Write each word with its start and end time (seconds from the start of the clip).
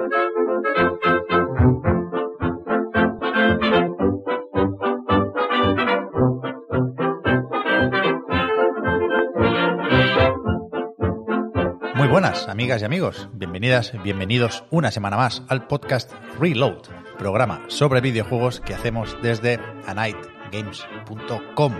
Muy 0.00 0.08
buenas, 12.08 12.48
amigas 12.48 12.80
y 12.80 12.84
amigos. 12.86 13.28
Bienvenidas, 13.34 13.92
bienvenidos 14.02 14.64
una 14.70 14.90
semana 14.90 15.18
más 15.18 15.42
al 15.48 15.66
podcast 15.66 16.10
Reload, 16.38 16.88
programa 17.18 17.62
sobre 17.68 18.00
videojuegos 18.00 18.60
que 18.60 18.72
hacemos 18.72 19.18
desde 19.22 19.60
anightgames.com. 19.86 21.74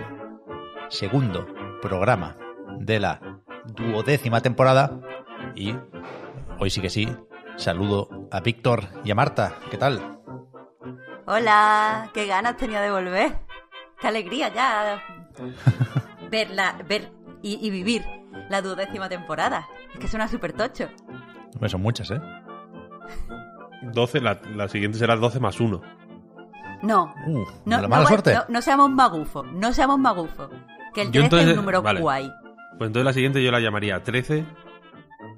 Segundo 0.89 1.47
programa 1.81 2.37
de 2.77 2.99
la 2.99 3.41
duodécima 3.65 4.41
temporada 4.41 4.99
y 5.55 5.75
hoy 6.59 6.69
sí 6.69 6.81
que 6.81 6.91
sí, 6.91 7.07
saludo 7.57 8.09
a 8.31 8.39
Víctor 8.39 8.83
y 9.03 9.11
a 9.11 9.15
Marta. 9.15 9.55
¿Qué 9.69 9.77
tal? 9.77 10.19
Hola, 11.25 12.09
qué 12.13 12.25
ganas 12.25 12.57
tenía 12.57 12.81
de 12.81 12.91
volver. 12.91 13.39
Qué 13.99 14.07
alegría 14.07 14.49
ya 14.53 15.01
verla, 16.31 16.75
ver 16.87 17.11
y, 17.41 17.65
y 17.65 17.69
vivir 17.69 18.03
la 18.49 18.61
duodécima 18.61 19.07
temporada. 19.09 19.67
Es 19.93 19.99
que 19.99 20.07
suena 20.07 20.27
súper 20.27 20.53
tocho. 20.53 20.89
Son 21.67 21.81
muchas, 21.81 22.09
¿eh? 22.11 22.19
12, 23.93 24.19
la, 24.21 24.41
la 24.55 24.67
siguiente 24.67 24.97
será 24.97 25.15
12 25.15 25.39
más 25.39 25.59
1. 25.59 25.81
No, 26.83 27.13
Uh, 27.27 27.45
no, 27.65 27.75
la 27.75 27.81
no, 27.83 27.87
mala 27.89 28.03
va- 28.03 28.07
suerte. 28.07 28.33
no, 28.33 28.41
no 28.49 28.61
seamos 28.61 28.89
magufos, 28.89 29.45
no 29.53 29.71
seamos 29.71 29.99
magufos. 29.99 30.49
Que 30.95 31.03
el 31.03 31.11
Yo 31.11 31.21
13 31.29 31.43
es 31.43 31.49
el 31.51 31.55
número 31.57 31.81
vale. 31.83 32.01
guay. 32.01 32.31
Pues 32.77 32.87
entonces 32.87 33.05
la 33.05 33.13
siguiente 33.13 33.43
yo 33.43 33.51
la 33.51 33.59
llamaría 33.59 34.01
13, 34.03 34.43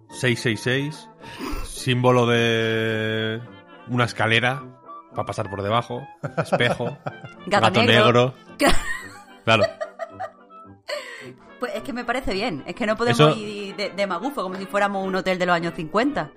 666, 0.09 1.09
símbolo 1.83 2.25
de 2.25 3.41
una 3.89 4.05
escalera 4.05 4.63
para 5.13 5.25
pasar 5.25 5.49
por 5.49 5.61
debajo, 5.61 6.01
espejo, 6.37 6.97
Gato 7.47 7.83
negro. 7.83 8.33
Claro, 9.45 9.65
Pues 11.59 11.75
es 11.75 11.83
que 11.83 11.93
me 11.93 12.03
parece 12.05 12.33
bien. 12.33 12.63
Es 12.65 12.75
que 12.75 12.85
no 12.85 12.95
podemos 12.95 13.19
Eso- 13.19 13.35
ir 13.37 13.75
de, 13.75 13.89
de 13.91 14.07
magufo 14.07 14.41
como 14.43 14.55
si 14.55 14.65
fuéramos 14.65 15.05
un 15.05 15.15
hotel 15.15 15.37
de 15.39 15.45
los 15.45 15.55
años 15.55 15.73
50. 15.75 16.31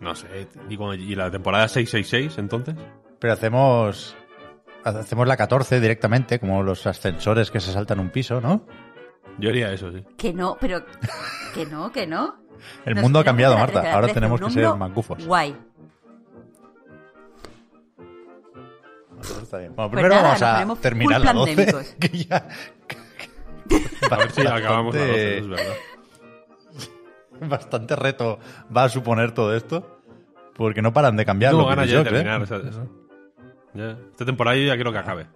no 0.00 0.14
sé. 0.14 0.48
¿Y, 0.68 0.76
cuando- 0.76 0.94
y 0.94 1.14
la 1.14 1.30
temporada 1.30 1.68
666 1.68 2.38
entonces? 2.38 2.74
Pero 3.18 3.32
hacemos 3.34 4.16
hacemos 4.84 5.28
la 5.28 5.36
14 5.36 5.80
directamente, 5.80 6.40
como 6.40 6.62
los 6.64 6.86
ascensores 6.88 7.50
que 7.52 7.60
se 7.60 7.72
saltan 7.72 8.00
un 8.00 8.10
piso, 8.10 8.40
¿no? 8.40 8.66
Yo 9.38 9.50
haría 9.50 9.72
eso, 9.72 9.92
sí. 9.92 10.04
Que 10.16 10.32
no, 10.32 10.56
pero 10.60 10.84
que 11.54 11.64
no, 11.66 11.92
que 11.92 12.06
no. 12.06 12.41
El 12.84 12.94
Nos 12.94 13.02
mundo 13.02 13.18
ha 13.18 13.24
cambiado, 13.24 13.56
Marta. 13.58 13.92
Ahora 13.92 14.08
tenemos 14.08 14.40
que 14.40 14.50
ser 14.50 14.74
magufos. 14.76 15.24
Guay. 15.26 15.56
Está 19.42 19.58
bien. 19.58 19.74
Bueno, 19.74 19.90
Pues 19.90 20.02
primero 20.02 20.14
nada, 20.22 20.58
vamos 20.64 20.78
a 20.78 20.82
terminar 20.82 21.20
la 21.20 21.32
12. 21.32 21.54
pandémicos. 21.56 21.94
Que 22.00 22.08
ya... 22.24 22.48
A 24.10 24.16
ver 24.16 24.30
si 24.32 24.40
acabamos 24.46 24.94
la 24.94 25.00
12, 25.06 25.38
es 25.38 25.48
verdad. 25.48 25.74
Bastante 27.48 27.96
reto 27.96 28.38
va 28.74 28.84
a 28.84 28.88
suponer 28.88 29.32
todo 29.32 29.54
esto. 29.54 30.00
Porque 30.54 30.82
no 30.82 30.92
paran 30.92 31.16
de 31.16 31.24
cambiar 31.24 31.52
Tengo 31.52 31.66
ganas 31.66 31.88
ya 31.88 32.02
de 32.02 32.10
videojuegos, 32.10 32.46
terminar. 32.50 32.62
¿eh? 32.64 32.68
esa- 32.68 32.80
esa- 32.82 32.88
ya. 33.74 33.98
Esta 34.10 34.24
temporada 34.26 34.56
yo 34.56 34.64
ya 34.64 34.74
quiero 34.74 34.92
que 34.92 34.98
acabe. 34.98 35.26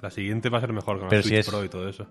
La 0.00 0.10
siguiente 0.10 0.50
va 0.50 0.58
a 0.58 0.60
ser 0.60 0.72
mejor 0.72 0.98
con 0.98 1.08
Pero 1.08 1.18
el 1.20 1.22
si 1.24 1.30
Switch 1.30 1.40
es- 1.40 1.48
Pro 1.48 1.64
y 1.64 1.68
todo 1.68 1.88
eso. 1.88 2.06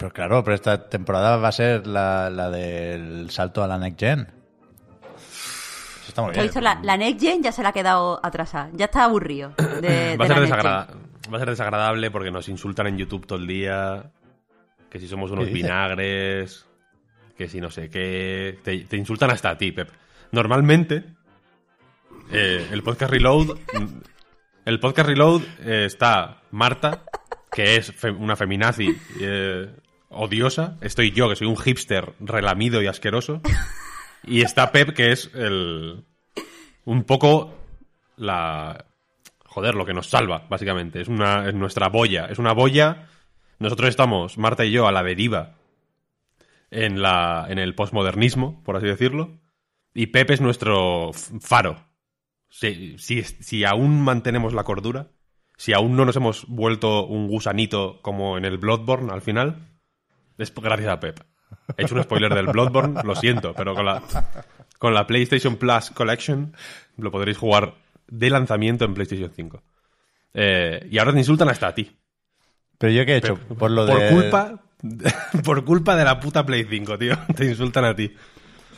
Pero 0.00 0.12
claro, 0.14 0.42
pero 0.42 0.54
esta 0.54 0.88
temporada 0.88 1.36
va 1.36 1.48
a 1.48 1.52
ser 1.52 1.86
la, 1.86 2.30
la 2.30 2.48
del 2.48 3.28
salto 3.30 3.62
a 3.62 3.66
la 3.68 3.76
Next 3.76 4.00
Gen. 4.00 4.20
Eso 4.20 6.08
está 6.08 6.22
muy 6.22 6.32
bien. 6.32 6.50
la, 6.64 6.80
la 6.82 6.96
Next 6.96 7.20
Gen 7.20 7.42
ya 7.42 7.52
se 7.52 7.62
la 7.62 7.68
ha 7.68 7.72
quedado 7.72 8.18
atrasada. 8.24 8.70
Ya 8.72 8.86
está 8.86 9.04
aburrido. 9.04 9.52
De, 9.82 10.16
va, 10.20 10.24
a 10.24 10.28
de 10.28 10.34
ser 10.34 10.42
desagrada- 10.42 10.88
va 11.30 11.36
a 11.36 11.38
ser 11.38 11.50
desagradable 11.50 12.10
porque 12.10 12.30
nos 12.30 12.48
insultan 12.48 12.86
en 12.86 12.96
YouTube 12.96 13.26
todo 13.26 13.38
el 13.38 13.46
día. 13.46 14.10
Que 14.88 14.98
si 14.98 15.06
somos 15.06 15.30
unos 15.30 15.50
vinagres. 15.52 16.66
Que 17.36 17.46
si 17.46 17.60
no 17.60 17.70
sé 17.70 17.90
qué. 17.90 18.58
Te, 18.64 18.78
te 18.84 18.96
insultan 18.96 19.30
hasta 19.30 19.50
a 19.50 19.58
ti, 19.58 19.70
Pep. 19.72 19.90
Normalmente, 20.32 21.04
eh, 22.32 22.68
el 22.72 22.82
podcast 22.82 23.12
Reload. 23.12 23.58
El 24.64 24.80
podcast 24.80 25.08
Reload 25.08 25.42
eh, 25.64 25.84
está 25.86 26.42
Marta, 26.52 27.02
que 27.52 27.76
es 27.76 27.92
fe- 27.92 28.10
una 28.10 28.34
feminazi 28.36 28.96
eh, 29.20 29.70
odiosa. 30.10 30.76
Estoy 30.82 31.12
yo, 31.12 31.28
que 31.28 31.36
soy 31.36 31.46
un 31.46 31.56
hipster 31.56 32.12
relamido 32.20 32.82
y 32.82 32.86
asqueroso. 32.86 33.40
Y 34.24 34.42
está 34.42 34.70
Pep, 34.70 34.90
que 34.90 35.12
es 35.12 35.30
el. 35.34 36.04
Un 36.84 37.04
poco 37.04 37.54
la. 38.16 38.84
Joder, 39.46 39.74
lo 39.74 39.86
que 39.86 39.94
nos 39.94 40.08
salva, 40.08 40.46
básicamente. 40.48 41.00
Es, 41.00 41.08
una, 41.08 41.48
es 41.48 41.54
nuestra 41.54 41.88
boya. 41.88 42.26
Es 42.26 42.38
una 42.38 42.52
boya. 42.52 43.08
Nosotros 43.58 43.88
estamos, 43.88 44.38
Marta 44.38 44.64
y 44.64 44.70
yo, 44.70 44.86
a 44.86 44.92
la 44.92 45.02
deriva 45.02 45.56
en, 46.70 47.02
la, 47.02 47.46
en 47.48 47.58
el 47.58 47.74
posmodernismo, 47.74 48.62
por 48.62 48.76
así 48.76 48.86
decirlo. 48.86 49.40
Y 49.92 50.08
Pep 50.08 50.30
es 50.30 50.40
nuestro 50.40 51.12
faro. 51.40 51.86
Si, 52.48 52.96
si, 52.98 53.22
si 53.22 53.64
aún 53.64 54.02
mantenemos 54.02 54.54
la 54.54 54.64
cordura, 54.64 55.10
si 55.56 55.72
aún 55.72 55.96
no 55.96 56.04
nos 56.04 56.16
hemos 56.16 56.46
vuelto 56.46 57.06
un 57.06 57.28
gusanito 57.28 58.00
como 58.02 58.38
en 58.38 58.44
el 58.44 58.58
Bloodborne 58.58 59.12
al 59.12 59.22
final, 59.22 59.70
es 60.42 60.54
gracias 60.54 60.88
a 60.88 61.00
Pep. 61.00 61.20
He 61.76 61.82
hecho 61.82 61.94
un 61.94 62.02
spoiler 62.02 62.34
del 62.34 62.46
Bloodborne, 62.46 63.00
lo 63.04 63.14
siento, 63.14 63.54
pero 63.54 63.74
con 63.74 63.84
la, 63.84 64.02
con 64.78 64.94
la 64.94 65.06
PlayStation 65.06 65.56
Plus 65.56 65.90
Collection 65.90 66.54
lo 66.96 67.10
podréis 67.10 67.38
jugar 67.38 67.74
de 68.06 68.30
lanzamiento 68.30 68.84
en 68.84 68.94
PlayStation 68.94 69.30
5. 69.34 69.62
Eh, 70.34 70.88
y 70.90 70.98
ahora 70.98 71.12
te 71.12 71.18
insultan 71.18 71.48
hasta 71.48 71.68
a 71.68 71.74
ti. 71.74 71.96
Pero 72.78 72.92
yo 72.92 73.04
qué 73.04 73.14
he 73.14 73.16
hecho, 73.16 73.36
por 73.36 73.70
lo 73.70 73.86
por 73.86 74.00
de... 74.00 74.10
culpa 74.10 74.60
por 75.44 75.64
culpa 75.64 75.96
de 75.96 76.04
la 76.04 76.18
puta 76.20 76.44
Play 76.44 76.64
5, 76.68 76.98
tío. 76.98 77.16
Te 77.36 77.46
insultan 77.46 77.84
a 77.84 77.94
ti. 77.94 78.14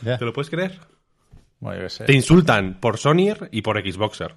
¿Te 0.03 0.25
lo 0.25 0.33
puedes 0.33 0.49
creer? 0.49 0.79
Bueno, 1.59 1.77
yo 1.77 1.83
qué 1.85 1.89
sé. 1.89 2.05
Te 2.05 2.13
insultan 2.13 2.79
por 2.79 2.97
Sonyer 2.97 3.49
y 3.51 3.61
por 3.61 3.79
Xboxer. 3.79 4.35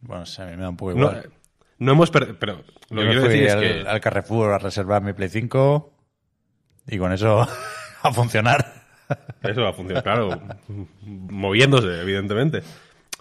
Bueno, 0.00 0.26
sí, 0.26 0.42
a 0.42 0.46
mí 0.46 0.56
me 0.56 0.62
da 0.62 0.68
un 0.68 0.76
poco 0.76 0.92
igual. 0.92 1.30
No 1.78 1.92
hemos 1.92 2.10
per- 2.10 2.38
pero 2.38 2.62
lo 2.90 3.02
que 3.02 3.06
quiero 3.08 3.22
decir 3.22 3.42
es 3.44 3.52
al, 3.54 3.60
que 3.60 3.88
al 3.88 4.00
Carrefour 4.00 4.52
a 4.52 4.58
reservar 4.58 5.02
mi 5.02 5.12
Play 5.12 5.28
5 5.28 5.92
y 6.88 6.98
con 6.98 7.12
eso 7.12 7.40
a 8.02 8.12
funcionar. 8.12 8.84
eso 9.42 9.62
va 9.62 9.70
a 9.70 9.72
funcionar, 9.72 10.02
claro, 10.02 10.40
moviéndose, 11.02 12.00
evidentemente. 12.00 12.62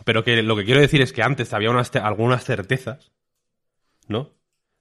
Pero 0.04 0.24
que 0.24 0.42
lo 0.44 0.56
que 0.56 0.66
quiero 0.66 0.80
decir 0.82 1.02
es 1.02 1.12
que 1.14 1.24
antes 1.24 1.54
había 1.54 1.70
unas 1.70 1.94
algunas 1.96 2.44
certezas, 2.46 3.12
¿no? 4.08 4.32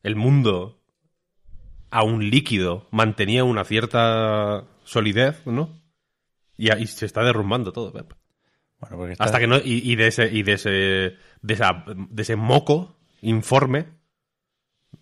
El 0.02 0.14
mundo 0.16 0.80
aún 1.90 2.30
líquido 2.30 2.86
mantenía 2.90 3.44
una 3.44 3.64
cierta 3.64 4.64
solidez, 4.84 5.46
¿no? 5.46 5.80
Y 6.58 6.68
se 6.86 7.06
está 7.06 7.22
derrumbando 7.22 7.72
todo, 7.72 7.92
Pep. 7.92 8.12
Bueno, 8.78 8.96
porque 8.98 9.12
está- 9.12 9.24
Hasta 9.24 9.38
que 9.40 9.46
no. 9.46 9.56
Y, 9.58 9.90
y 9.90 9.96
de 9.96 10.06
ese. 10.06 10.30
Y 10.32 10.42
de 10.42 10.52
ese. 10.54 10.70
De, 10.70 11.54
esa- 11.54 11.84
de 11.86 12.22
ese 12.22 12.36
moco 12.36 12.95
informe. 13.22 13.86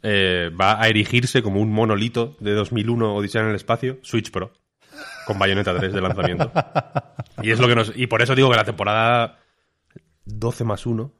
eh, 0.03 0.51
va 0.51 0.81
a 0.83 0.89
erigirse 0.89 1.43
como 1.43 1.61
un 1.61 1.73
monolito 1.73 2.37
de 2.41 2.53
2001 2.53 3.15
Odisea 3.15 3.43
en 3.43 3.49
el 3.49 3.55
espacio, 3.57 3.99
Switch 4.03 4.31
Pro. 4.31 4.53
Con 5.27 5.39
Bayonetta 5.39 5.75
3 5.77 5.93
de 5.93 6.01
lanzamiento. 6.01 6.53
Y 7.43 7.51
es 7.51 7.59
lo 7.59 7.67
que 7.67 7.75
nos. 7.75 7.93
Y 7.97 8.07
por 8.07 8.23
eso 8.23 8.35
digo 8.35 8.51
que 8.51 8.57
la 8.57 8.65
temporada 8.65 9.39
12 10.27 10.65
más 10.65 10.87
1 10.87 11.11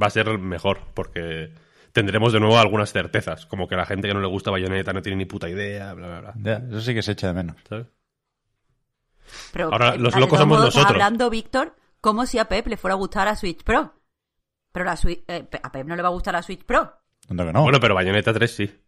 va 0.00 0.06
a 0.06 0.10
ser 0.10 0.38
mejor. 0.38 0.80
Porque 0.94 1.50
tendremos 1.92 2.32
de 2.32 2.40
nuevo 2.40 2.58
algunas 2.58 2.92
certezas. 2.92 3.46
Como 3.46 3.66
que 3.66 3.74
la 3.76 3.86
gente 3.86 4.06
que 4.06 4.14
no 4.14 4.20
le 4.20 4.28
gusta 4.28 4.50
Bayonetta 4.50 4.92
no 4.92 5.02
tiene 5.02 5.16
ni 5.16 5.24
puta 5.24 5.48
idea, 5.48 5.94
bla, 5.94 6.20
bla, 6.20 6.32
bla. 6.34 6.62
Eso 6.70 6.80
sí 6.82 6.94
que 6.94 7.02
se 7.02 7.12
echa 7.12 7.28
de 7.28 7.32
menos. 7.34 7.56
¿Sabes? 7.68 7.86
Pero, 9.52 9.72
Ahora, 9.72 9.94
eh, 9.94 9.98
los 9.98 10.14
locos 10.14 10.38
somos 10.38 10.60
nosotros. 10.60 10.86
hablando, 10.92 11.28
Víctor, 11.30 11.74
como 12.00 12.26
si 12.26 12.38
a 12.38 12.44
Pep 12.48 12.66
le 12.68 12.76
fuera 12.76 12.94
a 12.94 12.98
gustar 12.98 13.26
la 13.26 13.34
Switch 13.34 13.64
Pro. 13.64 13.92
Pero 14.76 14.84
la 14.84 14.94
Switch, 14.94 15.24
eh, 15.26 15.48
a 15.62 15.72
Pep 15.72 15.86
no 15.86 15.96
le 15.96 16.02
va 16.02 16.08
a 16.08 16.12
gustar 16.12 16.34
la 16.34 16.42
Switch 16.42 16.62
Pro. 16.62 17.00
¿Dónde 17.26 17.46
que 17.46 17.52
no? 17.54 17.62
Bueno, 17.62 17.80
pero 17.80 17.94
Bayonetta 17.94 18.34
3 18.34 18.54
sí. 18.54 18.84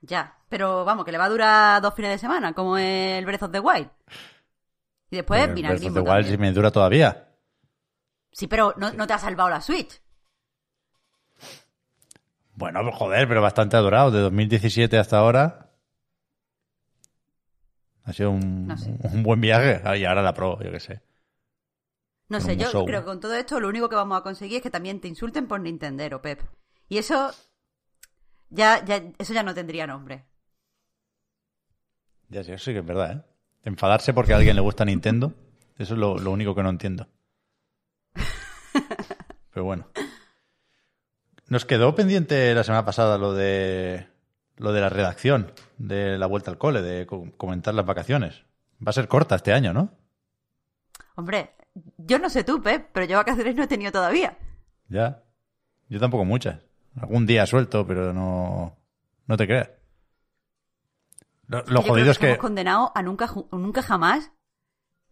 Ya. 0.00 0.34
Pero 0.48 0.86
vamos, 0.86 1.04
que 1.04 1.12
le 1.12 1.18
va 1.18 1.26
a 1.26 1.28
durar 1.28 1.82
dos 1.82 1.92
fines 1.94 2.12
de 2.12 2.16
semana, 2.16 2.54
como 2.54 2.78
el 2.78 3.22
Breath 3.26 3.42
of 3.42 3.52
the 3.52 3.60
Wild. 3.60 3.90
Y 5.10 5.16
después, 5.16 5.42
Pero 5.42 5.52
mira, 5.52 5.68
Breath 5.68 5.84
of 5.84 5.92
the 5.92 6.00
Wild 6.00 6.26
sí 6.26 6.38
me 6.38 6.52
dura 6.52 6.70
todavía. 6.70 7.28
Sí, 8.32 8.46
pero 8.46 8.72
no, 8.78 8.94
no 8.94 9.06
te 9.06 9.12
ha 9.12 9.18
salvado 9.18 9.50
la 9.50 9.60
Switch. 9.60 10.00
Bueno, 12.54 12.80
pues, 12.82 12.94
joder, 12.94 13.28
pero 13.28 13.42
bastante 13.42 13.76
ha 13.76 13.80
durado. 13.80 14.10
De 14.10 14.20
2017 14.20 14.96
hasta 14.96 15.18
ahora. 15.18 15.68
Ha 18.04 18.12
sido 18.14 18.30
un, 18.30 18.68
No 18.68 18.78
sé. 18.78 18.96
un 19.02 19.22
buen 19.22 19.42
viaje. 19.42 19.82
Y 19.98 20.06
ahora 20.06 20.22
la 20.22 20.32
pro, 20.32 20.58
yo 20.62 20.72
qué 20.72 20.80
sé. 20.80 21.09
No 22.30 22.40
sé, 22.40 22.56
yo 22.56 22.66
Musou. 22.66 22.86
creo 22.86 23.00
que 23.00 23.06
con 23.06 23.20
todo 23.20 23.34
esto 23.34 23.60
lo 23.60 23.68
único 23.68 23.88
que 23.88 23.96
vamos 23.96 24.18
a 24.18 24.22
conseguir 24.22 24.56
es 24.58 24.62
que 24.62 24.70
también 24.70 25.00
te 25.00 25.08
insulten 25.08 25.46
por 25.48 25.60
Nintendero, 25.60 26.22
Pep. 26.22 26.40
Y 26.88 26.98
eso 26.98 27.30
ya, 28.48 28.84
ya, 28.84 29.02
eso 29.18 29.32
ya 29.34 29.42
no 29.42 29.52
tendría 29.54 29.86
nombre. 29.86 30.24
Ya 32.28 32.44
sí, 32.44 32.52
eso 32.52 32.64
sí 32.64 32.72
que 32.72 32.78
es 32.78 32.86
verdad, 32.86 33.12
¿eh? 33.12 33.22
Enfadarse 33.64 34.14
porque 34.14 34.32
a 34.32 34.36
alguien 34.36 34.56
le 34.56 34.62
gusta 34.62 34.84
Nintendo. 34.84 35.34
Eso 35.76 35.94
es 35.94 36.00
lo, 36.00 36.16
lo 36.18 36.30
único 36.30 36.54
que 36.54 36.62
no 36.62 36.70
entiendo. 36.70 37.08
Pero 39.52 39.64
bueno. 39.64 39.86
Nos 41.48 41.64
quedó 41.64 41.94
pendiente 41.94 42.54
la 42.54 42.62
semana 42.64 42.84
pasada 42.84 43.18
lo 43.18 43.34
de 43.34 44.06
lo 44.56 44.72
de 44.72 44.80
la 44.80 44.88
redacción 44.90 45.52
de 45.78 46.18
la 46.18 46.26
vuelta 46.26 46.50
al 46.50 46.58
cole, 46.58 46.82
de 46.82 47.06
co- 47.06 47.32
comentar 47.36 47.74
las 47.74 47.86
vacaciones. 47.86 48.44
Va 48.86 48.90
a 48.90 48.92
ser 48.92 49.08
corta 49.08 49.34
este 49.34 49.52
año, 49.52 49.72
¿no? 49.72 49.90
Hombre, 51.16 51.54
yo 51.98 52.18
no 52.18 52.30
sé 52.30 52.44
tú, 52.44 52.62
Pep, 52.62 52.88
pero 52.92 53.06
yo 53.06 53.16
vacaciones 53.16 53.54
no 53.54 53.62
he 53.64 53.68
tenido 53.68 53.92
todavía. 53.92 54.36
Ya. 54.88 55.22
Yo 55.88 56.00
tampoco 56.00 56.24
muchas. 56.24 56.60
Algún 57.00 57.26
día 57.26 57.46
suelto, 57.46 57.86
pero 57.86 58.12
no. 58.12 58.76
No 59.26 59.36
te 59.36 59.46
creas. 59.46 59.70
Lo, 61.46 61.62
lo 61.66 61.82
jodido 61.82 62.10
es 62.10 62.18
que. 62.18 62.26
estamos 62.26 62.42
condenados 62.42 62.90
a 62.94 63.02
nunca, 63.02 63.28
nunca 63.52 63.82
jamás 63.82 64.32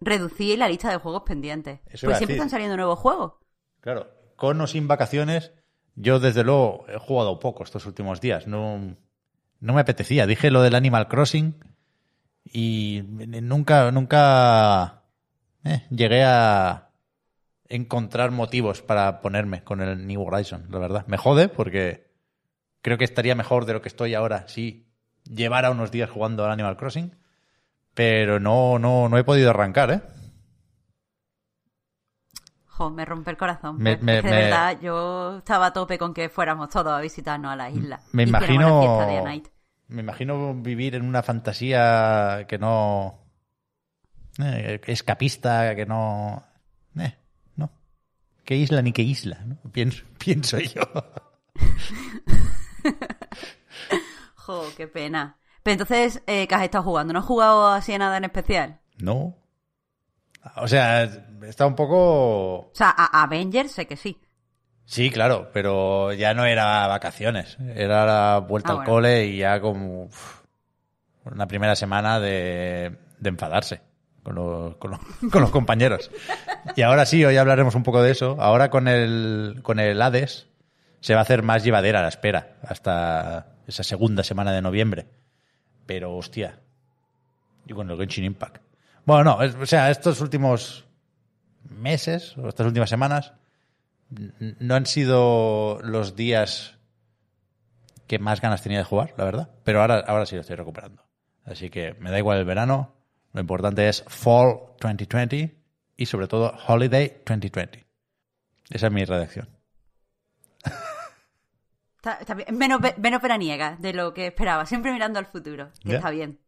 reducir 0.01 0.59
la 0.59 0.69
lista 0.69 0.91
de 0.91 0.97
juegos 0.97 1.23
pendientes. 1.23 1.81
Eso 1.87 2.07
Pues 2.07 2.19
siempre 2.19 2.37
están 2.37 2.51
saliendo 2.51 2.77
nuevos 2.77 2.99
juegos. 2.99 3.35
Claro, 3.81 4.09
con 4.37 4.61
o 4.61 4.67
sin 4.67 4.89
vacaciones, 4.89 5.53
yo 5.95 6.21
desde 6.21 6.45
luego 6.45 6.85
he 6.89 6.99
jugado 6.99 7.39
poco 7.41 7.65
estos 7.65 7.87
últimos 7.87 8.21
días. 8.21 8.47
No, 8.47 8.97
no 9.61 9.73
me 9.73 9.81
apetecía. 9.81 10.27
Dije 10.27 10.51
lo 10.51 10.63
del 10.63 10.75
Animal 10.75 11.09
Crossing 11.09 11.57
y 12.45 13.03
nunca, 13.07 13.91
nunca 13.91 14.98
eh, 15.69 15.87
llegué 15.91 16.25
a 16.25 16.91
encontrar 17.69 18.31
motivos 18.31 18.81
para 18.83 19.21
ponerme 19.21 19.63
con 19.63 19.81
el 19.83 20.07
New 20.07 20.23
Horizon, 20.23 20.67
la 20.71 20.79
verdad. 20.79 21.05
Me 21.07 21.17
jode 21.19 21.49
porque 21.49 22.11
creo 22.81 22.97
que 22.99 23.05
estaría 23.05 23.35
mejor 23.35 23.65
de 23.67 23.75
lo 23.75 23.83
que 23.83 23.89
estoy 23.89 24.15
ahora 24.15 24.49
si 24.49 24.87
llevara 25.25 25.71
unos 25.71 25.91
días 25.91 26.09
jugando 26.11 26.45
al 26.45 26.53
Animal 26.53 26.77
Crossing. 26.77 27.15
Pero 27.95 28.39
no, 28.41 28.79
no, 28.79 29.09
no 29.09 29.19
he 29.19 29.25
podido 29.25 29.51
arrancar, 29.51 29.91
¿eh? 29.91 30.01
Jo, 32.67 32.91
me 32.91 33.05
rompe 33.05 33.31
el 33.33 33.37
corazón. 33.37 33.77
Me- 33.79 33.97
me- 33.97 34.23
me- 34.23 34.31
de 34.31 34.31
verdad, 34.31 34.79
yo 34.81 35.39
estaba 35.39 35.67
a 35.67 35.73
tope 35.73 35.99
con 35.99 36.15
que 36.15 36.29
fuéramos 36.29 36.69
todos 36.71 36.93
a 36.93 37.01
visitarnos 37.01 37.51
a 37.53 37.57
la 37.57 37.71
isla. 37.71 38.01
Me 38.13 38.23
imagino. 38.23 39.05
de. 39.07 39.43
Me 39.89 40.03
imagino 40.03 40.55
vivir 40.55 40.95
en 40.95 41.03
una 41.05 41.23
fantasía 41.23 42.45
que 42.47 42.59
no. 42.59 43.19
Eh, 44.41 44.81
escapista, 44.87 45.75
que 45.75 45.87
no. 45.87 46.43
eh, 46.99 47.17
no. 47.57 47.71
¿Qué 48.45 48.57
isla 48.57 48.83
ni 48.83 48.93
qué 48.93 49.03
isla? 49.03 49.39
¿no? 49.45 49.57
Pienso, 49.73 50.05
pienso 50.19 50.59
yo. 50.59 50.83
Jo, 54.35 54.65
qué 54.77 54.89
pena. 54.89 55.37
Pero 55.63 55.73
entonces, 55.73 56.23
eh, 56.27 56.47
¿qué 56.49 56.55
has 56.55 56.63
estado 56.63 56.85
jugando? 56.85 57.13
¿No 57.13 57.19
has 57.19 57.25
jugado 57.27 57.69
así 57.69 57.93
a 57.93 57.99
nada 57.99 58.17
en 58.17 58.25
especial? 58.25 58.81
No. 58.99 59.37
O 60.57 60.67
sea, 60.69 61.05
está 61.43 61.67
un 61.67 61.75
poco. 61.75 62.59
O 62.61 62.71
sea, 62.73 62.95
a 62.97 63.23
Avengers 63.25 63.73
sé 63.73 63.87
que 63.87 63.97
sí. 63.97 64.19
Sí, 64.87 65.11
claro, 65.11 65.51
pero 65.53 66.15
ya 66.15 66.33
no 66.33 66.47
era 66.47 66.87
vacaciones. 66.87 67.59
Era 67.75 68.07
la 68.07 68.39
vuelta 68.39 68.71
Ah, 68.71 68.73
al 68.73 68.77
bueno. 68.79 68.91
cole 68.91 69.27
y 69.27 69.39
ya 69.39 69.61
como. 69.61 70.05
uf, 70.05 70.43
una 71.25 71.47
primera 71.47 71.77
semana 71.77 72.19
de, 72.21 72.97
de 73.19 73.29
enfadarse 73.29 73.83
con 74.35 74.75
con, 75.31 75.41
los, 75.43 75.51
compañeros. 75.51 76.11
Y 76.77 76.83
ahora 76.83 77.07
sí, 77.07 77.25
hoy 77.25 77.37
hablaremos 77.37 77.75
un 77.75 77.83
poco 77.83 78.03
de 78.03 78.11
eso. 78.11 78.37
Ahora 78.41 78.71
con 78.71 78.89
el, 78.89 79.61
con 79.63 79.79
el 79.81 80.01
Hades 80.01 80.49
se 81.01 81.15
va 81.15 81.21
a 81.21 81.23
hacer 81.23 81.43
más 81.43 81.65
llevadera 81.65 82.03
la 82.03 82.09
espera 82.09 82.57
hasta 82.63 83.55
esa 83.67 83.83
segunda 83.83 84.23
semana 84.23 84.53
de 84.53 84.63
noviembre. 84.63 85.07
Pero, 85.87 86.17
hostia. 86.17 86.61
Y 87.67 87.73
con 87.73 87.91
el 87.91 87.97
Genshin 87.97 88.25
Impact. 88.25 88.63
Bueno, 89.05 89.25
no, 89.25 89.43
es- 89.43 89.55
o 89.55 89.67
sea, 89.67 89.91
estos 89.91 90.21
últimos 90.21 90.85
meses 91.71 92.37
o 92.39 92.49
estas 92.49 92.67
últimas 92.67 92.91
semanas 92.91 93.33
no 94.11 94.75
han 94.75 94.87
sido 94.87 95.81
los 95.83 96.17
días 96.17 96.79
que 98.07 98.19
más 98.19 98.41
ganas 98.41 98.63
tenía 98.63 98.79
de 98.79 98.85
jugar, 98.85 99.15
la 99.17 99.25
verdad. 99.25 99.51
Pero 99.65 99.81
ahora, 99.83 99.99
ahora 100.07 100.27
sí 100.27 100.35
lo 100.35 100.41
estoy 100.41 100.57
recuperando. 100.57 101.05
Así 101.45 101.71
que 101.71 101.95
me 102.01 102.11
da 102.11 102.19
igual 102.19 102.39
el 102.39 102.45
verano. 102.45 102.95
Lo 103.33 103.41
importante 103.41 103.89
es 103.89 104.05
Fall 104.09 104.61
2020 104.81 105.57
y 105.97 106.07
sobre 106.07 106.29
todo 106.29 106.55
Holiday 106.67 107.23
2020. 107.27 107.87
Esa 108.71 108.87
es 108.87 108.93
mi 108.93 109.05
redacción. 109.05 109.49
Está, 111.97 112.15
está 112.15 112.35
bien. 112.35 112.57
Menos, 112.57 112.81
menos 112.99 113.21
veraniega 113.21 113.77
de 113.77 113.93
lo 113.93 114.15
que 114.15 114.29
esperaba. 114.29 114.67
Siempre 114.67 114.93
mirando 114.93 115.19
al 115.19 115.27
futuro. 115.27 115.73
Que 115.85 115.97
está 115.97 116.11
bien. 116.11 116.41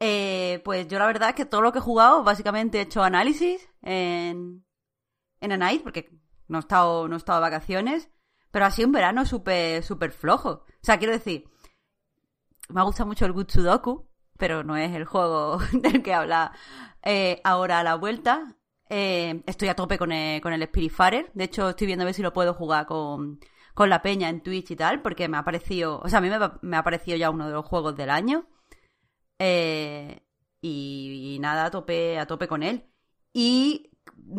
Eh, 0.00 0.60
pues 0.64 0.86
yo 0.86 0.98
la 0.98 1.06
verdad 1.06 1.30
es 1.30 1.34
que 1.34 1.44
todo 1.44 1.60
lo 1.60 1.72
que 1.72 1.78
he 1.78 1.82
jugado, 1.82 2.22
básicamente 2.22 2.78
he 2.78 2.82
hecho 2.82 3.02
análisis 3.02 3.68
en, 3.82 4.64
en 5.40 5.52
A 5.52 5.56
Night, 5.56 5.82
porque 5.82 6.10
no 6.46 6.58
he 6.58 6.60
estado, 6.60 7.08
no 7.08 7.16
he 7.16 7.18
estado 7.18 7.40
de 7.40 7.50
vacaciones, 7.50 8.08
pero 8.50 8.64
ha 8.64 8.70
sido 8.70 8.86
un 8.86 8.92
verano 8.92 9.26
súper 9.26 9.82
súper 9.82 10.12
flojo. 10.12 10.50
O 10.50 10.66
sea, 10.82 10.98
quiero 10.98 11.12
decir, 11.12 11.50
me 12.68 12.80
ha 12.80 12.84
gustado 12.84 13.08
mucho 13.08 13.26
el 13.26 13.32
Good 13.32 13.50
Sudoku, 13.50 14.07
pero 14.38 14.64
no 14.64 14.76
es 14.76 14.94
el 14.94 15.04
juego 15.04 15.58
del 15.72 16.02
que 16.02 16.14
habla 16.14 16.52
eh, 17.02 17.40
ahora 17.44 17.80
a 17.80 17.84
la 17.84 17.96
vuelta. 17.96 18.56
Eh, 18.90 19.42
estoy 19.46 19.68
a 19.68 19.76
tope 19.76 19.98
con 19.98 20.12
el, 20.12 20.40
con 20.40 20.52
el 20.52 20.62
Spiritfarer. 20.64 21.30
De 21.34 21.44
hecho, 21.44 21.68
estoy 21.68 21.86
viendo 21.86 22.04
a 22.04 22.06
ver 22.06 22.14
si 22.14 22.22
lo 22.22 22.32
puedo 22.32 22.54
jugar 22.54 22.86
con, 22.86 23.40
con 23.74 23.90
la 23.90 24.02
peña 24.02 24.28
en 24.28 24.42
Twitch 24.42 24.70
y 24.70 24.76
tal, 24.76 25.02
porque 25.02 25.28
me 25.28 25.36
ha 25.36 25.44
parecido, 25.44 26.00
o 26.00 26.08
sea, 26.08 26.18
a 26.18 26.22
mí 26.22 26.30
me, 26.62 26.76
ha 26.76 26.82
parecido 26.82 27.16
ya 27.16 27.30
uno 27.30 27.46
de 27.46 27.52
los 27.52 27.66
juegos 27.66 27.96
del 27.96 28.10
año. 28.10 28.46
Eh, 29.38 30.22
y, 30.60 31.34
y 31.36 31.38
nada, 31.40 31.66
a 31.66 31.70
tope, 31.70 32.18
a 32.18 32.26
tope 32.26 32.48
con 32.48 32.62
él. 32.62 32.86
Y 33.32 33.90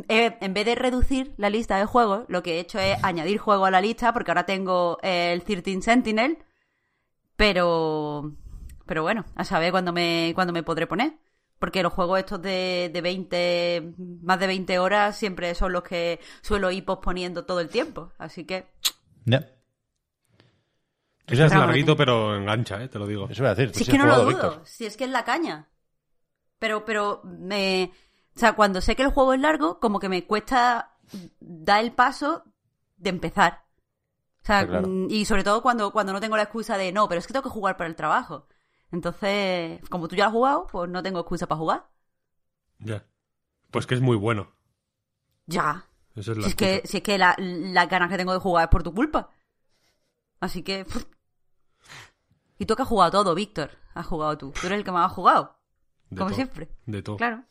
eh, 0.08 0.38
en 0.42 0.54
vez 0.54 0.66
de 0.66 0.76
reducir 0.76 1.34
la 1.38 1.50
lista 1.50 1.78
de 1.78 1.86
juegos, 1.86 2.26
lo 2.28 2.44
que 2.44 2.56
he 2.56 2.60
hecho 2.60 2.80
es 2.80 3.02
añadir 3.04 3.38
juegos 3.38 3.68
a 3.68 3.72
la 3.72 3.82
lista, 3.82 4.14
porque 4.14 4.32
ahora 4.32 4.46
tengo 4.46 4.98
el 5.02 5.44
13 5.44 5.82
Sentinel, 5.82 6.38
pero 7.36 8.34
pero 8.90 9.04
bueno, 9.04 9.24
a 9.36 9.44
saber 9.44 9.70
cuándo 9.70 9.94
me, 9.94 10.32
cuándo 10.34 10.52
me 10.52 10.64
podré 10.64 10.88
poner. 10.88 11.14
Porque 11.60 11.84
los 11.84 11.94
juegos 11.94 12.18
estos 12.18 12.42
de, 12.42 12.90
de 12.92 13.02
20, 13.02 13.94
más 14.24 14.40
de 14.40 14.48
20 14.48 14.80
horas 14.80 15.16
siempre 15.16 15.54
son 15.54 15.74
los 15.74 15.84
que 15.84 16.20
suelo 16.42 16.72
ir 16.72 16.84
posponiendo 16.86 17.46
todo 17.46 17.60
el 17.60 17.70
tiempo. 17.70 18.12
Así 18.18 18.46
que, 18.46 18.72
Ya. 19.26 19.48
Es 21.28 21.38
larguito, 21.38 21.96
pero 21.96 22.36
engancha, 22.36 22.82
¿eh? 22.82 22.88
te 22.88 22.98
lo 22.98 23.06
digo. 23.06 23.28
Eso 23.30 23.44
voy 23.44 23.52
a 23.52 23.54
decir. 23.54 23.76
si 23.76 23.82
es 23.82 23.86
sí 23.86 23.92
que 23.92 24.00
no 24.00 24.08
lo 24.08 24.16
dudo, 24.16 24.28
Víctor. 24.28 24.62
si 24.66 24.88
es 24.88 24.98
que 24.98 25.04
es 25.04 25.12
la 25.12 25.24
caña. 25.24 25.68
Pero, 26.58 26.84
pero 26.84 27.22
me... 27.24 27.92
O 28.36 28.40
sea, 28.40 28.54
cuando 28.54 28.82
sé 28.82 28.96
que 28.96 29.04
el 29.04 29.12
juego 29.12 29.36
es 29.36 29.40
largo, 29.40 29.80
como 29.80 30.00
que 30.00 30.10
me 30.10 30.26
cuesta 30.26 30.96
dar 31.40 31.84
el 31.84 31.92
paso 31.92 32.44
de 32.98 33.12
empezar. 33.12 33.66
O 34.42 34.46
sea, 34.48 34.66
claro. 34.66 34.88
mm, 34.88 35.12
y 35.12 35.26
sobre 35.26 35.44
todo 35.44 35.62
cuando, 35.62 35.92
cuando 35.92 36.12
no 36.12 36.20
tengo 36.20 36.38
la 36.38 36.44
excusa 36.44 36.76
de 36.76 36.92
no, 36.92 37.08
pero 37.08 37.20
es 37.20 37.28
que 37.28 37.34
tengo 37.34 37.44
que 37.44 37.50
jugar 37.50 37.78
para 37.78 37.88
el 37.88 37.96
trabajo. 37.96 38.48
Entonces, 38.92 39.82
como 39.90 40.08
tú 40.08 40.16
ya 40.16 40.26
has 40.28 40.32
jugado, 40.32 40.68
pues 40.72 40.90
no 40.90 41.04
tengo 41.04 41.20
excusa 41.20 41.48
para 41.48 41.60
jugar. 41.60 41.86
Ya. 42.80 43.06
Pues 43.72 43.86
que 43.86 43.96
es 43.96 44.02
muy 44.02 44.18
bueno. 44.18 44.52
Ya. 45.46 45.86
Eso 46.16 46.32
es 46.32 46.38
la 46.38 46.44
Si 46.46 46.50
es 46.50 46.56
que, 46.56 46.82
si 46.86 46.98
es 46.98 47.04
que 47.04 47.18
la- 47.18 47.36
las 47.38 47.88
ganas 47.90 48.10
que 48.10 48.18
tengo 48.18 48.34
de 48.34 48.40
jugar 48.40 48.64
es 48.66 48.70
por 48.70 48.84
tu 48.84 48.94
culpa. 48.94 49.30
Así 50.40 50.64
que. 50.64 50.86
pff. 50.86 51.06
Y 52.58 52.66
tú 52.66 52.76
que 52.76 52.82
has 52.82 52.88
jugado 52.88 53.12
todo, 53.12 53.36
Víctor. 53.36 53.72
Has 53.94 54.06
jugado 54.08 54.38
tú. 54.38 54.52
Tú 54.60 54.68
eres 54.68 54.80
el 54.80 54.84
que 54.84 54.92
más 54.92 55.06
ha 55.06 55.14
jugado. 55.14 55.56
De 56.10 56.18
como 56.18 56.30
todo. 56.30 56.36
siempre. 56.36 56.70
De 56.86 57.02
todo. 57.04 57.18
Claro. 57.18 57.44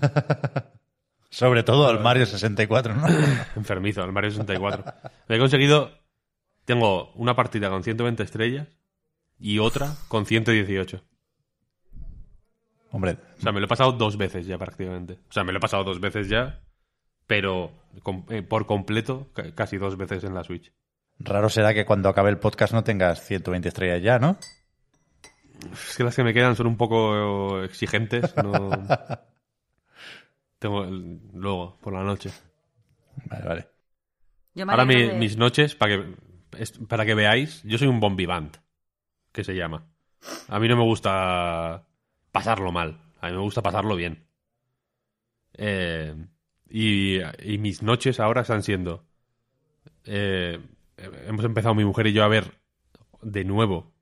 Sobre 1.30 1.62
todo 1.62 1.86
al 1.88 2.00
Mario 2.00 2.26
64, 2.26 2.94
¿no? 2.96 3.06
Enfermizo, 3.56 4.02
el 4.02 4.12
Mario 4.12 4.30
64. 4.30 4.84
Me 5.28 5.36
he 5.36 5.38
conseguido. 5.38 5.90
Tengo 6.64 7.12
una 7.12 7.34
partida 7.36 7.70
con 7.70 7.82
120 7.84 8.22
estrellas 8.22 8.68
y 9.40 9.58
otra 9.58 9.94
con 10.08 10.26
118. 10.26 11.02
Hombre, 12.92 13.18
O 13.38 13.40
sea, 13.42 13.52
me 13.52 13.60
lo 13.60 13.66
he 13.66 13.68
pasado 13.68 13.92
dos 13.92 14.16
veces 14.16 14.46
ya 14.46 14.58
prácticamente. 14.58 15.14
O 15.28 15.32
sea, 15.32 15.44
me 15.44 15.52
lo 15.52 15.58
he 15.58 15.60
pasado 15.60 15.84
dos 15.84 16.00
veces 16.00 16.28
ya, 16.28 16.60
pero 17.26 17.70
com- 18.02 18.26
eh, 18.30 18.42
por 18.42 18.66
completo 18.66 19.30
ca- 19.32 19.54
casi 19.54 19.76
dos 19.78 19.96
veces 19.96 20.24
en 20.24 20.34
la 20.34 20.42
Switch. 20.44 20.72
raro 21.20 21.48
será 21.48 21.72
que 21.74 21.84
cuando 21.84 22.08
acabe 22.08 22.30
el 22.30 22.38
podcast 22.38 22.72
no 22.72 22.82
tengas 22.82 23.24
120 23.24 23.68
estrellas 23.68 24.02
ya, 24.02 24.18
¿no? 24.18 24.38
Es 25.72 25.96
que 25.96 26.02
las 26.04 26.16
que 26.16 26.24
me 26.24 26.32
quedan 26.34 26.56
son 26.56 26.66
un 26.66 26.76
poco 26.76 27.62
exigentes. 27.62 28.34
No... 28.36 28.70
Tengo 30.58 30.84
el- 30.84 31.20
luego, 31.32 31.78
por 31.80 31.92
la 31.92 32.02
noche. 32.02 32.30
Vale, 33.26 33.44
vale. 33.46 33.68
Ahora 34.70 34.84
mi- 34.84 34.94
alegro 34.94 35.12
de- 35.14 35.18
mis 35.20 35.36
noches, 35.36 35.74
para 35.74 35.96
que, 35.96 36.14
para 36.88 37.06
que 37.06 37.14
veáis, 37.14 37.62
yo 37.62 37.78
soy 37.78 37.88
un 37.88 38.00
bombivant, 38.00 38.56
que 39.32 39.44
se 39.44 39.54
llama. 39.54 39.86
A 40.48 40.58
mí 40.60 40.68
no 40.68 40.76
me 40.76 40.84
gusta 40.84 41.86
pasarlo 42.32 42.72
mal, 42.72 43.00
a 43.20 43.28
mí 43.28 43.32
me 43.34 43.42
gusta 43.42 43.62
pasarlo 43.62 43.96
bien. 43.96 44.26
Eh, 45.54 46.14
y, 46.68 47.18
y 47.42 47.58
mis 47.58 47.82
noches 47.82 48.20
ahora 48.20 48.42
están 48.42 48.62
siendo... 48.62 49.04
eh, 50.04 50.58
hemos 51.26 51.44
empezado 51.44 51.74
mi 51.74 51.84
mujer 51.84 52.06
y 52.08 52.12
yo 52.12 52.24
a 52.24 52.28
ver 52.28 52.60
de 53.22 53.44
nuevo, 53.44 53.92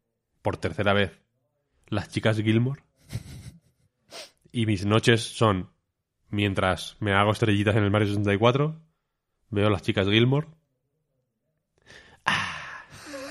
por 0.42 0.56
tercera 0.56 0.92
vez, 0.92 1.18
las 1.88 2.08
chicas 2.08 2.36
Gilmore. 2.36 2.82
Y 4.50 4.66
mis 4.66 4.84
noches 4.86 5.22
son, 5.22 5.70
mientras 6.30 6.96
me 7.00 7.12
hago 7.12 7.32
estrellitas 7.32 7.76
en 7.76 7.84
el 7.84 7.90
Mario 7.90 8.08
64, 8.08 8.80
veo 9.50 9.70
las 9.70 9.82
chicas 9.82 10.06
Gilmore. 10.08 10.48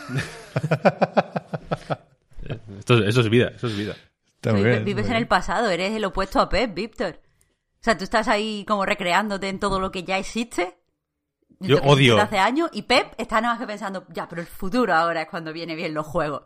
Esto, 2.79 3.03
eso 3.03 3.21
es 3.21 3.29
vida, 3.29 3.50
eso 3.55 3.67
es 3.67 3.77
vida. 3.77 3.95
Está 4.36 4.51
muy 4.53 4.62
Vive- 4.62 4.71
bien, 4.71 4.86
vives 4.86 5.05
muy 5.07 5.15
en 5.15 5.21
el 5.21 5.27
pasado, 5.27 5.69
eres 5.69 5.93
el 5.93 6.05
opuesto 6.05 6.39
a 6.39 6.47
Pep, 6.50 6.74
Víctor. 6.74 7.19
O 7.79 7.83
sea, 7.83 7.97
tú 7.97 8.03
estás 8.03 8.27
ahí 8.27 8.63
como 8.67 8.86
recreándote 8.86 9.50
en 9.50 9.59
todo 9.59 9.79
lo 9.79 9.91
que 9.91 10.03
ya 10.03 10.17
existe. 10.17 10.77
Yo 11.59 11.79
odio- 11.81 12.19
Hace 12.21 12.38
años, 12.38 12.69
y 12.74 12.83
Pep 12.83 13.13
está 13.17 13.41
nada 13.41 13.55
más 13.55 13.59
que 13.62 13.67
pensando, 13.67 14.05
ya, 14.13 14.27
pero 14.29 14.41
el 14.41 14.47
futuro 14.47 14.93
ahora 14.93 15.24
es 15.24 15.27
cuando 15.29 15.51
viene 15.53 15.75
bien 15.75 15.93
los 15.93 16.05
juegos. 16.05 16.43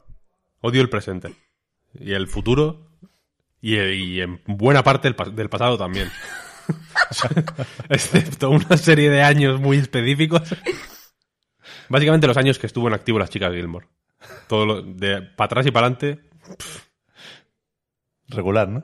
Odio 0.62 0.82
el 0.82 0.90
presente. 0.90 1.36
Y 2.00 2.14
el 2.14 2.28
futuro. 2.28 2.88
Y, 3.60 3.78
y 3.78 4.22
en 4.22 4.42
buena 4.48 4.84
parte 4.84 5.08
el 5.10 5.16
del 5.36 5.50
pasado 5.50 5.78
también. 5.78 6.10
Excepto 7.90 8.50
una 8.50 8.78
serie 8.78 9.10
de 9.10 9.22
años 9.22 9.60
muy 9.60 9.78
específicos. 9.78 10.42
Básicamente 11.90 12.28
los 12.28 12.38
años 12.38 12.58
que 12.58 12.68
estuvo 12.68 12.88
en 12.88 12.94
activo 12.94 13.20
las 13.20 13.30
chicas 13.30 13.52
Gilmore. 13.54 13.88
Todo 14.48 14.66
lo, 14.66 14.82
de 14.82 15.22
para 15.22 15.46
atrás 15.46 15.66
y 15.66 15.72
para 15.72 15.88
adelante. 15.88 16.20
Regular, 18.28 18.70
¿no? 18.70 18.84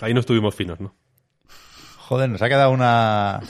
Ahí 0.00 0.14
no 0.14 0.20
estuvimos 0.20 0.54
finos, 0.54 0.80
¿no? 0.80 0.94
Joder, 1.98 2.28
nos 2.28 2.42
ha 2.42 2.48
quedado 2.48 2.70
una, 2.70 3.40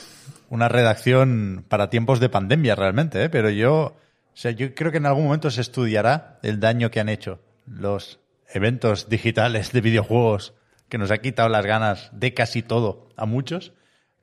una 0.51 0.69
redacción 0.69 1.65
para 1.69 1.91
tiempos 1.91 2.21
de 2.21 2.29
pandemia 2.29 2.75
realmente, 2.75 3.25
¿eh? 3.25 3.29
Pero 3.29 3.51
yo, 3.51 3.75
o 3.75 3.97
sea, 4.35 4.51
yo 4.51 4.75
creo 4.75 4.93
que 4.93 4.99
en 4.99 5.07
algún 5.07 5.25
momento 5.25 5.51
se 5.51 5.63
estudiará 5.63 6.39
el 6.43 6.61
daño 6.61 6.91
que 6.91 7.01
han 7.01 7.09
hecho 7.09 7.41
los 7.67 8.21
eventos 8.53 9.09
digitales 9.09 9.73
de 9.73 9.81
videojuegos 9.81 10.55
que 10.89 10.99
nos 10.99 11.11
ha 11.11 11.19
quitado 11.19 11.49
las 11.49 11.65
ganas 11.65 12.11
de 12.13 12.35
casi 12.35 12.63
todo 12.63 13.09
a 13.17 13.25
muchos. 13.25 13.73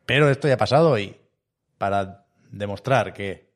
Pero 0.06 0.30
esto 0.30 0.48
ya 0.48 0.54
ha 0.54 0.58
pasado 0.58 0.98
y 1.00 1.18
para 1.78 2.28
demostrar 2.52 3.14
que 3.14 3.49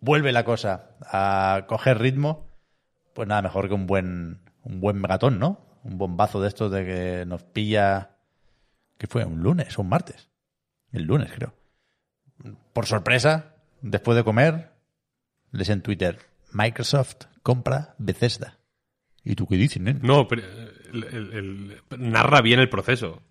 vuelve 0.00 0.32
la 0.32 0.44
cosa 0.44 0.96
a 1.02 1.64
coger 1.68 1.98
ritmo, 1.98 2.46
pues 3.14 3.28
nada 3.28 3.42
mejor 3.42 3.68
que 3.68 3.74
un 3.74 3.86
buen, 3.86 4.40
un 4.62 4.80
buen 4.80 5.00
megatón, 5.00 5.38
¿no? 5.38 5.64
Un 5.84 5.98
bombazo 5.98 6.40
de 6.40 6.48
estos 6.48 6.70
de 6.70 6.84
que 6.84 7.24
nos 7.26 7.42
pilla 7.42 8.16
que 8.96 9.06
fue 9.06 9.24
un 9.24 9.42
lunes 9.42 9.78
o 9.78 9.82
un 9.82 9.88
martes. 9.88 10.30
El 10.92 11.04
lunes, 11.04 11.30
creo. 11.34 11.54
Por 12.72 12.86
sorpresa, 12.86 13.54
después 13.80 14.16
de 14.16 14.24
comer, 14.24 14.72
les 15.52 15.68
en 15.68 15.82
Twitter, 15.82 16.18
Microsoft 16.52 17.26
compra 17.42 17.94
Bethesda. 17.98 18.58
¿Y 19.24 19.34
tú 19.34 19.46
qué 19.46 19.56
dices, 19.56 19.80
nen? 19.82 20.00
No, 20.02 20.26
pero 20.28 20.42
narra 21.98 22.40
bien 22.40 22.60
el 22.60 22.68
proceso. 22.68 23.22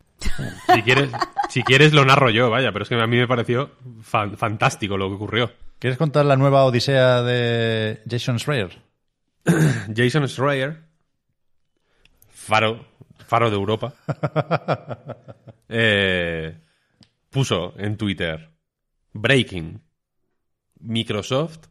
Si 0.74 0.82
quieres, 0.84 1.10
si 1.50 1.64
quieres 1.64 1.94
lo 1.94 2.06
narro 2.06 2.30
yo, 2.30 2.50
vaya, 2.50 2.72
pero 2.72 2.84
es 2.84 2.90
que 2.90 2.96
a 2.96 3.08
mí 3.08 3.18
me 3.18 3.28
pareció 3.28 3.72
fan- 4.02 4.38
fantástico 4.38 4.98
lo 4.98 5.10
que 5.10 5.16
ocurrió. 5.16 5.52
¿Quieres 5.80 5.98
contar 5.98 6.26
la 6.26 6.36
nueva 6.38 6.66
odisea 6.66 7.22
de 7.22 8.02
Jason 8.10 8.40
Schreier? 8.40 8.82
Jason 9.96 10.28
Schreier, 10.28 10.84
faro, 12.30 12.86
faro 13.28 13.50
de 13.50 13.56
Europa, 13.56 13.94
eh, 15.70 16.60
puso 17.30 17.74
en 17.78 17.96
Twitter, 17.98 18.52
Breaking, 19.14 19.82
Microsoft 20.80 21.68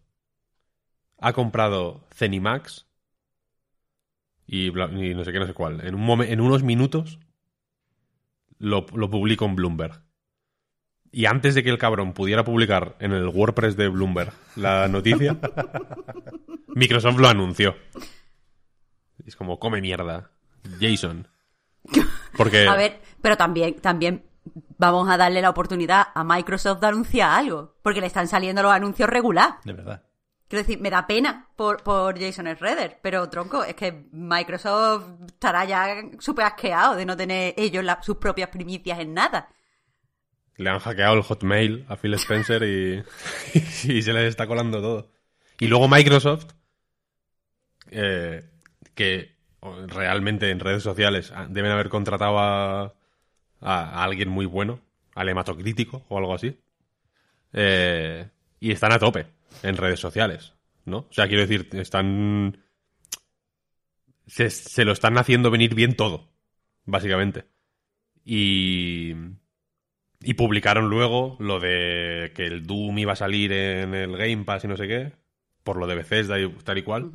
ha 1.18 1.32
comprado 1.32 2.06
Zenimax 2.14 2.86
y, 4.46 4.68
bla- 4.70 4.90
y 4.92 5.14
no 5.14 5.24
sé 5.24 5.32
qué, 5.32 5.38
no 5.40 5.46
sé 5.46 5.54
cuál. 5.54 5.84
En, 5.84 5.94
un 5.94 6.06
momen- 6.06 6.30
en 6.30 6.40
unos 6.40 6.62
minutos 6.62 7.18
lo, 8.58 8.86
lo 8.94 9.10
publico 9.10 9.44
en 9.46 9.56
Bloomberg. 9.56 10.02
Y 11.16 11.24
antes 11.24 11.54
de 11.54 11.62
que 11.62 11.70
el 11.70 11.78
cabrón 11.78 12.12
pudiera 12.12 12.44
publicar 12.44 12.94
en 12.98 13.12
el 13.12 13.28
WordPress 13.28 13.74
de 13.74 13.88
Bloomberg 13.88 14.34
la 14.54 14.86
noticia, 14.86 15.38
Microsoft 16.74 17.16
lo 17.18 17.26
anunció. 17.28 17.74
Es 19.24 19.34
como, 19.34 19.58
come 19.58 19.80
mierda. 19.80 20.30
Jason. 20.78 21.26
Porque... 22.36 22.68
A 22.68 22.76
ver, 22.76 23.00
pero 23.22 23.38
también, 23.38 23.76
también 23.80 24.26
vamos 24.76 25.08
a 25.08 25.16
darle 25.16 25.40
la 25.40 25.48
oportunidad 25.48 26.08
a 26.14 26.22
Microsoft 26.22 26.80
de 26.80 26.88
anunciar 26.88 27.30
algo, 27.30 27.76
porque 27.82 28.02
le 28.02 28.08
están 28.08 28.28
saliendo 28.28 28.62
los 28.62 28.72
anuncios 28.72 29.08
regular. 29.08 29.54
De 29.64 29.72
verdad. 29.72 30.02
Quiero 30.48 30.64
decir, 30.64 30.78
me 30.82 30.90
da 30.90 31.06
pena 31.06 31.48
por, 31.56 31.82
por 31.82 32.20
Jason 32.20 32.46
Schroeder, 32.54 32.98
pero 33.02 33.28
tronco, 33.30 33.64
es 33.64 33.74
que 33.74 34.06
Microsoft 34.12 35.04
estará 35.28 35.64
ya 35.64 35.96
súper 36.18 36.44
asqueado 36.44 36.94
de 36.94 37.06
no 37.06 37.16
tener 37.16 37.54
ellos 37.56 37.82
la- 37.82 38.02
sus 38.02 38.18
propias 38.18 38.50
primicias 38.50 38.98
en 38.98 39.14
nada. 39.14 39.48
Le 40.56 40.70
han 40.70 40.78
hackeado 40.78 41.14
el 41.14 41.22
Hotmail 41.22 41.84
a 41.88 41.96
Phil 41.96 42.14
Spencer 42.14 42.62
y, 43.54 44.02
se 44.02 44.12
les 44.12 44.24
está 44.24 44.46
colando 44.46 44.80
todo. 44.80 45.10
Y 45.60 45.66
luego 45.66 45.88
Microsoft, 45.88 46.46
eh, 47.90 48.48
que 48.94 49.36
realmente 49.86 50.50
en 50.50 50.60
redes 50.60 50.82
sociales 50.82 51.32
ah, 51.34 51.46
deben 51.48 51.72
haber 51.72 51.88
contratado 51.88 52.38
a, 52.38 52.94
a- 53.60 54.04
alguien 54.04 54.28
muy 54.28 54.46
bueno, 54.46 54.80
al 55.14 55.28
hematocrítico 55.28 56.04
o 56.08 56.18
algo 56.18 56.34
así. 56.34 56.58
Eh, 57.52 58.28
y 58.60 58.70
están 58.72 58.92
a 58.92 58.98
tope 58.98 59.26
en 59.62 59.76
redes 59.76 60.00
sociales, 60.00 60.54
¿no? 60.84 60.98
O 60.98 61.12
sea, 61.12 61.26
quiero 61.26 61.46
decir, 61.46 61.68
están... 61.72 62.62
Se 64.26 64.84
lo 64.84 64.92
están 64.92 65.16
haciendo 65.18 65.50
venir 65.52 65.74
bien 65.74 65.94
todo, 65.94 66.28
básicamente. 66.84 67.44
Y... 68.24 69.14
Y 70.20 70.34
publicaron 70.34 70.88
luego 70.88 71.36
lo 71.38 71.60
de 71.60 72.32
que 72.34 72.46
el 72.46 72.66
Doom 72.66 72.98
iba 72.98 73.12
a 73.12 73.16
salir 73.16 73.52
en 73.52 73.94
el 73.94 74.16
Game 74.16 74.44
Pass 74.44 74.64
y 74.64 74.68
no 74.68 74.76
sé 74.76 74.88
qué, 74.88 75.12
por 75.62 75.76
lo 75.76 75.86
de 75.86 75.94
Bethesda 75.94 76.38
y 76.38 76.48
tal 76.48 76.78
y 76.78 76.82
cual. 76.82 77.10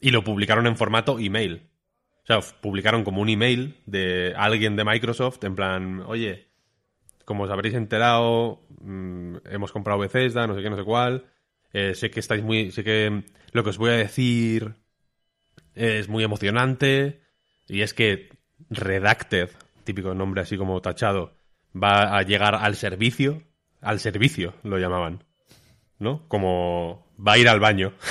Y 0.00 0.10
lo 0.10 0.24
publicaron 0.24 0.66
en 0.66 0.76
formato 0.76 1.18
email. 1.18 1.68
O 2.24 2.26
sea, 2.26 2.40
publicaron 2.60 3.04
como 3.04 3.20
un 3.20 3.28
email 3.28 3.76
de 3.86 4.34
alguien 4.36 4.76
de 4.76 4.84
Microsoft 4.84 5.42
en 5.44 5.56
plan, 5.56 6.02
oye, 6.06 6.48
como 7.24 7.44
os 7.44 7.50
habréis 7.50 7.74
enterado, 7.74 8.60
mm, 8.80 9.36
hemos 9.50 9.72
comprado 9.72 10.00
Bethesda, 10.00 10.46
no 10.46 10.54
sé 10.54 10.62
qué, 10.62 10.70
no 10.70 10.76
sé 10.76 10.84
cuál. 10.84 11.26
Eh, 11.72 11.94
sé 11.94 12.10
que 12.10 12.20
estáis 12.20 12.42
muy. 12.42 12.70
Sé 12.70 12.84
que 12.84 13.24
lo 13.52 13.64
que 13.64 13.70
os 13.70 13.78
voy 13.78 13.90
a 13.90 13.94
decir 13.94 14.74
es 15.74 16.08
muy 16.08 16.24
emocionante. 16.24 17.22
Y 17.68 17.82
es 17.82 17.94
que 17.94 18.28
Redacted, 18.70 19.50
típico 19.84 20.14
nombre 20.14 20.42
así 20.42 20.56
como 20.56 20.80
tachado, 20.80 21.36
va 21.80 22.16
a 22.16 22.22
llegar 22.22 22.54
al 22.54 22.76
servicio. 22.76 23.42
Al 23.80 23.98
servicio 24.00 24.54
lo 24.62 24.78
llamaban. 24.78 25.24
¿No? 25.98 26.26
Como 26.28 27.06
va 27.24 27.32
a 27.32 27.38
ir 27.38 27.48
al 27.48 27.60
baño. 27.60 27.92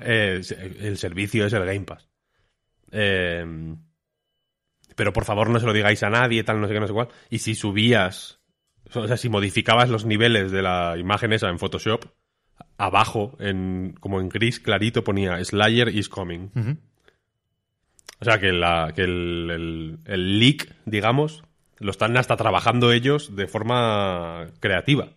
Eh, 0.00 0.40
el 0.80 0.96
servicio 0.96 1.44
es 1.46 1.52
el 1.52 1.64
Game 1.64 1.80
Pass. 1.80 2.08
Eh, 2.92 3.44
pero 4.94 5.12
por 5.12 5.24
favor 5.24 5.50
no 5.50 5.58
se 5.58 5.66
lo 5.66 5.72
digáis 5.72 6.04
a 6.04 6.08
nadie, 6.10 6.44
tal, 6.44 6.60
no 6.60 6.68
sé 6.68 6.74
qué, 6.74 6.78
no 6.80 6.86
sé 6.86 6.92
cuál. 6.92 7.08
Y 7.30 7.38
si 7.40 7.56
subías, 7.56 8.38
o 8.94 9.08
sea, 9.08 9.16
si 9.16 9.28
modificabas 9.28 9.88
los 9.90 10.04
niveles 10.04 10.52
de 10.52 10.62
la 10.62 10.96
imagen 10.98 11.32
esa 11.32 11.48
en 11.48 11.58
Photoshop, 11.58 12.04
abajo, 12.76 13.36
en, 13.40 13.96
como 13.98 14.20
en 14.20 14.28
gris 14.28 14.60
clarito, 14.60 15.02
ponía 15.02 15.44
Slayer 15.44 15.88
is 15.88 16.08
coming. 16.08 16.50
O 18.20 18.24
sea, 18.24 18.38
que, 18.38 18.52
la, 18.52 18.92
que 18.94 19.02
el, 19.02 19.50
el- 19.50 19.98
el 20.04 20.38
leak, 20.38 20.76
digamos, 20.84 21.42
lo 21.80 21.90
están 21.90 22.16
hasta 22.16 22.36
trabajando 22.36 22.92
ellos 22.92 23.34
de 23.36 23.46
forma 23.46 24.46
creativa. 24.60 25.08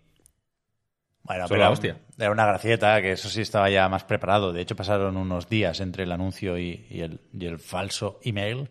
Bueno, 1.23 1.43
Son 1.47 1.49
pero 1.55 1.61
la 1.61 1.69
hostia. 1.71 1.97
era 2.17 2.31
una 2.31 2.45
gracieta, 2.45 3.01
que 3.01 3.11
eso 3.11 3.29
sí 3.29 3.41
estaba 3.41 3.69
ya 3.69 3.87
más 3.89 4.03
preparado. 4.03 4.53
De 4.53 4.61
hecho, 4.61 4.75
pasaron 4.75 5.17
unos 5.17 5.47
días 5.49 5.79
entre 5.79 6.03
el 6.03 6.11
anuncio 6.11 6.57
y, 6.57 6.85
y 6.89 7.01
el, 7.01 7.19
y 7.31 7.45
el 7.45 7.59
falso 7.59 8.19
email. 8.23 8.69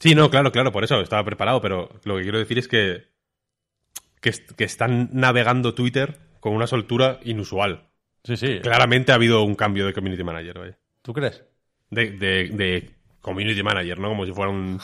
Sí, 0.00 0.14
no, 0.14 0.28
claro, 0.28 0.52
claro, 0.52 0.72
por 0.72 0.84
eso 0.84 1.00
estaba 1.00 1.24
preparado, 1.24 1.60
pero 1.60 1.88
lo 2.04 2.16
que 2.16 2.22
quiero 2.22 2.38
decir 2.38 2.58
es 2.58 2.68
que, 2.68 3.04
que, 4.20 4.32
que 4.56 4.64
están 4.64 5.10
navegando 5.12 5.74
Twitter 5.74 6.18
con 6.40 6.52
una 6.54 6.66
soltura 6.66 7.18
inusual. 7.24 7.84
Sí, 8.24 8.36
sí. 8.36 8.58
Claramente 8.60 9.12
ha 9.12 9.14
habido 9.14 9.42
un 9.44 9.54
cambio 9.54 9.86
de 9.86 9.92
community 9.94 10.24
manager, 10.24 10.58
vaya. 10.58 10.78
¿Tú 11.02 11.12
crees? 11.12 11.44
De, 11.90 12.10
de, 12.10 12.48
de 12.48 12.90
community 13.20 13.62
manager, 13.62 14.00
¿no? 14.00 14.08
Como 14.08 14.26
si 14.26 14.32
fuera 14.32 14.50
un, 14.50 14.80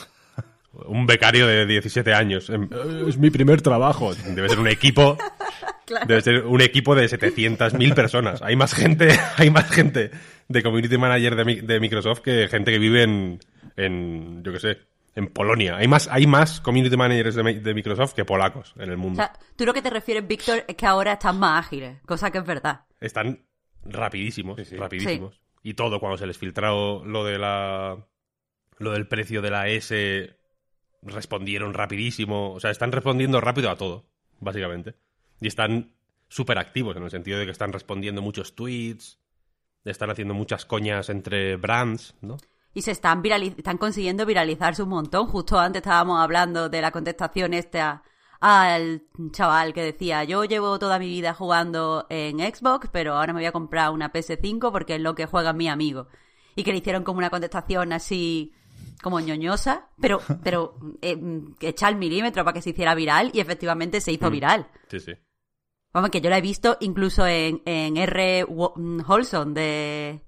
un 0.73 1.05
becario 1.05 1.45
de 1.47 1.65
17 1.65 2.13
años. 2.13 2.49
Em, 2.49 2.63
"Eh, 2.71 3.05
Es 3.07 3.17
mi 3.17 3.29
primer 3.29 3.61
trabajo. 3.61 4.13
Debe 4.15 4.49
ser 4.49 4.59
un 4.59 4.67
equipo. 4.67 5.17
Debe 6.07 6.21
ser 6.21 6.45
un 6.45 6.61
equipo 6.61 6.95
de 6.95 7.07
700.000 7.07 7.93
personas. 7.93 8.41
Hay 8.41 8.55
más 8.55 8.73
gente, 8.73 9.07
hay 9.37 9.49
más 9.49 9.69
gente 9.69 10.11
de 10.47 10.63
community 10.63 10.97
manager 10.97 11.35
de, 11.35 11.61
de 11.61 11.79
Microsoft 11.79 12.21
que 12.21 12.47
gente 12.47 12.71
que 12.71 12.79
vive 12.79 13.03
en, 13.03 13.39
en 13.75 14.43
yo 14.43 14.51
qué 14.53 14.59
sé, 14.59 14.77
en 15.15 15.27
Polonia. 15.27 15.75
Hay 15.77 15.87
más, 15.87 16.07
hay 16.09 16.25
más 16.25 16.59
community 16.61 16.95
managers 16.97 17.35
de, 17.35 17.43
Mi- 17.43 17.59
de 17.59 17.73
Microsoft 17.73 18.13
que 18.13 18.25
polacos 18.25 18.73
en 18.77 18.83
el 18.89 18.93
O 18.95 18.97
mundo. 18.97 19.17
sea, 19.17 19.33
tú 19.55 19.65
lo 19.65 19.73
que 19.73 19.81
te 19.81 19.89
refieres, 19.89 20.25
Víctor, 20.27 20.63
es 20.67 20.75
que 20.75 20.85
ahora 20.85 21.13
están 21.13 21.37
más 21.37 21.65
ágiles, 21.65 22.01
cosa 22.05 22.31
que 22.31 22.37
es 22.39 22.45
verdad. 22.45 22.81
Están 22.99 23.45
rapidísimos, 23.85 24.57
rapidísimos. 24.71 25.39
Y 25.61 25.73
todo, 25.75 25.99
cuando 25.99 26.17
se 26.17 26.25
les 26.27 26.37
filtró 26.37 27.03
lo 27.05 27.23
de 27.25 27.37
la. 27.37 27.97
lo 28.79 28.91
del 28.91 29.07
precio 29.07 29.41
de 29.41 29.51
la 29.51 29.67
S, 29.67 30.35
respondieron 31.05 31.73
rapidísimo. 31.73 32.53
O 32.53 32.59
sea, 32.59 32.71
están 32.71 32.91
respondiendo 32.91 33.41
rápido 33.41 33.69
a 33.69 33.75
todo, 33.75 34.05
básicamente. 34.39 34.95
Y 35.41 35.47
están 35.47 35.93
súper 36.27 36.57
activos, 36.57 36.95
en 36.97 37.03
el 37.03 37.11
sentido 37.11 37.37
de 37.39 37.45
que 37.45 37.51
están 37.51 37.73
respondiendo 37.73 38.21
muchos 38.21 38.55
tweets, 38.55 39.19
están 39.85 40.09
haciendo 40.09 40.33
muchas 40.33 40.65
coñas 40.65 41.09
entre 41.09 41.57
brands, 41.57 42.15
¿no? 42.21 42.37
Y 42.73 42.81
se 42.81 42.91
están, 42.91 43.21
virali- 43.21 43.53
están 43.55 43.77
consiguiendo 43.77 44.25
viralizarse 44.25 44.81
un 44.81 44.89
montón. 44.89 45.27
Justo 45.27 45.59
antes 45.59 45.81
estábamos 45.81 46.19
hablando 46.19 46.69
de 46.69 46.81
la 46.81 46.91
contestación 46.91 47.53
esta 47.53 48.03
al 48.39 49.03
chaval 49.31 49.73
que 49.73 49.83
decía, 49.83 50.23
yo 50.25 50.43
llevo 50.43 50.77
toda 50.79 50.99
mi 50.99 51.07
vida 51.07 51.33
jugando 51.33 52.07
en 52.09 52.39
Xbox, 52.39 52.89
pero 52.91 53.13
ahora 53.15 53.31
me 53.31 53.39
voy 53.39 53.45
a 53.45 53.51
comprar 53.53 53.91
una 53.91 54.11
PS5 54.11 54.71
porque 54.71 54.95
es 54.95 55.01
lo 55.01 55.15
que 55.15 55.27
juega 55.27 55.53
mi 55.53 55.69
amigo. 55.69 56.07
Y 56.55 56.63
que 56.63 56.71
le 56.71 56.79
hicieron 56.79 57.03
como 57.03 57.19
una 57.19 57.29
contestación 57.29 57.93
así 57.93 58.53
como 59.01 59.19
ñoñosa, 59.19 59.89
pero, 59.99 60.19
pero 60.43 60.77
eh, 61.01 61.17
echa 61.61 61.89
el 61.89 61.95
milímetro 61.97 62.43
para 62.43 62.53
que 62.53 62.61
se 62.61 62.71
hiciera 62.71 62.95
viral 62.95 63.31
y 63.33 63.39
efectivamente 63.39 64.01
se 64.01 64.11
hizo 64.11 64.29
viral. 64.29 64.67
Sí, 64.89 64.99
sí. 64.99 65.13
Vamos, 65.93 66.09
que 66.09 66.21
yo 66.21 66.29
la 66.29 66.37
he 66.37 66.41
visto 66.41 66.77
incluso 66.81 67.27
en, 67.27 67.61
en 67.65 67.97
R. 67.97 68.45
Mm, 68.47 69.01
Wholesome 69.07 69.53
de, 69.53 70.21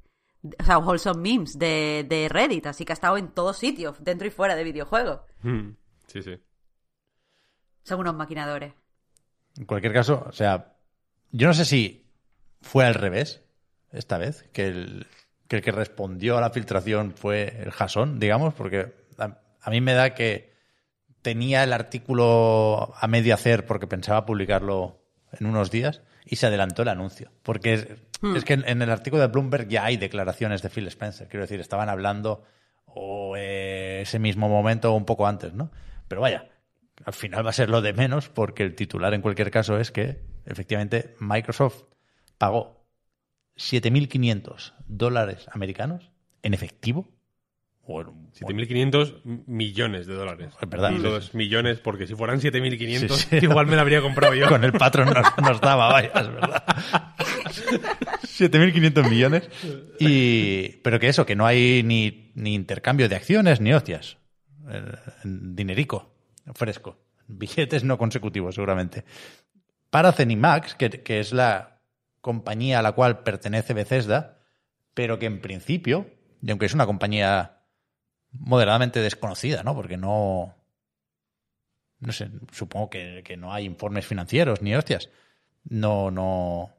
O 0.60 0.64
sea, 0.64 0.78
Wholesome 0.78 1.22
Memes 1.22 1.58
de, 1.58 2.06
de 2.08 2.30
Reddit, 2.30 2.68
así 2.68 2.86
que 2.86 2.92
ha 2.92 2.96
estado 2.96 3.18
en 3.18 3.30
todos 3.30 3.58
sitios, 3.58 3.96
dentro 4.04 4.28
y 4.28 4.32
fuera 4.32 4.56
de 4.56 4.64
videojuegos. 4.64 5.22
Mm, 5.42 5.70
Sí, 6.08 6.22
sí. 6.22 6.38
Son 7.84 8.00
unos 8.00 8.16
maquinadores. 8.16 8.74
En 9.58 9.66
cualquier 9.66 9.94
caso, 9.94 10.24
o 10.28 10.32
sea, 10.32 10.76
yo 11.32 11.48
no 11.48 11.54
sé 11.54 11.66
si 11.66 12.06
fue 12.62 12.86
al 12.86 12.94
revés 12.94 13.44
esta 13.92 14.18
vez, 14.18 14.44
que 14.54 14.68
el 14.68 15.08
que, 15.48 15.58
el 15.58 15.62
que 15.62 15.72
respondió 15.72 16.38
a 16.38 16.42
la 16.42 16.50
filtración 16.50 17.14
fue 17.14 17.62
el 17.62 17.72
Jason, 17.72 18.20
digamos, 18.20 18.54
porque 18.54 18.94
a, 19.18 19.38
a 19.62 19.70
mí 19.70 19.82
me 19.82 19.94
da 19.94 20.14
que 20.14 20.54
tenía 21.22 21.64
el 21.64 21.74
artículo 21.74 22.94
a 22.96 23.08
medio 23.08 23.34
hacer 23.34 23.66
porque 23.66 23.88
pensaba 23.88 24.26
publicarlo 24.26 25.02
en 25.32 25.48
unos 25.48 25.72
días 25.72 26.02
y 26.24 26.36
se 26.36 26.48
adelantó 26.48 26.84
el 26.84 26.90
anuncio. 26.90 27.32
Porque 27.44 27.74
es, 27.74 27.88
es 28.36 28.46
que 28.46 28.54
en, 28.54 28.68
en 28.68 28.82
el 28.82 28.92
artículo 28.92 29.22
de 29.22 29.28
Bloomberg 29.28 29.68
ya 29.68 29.86
hay 29.86 29.98
declaraciones 29.98 30.62
de 30.62 30.70
Phil 30.70 30.88
Spencer. 30.88 31.28
Quiero 31.28 31.44
decir, 31.44 31.60
estaban 31.60 31.90
hablando 31.90 32.44
o 32.86 33.36
eh, 33.36 34.02
ese 34.02 34.20
mismo 34.20 34.48
momento 34.50 34.94
o 34.94 34.96
un 34.96 35.06
poco 35.06 35.28
antes, 35.28 35.54
¿no? 35.54 35.72
Pero 36.08 36.22
vaya, 36.22 36.48
al 37.04 37.14
final 37.14 37.46
va 37.46 37.50
a 37.50 37.54
ser 37.54 37.70
lo 37.70 37.82
de 37.82 37.94
menos 37.94 38.30
porque 38.30 38.64
el 38.64 38.76
titular 38.76 39.14
en 39.14 39.22
cualquier 39.22 39.52
caso 39.52 39.80
es 39.80 39.92
que 39.92 40.22
efectivamente 40.46 41.16
Microsoft 41.20 41.84
pagó 42.38 42.86
7.500 43.58 44.75
dólares 44.88 45.48
americanos 45.52 46.12
en 46.44 46.54
efectivo. 46.54 47.10
O 47.88 48.02
en- 48.02 48.32
7.500 48.32 49.22
millones 49.46 50.08
de 50.08 50.16
dólares. 50.16 50.54
Es 50.60 50.70
verdad, 50.70 50.92
Y 50.92 50.98
los 50.98 51.36
millones, 51.36 51.80
porque 51.80 52.08
si 52.08 52.16
fueran 52.16 52.40
7.500, 52.42 53.10
Sí, 53.16 53.28
sí. 53.40 53.46
igual 53.46 53.68
me 53.68 53.76
la 53.76 53.84
habría 53.84 54.02
comprado 54.02 54.34
yo. 54.34 54.48
Con 54.50 54.64
el 54.64 54.74
patrón 54.74 55.10
nos, 55.14 55.38
nos 55.38 55.62
daba, 55.62 55.90
vaya, 55.92 56.12
es 56.16 56.28
verdad. 56.28 56.64
7.500 58.24 59.10
millones. 59.10 59.50
Y, 60.00 60.78
pero 60.84 61.00
que 61.00 61.08
eso, 61.08 61.26
que 61.26 61.36
no 61.36 61.46
hay 61.46 61.84
ni, 61.84 62.32
ni 62.36 62.54
intercambio 62.56 63.08
de 63.10 63.16
acciones 63.16 63.62
ni 63.62 63.74
hostias. 63.74 64.18
Eh, 64.70 64.82
Dinerico, 65.24 66.12
fresco. 66.54 66.98
Billetes 67.28 67.84
no 67.84 67.98
consecutivos, 67.98 68.56
seguramente. 68.56 69.04
Para 69.90 70.12
Zenimax, 70.12 70.76
que, 70.76 70.90
que 70.90 71.20
es 71.20 71.34
la 71.34 71.80
compañía 72.22 72.80
a 72.80 72.82
la 72.82 72.92
cual 72.94 73.20
pertenece 73.24 73.74
Bethesda, 73.74 74.35
pero 74.96 75.20
que 75.20 75.28
en 75.28 75.42
principio, 75.42 76.10
y 76.42 76.50
aunque 76.50 76.66
es 76.66 76.74
una 76.74 76.88
compañía 76.88 77.62
moderadamente 78.32 79.02
desconocida, 79.02 79.62
¿no? 79.62 79.76
Porque 79.76 79.98
no, 79.98 80.56
no 82.00 82.12
sé, 82.12 82.32
supongo 82.52 82.90
que, 82.90 83.36
no 83.38 83.54
hay 83.54 83.66
informes 83.66 84.08
financieros 84.08 84.62
ni 84.62 84.74
hostias. 84.74 85.10
No, 85.64 86.10
no. 86.10 86.74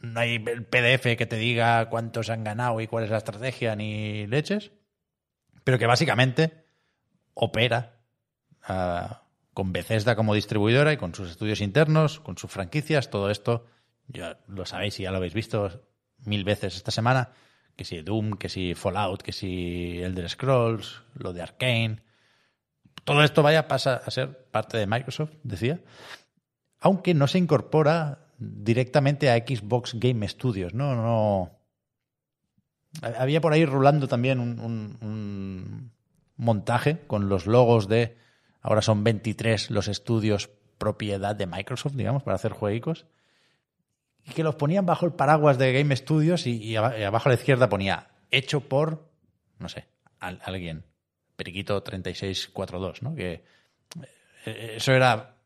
No 0.00 0.20
hay 0.20 0.36
el 0.36 0.64
PDF 0.64 1.16
que 1.16 1.26
te 1.26 1.36
diga 1.36 1.88
cuántos 1.90 2.30
han 2.30 2.42
ganado 2.42 2.80
y 2.80 2.86
cuál 2.86 3.04
es 3.04 3.10
la 3.10 3.18
estrategia 3.18 3.76
ni 3.76 4.26
leches. 4.26 4.72
Pero 5.62 5.78
que 5.78 5.86
básicamente 5.86 6.64
opera 7.34 8.00
ah, 8.62 9.24
con 9.52 9.72
Bethesda 9.72 10.16
como 10.16 10.34
distribuidora 10.34 10.94
y 10.94 10.96
con 10.96 11.14
sus 11.14 11.30
estudios 11.30 11.60
internos, 11.60 12.20
con 12.20 12.38
sus 12.38 12.50
franquicias, 12.50 13.10
todo 13.10 13.30
esto. 13.30 13.66
Ya 14.08 14.40
lo 14.48 14.64
sabéis 14.64 14.98
y 14.98 15.02
ya 15.02 15.10
lo 15.10 15.18
habéis 15.18 15.34
visto 15.34 15.89
mil 16.24 16.44
veces 16.44 16.76
esta 16.76 16.90
semana. 16.90 17.30
Que 17.76 17.84
si 17.84 18.02
Doom, 18.02 18.32
que 18.32 18.48
si 18.48 18.74
Fallout, 18.74 19.22
que 19.22 19.32
si 19.32 20.00
Elder 20.02 20.28
Scrolls, 20.28 21.02
lo 21.14 21.32
de 21.32 21.42
Arkane 21.42 22.02
todo 23.04 23.22
esto 23.24 23.42
vaya 23.42 23.66
pasa 23.66 23.94
a 24.04 24.10
ser 24.10 24.44
parte 24.50 24.76
de 24.76 24.86
Microsoft, 24.86 25.32
decía, 25.42 25.80
aunque 26.80 27.14
no 27.14 27.26
se 27.26 27.38
incorpora 27.38 28.26
directamente 28.38 29.30
a 29.30 29.36
Xbox 29.38 29.94
Game 29.98 30.28
Studios, 30.28 30.74
no, 30.74 30.94
no. 30.94 31.50
Había 33.02 33.40
por 33.40 33.52
ahí 33.52 33.64
rulando 33.64 34.06
también 34.08 34.38
un, 34.40 34.60
un- 34.60 35.92
montaje 36.36 37.00
con 37.06 37.28
los 37.28 37.46
logos 37.46 37.88
de, 37.88 38.16
ahora 38.62 38.82
son 38.82 39.02
23 39.04 39.70
los 39.70 39.88
estudios 39.88 40.50
propiedad 40.78 41.34
de 41.36 41.46
Microsoft, 41.46 41.94
digamos, 41.94 42.22
para 42.22 42.36
hacer 42.36 42.52
jueguicos, 42.52 43.06
y 44.30 44.34
que 44.34 44.42
los 44.44 44.54
ponían 44.56 44.86
bajo 44.86 45.06
el 45.06 45.12
paraguas 45.12 45.58
de 45.58 45.72
Game 45.72 45.94
Studios 45.96 46.46
y, 46.46 46.56
y 46.62 46.76
aba- 46.76 46.98
y 46.98 47.02
abajo 47.02 47.28
a 47.28 47.32
la 47.32 47.38
izquierda 47.38 47.68
ponía 47.68 48.08
hecho 48.30 48.60
por, 48.60 49.08
no 49.58 49.68
sé, 49.68 49.86
al- 50.18 50.40
alguien, 50.44 50.84
Periquito 51.36 51.82
3642, 51.82 53.02
¿no? 53.02 53.14
Que 53.14 53.44
eh, 54.46 54.74
eso 54.76 54.92
era 54.92 55.36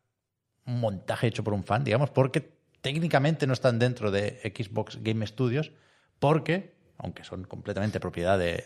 un 0.66 0.81
montaje 0.81 1.27
hecho 1.29 1.44
por 1.44 1.55
un 1.55 1.64
fan, 1.64 1.85
digamos, 1.85 2.11
porque 2.11 2.53
técnicamente 2.81 3.47
no 3.47 3.53
están 3.53 3.79
dentro 3.79 4.11
de 4.11 4.40
Xbox 4.57 4.99
Game 5.03 5.27
Studios, 5.27 5.73
porque, 6.18 6.75
aunque 6.99 7.25
son 7.25 7.44
completamente 7.44 8.01
propiedad 8.01 8.38
de, 8.38 8.64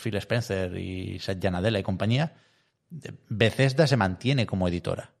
Phil 0.00 0.16
Spencer 0.16 0.76
y 0.76 1.18
Satya 1.20 1.50
Nadella 1.50 1.78
y 1.78 1.82
compañía, 1.82 2.36
Bethesda 3.28 3.86
se 3.86 3.96
mantiene 3.96 4.46
como 4.46 4.68
editora. 4.68 5.12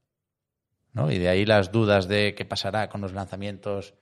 ¿no? 0.92 1.10
Y 1.12 1.18
de 1.18 1.28
ahí 1.28 1.44
las 1.46 1.70
dudas 1.70 2.08
de 2.08 2.34
qué 2.34 2.44
pasará 2.44 2.88
con 2.88 3.00
los 3.00 3.12
lanzamientos 3.12 3.94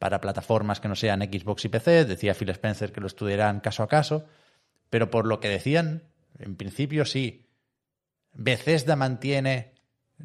para 0.00 0.22
plataformas 0.22 0.80
que 0.80 0.88
no 0.88 0.96
sean 0.96 1.20
Xbox 1.20 1.66
y 1.66 1.68
PC. 1.68 2.06
Decía 2.06 2.32
Phil 2.32 2.48
Spencer 2.48 2.90
que 2.90 3.02
lo 3.02 3.06
estudiarán 3.06 3.60
caso 3.60 3.82
a 3.82 3.88
caso, 3.88 4.24
pero 4.88 5.10
por 5.10 5.26
lo 5.26 5.40
que 5.40 5.50
decían, 5.50 6.04
en 6.38 6.56
principio 6.56 7.04
sí. 7.04 7.46
Bethesda 8.32 8.96
mantiene 8.96 9.74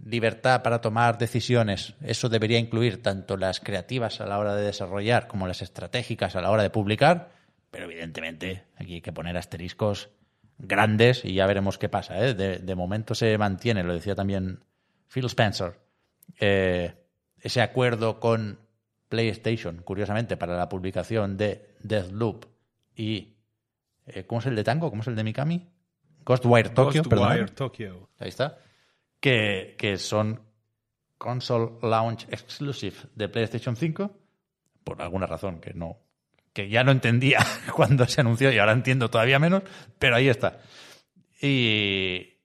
libertad 0.06 0.64
para 0.64 0.80
tomar 0.80 1.18
decisiones. 1.18 1.94
Eso 2.02 2.30
debería 2.30 2.58
incluir 2.58 3.04
tanto 3.04 3.36
las 3.36 3.60
creativas 3.60 4.22
a 4.22 4.26
la 4.26 4.40
hora 4.40 4.56
de 4.56 4.64
desarrollar 4.64 5.28
como 5.28 5.46
las 5.46 5.62
estratégicas 5.62 6.38
a 6.38 6.42
la 6.42 6.52
hora 6.52 6.64
de 6.64 6.70
publicar. 6.70 7.34
Pero 7.70 7.84
evidentemente 7.84 8.64
aquí 8.78 8.96
hay 8.96 9.02
que 9.02 9.12
poner 9.12 9.36
asteriscos 9.36 10.10
grandes 10.58 11.26
y 11.26 11.34
ya 11.34 11.48
veremos 11.48 11.78
qué 11.78 11.90
pasa. 11.90 12.26
¿eh? 12.26 12.34
De, 12.34 12.76
momento 12.76 13.14
se 13.14 13.38
mantiene, 13.38 13.84
lo 13.84 13.94
decía 13.94 14.16
también 14.16 14.64
Phil 15.10 15.26
Spencer, 15.26 15.82
eh, 16.40 16.94
ese 17.42 17.62
acuerdo 17.62 18.22
con 18.22 18.65
PlayStation, 19.10 19.82
curiosamente, 19.84 20.38
para 20.38 20.56
la 20.58 20.70
publicación 20.70 21.38
de 21.38 21.76
Deathloop 21.82 22.46
y... 22.96 23.36
eh, 24.08 24.24
¿Cómo 24.26 24.40
es 24.40 24.48
el 24.48 24.56
de 24.56 24.64
Tango? 24.64 24.90
¿Cómo 24.90 25.02
es 25.02 25.08
el 25.08 25.16
de 25.16 25.24
Mikami? 25.24 25.68
Ghostwire 26.26 26.70
Tokyo, 26.70 27.04
perdón. 27.04 27.28
Ghostwire 27.28 27.52
Tokyo. 27.52 28.10
Ahí 28.20 28.30
está. 28.30 28.58
Que, 29.20 29.76
que 29.78 29.98
son 29.98 30.42
console 31.18 31.74
launch 31.82 32.26
exclusive 32.30 32.96
de 33.16 33.30
PlayStation 33.30 33.76
5, 33.76 34.12
por 34.84 35.02
alguna 35.02 35.26
razón 35.28 35.60
que 35.62 35.74
no 35.74 35.98
que 36.54 36.70
ya 36.70 36.86
no 36.86 36.92
entendía 36.92 37.40
cuando 37.76 38.06
se 38.08 38.22
anunció 38.22 38.50
y 38.52 38.58
ahora 38.60 38.72
entiendo 38.72 39.10
todavía 39.10 39.40
menos, 39.40 39.64
pero 40.00 40.16
ahí 40.16 40.30
está. 40.30 40.60
Y, 41.42 42.38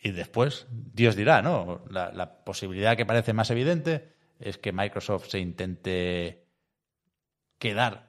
y 0.00 0.10
después, 0.12 0.68
Dios 0.70 1.16
dirá, 1.16 1.42
¿no? 1.42 1.82
La, 1.90 2.12
la 2.12 2.44
posibilidad 2.44 2.96
que 2.96 3.04
parece 3.06 3.32
más 3.32 3.50
evidente 3.50 4.12
es 4.38 4.58
que 4.58 4.72
Microsoft 4.72 5.28
se 5.28 5.38
intente 5.38 6.44
quedar 7.58 8.08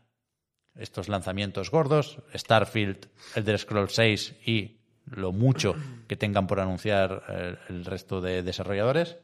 estos 0.76 1.10
lanzamientos 1.10 1.72
gordos, 1.72 2.20
Starfield, 2.34 3.10
Elder 3.36 3.60
Scrolls 3.60 3.94
6 3.94 4.36
y 4.46 4.80
lo 5.06 5.32
mucho 5.32 5.76
que 6.08 6.16
tengan 6.16 6.48
por 6.48 6.60
anunciar 6.60 7.24
eh, 7.28 7.56
el 7.70 7.86
resto 7.86 8.22
de 8.22 8.44
desarrolladores. 8.44 9.18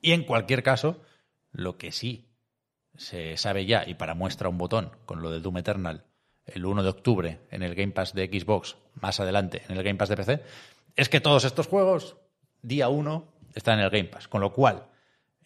Y 0.00 0.12
en 0.12 0.24
cualquier 0.24 0.62
caso, 0.62 1.00
lo 1.52 1.78
que 1.78 1.92
sí 1.92 2.28
se 2.96 3.36
sabe 3.36 3.64
ya, 3.64 3.84
y 3.86 3.94
para 3.94 4.14
muestra 4.14 4.48
un 4.48 4.58
botón 4.58 4.90
con 5.06 5.22
lo 5.22 5.30
de 5.30 5.40
Doom 5.40 5.58
Eternal, 5.58 6.04
el 6.44 6.66
1 6.66 6.82
de 6.82 6.88
octubre 6.88 7.40
en 7.50 7.62
el 7.62 7.74
Game 7.74 7.92
Pass 7.92 8.12
de 8.12 8.26
Xbox, 8.26 8.76
más 8.94 9.20
adelante 9.20 9.62
en 9.68 9.76
el 9.76 9.82
Game 9.84 9.98
Pass 9.98 10.08
de 10.08 10.16
PC, 10.16 10.42
es 10.96 11.08
que 11.08 11.20
todos 11.20 11.44
estos 11.44 11.68
juegos, 11.68 12.16
día 12.60 12.88
1, 12.88 13.32
están 13.54 13.78
en 13.78 13.84
el 13.84 13.90
Game 13.90 14.08
Pass. 14.08 14.28
Con 14.28 14.40
lo 14.40 14.52
cual, 14.52 14.88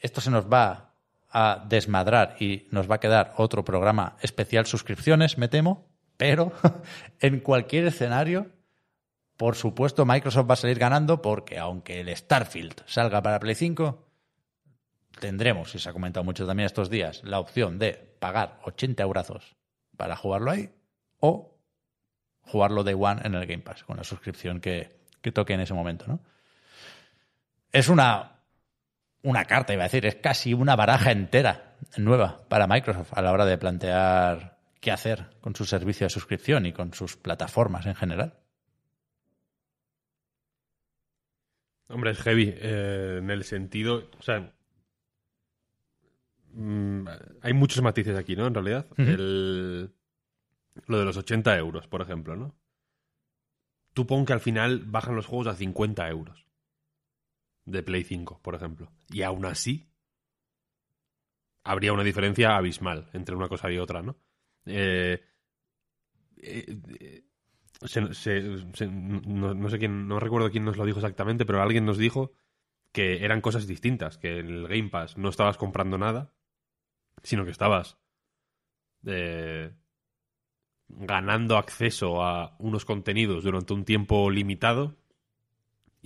esto 0.01 0.21
se 0.21 0.31
nos 0.31 0.47
va 0.47 0.95
a 1.31 1.65
desmadrar 1.69 2.37
y 2.41 2.67
nos 2.71 2.91
va 2.91 2.97
a 2.97 3.01
quedar 3.01 3.35
otro 3.37 3.65
programa 3.65 4.17
especial 4.23 4.67
suscripciones, 4.67 5.39
me 5.39 5.49
temo, 5.49 5.87
pero 6.17 6.53
en 7.21 7.41
cualquier 7.41 7.87
escenario, 7.87 8.51
por 9.37 9.55
supuesto, 9.55 10.07
Microsoft 10.07 10.49
va 10.49 10.55
a 10.55 10.57
salir 10.57 10.79
ganando 10.79 11.21
porque 11.21 11.59
aunque 11.59 12.01
el 12.01 12.15
Starfield 12.17 12.83
salga 12.87 13.23
para 13.23 13.39
Play 13.39 13.55
5, 13.55 14.07
tendremos, 15.21 15.75
y 15.75 15.79
se 15.79 15.89
ha 15.89 15.93
comentado 15.93 16.25
mucho 16.25 16.47
también 16.47 16.67
estos 16.67 16.89
días, 16.89 17.23
la 17.25 17.39
opción 17.39 17.79
de 17.79 17.93
pagar 18.19 18.61
80 18.65 19.03
euros 19.03 19.57
para 19.97 20.17
jugarlo 20.17 20.51
ahí 20.51 20.71
o 21.21 21.59
jugarlo 22.43 22.85
Day 22.85 22.95
One 22.99 23.23
en 23.25 23.35
el 23.35 23.47
Game 23.47 23.63
Pass, 23.63 23.85
con 23.85 23.97
la 23.97 24.05
suscripción 24.05 24.61
que, 24.61 25.01
que 25.21 25.33
toque 25.33 25.55
en 25.55 25.61
ese 25.61 25.75
momento, 25.75 26.07
¿no? 26.07 26.21
Es 27.73 27.89
una, 27.89 28.36
una 29.27 29.45
carta, 29.45 29.73
iba 29.73 29.83
a 29.83 29.89
decir, 29.89 30.07
es 30.07 30.15
casi 30.15 30.55
una 30.55 30.77
baraja 30.77 31.11
entera 31.11 31.77
nueva 31.97 32.47
para 32.49 32.69
Microsoft 32.69 33.13
a 33.13 33.23
la 33.23 33.33
hora 33.33 33.45
de 33.45 33.59
plantear 33.59 34.57
qué 34.81 34.93
hacer 34.93 35.31
con 35.41 35.57
su 35.57 35.65
servicio 35.65 36.07
de 36.07 36.11
suscripción 36.11 36.65
y 36.65 36.73
con 36.73 36.95
sus 36.95 37.17
plataformas 37.17 37.87
en 37.87 37.97
general. 37.97 38.39
Hombre, 41.89 42.13
es 42.13 42.21
heavy 42.21 42.55
eh, 42.57 43.17
en 43.19 43.31
el 43.31 43.43
sentido, 43.43 44.09
o 44.17 44.23
sea, 44.23 44.53
mm, 46.53 47.09
hay 47.43 47.53
muchos 47.53 47.83
matices 47.83 48.17
aquí, 48.17 48.37
¿no? 48.37 48.47
En 48.47 48.55
realidad, 48.55 48.87
el, 48.97 49.93
lo 50.87 50.99
de 51.01 51.05
los 51.05 51.17
80 51.17 51.57
euros, 51.59 51.89
por 51.89 52.01
ejemplo, 52.01 52.37
¿no? 52.37 52.55
Tú 53.93 54.07
pon 54.07 54.25
que 54.25 54.35
al 54.35 54.41
final 54.41 54.85
bajan 54.87 55.17
los 55.17 55.27
juegos 55.27 55.49
a 55.49 55.57
50 55.57 56.09
euros 56.11 56.46
de 57.67 57.83
Play 57.83 58.05
5, 58.05 58.41
por 58.43 58.55
ejemplo, 58.55 58.91
y 59.11 59.23
aún 59.23 59.45
así 59.45 59.91
habría 61.65 61.93
una 61.93 62.05
diferencia 62.05 62.57
abismal 62.57 63.11
entre 63.13 63.35
una 63.35 63.49
cosa 63.49 63.71
y 63.71 63.79
otra, 63.79 64.01
¿no? 64.01 64.17
Eh, 64.65 65.21
eh, 66.39 67.23
no, 68.89 69.55
no 69.55 69.69
sé 69.69 69.79
quién, 69.79 70.09
no 70.09 70.19
recuerdo 70.19 70.51
quién 70.51 70.65
nos 70.65 70.77
lo 70.77 70.87
dijo 70.87 70.99
exactamente, 70.99 71.45
pero 71.45 71.61
alguien 71.61 71.85
nos 71.85 71.99
dijo 71.99 72.33
que 72.93 73.25
eran 73.25 73.41
cosas 73.41 73.67
distintas, 73.67 74.17
que 74.17 74.39
en 74.39 74.47
el 74.47 74.69
Game 74.69 74.89
Pass 74.89 75.19
no 75.19 75.29
estabas 75.29 75.59
comprando 75.59 75.99
nada, 75.99 76.33
sino 77.23 77.45
que 77.45 77.51
estabas 77.51 77.99
eh, 79.05 79.75
ganando 80.89 81.59
acceso 81.59 82.23
a 82.23 82.57
unos 82.59 82.85
contenidos 82.85 83.45
durante 83.45 83.75
un 83.75 83.85
tiempo 83.85 84.31
limitado 84.31 84.97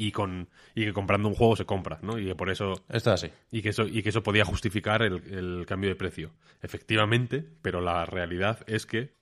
y 0.01 0.13
con 0.13 0.49
y 0.75 0.85
que 0.87 0.93
comprando 0.93 1.29
un 1.29 1.35
juego 1.35 1.57
se 1.57 1.67
compra, 1.67 1.99
¿no? 2.03 2.19
Y 2.19 2.25
que 2.27 2.35
por 2.35 2.51
eso 2.51 2.73
Esto 2.89 3.13
es 3.13 3.25
así. 3.25 3.33
y 3.51 3.61
que 3.61 3.69
eso, 3.69 3.87
y 3.87 4.03
que 4.03 4.09
eso 4.09 4.23
podía 4.23 4.45
justificar 4.47 5.03
el, 5.03 5.23
el 5.33 5.67
cambio 5.67 5.91
de 5.91 5.97
precio. 5.97 6.33
Efectivamente, 6.63 7.45
pero 7.61 7.81
la 7.83 8.07
realidad 8.07 8.61
es 8.67 8.87
que 8.87 9.15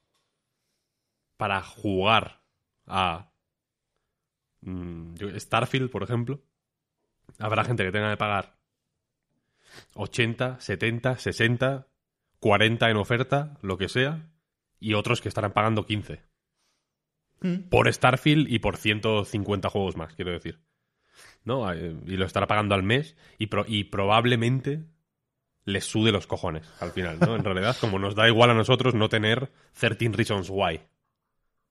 para 1.36 1.62
jugar 1.62 2.42
a 2.86 3.32
mm, 4.60 5.14
Starfield, 5.36 5.90
por 5.90 6.04
ejemplo, 6.04 6.42
habrá 7.38 7.64
gente 7.64 7.84
que 7.84 7.92
tenga 7.92 8.10
que 8.10 8.16
pagar 8.16 8.56
80, 9.94 10.60
70, 10.60 11.18
60, 11.18 11.86
40 12.38 12.90
en 12.90 12.96
oferta, 12.96 13.58
lo 13.62 13.78
que 13.78 13.88
sea, 13.88 14.30
y 14.78 14.94
otros 14.94 15.20
que 15.20 15.28
estarán 15.28 15.52
pagando 15.52 15.86
15. 15.86 16.22
Por 17.70 17.92
Starfield 17.92 18.50
y 18.50 18.58
por 18.58 18.76
150 18.76 19.70
juegos 19.70 19.96
más, 19.96 20.14
quiero 20.14 20.32
decir. 20.32 20.58
¿No? 21.44 21.72
Eh, 21.72 21.94
Y 22.06 22.16
lo 22.16 22.24
estará 22.26 22.46
pagando 22.46 22.74
al 22.74 22.82
mes 22.82 23.16
y, 23.38 23.46
pro- 23.46 23.64
y 23.66 23.84
probablemente 23.84 24.84
les 25.64 25.84
sude 25.84 26.12
los 26.12 26.26
cojones 26.26 26.66
al 26.80 26.92
final, 26.92 27.18
¿no? 27.20 27.36
En 27.36 27.44
realidad, 27.44 27.76
como 27.80 27.98
nos 27.98 28.14
da 28.14 28.26
igual 28.28 28.50
a 28.50 28.54
nosotros 28.54 28.94
no 28.94 29.08
tener 29.08 29.50
13 29.78 30.08
Reasons 30.12 30.48
Why 30.50 30.80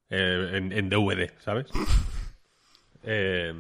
eh, 0.10 0.52
en, 0.54 0.72
en 0.72 0.90
DVD, 0.90 1.32
¿sabes? 1.40 1.68
Eh, 3.10 3.54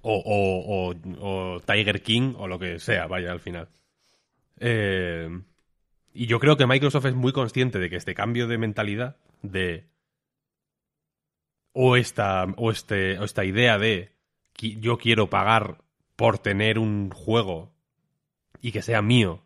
o, 0.00 0.14
o- 0.24 0.90
o- 0.90 1.54
o 1.56 1.60
Tiger 1.60 2.02
King 2.02 2.34
o 2.38 2.48
lo 2.48 2.58
que 2.58 2.78
sea, 2.78 3.06
vaya, 3.06 3.30
al 3.32 3.40
final. 3.40 3.68
Eh, 4.58 5.28
y 6.14 6.26
yo 6.26 6.40
creo 6.40 6.56
que 6.56 6.66
Microsoft 6.66 7.06
es 7.06 7.14
muy 7.14 7.32
consciente 7.32 7.78
de 7.78 7.90
que 7.90 7.96
este 7.96 8.14
cambio 8.14 8.46
de 8.46 8.56
mentalidad, 8.56 9.16
de 9.42 9.84
o 11.72 11.96
esta, 11.96 12.44
o 12.56 12.70
este, 12.70 13.18
o 13.18 13.24
esta 13.24 13.44
idea 13.44 13.78
de 13.78 14.12
yo 14.58 14.98
quiero 14.98 15.30
pagar 15.30 15.78
por 16.16 16.38
tener 16.38 16.78
un 16.78 17.10
juego 17.10 17.72
y 18.60 18.72
que 18.72 18.82
sea 18.82 19.02
mío 19.02 19.44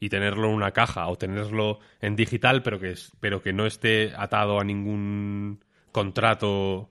y 0.00 0.08
tenerlo 0.08 0.48
en 0.48 0.54
una 0.54 0.72
caja 0.72 1.08
o 1.08 1.16
tenerlo 1.16 1.78
en 2.00 2.16
digital 2.16 2.62
pero 2.62 2.78
que, 2.80 2.94
pero 3.20 3.42
que 3.42 3.52
no 3.52 3.66
esté 3.66 4.12
atado 4.16 4.60
a 4.60 4.64
ningún 4.64 5.64
contrato 5.92 6.90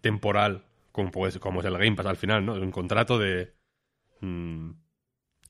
temporal 0.00 0.64
como, 0.92 1.10
pues, 1.10 1.38
como 1.38 1.60
es 1.60 1.66
el 1.66 1.76
Game 1.78 1.94
Pass 1.96 2.06
al 2.06 2.16
final, 2.16 2.44
¿no? 2.44 2.56
Es 2.56 2.62
un 2.62 2.70
contrato 2.70 3.18
de 3.18 3.54
mm, 4.20 4.70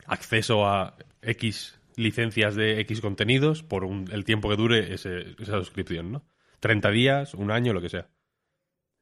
acceso 0.06 0.66
a 0.66 0.96
X 1.22 1.80
licencias 1.96 2.54
de 2.56 2.80
X 2.80 3.00
contenidos 3.00 3.62
por 3.62 3.84
un- 3.84 4.10
el 4.12 4.24
tiempo 4.24 4.48
que 4.50 4.56
dure 4.56 4.92
esa 4.92 5.10
suscripción, 5.58 6.12
¿no? 6.12 6.24
30 6.60 6.90
días, 6.90 7.34
un 7.34 7.50
año, 7.50 7.72
lo 7.72 7.80
que 7.80 7.88
sea. 7.88 8.08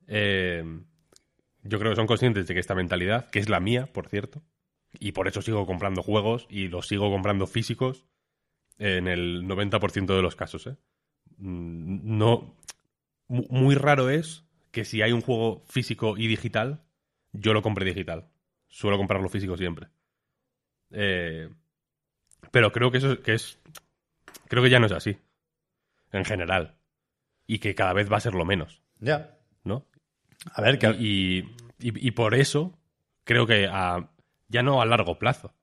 Eh, 0.06 0.62
yo 1.64 1.78
creo 1.78 1.90
que 1.92 1.96
son 1.96 2.06
conscientes 2.06 2.46
de 2.46 2.54
que 2.54 2.60
esta 2.60 2.74
mentalidad, 2.74 3.28
que 3.30 3.38
es 3.40 3.48
la 3.48 3.58
mía, 3.60 3.86
por 3.92 4.08
cierto, 4.08 4.42
y 5.00 5.12
por 5.12 5.26
eso 5.28 5.42
sigo 5.42 5.66
comprando 5.66 6.02
juegos 6.02 6.46
y 6.48 6.68
los 6.68 6.86
sigo 6.86 7.10
comprando 7.10 7.46
físicos 7.46 8.06
en 8.78 9.08
el 9.08 9.44
90% 9.46 10.14
de 10.14 10.22
los 10.22 10.36
casos. 10.36 10.66
¿eh? 10.68 10.76
Mm, 11.38 12.16
No, 12.18 12.54
mu- 13.28 13.46
muy 13.50 13.74
raro 13.74 14.08
es 14.10 14.44
que 14.70 14.84
si 14.84 15.02
hay 15.02 15.12
un 15.12 15.20
juego 15.20 15.64
físico 15.68 16.16
y 16.16 16.26
digital, 16.28 16.82
yo 17.32 17.52
lo 17.52 17.62
compre 17.62 17.84
digital. 17.84 18.28
Suelo 18.68 18.96
comprarlo 18.98 19.28
físico 19.28 19.56
siempre. 19.56 19.88
Eh, 20.90 21.48
pero 22.50 22.72
creo 22.72 22.90
que 22.90 22.98
eso 22.98 23.20
que 23.22 23.34
es. 23.34 23.58
Creo 24.48 24.62
que 24.62 24.70
ya 24.70 24.78
no 24.80 24.86
es 24.86 24.92
así. 24.92 25.16
En 26.12 26.24
general. 26.24 26.76
Y 27.46 27.58
que 27.58 27.74
cada 27.74 27.92
vez 27.92 28.10
va 28.12 28.16
a 28.18 28.20
ser 28.20 28.34
lo 28.34 28.44
menos. 28.44 28.82
Ya. 29.00 29.38
¿No? 29.64 29.86
A 30.52 30.60
ver, 30.62 30.78
que 30.78 30.88
Y, 30.98 31.38
y- 31.80 32.08
y 32.08 32.10
por 32.12 32.34
eso 32.34 32.78
creo 33.24 33.46
que 33.46 33.66
a, 33.70 34.10
ya 34.48 34.62
no 34.62 34.80
a 34.82 34.86
largo 34.86 35.18
plazo, 35.18 35.54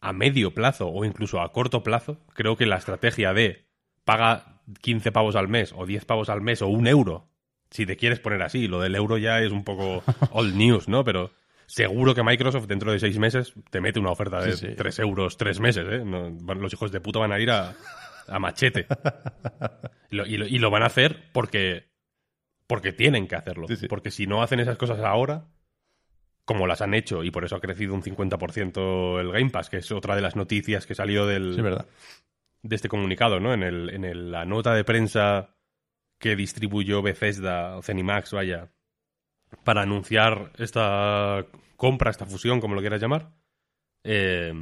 a 0.00 0.12
medio 0.12 0.52
plazo 0.52 0.88
o 0.88 1.04
incluso 1.04 1.40
a 1.40 1.52
corto 1.52 1.82
plazo, 1.82 2.18
creo 2.34 2.56
que 2.56 2.66
la 2.66 2.76
estrategia 2.76 3.32
de 3.32 3.66
paga 4.04 4.60
15 4.80 5.12
pavos 5.12 5.36
al 5.36 5.48
mes 5.48 5.72
o 5.76 5.86
10 5.86 6.04
pavos 6.04 6.28
al 6.28 6.40
mes 6.40 6.60
o 6.62 6.66
un 6.68 6.86
euro, 6.88 7.28
si 7.70 7.86
te 7.86 7.96
quieres 7.96 8.18
poner 8.20 8.42
así, 8.42 8.66
lo 8.66 8.80
del 8.80 8.94
euro 8.96 9.16
ya 9.18 9.40
es 9.40 9.52
un 9.52 9.62
poco 9.64 10.02
old 10.32 10.54
news, 10.56 10.88
¿no? 10.88 11.04
Pero 11.04 11.30
seguro 11.66 12.14
que 12.14 12.22
Microsoft 12.24 12.66
dentro 12.66 12.90
de 12.92 12.98
seis 12.98 13.18
meses 13.18 13.54
te 13.70 13.80
mete 13.80 14.00
una 14.00 14.10
oferta 14.10 14.40
de 14.40 14.52
Sí, 14.56 14.66
sí. 14.68 14.74
3 14.74 14.98
euros 14.98 15.36
tres 15.36 15.60
meses, 15.60 15.86
¿eh? 15.88 16.04
No, 16.04 16.30
los 16.54 16.72
hijos 16.72 16.90
de 16.90 17.00
puta 17.00 17.20
van 17.20 17.32
a 17.32 17.38
ir 17.38 17.50
a, 17.50 17.74
a 18.28 18.38
machete. 18.38 18.86
Y 20.10 20.16
lo, 20.16 20.26
y 20.26 20.36
lo- 20.36 20.46
y 20.46 20.58
lo 20.58 20.68
van 20.70 20.82
a 20.82 20.86
hacer 20.86 21.30
porque 21.32 21.86
porque 22.72 22.94
tienen 22.94 23.26
que 23.28 23.36
hacerlo. 23.36 23.68
Sí, 23.68 23.76
sí. 23.76 23.86
Porque 23.86 24.10
si 24.10 24.26
no 24.26 24.42
hacen 24.42 24.58
esas 24.58 24.78
cosas 24.78 24.98
ahora, 25.00 25.44
como 26.46 26.66
las 26.66 26.80
han 26.80 26.94
hecho, 26.94 27.22
y 27.22 27.30
por 27.30 27.44
eso 27.44 27.54
ha 27.56 27.60
crecido 27.60 27.92
un 27.92 28.02
50% 28.02 29.20
el 29.20 29.30
Game 29.30 29.50
Pass, 29.50 29.68
que 29.68 29.76
es 29.76 29.92
otra 29.92 30.16
de 30.16 30.22
las 30.22 30.36
noticias 30.36 30.86
que 30.86 30.94
salió 30.94 31.26
del, 31.26 31.54
Sí, 31.54 31.60
verdad. 31.60 31.86
de 32.62 32.74
este 32.74 32.88
comunicado, 32.88 33.40
¿no? 33.40 33.52
En, 33.52 33.62
el, 33.62 33.90
en 33.90 34.06
el- 34.06 34.30
la 34.32 34.46
nota 34.46 34.72
de 34.74 34.84
prensa 34.84 35.54
que 36.18 36.34
distribuyó 36.34 37.02
Bethesda, 37.02 37.76
o 37.76 37.82
Zenimax, 37.82 38.32
vaya, 38.32 38.70
para 39.64 39.82
anunciar 39.82 40.50
esta 40.56 41.44
compra, 41.76 42.10
esta 42.10 42.24
fusión, 42.24 42.58
como 42.58 42.74
lo 42.74 42.80
quieras 42.80 43.02
llamar, 43.02 43.32
eh, 44.02 44.54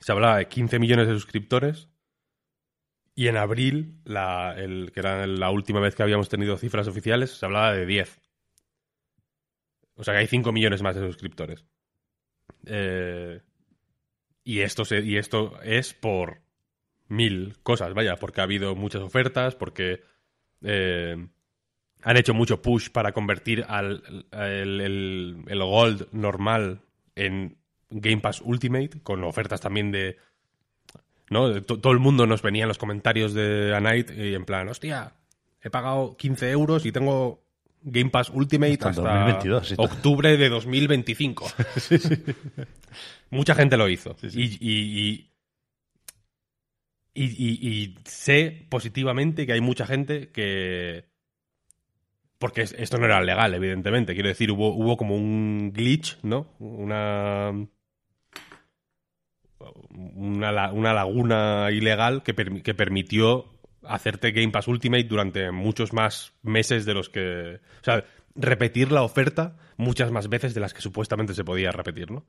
se 0.00 0.12
hablaba 0.12 0.36
de 0.36 0.48
15 0.48 0.78
millones 0.78 1.08
de 1.08 1.14
suscriptores 1.14 1.88
y 3.16 3.26
en 3.28 3.36
abril, 3.36 3.96
la, 4.04 4.54
el, 4.56 4.92
que 4.92 5.00
era 5.00 5.26
la 5.26 5.50
última 5.50 5.80
vez 5.80 5.96
que 5.96 6.04
habíamos 6.04 6.28
tenido 6.28 6.56
cifras 6.58 6.86
oficiales, 6.86 7.32
se 7.32 7.46
hablaba 7.46 7.72
de 7.72 7.86
10. 7.86 8.20
O 9.96 10.04
sea 10.04 10.14
que 10.14 10.20
hay 10.20 10.26
5 10.28 10.52
millones 10.52 10.82
más 10.82 10.94
de 10.94 11.02
suscriptores. 11.06 11.64
Eh, 12.66 13.40
y, 14.44 14.60
esto 14.60 14.84
se- 14.84 15.00
y 15.04 15.16
esto 15.16 15.60
es 15.62 15.94
por 15.94 16.40
mil 17.08 17.56
cosas, 17.62 17.94
vaya, 17.94 18.16
porque 18.16 18.40
ha 18.40 18.44
habido 18.44 18.74
muchas 18.74 19.02
ofertas, 19.02 19.54
porque 19.54 20.02
eh, 20.62 21.28
han 22.02 22.16
hecho 22.16 22.34
mucho 22.34 22.62
push 22.62 22.90
para 22.90 23.12
convertir 23.12 23.64
al 23.68 24.26
el, 24.32 24.80
el- 24.80 25.44
el 25.46 25.58
Gold 25.62 26.08
normal 26.12 26.82
en 27.14 27.58
Game 27.90 28.20
Pass 28.20 28.40
Ultimate, 28.42 29.00
con 29.02 29.24
ofertas 29.24 29.60
también 29.60 29.90
de... 29.92 30.18
¿no? 31.30 31.62
Todo 31.62 31.92
el 31.92 31.98
mundo 31.98 32.26
nos 32.26 32.42
venía 32.42 32.62
en 32.64 32.68
los 32.68 32.78
comentarios 32.78 33.34
de 33.34 33.74
A 33.74 33.80
Night 33.80 34.10
y 34.16 34.34
en 34.34 34.44
plan, 34.44 34.68
hostia, 34.68 35.12
he 35.62 35.70
pagado 35.70 36.16
15 36.16 36.50
euros 36.50 36.86
y 36.86 36.92
tengo 36.92 37.42
Game 37.82 38.10
Pass 38.10 38.30
Ultimate 38.30 38.72
Hasta 38.74 38.88
hasta, 38.90 39.00
el 39.02 39.08
2022, 39.36 39.68
sí. 39.68 39.74
octubre 39.78 40.36
de 40.36 40.48
2025. 40.48 41.46
Mucha 43.30 43.54
gente 43.54 43.76
lo 43.76 43.88
hizo. 43.88 44.16
Y, 44.22 44.56
y- 44.60 45.30
y- 47.14 47.68
y- 47.68 47.94
sé 48.04 48.66
positivamente 48.68 49.46
que 49.46 49.52
hay 49.52 49.60
mucha 49.60 49.86
gente 49.86 50.28
que... 50.30 51.06
Porque 52.38 52.62
es- 52.62 52.74
esto 52.78 52.98
no 52.98 53.06
era 53.06 53.22
legal, 53.22 53.54
evidentemente. 53.54 54.12
Quiero 54.14 54.28
decir, 54.28 54.50
hubo, 54.50 54.68
hubo 54.74 54.96
como 54.96 55.16
un 55.16 55.72
glitch, 55.72 56.18
¿no? 56.22 56.54
Una... 56.58 57.52
Una, 59.90 60.52
la- 60.52 60.72
una 60.72 60.92
laguna 60.92 61.68
ilegal 61.70 62.22
que, 62.22 62.34
que 62.34 62.74
permitió 62.74 63.46
hacerte 63.82 64.32
Game 64.32 64.50
Pass 64.50 64.68
Ultimate 64.68 65.04
durante 65.04 65.50
muchos 65.52 65.92
más 65.92 66.32
meses 66.42 66.84
de 66.84 66.94
los 66.94 67.08
que... 67.08 67.60
O 67.80 67.84
sea, 67.84 68.04
repetir 68.34 68.92
la 68.92 69.02
oferta 69.02 69.56
muchas 69.76 70.10
más 70.10 70.28
veces 70.28 70.54
de 70.54 70.60
las 70.60 70.74
que 70.74 70.80
supuestamente 70.82 71.34
se 71.34 71.44
podía 71.44 71.70
repetir, 71.72 72.10
¿no? 72.10 72.24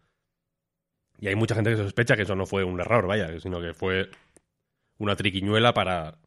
Y 1.19 1.27
hay 1.27 1.35
mucha 1.35 1.55
gente 1.55 1.71
que 1.71 1.77
sospecha 1.77 2.15
que 2.15 2.21
eso 2.23 2.35
no 2.35 2.45
fue 2.45 2.63
un 2.63 2.79
error, 2.79 3.07
vaya, 3.07 3.39
sino 3.39 3.59
que 3.59 3.73
fue 3.73 4.09
una 4.99 5.15
triquiñuela 5.15 5.73
para 5.73 6.19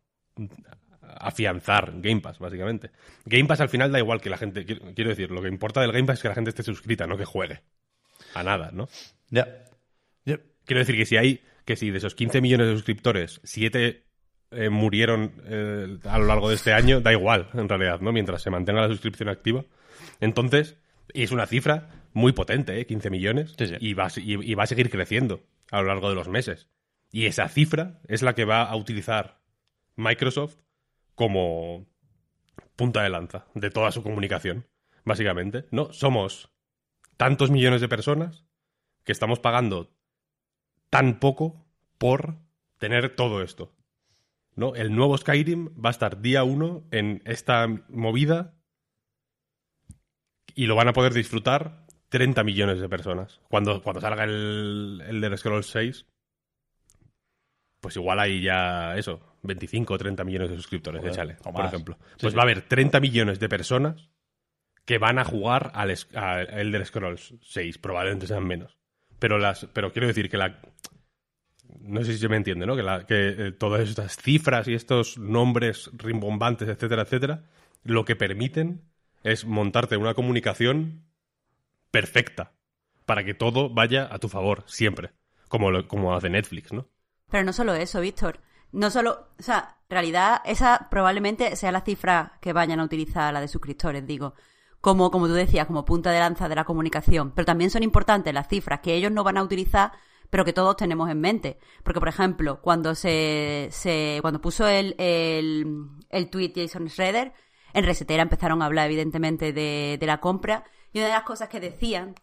afianzar 1.02 1.92
Game 2.00 2.20
Pass, 2.20 2.38
básicamente. 2.38 2.90
Game 3.24 3.46
Pass 3.46 3.60
al 3.60 3.68
final 3.68 3.92
da 3.92 3.98
igual 3.98 4.20
que 4.20 4.30
la 4.30 4.38
gente... 4.38 4.64
Quiero 4.64 5.10
decir, 5.10 5.30
lo 5.30 5.42
que 5.42 5.48
importa 5.48 5.80
del 5.80 5.92
Game 5.92 6.06
Pass 6.06 6.18
es 6.18 6.22
que 6.22 6.28
la 6.28 6.34
gente 6.34 6.50
esté 6.50 6.62
suscrita, 6.62 7.06
no 7.06 7.16
que 7.16 7.24
juegue. 7.24 7.60
A 8.34 8.42
nada, 8.42 8.70
¿no? 8.72 8.88
Ya. 9.30 9.64
Quiero 10.70 10.78
decir 10.78 10.94
que 10.94 11.04
si 11.04 11.16
hay, 11.16 11.42
que 11.64 11.74
si 11.74 11.90
de 11.90 11.98
esos 11.98 12.14
15 12.14 12.40
millones 12.40 12.68
de 12.68 12.74
suscriptores, 12.74 13.40
7 13.42 14.06
eh, 14.52 14.68
murieron 14.70 15.32
eh, 15.44 15.98
a 16.04 16.16
lo 16.16 16.26
largo 16.26 16.48
de 16.48 16.54
este 16.54 16.72
año, 16.72 17.00
da 17.00 17.10
igual, 17.10 17.48
en 17.54 17.68
realidad, 17.68 17.98
¿no? 17.98 18.12
Mientras 18.12 18.40
se 18.40 18.50
mantenga 18.50 18.82
la 18.82 18.86
suscripción 18.86 19.28
activa. 19.28 19.64
Entonces, 20.20 20.78
y 21.12 21.24
es 21.24 21.32
una 21.32 21.46
cifra 21.46 22.06
muy 22.12 22.30
potente, 22.30 22.78
¿eh? 22.78 22.86
15 22.86 23.10
millones. 23.10 23.54
Sí, 23.58 23.66
sí. 23.66 23.74
Y, 23.80 23.94
va, 23.94 24.06
y 24.14 24.54
va 24.54 24.62
a 24.62 24.66
seguir 24.68 24.90
creciendo 24.90 25.42
a 25.72 25.80
lo 25.80 25.88
largo 25.88 26.08
de 26.08 26.14
los 26.14 26.28
meses. 26.28 26.68
Y 27.10 27.26
esa 27.26 27.48
cifra 27.48 27.98
es 28.06 28.22
la 28.22 28.36
que 28.36 28.44
va 28.44 28.62
a 28.62 28.76
utilizar 28.76 29.40
Microsoft 29.96 30.54
como 31.16 31.88
punta 32.76 33.02
de 33.02 33.10
lanza 33.10 33.46
de 33.56 33.70
toda 33.70 33.90
su 33.90 34.04
comunicación, 34.04 34.68
básicamente. 35.04 35.64
No, 35.72 35.92
somos 35.92 36.52
tantos 37.16 37.50
millones 37.50 37.80
de 37.80 37.88
personas 37.88 38.44
que 39.02 39.10
estamos 39.10 39.40
pagando 39.40 39.90
tan 40.90 41.18
poco 41.18 41.64
por 41.98 42.36
tener 42.78 43.14
todo 43.14 43.42
esto. 43.42 43.72
¿No? 44.56 44.74
El 44.74 44.94
nuevo 44.94 45.16
Skyrim 45.16 45.70
va 45.82 45.90
a 45.90 45.92
estar 45.92 46.20
día 46.20 46.44
uno 46.44 46.84
en 46.90 47.22
esta 47.24 47.66
movida 47.88 48.54
y 50.54 50.66
lo 50.66 50.74
van 50.74 50.88
a 50.88 50.92
poder 50.92 51.14
disfrutar 51.14 51.86
30 52.08 52.42
millones 52.44 52.80
de 52.80 52.88
personas. 52.88 53.40
Cuando, 53.48 53.82
cuando 53.82 54.00
salga 54.00 54.24
el, 54.24 55.02
el 55.06 55.20
de 55.20 55.36
Scrolls 55.36 55.66
6, 55.68 56.04
pues 57.80 57.96
igual 57.96 58.18
hay 58.20 58.42
ya 58.42 58.96
eso, 58.96 59.20
25 59.42 59.94
o 59.94 59.98
30 59.98 60.24
millones 60.24 60.50
de 60.50 60.56
suscriptores, 60.56 61.00
Joder, 61.00 61.12
échale, 61.12 61.36
o 61.44 61.52
por 61.52 61.64
ejemplo. 61.64 61.96
Pues 62.20 62.32
sí. 62.32 62.36
va 62.36 62.42
a 62.42 62.44
haber 62.44 62.62
30 62.62 63.00
millones 63.00 63.38
de 63.38 63.48
personas 63.48 64.10
que 64.84 64.98
van 64.98 65.18
a 65.18 65.24
jugar 65.24 65.70
al 65.74 65.94
a 66.14 66.42
Elder 66.42 66.84
Scrolls 66.84 67.34
6, 67.42 67.78
probablemente 67.78 68.26
sean 68.26 68.46
menos. 68.46 68.79
Pero 69.20 69.38
las 69.38 69.66
pero 69.72 69.92
quiero 69.92 70.08
decir 70.08 70.28
que 70.28 70.36
la 70.36 70.60
no 71.82 72.02
sé 72.04 72.12
si 72.14 72.18
se 72.18 72.28
me 72.28 72.36
entiende, 72.36 72.66
¿no? 72.66 72.74
Que, 72.76 72.82
la- 72.82 73.06
que 73.06 73.28
eh, 73.48 73.52
todas 73.52 73.88
estas 73.88 74.16
cifras 74.16 74.66
y 74.68 74.74
estos 74.74 75.18
nombres 75.18 75.90
rimbombantes, 75.94 76.68
etcétera, 76.68 77.02
etcétera, 77.02 77.44
lo 77.84 78.04
que 78.04 78.16
permiten 78.16 78.82
es 79.22 79.44
montarte 79.44 79.96
una 79.96 80.14
comunicación 80.14 81.04
perfecta 81.90 82.52
para 83.06 83.24
que 83.24 83.34
todo 83.34 83.70
vaya 83.70 84.08
a 84.10 84.18
tu 84.18 84.28
favor, 84.28 84.64
siempre. 84.66 85.10
Como, 85.48 85.70
lo- 85.70 85.88
como 85.88 86.14
hace 86.14 86.28
Netflix, 86.30 86.72
¿no? 86.72 86.88
Pero 87.30 87.44
no 87.44 87.52
solo 87.52 87.74
eso, 87.74 88.00
Víctor. 88.00 88.40
No 88.72 88.90
solo, 88.90 89.28
o 89.38 89.42
sea, 89.42 89.76
en 89.88 89.94
realidad 89.94 90.40
esa 90.44 90.88
probablemente 90.90 91.56
sea 91.56 91.72
la 91.72 91.80
cifra 91.80 92.38
que 92.40 92.52
vayan 92.52 92.78
a 92.80 92.84
utilizar 92.84 93.32
la 93.32 93.40
de 93.40 93.48
suscriptores, 93.48 94.06
digo. 94.06 94.34
Como, 94.80 95.10
como 95.10 95.26
tú 95.26 95.34
decías, 95.34 95.66
como 95.66 95.84
punta 95.84 96.10
de 96.10 96.20
lanza 96.20 96.48
de 96.48 96.54
la 96.54 96.64
comunicación. 96.64 97.32
Pero 97.32 97.46
también 97.46 97.70
son 97.70 97.82
importantes 97.82 98.32
las 98.32 98.48
cifras 98.48 98.80
que 98.80 98.94
ellos 98.94 99.12
no 99.12 99.24
van 99.24 99.36
a 99.36 99.42
utilizar, 99.42 99.92
pero 100.30 100.44
que 100.44 100.52
todos 100.52 100.76
tenemos 100.76 101.10
en 101.10 101.20
mente. 101.20 101.58
Porque, 101.82 102.00
por 102.00 102.08
ejemplo, 102.08 102.60
cuando 102.62 102.94
se, 102.94 103.68
se 103.70 104.18
cuando 104.22 104.40
puso 104.40 104.66
el, 104.66 104.94
el, 104.98 105.66
el 106.08 106.30
tweet 106.30 106.52
Jason 106.54 106.88
Schroeder, 106.88 107.32
en 107.74 107.84
Resetera 107.84 108.22
empezaron 108.22 108.62
a 108.62 108.66
hablar, 108.66 108.86
evidentemente, 108.86 109.52
de, 109.52 109.98
de 110.00 110.06
la 110.06 110.20
compra. 110.20 110.64
Y 110.92 110.98
una 110.98 111.08
de 111.08 111.14
las 111.14 111.24
cosas 111.24 111.48
que 111.48 111.60
decían 111.60 112.14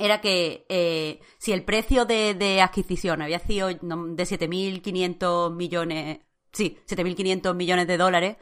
era 0.00 0.20
que 0.20 0.66
eh, 0.68 1.20
si 1.38 1.52
el 1.52 1.64
precio 1.64 2.06
de, 2.06 2.34
de 2.34 2.62
adquisición 2.62 3.22
había 3.22 3.38
sido 3.38 3.68
de 3.68 3.76
7.500 3.78 5.54
millones, 5.54 6.20
sí, 6.52 6.78
7.500 6.88 7.54
millones 7.54 7.86
de 7.86 7.98
dólares, 7.98 8.36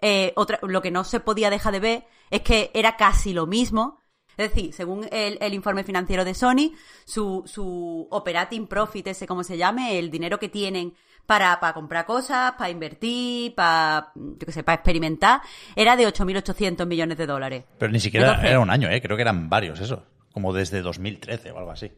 eh, 0.00 0.32
otra, 0.36 0.58
lo 0.62 0.82
que 0.82 0.90
no 0.90 1.04
se 1.04 1.20
podía 1.20 1.50
dejar 1.50 1.72
de 1.72 1.80
ver 1.80 2.04
es 2.30 2.42
que 2.42 2.70
era 2.74 2.96
casi 2.96 3.32
lo 3.32 3.46
mismo. 3.46 4.00
Es 4.36 4.50
decir, 4.50 4.72
según 4.74 5.06
el, 5.12 5.38
el 5.40 5.54
informe 5.54 5.84
financiero 5.84 6.24
de 6.24 6.34
Sony, 6.34 6.72
su, 7.04 7.44
su 7.46 8.08
operating 8.10 8.66
profit, 8.66 9.06
ese 9.06 9.26
como 9.28 9.44
se 9.44 9.56
llame, 9.56 9.98
el 9.98 10.10
dinero 10.10 10.38
que 10.40 10.48
tienen 10.48 10.94
para, 11.24 11.58
para 11.60 11.72
comprar 11.72 12.04
cosas, 12.04 12.52
para 12.58 12.68
invertir, 12.70 13.54
para, 13.54 14.10
yo 14.16 14.36
qué 14.44 14.50
sé, 14.52 14.62
para 14.64 14.74
experimentar, 14.74 15.40
era 15.76 15.94
de 15.96 16.06
8.800 16.08 16.84
millones 16.86 17.16
de 17.16 17.26
dólares. 17.26 17.64
Pero 17.78 17.92
ni 17.92 18.00
siquiera 18.00 18.26
Entonces- 18.26 18.50
era 18.50 18.58
un 18.60 18.70
año, 18.70 18.90
¿eh? 18.90 19.00
Creo 19.00 19.16
que 19.16 19.22
eran 19.22 19.48
varios, 19.48 19.80
eso. 19.80 20.04
Como 20.32 20.52
desde 20.52 20.82
2013 20.82 21.52
o 21.52 21.58
algo 21.58 21.70
así. 21.70 21.92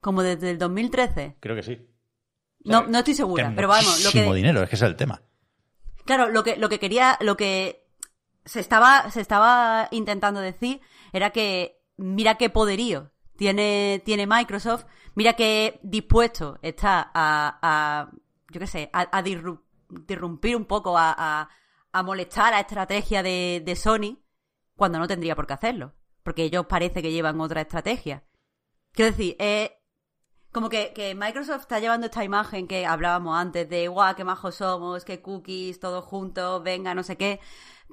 Como 0.00 0.22
desde 0.22 0.50
el 0.50 0.58
2013. 0.58 1.36
Creo 1.40 1.54
que 1.54 1.62
sí. 1.62 1.78
No, 2.64 2.86
no 2.86 2.98
estoy 2.98 3.14
segura, 3.14 3.50
Que 3.50 3.54
pero 3.56 3.68
vamos, 3.68 3.84
lo 3.84 3.92
muchísimo 4.06 4.30
que, 4.30 4.36
dinero, 4.36 4.62
es 4.62 4.68
que 4.70 4.76
ese 4.76 4.84
es 4.86 4.90
el 4.90 4.96
tema. 4.96 5.20
Claro, 6.04 6.28
lo 6.28 6.42
que, 6.42 6.56
lo 6.56 6.68
que 6.68 6.78
quería, 6.78 7.16
lo 7.20 7.36
que 7.36 7.86
se 8.44 8.60
estaba, 8.60 9.10
se 9.10 9.20
estaba 9.20 9.88
intentando 9.92 10.40
decir 10.40 10.80
era 11.12 11.30
que 11.30 11.80
mira 11.96 12.36
qué 12.36 12.50
poderío 12.50 13.12
tiene, 13.36 14.02
tiene 14.04 14.26
Microsoft, 14.26 14.84
mira 15.14 15.34
qué 15.34 15.78
dispuesto 15.82 16.58
está 16.62 17.10
a, 17.14 18.10
yo 18.50 18.60
qué 18.60 18.66
sé, 18.66 18.90
a, 18.92 19.02
a 19.16 19.22
disru- 19.22 19.62
disrumpir 19.88 20.56
un 20.56 20.64
poco, 20.64 20.98
a, 20.98 21.14
a, 21.16 21.48
a 21.92 22.02
molestar 22.02 22.52
la 22.52 22.60
estrategia 22.60 23.22
de, 23.22 23.62
de 23.64 23.76
Sony 23.76 24.18
cuando 24.76 24.98
no 24.98 25.06
tendría 25.06 25.36
por 25.36 25.46
qué 25.46 25.52
hacerlo. 25.54 25.94
Porque 26.22 26.44
ellos 26.44 26.66
parece 26.66 27.02
que 27.02 27.10
llevan 27.12 27.40
otra 27.40 27.62
estrategia. 27.62 28.24
Quiero 28.92 29.10
decir, 29.10 29.36
eh, 29.38 29.81
como 30.52 30.68
que, 30.68 30.92
que 30.94 31.14
Microsoft 31.14 31.62
está 31.62 31.80
llevando 31.80 32.06
esta 32.06 32.22
imagen 32.24 32.68
que 32.68 32.84
hablábamos 32.86 33.36
antes 33.38 33.68
de, 33.68 33.88
guau, 33.88 34.14
qué 34.14 34.22
majos 34.24 34.56
somos, 34.56 35.04
qué 35.04 35.20
cookies, 35.22 35.80
todos 35.80 36.04
juntos, 36.04 36.62
venga, 36.62 36.94
no 36.94 37.02
sé 37.02 37.16
qué. 37.16 37.40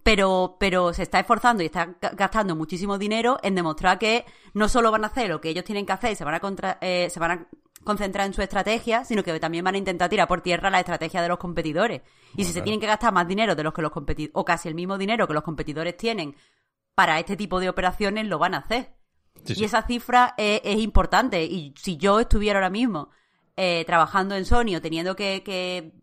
Pero, 0.03 0.55
pero 0.59 0.93
se 0.93 1.03
está 1.03 1.19
esforzando 1.19 1.61
y 1.63 1.65
está 1.67 1.87
ga- 1.99 2.15
gastando 2.15 2.55
muchísimo 2.55 2.97
dinero 2.97 3.37
en 3.43 3.55
demostrar 3.55 3.99
que 3.99 4.25
no 4.53 4.69
solo 4.69 4.91
van 4.91 5.03
a 5.03 5.07
hacer 5.07 5.29
lo 5.29 5.41
que 5.41 5.49
ellos 5.49 5.65
tienen 5.65 5.85
que 5.85 5.91
hacer 5.93 6.11
y 6.11 6.15
se 6.15 6.23
van 6.23 6.35
a, 6.35 6.39
contra- 6.39 6.77
eh, 6.81 7.09
se 7.09 7.19
van 7.19 7.31
a 7.31 7.47
concentrar 7.83 8.25
en 8.27 8.33
su 8.33 8.41
estrategia, 8.41 9.03
sino 9.05 9.23
que 9.23 9.37
también 9.39 9.63
van 9.63 9.75
a 9.75 9.77
intentar 9.77 10.09
tirar 10.09 10.27
por 10.27 10.41
tierra 10.41 10.69
la 10.69 10.79
estrategia 10.79 11.21
de 11.21 11.27
los 11.29 11.37
competidores. 11.37 12.01
Y 12.35 12.43
si 12.45 12.51
se 12.53 12.61
tienen 12.61 12.79
que 12.79 12.87
gastar 12.87 13.13
más 13.13 13.27
dinero 13.27 13.55
de 13.55 13.63
los 13.63 13.73
que 13.73 13.81
los 13.81 13.91
competidores, 13.91 14.31
o 14.35 14.43
casi 14.45 14.67
el 14.69 14.75
mismo 14.75 14.97
dinero 14.97 15.27
que 15.27 15.33
los 15.33 15.43
competidores 15.43 15.95
tienen 15.97 16.35
para 16.95 17.19
este 17.19 17.35
tipo 17.37 17.59
de 17.59 17.69
operaciones, 17.69 18.27
lo 18.27 18.37
van 18.37 18.53
a 18.53 18.57
hacer. 18.59 18.93
Sí, 19.45 19.55
sí. 19.55 19.61
Y 19.61 19.65
esa 19.65 19.81
cifra 19.83 20.33
es, 20.37 20.61
es 20.63 20.79
importante. 20.79 21.43
Y 21.43 21.73
si 21.77 21.97
yo 21.97 22.19
estuviera 22.19 22.59
ahora 22.59 22.69
mismo 22.69 23.09
eh, 23.55 23.83
trabajando 23.85 24.35
en 24.35 24.45
Sony 24.45 24.75
o 24.77 24.81
teniendo 24.81 25.15
que, 25.15 25.43
que, 25.43 25.93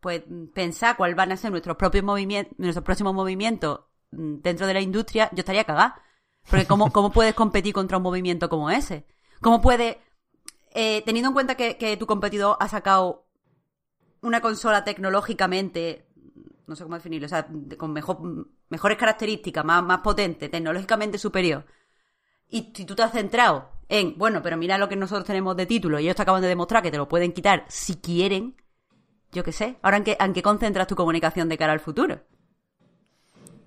pues 0.00 0.22
pensar 0.54 0.96
cuáles 0.96 1.16
van 1.16 1.30
a 1.30 1.36
ser 1.36 1.50
nuestros 1.50 1.76
propios 1.76 2.02
movimientos, 2.02 2.58
nuestros 2.58 2.84
próximos 2.84 3.14
movimientos 3.14 3.80
mm, 4.10 4.36
dentro 4.42 4.66
de 4.66 4.74
la 4.74 4.80
industria, 4.80 5.30
yo 5.32 5.40
estaría 5.40 5.64
cagada. 5.64 6.02
Porque 6.48 6.66
¿cómo, 6.66 6.90
cómo 6.90 7.12
puedes 7.12 7.34
competir 7.34 7.74
contra 7.74 7.98
un 7.98 8.02
movimiento 8.02 8.48
como 8.48 8.70
ese? 8.70 9.06
¿Cómo 9.40 9.60
puedes, 9.60 9.98
eh, 10.72 11.02
teniendo 11.04 11.28
en 11.28 11.34
cuenta 11.34 11.54
que, 11.54 11.76
que 11.76 11.96
tu 11.96 12.06
competidor 12.06 12.56
ha 12.58 12.68
sacado 12.68 13.26
una 14.22 14.40
consola 14.40 14.84
tecnológicamente, 14.84 16.08
no 16.66 16.76
sé 16.76 16.82
cómo 16.82 16.96
definirlo, 16.96 17.26
o 17.26 17.28
sea, 17.28 17.48
con 17.78 17.92
mejor, 17.92 18.18
mejores 18.68 18.98
características, 18.98 19.64
más, 19.64 19.82
más 19.82 20.00
potente, 20.00 20.48
tecnológicamente 20.48 21.18
superior, 21.18 21.66
y 22.50 22.72
si 22.74 22.84
tú 22.84 22.94
te 22.94 23.02
has 23.02 23.12
centrado 23.12 23.70
en, 23.88 24.16
bueno, 24.18 24.42
pero 24.42 24.56
mira 24.56 24.78
lo 24.78 24.88
que 24.88 24.96
nosotros 24.96 25.26
tenemos 25.26 25.56
de 25.56 25.66
título 25.66 25.98
y 25.98 26.04
ellos 26.04 26.16
te 26.16 26.22
acaban 26.22 26.42
de 26.42 26.48
demostrar 26.48 26.82
que 26.82 26.90
te 26.90 26.96
lo 26.98 27.08
pueden 27.08 27.32
quitar 27.32 27.64
si 27.68 27.96
quieren, 27.96 28.56
yo 29.32 29.42
qué 29.44 29.52
sé, 29.52 29.76
ahora 29.82 29.96
en 29.98 30.04
qué, 30.04 30.16
en 30.20 30.32
qué 30.32 30.42
concentras 30.42 30.86
tu 30.86 30.94
comunicación 30.96 31.48
de 31.48 31.58
cara 31.58 31.72
al 31.72 31.80
futuro. 31.80 32.20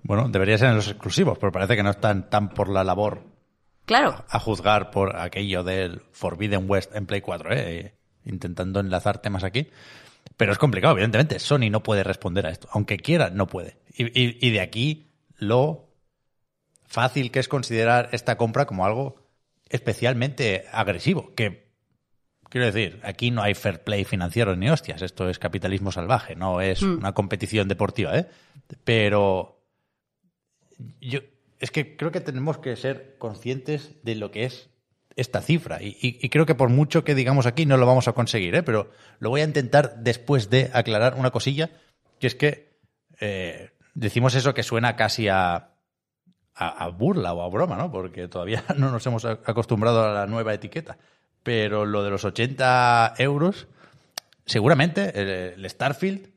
Bueno, 0.02 0.28
debería 0.28 0.58
ser 0.58 0.68
en 0.70 0.76
los 0.76 0.88
exclusivos, 0.88 1.38
pero 1.38 1.52
parece 1.52 1.76
que 1.76 1.82
no 1.82 1.90
están 1.90 2.28
tan 2.28 2.50
por 2.50 2.68
la 2.68 2.84
labor 2.84 3.22
Claro, 3.86 4.24
a 4.28 4.38
juzgar 4.38 4.90
por 4.90 5.16
aquello 5.16 5.62
del 5.62 6.02
Forbidden 6.12 6.64
West 6.68 6.94
en 6.94 7.06
Play 7.06 7.20
4, 7.20 7.52
¿eh? 7.52 7.94
intentando 8.24 8.80
enlazar 8.80 9.18
temas 9.18 9.44
aquí. 9.44 9.68
Pero 10.38 10.52
es 10.52 10.58
complicado, 10.58 10.94
evidentemente. 10.94 11.38
Sony 11.38 11.68
no 11.70 11.82
puede 11.82 12.02
responder 12.02 12.46
a 12.46 12.50
esto. 12.50 12.66
Aunque 12.72 12.96
quiera, 12.96 13.28
no 13.28 13.46
puede. 13.46 13.76
Y, 13.94 14.04
y- 14.18 14.38
y 14.40 14.50
de 14.52 14.60
aquí 14.62 15.10
lo 15.36 15.83
fácil 16.94 17.30
que 17.30 17.40
es 17.40 17.48
considerar 17.48 18.08
esta 18.12 18.36
compra 18.36 18.64
como 18.66 18.86
algo 18.86 19.16
especialmente 19.68 20.64
agresivo. 20.72 21.34
Que, 21.34 21.68
quiero 22.48 22.66
decir, 22.66 23.00
aquí 23.02 23.30
no 23.30 23.42
hay 23.42 23.54
fair 23.54 23.82
play 23.84 24.04
financiero 24.04 24.56
ni 24.56 24.70
hostias. 24.70 25.02
Esto 25.02 25.28
es 25.28 25.38
capitalismo 25.38 25.90
salvaje, 25.92 26.36
no 26.36 26.60
es 26.60 26.80
una 26.98 27.12
competición 27.12 27.68
deportiva, 27.68 28.16
¿eh? 28.18 28.26
Pero 28.84 29.60
yo 31.00 31.20
es 31.60 31.70
que 31.70 31.96
creo 31.96 32.10
que 32.12 32.20
tenemos 32.20 32.58
que 32.58 32.76
ser 32.76 33.16
conscientes 33.18 33.92
de 34.02 34.14
lo 34.16 34.30
que 34.30 34.44
es 34.44 34.68
esta 35.16 35.40
cifra 35.40 35.80
y, 35.82 35.96
y- 36.00 36.18
y 36.20 36.28
creo 36.28 36.44
que 36.46 36.54
por 36.56 36.68
mucho 36.68 37.04
que 37.04 37.14
digamos 37.14 37.46
aquí 37.46 37.64
no 37.66 37.76
lo 37.76 37.86
vamos 37.86 38.08
a 38.08 38.12
conseguir, 38.12 38.54
¿eh? 38.56 38.62
pero 38.64 38.90
lo 39.20 39.30
voy 39.30 39.40
a 39.40 39.44
intentar 39.44 39.96
después 40.00 40.50
de 40.50 40.70
aclarar 40.74 41.14
una 41.14 41.30
cosilla, 41.30 41.70
que 42.18 42.26
es 42.26 42.34
que 42.34 42.76
eh, 43.20 43.70
decimos 43.94 44.34
eso 44.34 44.52
que 44.54 44.62
suena 44.64 44.96
casi 44.96 45.28
a, 45.28 45.70
a, 46.56 46.88
burla 46.88 47.32
o 47.32 47.42
a 47.42 47.48
broma, 47.48 47.76
¿no? 47.76 47.90
Porque 47.90 48.28
todavía 48.28 48.64
no 48.76 48.90
nos 48.90 49.06
hemos 49.06 49.24
acostumbrado 49.24 50.04
a 50.04 50.12
la 50.12 50.26
nueva 50.26 50.54
etiqueta. 50.54 50.98
Pero 51.42 51.84
lo 51.84 52.02
de 52.02 52.10
los 52.10 52.24
80 52.24 53.14
euros, 53.18 53.66
seguramente 54.46 55.20
el, 55.20 55.28
el 55.58 55.70
Starfield 55.70 56.34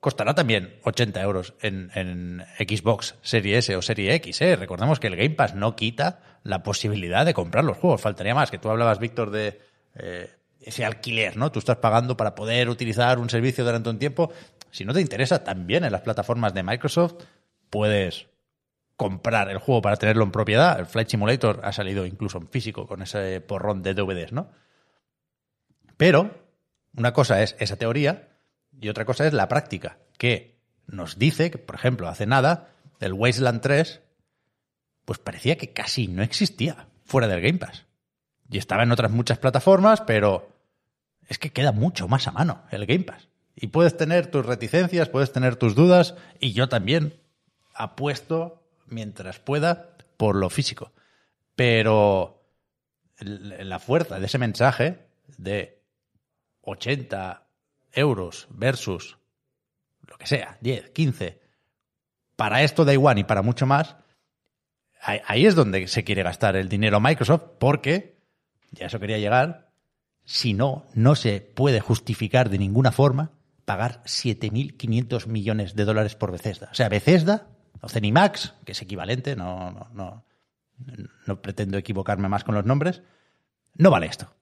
costará 0.00 0.34
también 0.34 0.78
80 0.84 1.20
euros 1.22 1.54
en, 1.60 1.90
en 1.94 2.44
Xbox 2.58 3.16
Serie 3.22 3.58
S 3.58 3.74
o 3.74 3.82
Serie 3.82 4.14
X. 4.14 4.40
¿eh? 4.42 4.56
Recordemos 4.56 5.00
que 5.00 5.08
el 5.08 5.16
Game 5.16 5.30
Pass 5.30 5.54
no 5.54 5.74
quita 5.74 6.20
la 6.44 6.62
posibilidad 6.62 7.26
de 7.26 7.34
comprar 7.34 7.64
los 7.64 7.78
juegos. 7.78 8.00
Faltaría 8.00 8.34
más, 8.34 8.50
que 8.50 8.58
tú 8.58 8.70
hablabas, 8.70 8.98
Víctor, 8.98 9.30
de 9.30 9.60
eh, 9.96 10.30
ese 10.60 10.84
alquiler, 10.84 11.36
¿no? 11.36 11.50
Tú 11.50 11.58
estás 11.58 11.78
pagando 11.78 12.16
para 12.16 12.34
poder 12.34 12.68
utilizar 12.68 13.18
un 13.18 13.28
servicio 13.28 13.64
durante 13.64 13.90
un 13.90 13.98
tiempo. 13.98 14.32
Si 14.70 14.84
no 14.84 14.92
te 14.92 15.00
interesa, 15.00 15.42
también 15.42 15.84
en 15.84 15.92
las 15.92 16.02
plataformas 16.02 16.54
de 16.54 16.62
Microsoft 16.62 17.14
puedes 17.70 18.28
comprar 18.98 19.48
el 19.48 19.58
juego 19.58 19.80
para 19.80 19.96
tenerlo 19.96 20.24
en 20.24 20.32
propiedad. 20.32 20.76
El 20.76 20.86
Flight 20.86 21.08
Simulator 21.08 21.60
ha 21.62 21.72
salido 21.72 22.04
incluso 22.04 22.36
en 22.38 22.48
físico 22.48 22.88
con 22.88 23.00
ese 23.00 23.40
porrón 23.40 23.80
de 23.80 23.94
DVDs, 23.94 24.32
¿no? 24.32 24.50
Pero 25.96 26.36
una 26.96 27.12
cosa 27.12 27.40
es 27.40 27.54
esa 27.60 27.76
teoría 27.76 28.28
y 28.80 28.88
otra 28.88 29.04
cosa 29.04 29.24
es 29.24 29.32
la 29.32 29.46
práctica, 29.46 29.98
que 30.18 30.58
nos 30.88 31.16
dice 31.16 31.52
que, 31.52 31.58
por 31.58 31.76
ejemplo, 31.76 32.08
hace 32.08 32.26
nada, 32.26 32.70
el 32.98 33.12
Wasteland 33.12 33.60
3, 33.60 34.02
pues 35.04 35.20
parecía 35.20 35.56
que 35.56 35.72
casi 35.72 36.08
no 36.08 36.24
existía 36.24 36.88
fuera 37.04 37.28
del 37.28 37.40
Game 37.40 37.58
Pass. 37.58 37.86
Y 38.50 38.58
estaba 38.58 38.82
en 38.82 38.90
otras 38.90 39.12
muchas 39.12 39.38
plataformas, 39.38 40.00
pero 40.00 40.48
es 41.28 41.38
que 41.38 41.50
queda 41.50 41.70
mucho 41.70 42.08
más 42.08 42.26
a 42.26 42.32
mano 42.32 42.64
el 42.72 42.84
Game 42.84 43.04
Pass. 43.04 43.28
Y 43.54 43.68
puedes 43.68 43.96
tener 43.96 44.26
tus 44.26 44.44
reticencias, 44.44 45.08
puedes 45.08 45.30
tener 45.30 45.54
tus 45.54 45.76
dudas, 45.76 46.16
y 46.40 46.52
yo 46.52 46.68
también 46.68 47.14
apuesto 47.74 48.57
mientras 48.90 49.38
pueda 49.38 49.96
por 50.16 50.36
lo 50.36 50.50
físico. 50.50 50.92
Pero 51.54 52.44
la 53.18 53.78
fuerza 53.78 54.20
de 54.20 54.26
ese 54.26 54.38
mensaje 54.38 55.08
de 55.36 55.82
80 56.62 57.46
euros 57.92 58.46
versus 58.50 59.18
lo 60.06 60.16
que 60.16 60.26
sea, 60.26 60.58
10, 60.60 60.90
15, 60.90 61.40
para 62.36 62.62
esto 62.62 62.84
da 62.84 62.92
igual 62.92 63.18
y 63.18 63.24
para 63.24 63.42
mucho 63.42 63.66
más, 63.66 63.96
ahí 65.00 65.46
es 65.46 65.54
donde 65.54 65.86
se 65.88 66.04
quiere 66.04 66.22
gastar 66.22 66.56
el 66.56 66.68
dinero 66.68 67.00
Microsoft 67.00 67.42
porque, 67.58 68.18
ya 68.70 68.86
eso 68.86 69.00
quería 69.00 69.18
llegar, 69.18 69.70
si 70.24 70.54
no, 70.54 70.86
no 70.94 71.14
se 71.14 71.40
puede 71.40 71.80
justificar 71.80 72.50
de 72.50 72.58
ninguna 72.58 72.92
forma 72.92 73.32
pagar 73.64 74.02
7.500 74.04 75.26
millones 75.26 75.74
de 75.74 75.84
dólares 75.84 76.14
por 76.14 76.32
Bethesda. 76.32 76.68
O 76.70 76.74
sea, 76.74 76.88
Bethesda, 76.88 77.48
o 77.80 77.88
Zenimax, 77.88 78.54
que 78.64 78.72
es 78.72 78.82
equivalente, 78.82 79.36
no, 79.36 79.70
no, 79.70 79.88
no, 79.92 80.24
no 81.26 81.42
pretendo 81.42 81.78
equivocarme 81.78 82.28
más 82.28 82.44
con 82.44 82.54
los 82.54 82.64
nombres, 82.64 83.02
no 83.74 83.90
vale 83.90 84.06
esto 84.06 84.34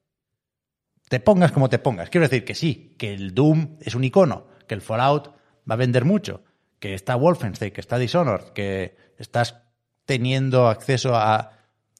te 1.08 1.20
pongas 1.20 1.52
como 1.52 1.68
te 1.68 1.78
pongas. 1.78 2.10
Quiero 2.10 2.26
decir 2.26 2.44
que 2.44 2.54
sí, 2.54 2.94
que 2.98 3.14
el 3.14 3.34
Doom 3.34 3.78
es 3.80 3.94
un 3.94 4.04
icono, 4.04 4.46
que 4.66 4.74
el 4.74 4.80
Fallout 4.80 5.34
va 5.68 5.74
a 5.74 5.76
vender 5.76 6.04
mucho, 6.04 6.42
que 6.78 6.94
está 6.94 7.16
Wolfenstein, 7.16 7.72
que 7.72 7.80
está 7.80 7.98
Dishonored, 7.98 8.52
que 8.52 8.96
estás 9.18 9.62
teniendo 10.04 10.68
acceso 10.68 11.16
a 11.16 11.52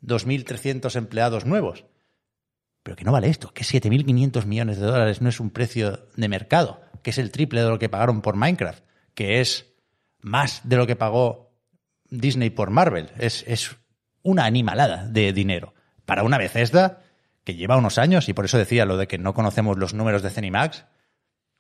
2.300 0.03 0.95
empleados 0.97 1.47
nuevos. 1.47 1.85
Pero 2.83 2.97
que 2.97 3.05
no 3.05 3.13
vale 3.13 3.29
esto, 3.29 3.53
que 3.53 3.65
7.500 3.65 4.45
millones 4.45 4.79
de 4.79 4.87
dólares 4.87 5.21
no 5.21 5.29
es 5.29 5.41
un 5.41 5.51
precio 5.51 6.07
de 6.17 6.29
mercado, 6.29 6.81
que 7.03 7.11
es 7.11 7.19
el 7.19 7.33
triple 7.33 7.63
de 7.63 7.69
lo 7.69 7.79
que 7.79 7.89
pagaron 7.89 8.23
por 8.23 8.37
Minecraft, 8.37 8.85
que 9.15 9.41
es 9.41 9.75
más 10.27 10.61
de 10.65 10.77
lo 10.77 10.87
que 10.89 10.97
pagó 10.97 11.53
Disney 12.11 12.51
por 12.51 12.71
Marvel. 12.71 13.11
Es, 13.17 13.45
es 13.47 13.77
una 14.23 14.45
animalada 14.45 15.07
de 15.07 15.33
dinero. 15.33 15.73
Para 16.05 16.25
una 16.25 16.37
Bethesda 16.37 17.03
que 17.45 17.55
lleva 17.55 17.77
unos 17.77 17.97
años, 17.97 18.29
y 18.29 18.33
por 18.33 18.45
eso 18.45 18.59
decía 18.59 18.85
lo 18.85 18.97
de 18.97 19.07
que 19.07 19.19
no 19.19 19.35
conocemos 19.35 19.79
los 19.79 19.95
números 19.95 20.23
de 20.23 20.31
Cenimax, 20.31 20.85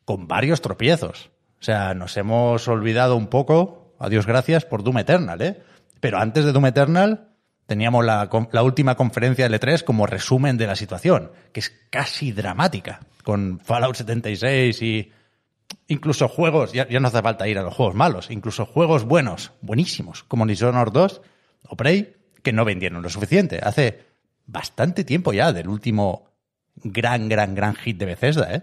con 0.05 0.27
varios 0.27 0.63
tropiezos. 0.63 1.31
O 1.61 1.63
sea, 1.63 1.95
nos 1.95 2.17
hemos 2.17 2.67
olvidado 2.67 3.17
un 3.17 3.29
poco, 3.29 3.95
a 4.01 4.09
Dios 4.09 4.27
gracias, 4.27 4.65
por 4.65 4.83
Doom 4.83 4.99
Eternal, 4.99 5.41
¿eh? 5.43 5.63
Pero 6.01 6.19
antes 6.19 6.45
de 6.45 6.51
Doom 6.51 6.67
Eternal 6.67 7.29
teníamos 7.67 8.05
la, 8.05 8.29
la 8.51 8.63
última 8.65 8.97
conferencia 8.97 9.49
de 9.49 9.61
L3 9.61 9.85
como 9.85 10.07
resumen 10.07 10.57
de 10.57 10.67
la 10.67 10.75
situación, 10.75 11.31
que 11.53 11.61
es 11.61 11.71
casi 11.91 12.33
dramática, 12.33 13.01
con 13.23 13.61
Fallout 13.61 13.95
76 13.95 14.83
y 14.83 15.13
incluso 15.89 16.29
juegos, 16.29 16.73
ya, 16.73 16.89
ya 16.89 17.01
no 17.01 17.09
hace 17.09 17.23
falta 17.23 17.49
ir 17.49 17.59
a 17.59 17.63
los 17.63 17.75
juegos 17.75 17.95
malos, 17.95 18.31
incluso 18.31 18.67
juegos 18.67 19.05
buenos, 19.05 19.53
buenísimos, 19.61 20.25
como 20.25 20.47
Dishonored 20.47 20.93
2 20.93 21.21
o 21.69 21.77
Prey, 21.77 22.15
que 22.43 22.53
no 22.53 22.65
vendieron 22.65 23.03
lo 23.03 23.11
suficiente. 23.11 23.61
Hace 23.63 24.05
bastante 24.47 25.05
tiempo 25.05 25.33
ya 25.33 25.53
del 25.53 25.69
último 25.69 26.31
gran, 26.77 27.29
gran, 27.29 27.55
gran 27.55 27.75
hit 27.75 27.99
de 27.99 28.07
Bethesda, 28.07 28.55
¿eh? 28.55 28.63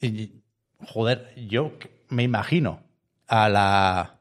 Y, 0.00 0.42
joder, 0.86 1.34
yo 1.36 1.72
me 2.08 2.22
imagino 2.22 2.82
a 3.26 3.48
la 3.48 4.20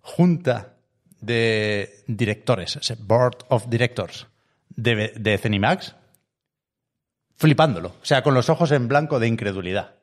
junta 0.00 0.74
de 1.20 2.02
directores, 2.06 2.76
ese 2.76 2.96
board 2.96 3.44
of 3.48 3.68
directors 3.68 4.26
de, 4.70 5.12
de 5.16 5.38
Zenimax, 5.38 5.94
flipándolo. 7.36 7.90
O 8.02 8.04
sea, 8.04 8.22
con 8.22 8.34
los 8.34 8.48
ojos 8.48 8.72
en 8.72 8.88
blanco 8.88 9.20
de 9.20 9.28
incredulidad. 9.28 9.97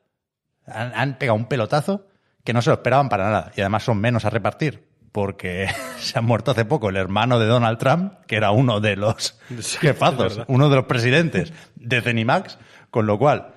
Han, 0.66 0.92
han 0.94 1.18
pegado 1.18 1.36
un 1.36 1.46
pelotazo 1.46 2.06
que 2.46 2.52
no 2.52 2.62
se 2.62 2.70
lo 2.70 2.74
esperaban 2.74 3.08
para 3.08 3.24
nada. 3.24 3.52
Y 3.56 3.60
además 3.60 3.82
son 3.82 3.98
menos 3.98 4.24
a 4.24 4.30
repartir. 4.30 4.86
Porque 5.12 5.68
se 5.98 6.18
ha 6.18 6.22
muerto 6.22 6.52
hace 6.52 6.64
poco 6.64 6.88
el 6.88 6.96
hermano 6.96 7.38
de 7.38 7.46
Donald 7.46 7.78
Trump, 7.78 8.14
que 8.26 8.36
era 8.36 8.52
uno 8.52 8.80
de 8.80 8.96
los 8.96 9.38
Sí, 9.60 9.78
jefazos, 9.78 10.42
uno 10.46 10.70
de 10.70 10.76
los 10.76 10.86
presidentes 10.86 11.52
de 11.74 12.00
Zenimax. 12.00 12.58
Con 12.90 13.06
lo 13.06 13.18
cual, 13.18 13.54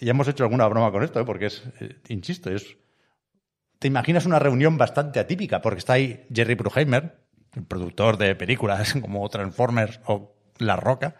ya 0.00 0.10
hemos 0.10 0.26
hecho 0.26 0.44
alguna 0.44 0.66
broma 0.66 0.90
con 0.90 1.02
esto, 1.02 1.20
¿eh? 1.20 1.24
porque 1.24 1.46
es, 1.46 1.62
eh, 1.80 1.96
insisto, 2.08 2.50
es. 2.50 2.76
Te 3.78 3.88
imaginas 3.88 4.26
una 4.26 4.38
reunión 4.38 4.76
bastante 4.76 5.20
atípica, 5.20 5.62
porque 5.62 5.78
está 5.78 5.94
ahí 5.94 6.26
Jerry 6.32 6.54
Bruckheimer, 6.54 7.18
el 7.54 7.64
productor 7.64 8.16
de 8.16 8.34
películas 8.34 8.94
como 9.00 9.28
Transformers 9.28 10.00
o 10.06 10.34
La 10.58 10.76
Roca, 10.76 11.16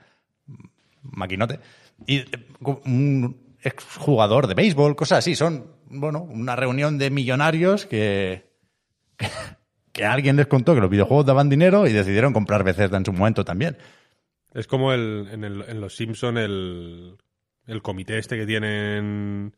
maquinote, 1.02 1.60
y 2.06 2.18
eh, 2.18 2.26
un 2.60 3.49
exjugador 3.62 4.46
de 4.46 4.54
béisbol, 4.54 4.96
cosas 4.96 5.18
así. 5.18 5.34
Son, 5.36 5.66
bueno, 5.88 6.20
una 6.22 6.56
reunión 6.56 6.98
de 6.98 7.10
millonarios 7.10 7.86
que, 7.86 8.50
que, 9.16 9.28
que 9.92 10.04
alguien 10.04 10.36
les 10.36 10.46
contó 10.46 10.74
que 10.74 10.80
los 10.80 10.90
videojuegos 10.90 11.26
daban 11.26 11.48
dinero 11.48 11.86
y 11.86 11.92
decidieron 11.92 12.32
comprar 12.32 12.64
Bethesda 12.64 12.96
en 12.96 13.04
su 13.04 13.12
momento 13.12 13.44
también. 13.44 13.76
Es 14.52 14.66
como 14.66 14.92
el, 14.92 15.28
en, 15.30 15.44
el- 15.44 15.64
en 15.68 15.80
Los 15.80 15.94
Simpson 15.96 16.36
el, 16.38 17.16
el 17.66 17.82
comité 17.82 18.18
este 18.18 18.36
que 18.36 18.46
tienen 18.46 19.54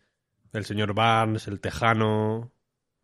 el 0.52 0.64
señor 0.66 0.92
Barnes, 0.94 1.48
el 1.48 1.60
Tejano, 1.60 2.52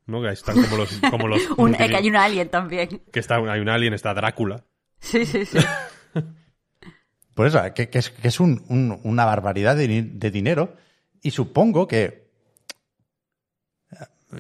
¿no? 0.05 0.21
Que 0.23 0.29
están 0.31 0.61
como 0.63 0.77
los... 0.77 0.93
Como 1.11 1.29
los 1.29 1.41
Un, 1.57 1.73
que 1.75 1.97
hay 1.97 2.09
un 2.09 2.17
alien 2.17 2.49
también. 2.51 3.01
que 3.11 3.21
está, 3.21 3.37
hay 3.37 3.61
un 3.61 3.69
alien, 3.71 3.95
está 3.95 4.13
Drácula. 4.13 4.65
Sí, 5.01 5.25
sí, 5.25 5.47
sí. 5.47 5.59
Por 7.35 7.47
eso, 7.47 7.61
que, 7.75 7.89
que 7.89 7.99
es, 7.99 8.11
que 8.11 8.29
es 8.29 8.41
un- 8.41 8.65
un- 8.69 9.01
una 9.05 9.25
barbaridad 9.25 9.77
de 9.77 10.31
dinero. 10.31 10.77
Y 11.23 11.31
supongo 11.31 11.87
que. 11.87 12.29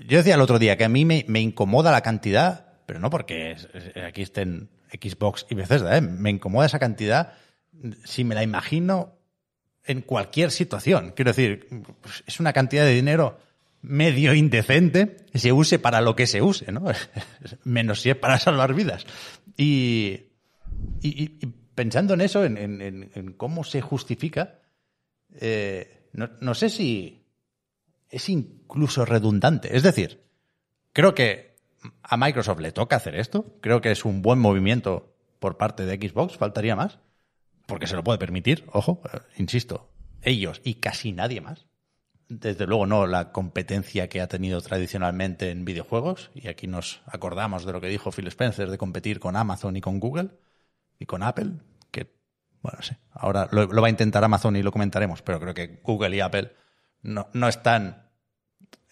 Yo 0.06 0.18
decía 0.18 0.34
el 0.34 0.40
otro 0.42 0.58
día 0.58 0.76
que 0.76 0.84
a 0.84 0.88
mí 0.88 1.04
me, 1.04 1.24
incomoda 1.40 1.90
la 1.90 2.02
cantidad, 2.02 2.74
pero 2.84 2.98
no 3.00 3.08
porque 3.08 3.56
aquí 4.06 4.22
estén 4.22 4.68
Xbox 4.92 5.46
y 5.48 5.54
Bethesda, 5.54 5.96
¿eh? 5.96 6.00
me 6.02 6.28
incomoda 6.30 6.66
esa 6.66 6.78
cantidad 6.78 7.32
si 8.04 8.24
me 8.24 8.34
la 8.34 8.42
imagino 8.42 9.14
en 9.84 10.02
cualquier 10.02 10.50
situación. 10.50 11.12
Quiero 11.16 11.30
decir, 11.30 11.68
pues, 12.02 12.22
es 12.26 12.38
una 12.38 12.52
cantidad 12.52 12.84
de 12.84 12.94
dinero 12.94 13.38
medio 13.80 14.34
indecente 14.34 15.16
se 15.34 15.52
use 15.52 15.78
para 15.78 16.00
lo 16.02 16.14
que 16.16 16.26
se 16.26 16.42
use, 16.42 16.70
¿no? 16.72 16.84
Menos 17.64 18.02
si 18.02 18.10
es 18.10 18.16
para 18.16 18.38
salvar 18.38 18.74
vidas. 18.74 19.06
Y, 19.56 20.20
y- 21.00 21.46
pensando 21.74 22.12
en 22.14 22.20
eso, 22.20 22.44
en- 22.44 22.58
en- 22.58 23.10
en 23.14 23.32
cómo 23.34 23.62
se 23.64 23.80
justifica, 23.80 24.58
eh, 25.40 25.97
no, 26.12 26.30
no 26.40 26.54
sé 26.54 26.70
si 26.70 27.26
es 28.10 28.28
incluso 28.28 29.04
redundante. 29.04 29.76
Es 29.76 29.82
decir, 29.82 30.24
creo 30.92 31.14
que 31.14 31.56
a 32.02 32.16
Microsoft 32.16 32.60
le 32.60 32.72
toca 32.72 32.96
hacer 32.96 33.14
esto. 33.14 33.56
Creo 33.60 33.80
que 33.80 33.90
es 33.90 34.04
un 34.04 34.22
buen 34.22 34.38
movimiento 34.38 35.14
por 35.38 35.56
parte 35.56 35.84
de 35.86 35.96
Xbox, 35.96 36.36
faltaría 36.36 36.76
más. 36.76 36.98
Porque 37.66 37.86
se 37.86 37.96
lo 37.96 38.04
puede 38.04 38.18
permitir, 38.18 38.64
ojo, 38.72 39.02
eh, 39.12 39.18
insisto, 39.36 39.90
ellos 40.22 40.60
y 40.64 40.76
casi 40.76 41.12
nadie 41.12 41.40
más. 41.40 41.66
Desde 42.28 42.66
luego 42.66 42.86
no 42.86 43.06
la 43.06 43.30
competencia 43.30 44.08
que 44.08 44.20
ha 44.20 44.26
tenido 44.26 44.60
tradicionalmente 44.60 45.50
en 45.50 45.64
videojuegos, 45.64 46.30
y 46.34 46.48
aquí 46.48 46.66
nos 46.66 47.02
acordamos 47.06 47.64
de 47.64 47.72
lo 47.72 47.80
que 47.80 47.88
dijo 47.88 48.10
Phil 48.10 48.26
Spencer 48.28 48.70
de 48.70 48.78
competir 48.78 49.20
con 49.20 49.36
Amazon 49.36 49.76
y 49.76 49.80
con 49.80 50.00
Google 50.00 50.30
y 50.98 51.06
con 51.06 51.22
Apple, 51.22 51.52
bueno, 52.62 52.78
no 52.78 52.82
sé, 52.82 52.98
ahora 53.12 53.48
lo, 53.50 53.68
va 53.68 53.86
a 53.86 53.90
intentar 53.90 54.24
Amazon 54.24 54.56
y 54.56 54.62
lo 54.62 54.72
comentaremos, 54.72 55.22
pero 55.22 55.40
creo 55.40 55.54
que 55.54 55.80
Google 55.82 56.16
y 56.16 56.20
Apple 56.20 56.52
no, 57.02 57.28
no 57.32 57.48
están 57.48 58.10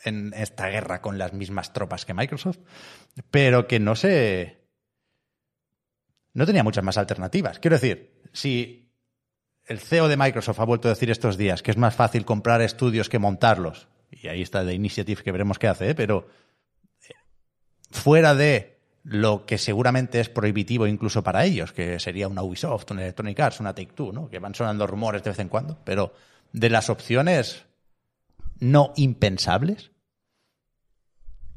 en 0.05 0.33
esta 0.35 0.69
guerra 0.69 1.01
con 1.01 1.19
las 1.19 1.33
mismas 1.33 1.73
tropas 1.73 2.05
que 2.05 2.15
Microsoft, 2.15 2.59
pero 3.31 3.67
que 3.67 3.81
no 3.81 3.97
sé. 3.97 4.65
No 6.33 6.47
tenía 6.47 6.63
muchas 6.63 6.85
más 6.85 6.99
alternativas. 6.99 7.59
Quiero 7.59 7.77
decir, 7.77 8.23
si 8.33 8.93
el 9.65 9.81
CEO 9.81 10.09
de 10.09 10.17
Microsoft 10.17 10.61
ha 10.61 10.65
vuelto 10.65 10.89
a 10.89 10.93
decir 10.93 11.11
estos 11.11 11.37
días 11.37 11.63
que 11.63 11.71
es 11.71 11.77
más 11.77 11.95
fácil 11.95 12.25
comprar 12.25 12.61
estudios 12.61 13.09
que 13.09 13.19
montarlos, 13.19 13.89
y 14.11 14.29
ahí 14.29 14.43
está 14.43 14.65
The 14.65 14.75
Initiative 14.75 15.23
que 15.23 15.33
veremos 15.33 15.59
qué 15.59 15.69
hace, 15.69 15.91
¿eh? 15.91 15.95
pero 15.95 16.29
eh, 17.09 17.15
fuera 17.91 18.35
de 18.35 18.76
lo 19.09 19.47
que 19.47 19.57
seguramente 19.57 20.19
es 20.19 20.29
prohibitivo 20.29 20.87
incluso 20.89 21.23
para 21.23 21.45
ellos, 21.45 21.73
que 21.73 22.01
sería 22.01 22.27
una 22.27 22.43
Ubisoft, 22.43 22.91
una 22.91 23.03
Electronic 23.03 23.39
Arts, 23.39 23.61
una 23.61 23.73
Take-Two, 23.73 24.13
¿no? 24.13 24.29
que 24.29 24.41
van 24.41 24.55
sonando 24.55 24.85
rumores 24.85 25.23
de 25.23 25.31
vez 25.31 25.39
en 25.39 25.49
cuando, 25.49 25.79
pero 25.85 26.13
de 26.53 26.71
las 26.71 26.91
opciones 26.91 27.67
no 28.59 28.93
impensables, 28.97 29.93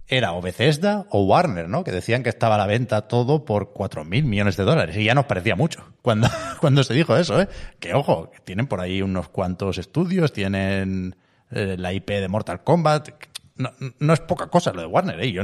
era 0.06 0.34
o 0.34 0.42
Bethesda 0.42 1.08
o 1.10 1.24
Warner, 1.24 1.70
¿no? 1.70 1.84
Que 1.84 1.92
decían 1.92 2.24
que 2.24 2.30
estaba 2.30 2.56
a 2.56 2.58
la 2.58 2.66
venta 2.66 3.08
todo 3.08 3.46
por 3.46 3.74
4.000 3.74 4.24
millones 4.24 4.58
de 4.58 4.64
dólares. 4.64 4.98
Y 4.98 5.04
ya 5.04 5.14
nos 5.14 5.26
parecía 5.26 5.56
mucho 5.56 5.86
cuando, 6.02 6.28
cuando 6.60 6.84
se 6.84 6.96
dijo 6.96 7.16
eso, 7.16 7.40
¿eh? 7.40 7.48
Que 7.80 7.94
ojo, 7.94 8.32
tienen 8.44 8.66
por 8.66 8.82
ahí 8.82 9.04
unos 9.04 9.30
cuantos 9.30 9.78
estudios, 9.78 10.34
tienen 10.34 11.16
eh, 11.52 11.76
la 11.78 11.94
IP 11.94 12.10
de 12.10 12.28
Mortal 12.28 12.64
Kombat. 12.64 13.10
No, 13.56 13.72
no 14.00 14.14
es 14.14 14.20
poca 14.22 14.48
cosa 14.48 14.74
lo 14.74 14.82
de 14.82 14.88
Warner, 14.88 15.20
¿eh? 15.20 15.32
Yo 15.32 15.44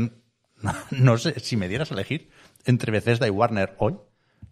no, 0.92 1.18
sé, 1.18 1.40
si 1.40 1.58
me 1.58 1.68
dieras 1.68 1.92
a 1.92 1.94
elegir 1.96 2.30
entre 2.66 2.92
Bethesda 2.92 3.28
y 3.28 3.30
Warner 3.30 3.76
hoy, 3.80 3.98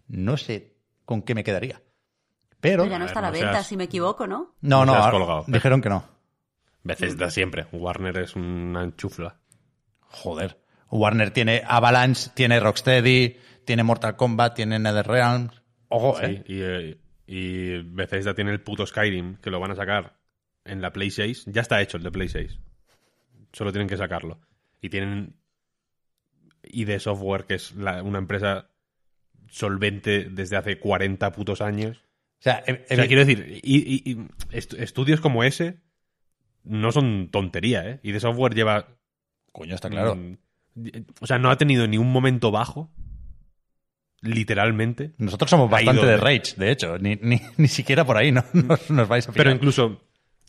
no 0.08 0.36
sé 0.36 0.74
con 1.04 1.22
qué 1.22 1.34
me 1.34 1.44
quedaría. 1.44 1.82
Pero... 2.60 2.84
Pero 2.84 2.86
ya 2.86 2.98
no 2.98 3.04
está 3.06 3.18
a 3.18 3.22
la 3.22 3.30
ver, 3.30 3.40
no 3.42 3.46
venta, 3.48 3.58
seas- 3.60 3.66
si 3.68 3.76
me 3.76 3.84
equivoco, 3.84 4.26
¿no? 4.26 4.54
No, 4.60 4.80
No 4.80 4.86
no, 4.86 4.92
seas 4.92 5.04
ahora- 5.04 5.18
colgado. 5.18 5.44
dijeron 5.48 5.80
que 5.82 5.88
no. 5.90 6.04
Bethesda 6.82 7.30
siempre. 7.30 7.66
Warner 7.72 8.18
es 8.18 8.36
una 8.36 8.84
enchufla. 8.84 9.36
Joder. 10.00 10.60
Warner 10.90 11.30
tiene 11.30 11.62
Avalanche, 11.66 12.30
tiene 12.34 12.60
Rocksteady, 12.60 13.36
tiene 13.64 13.82
Mortal 13.82 14.16
Kombat, 14.16 14.54
tiene 14.54 14.78
NetherRealm. 14.78 15.50
Ojo, 15.88 16.18
Sí, 16.20 16.24
¿eh? 16.26 16.44
y, 16.46 16.60
eh, 16.62 16.98
y 17.26 17.82
Bethesda 17.82 18.34
tiene 18.34 18.50
el 18.52 18.60
puto 18.60 18.86
Skyrim, 18.86 19.36
que 19.36 19.50
lo 19.50 19.60
van 19.60 19.70
a 19.72 19.74
sacar 19.76 20.16
en 20.64 20.80
la 20.82 20.92
Play 20.92 21.10
6. 21.10 21.44
Ya 21.46 21.62
está 21.62 21.80
hecho 21.80 21.96
el 21.96 22.02
de 22.02 22.10
Play 22.10 22.28
6. 22.28 22.58
Solo 23.52 23.72
tienen 23.72 23.88
que 23.88 23.96
sacarlo. 23.96 24.40
Y 24.80 24.90
tienen 24.90 25.36
ID 26.70 26.98
Software, 26.98 27.44
que 27.44 27.54
es 27.54 27.74
la- 27.76 28.02
una 28.02 28.18
empresa 28.18 28.70
solvente 29.50 30.24
desde 30.30 30.56
hace 30.56 30.78
40 30.78 31.32
putos 31.32 31.60
años. 31.60 31.98
O 32.40 32.42
sea, 32.44 32.62
eh, 32.66 32.84
O 32.90 32.94
sea, 32.94 33.04
eh, 33.04 33.06
quiero 33.08 33.24
decir, 33.24 33.60
y, 33.62 33.78
y- 33.78 34.10
y 34.12 34.26
est- 34.50 34.74
estudios 34.74 35.20
como 35.20 35.44
ese 35.44 35.80
no 36.64 36.92
son 36.92 37.28
tontería, 37.30 37.88
¿eh? 37.88 38.00
ID 38.02 38.18
Software 38.18 38.54
lleva... 38.54 38.88
coño, 39.52 39.74
está 39.74 39.88
claro. 39.90 40.16
mm, 40.16 40.36
o 41.20 41.26
sea, 41.26 41.38
no 41.38 41.50
ha 41.50 41.56
tenido 41.58 41.86
ni 41.86 41.98
un 41.98 42.10
momento 42.10 42.50
bajo, 42.50 42.90
literalmente. 44.20 45.12
Nosotros 45.18 45.50
somos 45.50 45.70
bastante 45.70 46.06
de 46.06 46.16
Rage, 46.16 46.54
de 46.56 46.70
hecho. 46.70 46.98
Ni, 46.98 47.16
ni, 47.16 47.40
ni 47.56 47.68
siquiera 47.68 48.04
por 48.04 48.16
ahí 48.16 48.32
no, 48.32 48.44
nos, 48.52 48.90
nos 48.90 49.08
vais 49.08 49.28
a 49.28 49.32
Pero 49.32 49.50
incluso. 49.50 50.02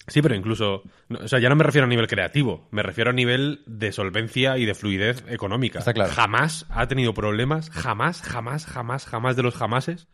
Sí, 0.08 0.22
pero 0.22 0.36
incluso. 0.36 0.84
no, 1.10 1.20
O 1.20 1.28
sea, 1.28 1.40
ya 1.40 1.50
no 1.50 1.56
me 1.56 1.64
refiero 1.64 1.86
a 1.86 1.90
nivel 1.90 2.08
creativo. 2.08 2.68
Me 2.72 2.84
refiero 2.84 3.10
a 3.10 3.14
nivel 3.14 3.64
de 3.66 3.92
solvencia 3.92 4.58
y 4.58 4.66
de 4.66 4.76
fluidez 4.76 5.24
económica. 5.28 5.80
Está 5.80 5.94
claro. 5.94 6.12
Jamás 6.14 6.66
ha 6.70 6.88
tenido 6.88 7.14
problemas. 7.14 7.70
Jamás, 7.72 8.22
jamás, 8.22 8.66
jamás, 8.66 9.06
jamás 9.06 9.36
de 9.36 9.44
los 9.44 9.56
jamases. 9.56 10.08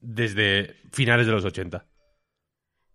Desde 0.00 0.76
finales 0.92 1.26
de 1.26 1.32
los 1.32 1.44
80. 1.44 1.86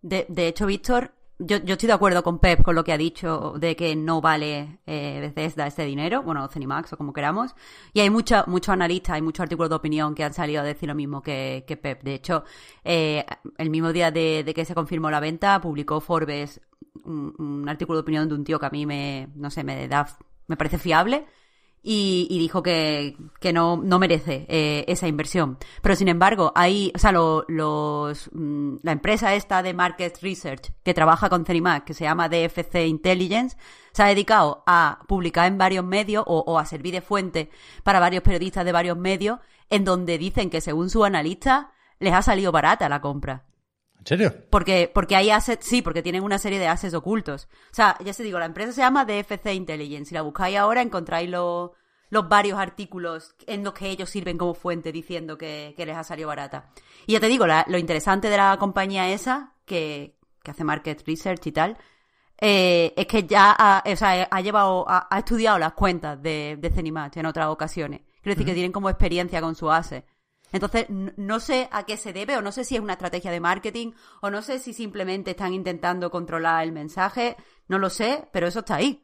De, 0.00 0.26
de 0.28 0.48
hecho, 0.48 0.66
Víctor, 0.66 1.12
yo, 1.46 1.58
yo 1.58 1.74
estoy 1.74 1.86
de 1.86 1.92
acuerdo 1.92 2.22
con 2.22 2.38
Pep 2.38 2.62
con 2.62 2.74
lo 2.74 2.84
que 2.84 2.92
ha 2.92 2.98
dicho 2.98 3.54
de 3.58 3.76
que 3.76 3.94
no 3.96 4.20
vale 4.20 4.78
eh, 4.86 5.18
Bethesda 5.20 5.66
este 5.66 5.84
dinero, 5.84 6.22
bueno, 6.22 6.46
Cenimax 6.48 6.92
o 6.92 6.96
como 6.96 7.12
queramos. 7.12 7.54
Y 7.92 8.00
hay 8.00 8.10
muchos 8.10 8.44
analistas, 8.68 9.14
hay 9.14 9.22
muchos 9.22 9.44
artículos 9.44 9.70
de 9.70 9.76
opinión 9.76 10.14
que 10.14 10.24
han 10.24 10.32
salido 10.32 10.60
a 10.62 10.64
decir 10.64 10.88
lo 10.88 10.94
mismo 10.94 11.22
que, 11.22 11.64
que 11.66 11.76
Pep. 11.76 12.02
De 12.02 12.14
hecho, 12.14 12.44
eh, 12.84 13.24
el 13.58 13.70
mismo 13.70 13.92
día 13.92 14.10
de, 14.10 14.44
de 14.44 14.54
que 14.54 14.64
se 14.64 14.74
confirmó 14.74 15.10
la 15.10 15.20
venta, 15.20 15.60
publicó 15.60 16.00
Forbes 16.00 16.60
un, 17.04 17.34
un 17.38 17.68
artículo 17.68 17.98
de 17.98 18.02
opinión 18.02 18.28
de 18.28 18.34
un 18.34 18.44
tío 18.44 18.58
que 18.58 18.66
a 18.66 18.70
mí 18.70 18.86
me, 18.86 19.28
no 19.34 19.50
sé, 19.50 19.64
me 19.64 19.88
da, 19.88 20.06
me 20.46 20.56
parece 20.56 20.78
fiable. 20.78 21.26
Y, 21.84 22.28
y 22.30 22.38
dijo 22.38 22.62
que, 22.62 23.16
que 23.40 23.52
no, 23.52 23.76
no 23.76 23.98
merece 23.98 24.46
eh, 24.48 24.84
esa 24.86 25.08
inversión. 25.08 25.58
Pero 25.82 25.96
sin 25.96 26.06
embargo, 26.06 26.52
hay, 26.54 26.92
o 26.94 26.98
sea, 26.98 27.10
lo- 27.10 27.44
los, 27.48 28.30
mm, 28.32 28.76
la 28.82 28.92
empresa 28.92 29.34
esta 29.34 29.64
de 29.64 29.74
Market 29.74 30.16
Research 30.22 30.70
que 30.84 30.94
trabaja 30.94 31.28
con 31.28 31.44
Cenimac, 31.44 31.84
que 31.84 31.94
se 31.94 32.04
llama 32.04 32.28
DFC 32.28 32.86
Intelligence, 32.86 33.56
se 33.92 34.02
ha 34.04 34.06
dedicado 34.06 34.62
a 34.64 35.00
publicar 35.08 35.48
en 35.48 35.58
varios 35.58 35.84
medios 35.84 36.22
o, 36.28 36.44
o 36.46 36.56
a 36.58 36.66
servir 36.66 36.92
de 36.94 37.00
fuente 37.00 37.50
para 37.82 37.98
varios 37.98 38.22
periodistas 38.22 38.64
de 38.64 38.70
varios 38.72 38.96
medios, 38.96 39.40
en 39.68 39.84
donde 39.84 40.18
dicen 40.18 40.50
que 40.50 40.60
según 40.60 40.88
su 40.88 41.04
analista 41.04 41.72
les 41.98 42.14
ha 42.14 42.22
salido 42.22 42.52
barata 42.52 42.88
la 42.88 43.00
compra. 43.00 43.44
¿En 44.02 44.06
serio? 44.06 44.34
Porque, 44.50 44.90
porque 44.92 45.14
hay 45.14 45.30
assets, 45.30 45.64
sí, 45.64 45.80
porque 45.80 46.02
tienen 46.02 46.24
una 46.24 46.38
serie 46.38 46.58
de 46.58 46.66
assets 46.66 46.92
ocultos. 46.94 47.48
O 47.70 47.74
sea, 47.74 47.96
ya 48.04 48.12
se 48.12 48.24
digo, 48.24 48.38
la 48.40 48.46
empresa 48.46 48.72
se 48.72 48.80
llama 48.80 49.04
DFC 49.04 49.54
Intelligence. 49.54 50.06
Si 50.08 50.14
la 50.14 50.22
buscáis 50.22 50.56
ahora, 50.58 50.82
encontráis 50.82 51.30
los, 51.30 51.70
los 52.10 52.28
varios 52.28 52.58
artículos 52.58 53.36
en 53.46 53.62
los 53.62 53.74
que 53.74 53.88
ellos 53.90 54.10
sirven 54.10 54.38
como 54.38 54.54
fuente 54.54 54.90
diciendo 54.90 55.38
que, 55.38 55.74
que 55.76 55.86
les 55.86 55.96
ha 55.96 56.02
salido 56.02 56.28
barata. 56.28 56.70
Y 57.06 57.12
ya 57.12 57.20
te 57.20 57.28
digo, 57.28 57.46
la- 57.46 57.64
lo 57.68 57.78
interesante 57.78 58.28
de 58.28 58.36
la 58.36 58.56
compañía 58.58 59.08
esa, 59.12 59.54
que, 59.64 60.16
que 60.42 60.50
hace 60.50 60.64
market 60.64 61.00
research 61.06 61.46
y 61.46 61.52
tal, 61.52 61.76
eh, 62.40 62.92
es 62.96 63.06
que 63.06 63.22
ya 63.24 63.54
ha, 63.56 63.84
o 63.86 63.96
sea, 63.96 64.26
ha 64.28 64.40
llevado, 64.40 64.84
ha, 64.88 65.06
ha 65.10 65.18
estudiado 65.20 65.58
las 65.60 65.74
cuentas 65.74 66.20
de, 66.20 66.56
de 66.58 66.70
Zenimax 66.70 67.16
en 67.18 67.26
otras 67.26 67.46
ocasiones. 67.46 68.00
Quiero 68.20 68.34
decir 68.34 68.46
que 68.46 68.54
tienen 68.54 68.72
como 68.72 68.90
experiencia 68.90 69.40
con 69.40 69.54
su 69.54 69.70
asset. 69.70 70.04
Entonces, 70.52 70.86
no 70.88 71.40
sé 71.40 71.68
a 71.72 71.84
qué 71.86 71.96
se 71.96 72.12
debe, 72.12 72.36
o 72.36 72.42
no 72.42 72.52
sé 72.52 72.64
si 72.64 72.74
es 72.76 72.80
una 72.80 72.92
estrategia 72.92 73.30
de 73.30 73.40
marketing, 73.40 73.92
o 74.20 74.30
no 74.30 74.42
sé 74.42 74.58
si 74.58 74.72
simplemente 74.74 75.30
están 75.32 75.54
intentando 75.54 76.10
controlar 76.10 76.62
el 76.64 76.72
mensaje, 76.72 77.36
no 77.68 77.78
lo 77.78 77.88
sé, 77.90 78.28
pero 78.32 78.46
eso 78.46 78.60
está 78.60 78.76
ahí. 78.76 79.02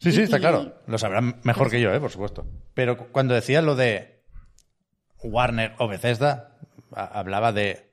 Sí, 0.00 0.12
sí, 0.12 0.22
está 0.22 0.38
y- 0.38 0.40
claro. 0.40 0.74
Lo 0.86 0.98
sabrán 0.98 1.40
mejor 1.44 1.70
que 1.70 1.80
yo, 1.80 1.92
¿eh? 1.92 2.00
por 2.00 2.10
supuesto. 2.10 2.46
Pero 2.74 2.96
cu- 2.96 3.06
cuando 3.12 3.34
decía 3.34 3.62
lo 3.62 3.76
de 3.76 4.22
Warner 5.22 5.74
o 5.78 5.88
Bethesda, 5.88 6.56
hablaba 6.92 7.52
de 7.52 7.92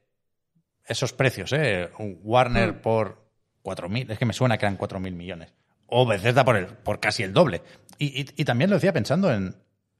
esos 0.85 1.11
precios, 1.13 1.51
¿eh? 1.53 1.89
Warner 1.99 2.73
Mm. 2.75 2.81
por 2.81 3.27
4.000, 3.61 4.09
es 4.09 4.17
que 4.17 4.25
me 4.25 4.33
suena 4.33 4.57
que 4.57 4.65
eran 4.65 4.77
4.000 4.77 5.13
millones. 5.15 5.53
O 5.87 6.05
Bethesda 6.05 6.45
por, 6.45 6.55
el, 6.55 6.67
por 6.67 6.99
casi 6.99 7.23
el 7.23 7.33
doble. 7.33 7.61
Y, 7.97 8.21
y- 8.21 8.25
y 8.37 8.45
también 8.45 8.69
lo 8.69 8.77
decía 8.77 8.93
pensando 8.93 9.31
en 9.31 9.55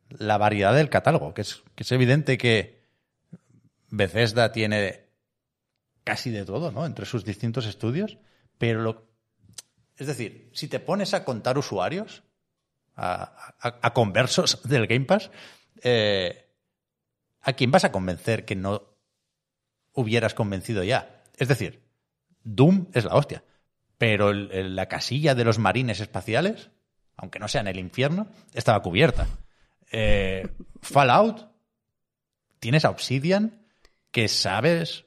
la 0.10 0.38
variedad 0.38 0.74
del 0.74 0.90
catálogo, 0.90 1.34
que 1.34 1.42
es, 1.42 1.64
que 1.76 1.84
es 1.84 1.92
evidente 1.92 2.38
que 2.38 2.82
Bethesda 3.90 4.52
tiene 4.52 5.08
casi 6.04 6.32
de 6.32 6.46
todo, 6.46 6.72
¿no? 6.72 6.86
Entre 6.86 7.06
sus 7.06 7.26
distintos 7.26 7.66
estudios, 7.66 8.18
pero 8.58 8.82
lo, 8.82 9.08
es 9.98 10.08
decir, 10.08 10.50
si 10.54 10.68
te 10.68 10.80
pones 10.80 11.14
a 11.14 11.26
contar 11.26 11.58
usuarios, 11.58 12.24
a, 12.96 13.94
conversos 13.94 14.62
del 14.68 14.88
Game 14.88 15.06
Pass, 15.06 15.30
eh, 15.84 16.50
¿a 17.42 17.54
quién 17.54 17.72
vas 17.72 17.84
a 17.84 17.92
convencer 17.92 18.46
que 18.46 18.56
no 18.56 18.84
hubieras 19.94 20.34
convencido 20.34 20.84
ya? 20.84 21.24
Es 21.36 21.48
decir, 21.48 21.84
Doom 22.44 22.88
es 22.94 23.06
la 23.06 23.16
hostia, 23.16 23.44
pero 23.98 24.32
la 24.34 24.88
casilla 24.88 25.36
de 25.36 25.44
los 25.44 25.60
marines 25.60 26.00
espaciales, 26.00 26.70
aunque 27.16 27.40
no 27.40 27.48
sea 27.48 27.62
en 27.62 27.68
el 27.68 27.80
infierno, 27.80 28.28
estaba 28.54 28.82
cubierta. 28.82 29.28
Eh, 29.92 30.48
Fallout, 30.82 31.48
tienes 32.60 32.86
a 32.86 32.90
Obsidian, 32.90 33.66
que 34.12 34.28
sabes 34.28 35.06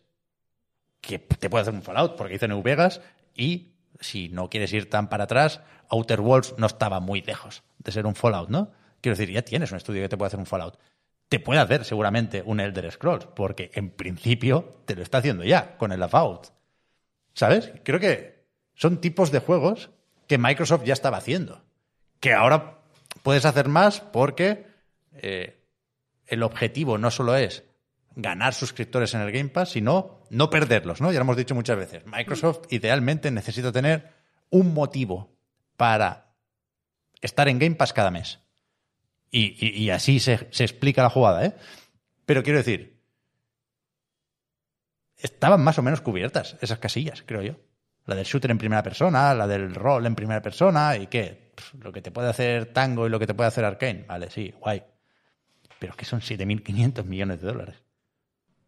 que 1.00 1.18
te 1.18 1.50
puede 1.50 1.62
hacer 1.62 1.74
un 1.74 1.82
Fallout 1.82 2.16
porque 2.16 2.34
hizo 2.34 2.48
New 2.48 2.62
Vegas 2.62 3.00
y 3.34 3.72
si 4.00 4.28
no 4.28 4.48
quieres 4.48 4.72
ir 4.72 4.88
tan 4.88 5.08
para 5.08 5.24
atrás, 5.24 5.60
Outer 5.88 6.20
Worlds 6.20 6.54
no 6.58 6.66
estaba 6.66 7.00
muy 7.00 7.22
lejos 7.22 7.62
de 7.78 7.92
ser 7.92 8.06
un 8.06 8.14
Fallout, 8.14 8.48
¿no? 8.48 8.70
Quiero 9.00 9.16
decir, 9.16 9.32
ya 9.32 9.42
tienes 9.42 9.70
un 9.72 9.78
estudio 9.78 10.02
que 10.02 10.08
te 10.08 10.16
puede 10.16 10.28
hacer 10.28 10.40
un 10.40 10.46
Fallout. 10.46 10.78
Te 11.28 11.40
puede 11.40 11.60
hacer 11.60 11.84
seguramente 11.84 12.42
un 12.44 12.60
Elder 12.60 12.90
Scrolls, 12.90 13.26
porque 13.26 13.70
en 13.74 13.90
principio 13.90 14.82
te 14.84 14.94
lo 14.94 15.02
está 15.02 15.18
haciendo 15.18 15.44
ya 15.44 15.76
con 15.76 15.92
el 15.92 16.06
Fallout. 16.08 16.48
¿Sabes? 17.34 17.72
Creo 17.84 18.00
que 18.00 18.44
son 18.74 19.00
tipos 19.00 19.30
de 19.30 19.38
juegos 19.38 19.90
que 20.26 20.38
Microsoft 20.38 20.84
ya 20.84 20.92
estaba 20.92 21.18
haciendo. 21.18 21.62
Que 22.18 22.32
ahora 22.34 22.78
puedes 23.22 23.44
hacer 23.44 23.68
más 23.68 24.00
porque 24.00 24.66
eh, 25.22 25.66
el 26.26 26.42
objetivo 26.42 26.98
no 26.98 27.10
solo 27.10 27.36
es 27.36 27.64
ganar 28.14 28.54
suscriptores 28.54 29.14
en 29.14 29.20
el 29.20 29.32
Game 29.32 29.50
Pass, 29.50 29.70
sino 29.70 30.22
no 30.30 30.50
perderlos, 30.50 31.00
¿no? 31.00 31.12
Ya 31.12 31.18
lo 31.18 31.24
hemos 31.24 31.36
dicho 31.36 31.54
muchas 31.54 31.76
veces. 31.76 32.04
Microsoft 32.06 32.66
idealmente 32.70 33.30
necesita 33.30 33.72
tener 33.72 34.12
un 34.50 34.74
motivo 34.74 35.36
para 35.76 36.34
estar 37.20 37.48
en 37.48 37.58
Game 37.58 37.76
Pass 37.76 37.92
cada 37.92 38.10
mes. 38.10 38.40
Y, 39.32 39.90
así 39.90 40.18
se, 40.18 40.32
explica 40.32 41.02
la 41.02 41.10
jugada, 41.10 41.46
¿eh? 41.46 41.54
Pero 42.26 42.42
quiero 42.42 42.58
decir, 42.58 43.00
estaban 45.16 45.62
más 45.62 45.78
o 45.78 45.82
menos 45.82 46.00
cubiertas 46.00 46.56
esas 46.60 46.80
casillas, 46.80 47.22
creo 47.24 47.42
yo. 47.42 47.54
La 48.06 48.16
del 48.16 48.24
shooter 48.24 48.50
en 48.50 48.58
primera 48.58 48.82
persona, 48.82 49.32
la 49.34 49.46
del 49.46 49.72
rol 49.72 50.04
en 50.06 50.16
primera 50.16 50.42
persona, 50.42 50.96
y 50.96 51.06
qué, 51.06 51.52
lo 51.78 51.92
que 51.92 52.02
te 52.02 52.10
puede 52.10 52.28
hacer 52.28 52.72
Tango 52.72 53.06
y 53.06 53.10
lo 53.10 53.20
que 53.20 53.28
te 53.28 53.34
puede 53.34 53.48
hacer 53.48 53.64
Arkane. 53.64 54.04
Vale, 54.08 54.30
sí, 54.30 54.52
guay. 54.58 54.82
Pero 55.80 55.92
es 55.92 55.96
que 55.96 56.04
son 56.04 56.20
7.500 56.20 57.04
millones 57.06 57.40
de 57.40 57.48
dólares. 57.48 57.82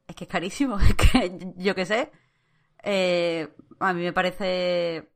Es 0.09 0.17
que 0.17 0.25
es 0.25 0.31
carísimo, 0.31 0.81
es 0.81 0.95
que 0.95 1.53
yo 1.57 1.77
qué 1.77 1.87
sé. 1.87 2.11
Eh, 2.83 3.49
a 3.79 3.93
mí 3.93 4.03
me 4.03 4.13
parece, 4.13 5.09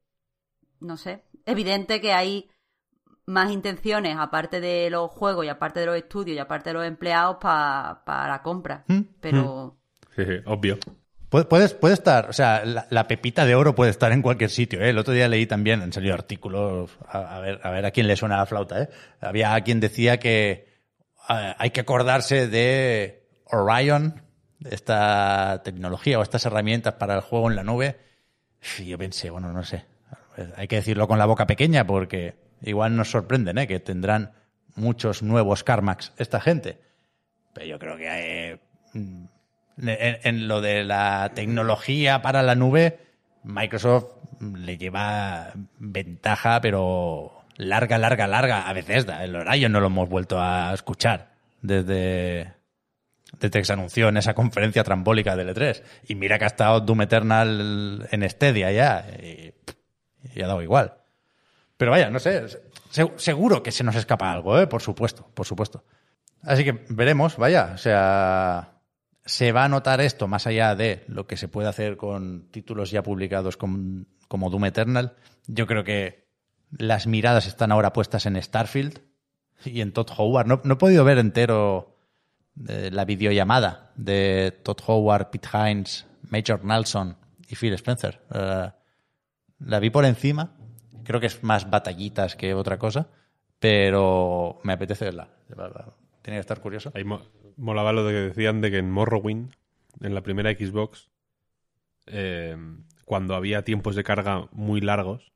no 0.78 0.96
sé, 0.96 1.24
evidente 1.46 2.00
que 2.00 2.12
hay 2.12 2.48
más 3.24 3.50
intenciones, 3.50 4.16
aparte 4.18 4.60
de 4.60 4.88
los 4.90 5.10
juegos 5.10 5.44
y 5.44 5.48
aparte 5.48 5.80
de 5.80 5.86
los 5.86 5.96
estudios 5.96 6.36
y 6.36 6.38
aparte 6.38 6.70
de 6.70 6.74
los 6.74 6.84
empleados, 6.86 7.38
pa- 7.40 8.02
para 8.06 8.28
la 8.28 8.42
compra. 8.42 8.84
¿Mm? 8.86 9.00
Pero 9.20 9.76
Sí, 10.14 10.24
sí, 10.24 10.32
obvio. 10.44 10.78
Puede, 11.28 11.64
estar, 11.92 12.30
o 12.30 12.32
sea, 12.32 12.64
la, 12.64 12.86
la 12.88 13.08
pepita 13.08 13.44
de 13.44 13.54
oro 13.56 13.74
puede 13.74 13.90
estar 13.90 14.12
en 14.12 14.22
cualquier 14.22 14.48
sitio. 14.50 14.80
¿eh? 14.80 14.90
El 14.90 14.98
otro 14.98 15.12
día 15.12 15.28
leí 15.28 15.46
también, 15.46 15.82
han 15.82 15.92
salido 15.92 16.14
artículos, 16.14 16.96
a, 17.08 17.36
a 17.36 17.40
ver, 17.40 17.60
a 17.64 17.70
ver 17.70 17.84
a 17.84 17.90
quién 17.90 18.06
le 18.06 18.16
suena 18.16 18.36
la 18.36 18.46
flauta. 18.46 18.82
¿eh? 18.82 18.88
Había 19.20 19.60
quien 19.62 19.80
decía 19.80 20.18
que 20.18 20.65
eh, 21.28 21.54
hay 21.58 21.70
que 21.70 21.80
acordarse 21.80 22.48
de 22.48 23.26
Orion, 23.46 24.22
esta 24.64 25.62
tecnología 25.64 26.18
o 26.18 26.22
estas 26.22 26.46
herramientas 26.46 26.94
para 26.94 27.14
el 27.14 27.20
juego 27.20 27.50
en 27.50 27.56
la 27.56 27.64
nube. 27.64 27.98
Yo 28.84 28.98
pensé, 28.98 29.30
bueno, 29.30 29.52
no 29.52 29.62
sé, 29.64 29.84
hay 30.56 30.66
que 30.66 30.76
decirlo 30.76 31.06
con 31.06 31.18
la 31.18 31.26
boca 31.26 31.46
pequeña 31.46 31.86
porque 31.86 32.34
igual 32.62 32.96
nos 32.96 33.10
sorprenden, 33.10 33.58
¿eh? 33.58 33.66
que 33.66 33.80
tendrán 33.80 34.32
muchos 34.74 35.22
nuevos 35.22 35.62
Carmax 35.62 36.12
esta 36.16 36.40
gente. 36.40 36.78
Pero 37.52 37.66
yo 37.66 37.78
creo 37.78 37.96
que 37.96 38.06
eh, 38.08 38.58
mm, 38.92 39.24
en 39.78 40.48
lo 40.48 40.60
de 40.60 40.84
la 40.84 41.32
tecnología 41.34 42.22
para 42.22 42.42
la 42.42 42.54
nube, 42.54 42.98
Microsoft 43.44 44.06
le 44.40 44.76
lleva 44.76 45.52
ventaja, 45.78 46.60
pero 46.60 47.35
larga, 47.56 47.98
larga, 47.98 48.26
larga 48.26 48.68
a 48.68 48.72
Bethesda. 48.72 49.24
El 49.24 49.36
Orion 49.36 49.72
no 49.72 49.80
lo 49.80 49.86
hemos 49.88 50.08
vuelto 50.08 50.40
a 50.40 50.72
escuchar 50.74 51.32
desde, 51.62 52.52
desde 53.38 53.58
que 53.58 53.64
se 53.64 53.72
anunció 53.72 54.08
en 54.08 54.16
esa 54.16 54.34
conferencia 54.34 54.84
trambólica 54.84 55.36
del 55.36 55.54
E3. 55.54 55.82
Y 56.08 56.14
mira 56.14 56.38
que 56.38 56.44
ha 56.44 56.48
estado 56.48 56.80
Doom 56.80 57.02
Eternal 57.02 58.08
en 58.10 58.28
Stadia 58.30 58.70
ya. 58.72 59.06
Y, 59.22 59.54
ha 60.42 60.46
dado 60.46 60.62
igual. 60.62 60.94
Pero 61.76 61.90
vaya, 61.90 62.10
no 62.10 62.18
sé. 62.18 62.46
se- 62.90 63.12
seguro 63.16 63.62
que 63.62 63.72
se 63.72 63.84
nos 63.84 63.96
escapa 63.96 64.32
algo, 64.32 64.58
¿eh? 64.60 64.66
Por 64.66 64.82
supuesto, 64.82 65.30
por 65.34 65.46
supuesto. 65.46 65.84
Así 66.42 66.64
que 66.64 66.84
veremos, 66.88 67.36
vaya. 67.36 67.72
O 67.74 67.78
sea, 67.78 68.72
se 69.24 69.52
va 69.52 69.64
a 69.64 69.68
notar 69.68 70.00
esto 70.00 70.28
más 70.28 70.46
allá 70.46 70.74
de 70.74 71.04
lo 71.08 71.26
que 71.26 71.36
se 71.36 71.48
puede 71.48 71.68
hacer 71.68 71.96
con 71.96 72.48
títulos 72.50 72.90
ya 72.90 73.02
publicados 73.02 73.56
como, 73.56 74.04
como 74.28 74.50
Doom 74.50 74.66
Eternal. 74.66 75.16
Yo 75.46 75.66
creo 75.66 75.84
que 75.84 76.25
las 76.78 77.06
miradas 77.06 77.46
están 77.46 77.72
ahora 77.72 77.92
puestas 77.92 78.26
en 78.26 78.40
Starfield 78.42 79.00
y 79.64 79.80
en 79.80 79.92
Todd 79.92 80.08
Howard. 80.16 80.46
No, 80.46 80.72
he 80.72 80.76
podido 80.76 81.04
ver 81.04 81.18
entero 81.18 81.96
eh, 82.68 82.90
la 82.92 83.04
videollamada 83.04 83.92
de 83.96 84.58
Todd 84.62 84.78
Howard, 84.86 85.30
Pete 85.30 85.48
Hines, 85.52 86.06
Major 86.28 86.64
Nelson 86.64 87.16
y 87.48 87.54
Phil 87.56 87.72
Spencer. 87.74 88.20
Eh, 88.34 88.70
la 89.60 89.80
vi 89.80 89.90
por 89.90 90.04
encima. 90.04 90.54
Creo 91.04 91.20
que 91.20 91.26
es 91.26 91.42
más 91.42 91.70
batallitas 91.70 92.34
que 92.36 92.52
otra 92.54 92.78
cosa, 92.78 93.08
pero 93.58 94.58
me 94.64 94.72
apetece 94.72 95.04
verla. 95.04 95.28
Tiene 96.22 96.36
que 96.38 96.40
estar 96.40 96.60
curioso. 96.60 96.90
Ahí 96.94 97.04
mo- 97.04 97.22
molaba 97.56 97.92
lo 97.92 98.04
de 98.04 98.12
que 98.12 98.20
decían 98.20 98.60
de 98.60 98.70
que 98.70 98.78
en 98.78 98.90
Morrowind, 98.90 99.52
en 100.00 100.14
la 100.14 100.22
primera 100.22 100.50
Xbox, 100.50 101.08
eh, 102.06 102.56
cuando 103.04 103.34
había 103.36 103.62
tiempos 103.64 103.94
de 103.94 104.02
carga 104.04 104.48
muy 104.52 104.80
largos, 104.80 105.32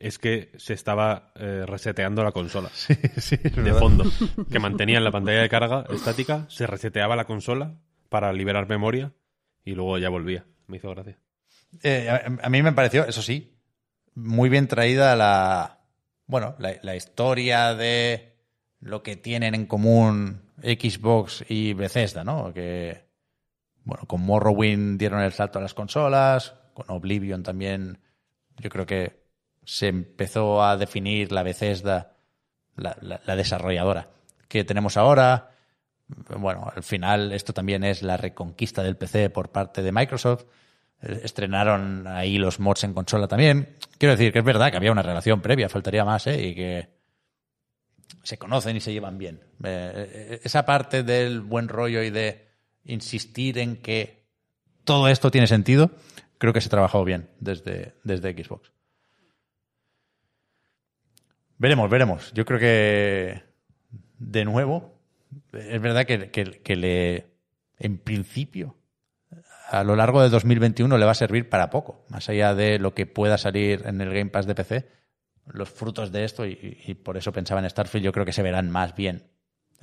es 0.00 0.18
que 0.18 0.50
se 0.56 0.72
estaba 0.72 1.30
eh, 1.36 1.64
reseteando 1.66 2.24
la 2.24 2.32
consola 2.32 2.70
de 2.88 3.74
fondo. 3.74 4.04
Que 4.50 4.58
mantenían 4.58 5.04
la 5.04 5.12
pantalla 5.12 5.42
de 5.42 5.48
carga 5.48 5.84
estática, 5.90 6.46
se 6.48 6.66
reseteaba 6.66 7.14
la 7.14 7.26
consola 7.26 7.76
para 8.08 8.32
liberar 8.32 8.68
memoria 8.68 9.12
y 9.64 9.74
luego 9.74 9.98
ya 9.98 10.08
volvía. 10.08 10.46
Me 10.66 10.78
hizo 10.78 10.90
gracia. 10.90 11.18
Eh, 11.82 12.08
a, 12.08 12.46
a 12.46 12.48
mí 12.48 12.62
me 12.62 12.72
pareció, 12.72 13.06
eso 13.06 13.22
sí, 13.22 13.54
muy 14.14 14.48
bien 14.48 14.66
traída 14.66 15.14
la, 15.14 15.80
bueno, 16.26 16.56
la, 16.58 16.74
la 16.82 16.96
historia 16.96 17.74
de 17.74 18.34
lo 18.80 19.02
que 19.02 19.16
tienen 19.16 19.54
en 19.54 19.66
común 19.66 20.40
Xbox 20.62 21.44
y 21.48 21.74
Bethesda, 21.74 22.24
¿no? 22.24 22.52
Que, 22.54 23.04
bueno, 23.84 24.04
con 24.06 24.22
Morrowind 24.22 24.98
dieron 24.98 25.20
el 25.20 25.32
salto 25.32 25.58
a 25.58 25.62
las 25.62 25.74
consolas, 25.74 26.54
con 26.72 26.86
Oblivion 26.88 27.42
también, 27.42 27.98
yo 28.56 28.70
creo 28.70 28.86
que 28.86 29.19
se 29.72 29.86
empezó 29.88 30.62
a 30.64 30.76
definir 30.76 31.30
la 31.30 31.42
Bethesda, 31.44 32.16
la, 32.76 32.96
la- 33.00 33.20
la 33.24 33.36
desarrolladora 33.36 34.08
que 34.48 34.64
tenemos 34.64 34.96
ahora. 34.96 35.50
Bueno, 36.36 36.68
al 36.74 36.82
final 36.82 37.30
esto 37.32 37.52
también 37.52 37.84
es 37.84 38.02
la 38.02 38.16
reconquista 38.16 38.82
del 38.82 38.96
PC 38.96 39.30
por 39.30 39.50
parte 39.50 39.80
de 39.82 39.92
Microsoft. 39.92 40.44
Eh, 41.02 41.20
Estrenaron 41.22 42.08
ahí 42.08 42.36
los 42.38 42.58
mods 42.58 42.82
en 42.82 42.94
consola 42.94 43.28
también. 43.28 43.76
Quiero 43.96 44.16
decir 44.16 44.32
que 44.32 44.40
es 44.40 44.44
verdad 44.44 44.72
que 44.72 44.76
había 44.76 44.90
una 44.90 45.02
relación 45.02 45.40
previa, 45.40 45.68
faltaría 45.68 46.04
más, 46.04 46.26
¿eh? 46.26 46.48
Y 46.48 46.54
que 46.56 46.88
se 48.24 48.38
conocen 48.38 48.76
y 48.76 48.80
se 48.80 48.92
llevan 48.92 49.18
bien. 49.18 49.40
Eh, 49.62 50.40
esa 50.42 50.66
parte 50.66 51.04
del 51.04 51.42
buen 51.42 51.68
rollo 51.68 52.02
y 52.02 52.10
de 52.10 52.48
insistir 52.84 53.58
en 53.58 53.76
que 53.76 54.24
todo 54.84 55.06
esto 55.06 55.30
tiene 55.30 55.46
sentido, 55.46 55.92
creo 56.38 56.52
que 56.52 56.60
se 56.60 56.66
ha 56.66 56.70
trabajado 56.70 57.04
bien 57.04 57.30
desde, 57.38 57.94
desde 58.02 58.32
Xbox. 58.32 58.72
Veremos, 61.60 61.90
veremos. 61.90 62.32
Yo 62.32 62.46
creo 62.46 62.58
que, 62.58 63.42
de 64.18 64.46
nuevo, 64.46 64.98
es 65.52 65.78
verdad 65.82 66.06
que, 66.06 66.74
le, 66.74 67.26
en 67.78 67.98
principio, 67.98 68.78
a 69.68 69.84
lo 69.84 69.94
largo 69.94 70.22
de 70.22 70.30
2021 70.30 70.96
le 70.96 71.04
va 71.04 71.10
a 71.10 71.14
servir 71.14 71.50
para 71.50 71.68
poco, 71.68 72.06
más 72.08 72.30
allá 72.30 72.54
de 72.54 72.78
lo 72.78 72.94
que 72.94 73.04
pueda 73.04 73.36
salir 73.36 73.82
en 73.84 74.00
el 74.00 74.08
Game 74.08 74.30
Pass 74.30 74.46
de 74.46 74.54
PC, 74.54 74.88
los 75.48 75.68
frutos 75.68 76.10
de 76.12 76.24
esto, 76.24 76.46
y, 76.46 76.78
y 76.86 76.94
por 76.94 77.18
eso 77.18 77.30
pensaba 77.30 77.60
en 77.60 77.68
Starfield, 77.68 78.06
yo 78.06 78.12
creo 78.12 78.24
que 78.24 78.32
se 78.32 78.42
verán 78.42 78.70
más 78.70 78.96
bien 78.96 79.28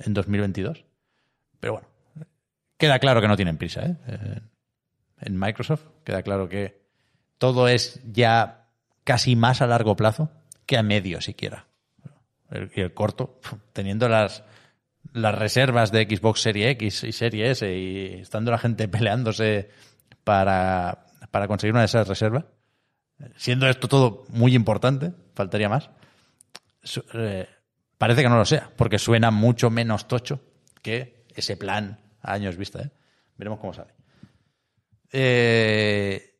en 0.00 0.14
2022. 0.14 0.84
Pero 1.60 1.74
bueno, 1.74 1.88
queda 2.76 2.98
claro 2.98 3.20
que 3.20 3.28
no 3.28 3.36
tienen 3.36 3.56
prisa, 3.56 3.86
¿eh? 3.86 3.96
Eh, 4.08 4.40
En 5.20 5.38
Microsoft 5.38 5.84
queda 6.02 6.24
claro 6.24 6.48
que 6.48 6.82
todo 7.38 7.68
es 7.68 8.00
ya 8.04 8.66
casi 9.04 9.36
más 9.36 9.62
a 9.62 9.68
largo 9.68 9.94
plazo 9.94 10.32
que 10.68 10.76
a 10.76 10.82
medio 10.82 11.22
siquiera. 11.22 11.66
El, 12.50 12.70
y 12.76 12.82
el 12.82 12.92
corto, 12.92 13.40
teniendo 13.72 14.06
las, 14.06 14.44
las 15.14 15.34
reservas 15.34 15.90
de 15.90 16.04
Xbox 16.04 16.42
Series 16.42 16.72
X 16.72 17.04
y 17.04 17.12
Serie 17.12 17.50
S 17.50 17.74
y 17.74 18.20
estando 18.20 18.50
la 18.50 18.58
gente 18.58 18.86
peleándose 18.88 19.70
para, 20.24 21.06
para 21.30 21.48
conseguir 21.48 21.72
una 21.72 21.80
de 21.80 21.86
esas 21.86 22.06
reservas, 22.06 22.44
siendo 23.36 23.66
esto 23.66 23.88
todo 23.88 24.26
muy 24.28 24.54
importante, 24.54 25.12
faltaría 25.34 25.70
más, 25.70 25.88
eh, 27.14 27.48
parece 27.96 28.22
que 28.22 28.28
no 28.28 28.36
lo 28.36 28.44
sea, 28.44 28.70
porque 28.76 28.98
suena 28.98 29.30
mucho 29.30 29.70
menos 29.70 30.06
tocho 30.06 30.42
que 30.82 31.24
ese 31.34 31.56
plan 31.56 31.98
a 32.20 32.34
años 32.34 32.58
vista. 32.58 32.82
¿eh? 32.82 32.90
Veremos 33.38 33.58
cómo 33.58 33.72
sale. 33.72 33.94
Eh, 35.12 36.34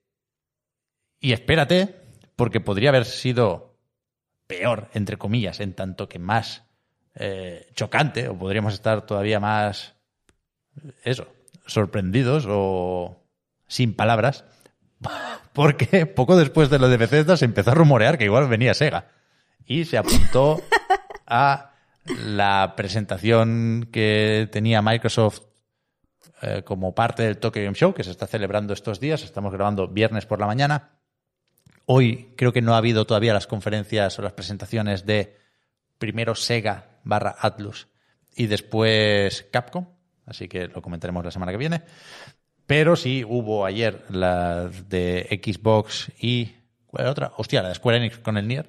y 1.19 1.33
espérate, 1.33 1.97
porque 2.37 2.61
podría 2.61 2.91
haber 2.91 3.07
sido 3.07 3.68
peor, 4.49 4.89
entre 4.95 5.17
comillas, 5.17 5.61
en 5.61 5.75
tanto 5.75 6.09
que 6.09 6.19
más 6.19 6.65
eh, 7.15 7.69
chocante, 7.75 8.29
o 8.29 8.37
podríamos 8.37 8.75
estar 8.75 9.07
todavía 9.07 9.39
más, 9.39 9.95
eso, 11.05 11.29
sorprendidos 11.67 12.47
o 12.49 13.23
sin 13.69 13.95
palabras, 13.95 14.45
Porque 15.53 16.07
poco 16.07 16.37
después 16.37 16.71
de 16.71 16.79
lo 16.79 16.89
de 16.89 16.97
Bethesda 16.97 17.37
se 17.37 17.45
empezó 17.45 17.71
a 17.71 17.75
rumorear 17.75 18.19
que 18.19 18.25
igual 18.25 18.49
venía 18.49 18.75
Sega. 18.75 19.09
Y 19.67 19.85
se 19.85 19.99
apuntó 19.99 20.63
a 21.27 21.73
la 22.25 22.75
presentación 22.77 23.89
que 23.93 24.49
tenía 24.51 24.83
Microsoft 24.83 25.43
eh, 26.41 26.63
como 26.65 26.95
parte 26.95 27.25
del 27.25 27.39
Tokyo 27.39 27.63
Game 27.63 27.75
Show, 27.75 27.93
que 27.93 28.05
se 28.05 28.11
está 28.11 28.27
celebrando 28.27 28.73
estos 28.73 29.01
días. 29.01 29.23
Estamos 29.23 29.53
grabando 29.53 29.89
viernes 29.89 30.27
por 30.27 30.41
la 30.41 30.47
mañana. 30.47 30.98
Hoy 31.91 32.35
creo 32.37 32.53
que 32.53 32.61
no 32.61 32.75
ha 32.75 32.79
habido 32.79 33.07
todavía 33.07 33.33
las 33.33 33.47
conferencias 33.47 34.19
o 34.19 34.23
las 34.23 34.35
presentaciones 34.35 35.07
de 35.07 35.37
primero 35.99 36.35
Sega 36.35 36.99
barra 37.03 37.35
Atlus 37.41 37.89
y 38.37 38.47
después 38.47 39.47
Capcom. 39.51 39.87
Así 40.27 40.49
que 40.49 40.69
lo 40.69 40.83
comentaremos 40.83 41.25
la 41.25 41.31
semana 41.31 41.51
que 41.53 41.57
viene. 41.59 41.83
Pero 42.67 42.95
sí 42.97 43.25
hubo 43.27 43.65
ayer 43.65 44.05
la 44.11 44.69
de 44.69 45.41
Xbox 45.43 46.13
y. 46.21 46.55
¿Cuál 46.87 47.03
era 47.05 47.11
otra? 47.11 47.33
Hostia, 47.39 47.63
la 47.63 47.69
de 47.71 47.75
Square 47.77 47.97
Enix 47.99 48.19
con 48.19 48.37
el 48.37 48.47
Nier. 48.47 48.69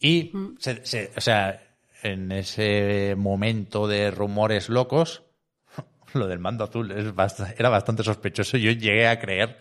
Y, 0.00 0.32
se- 0.58 0.84
se- 0.86 1.10
o 1.14 1.20
sea, 1.20 1.62
en 2.02 2.32
ese 2.32 3.14
momento 3.18 3.86
de 3.86 4.10
rumores 4.10 4.70
locos, 4.70 5.22
lo 6.14 6.26
del 6.26 6.38
mando 6.38 6.64
azul 6.64 6.90
es 6.92 7.14
bast- 7.14 7.54
era 7.58 7.68
bastante 7.68 8.02
sospechoso. 8.02 8.56
Yo 8.56 8.70
llegué 8.72 9.06
a 9.08 9.18
creer 9.20 9.58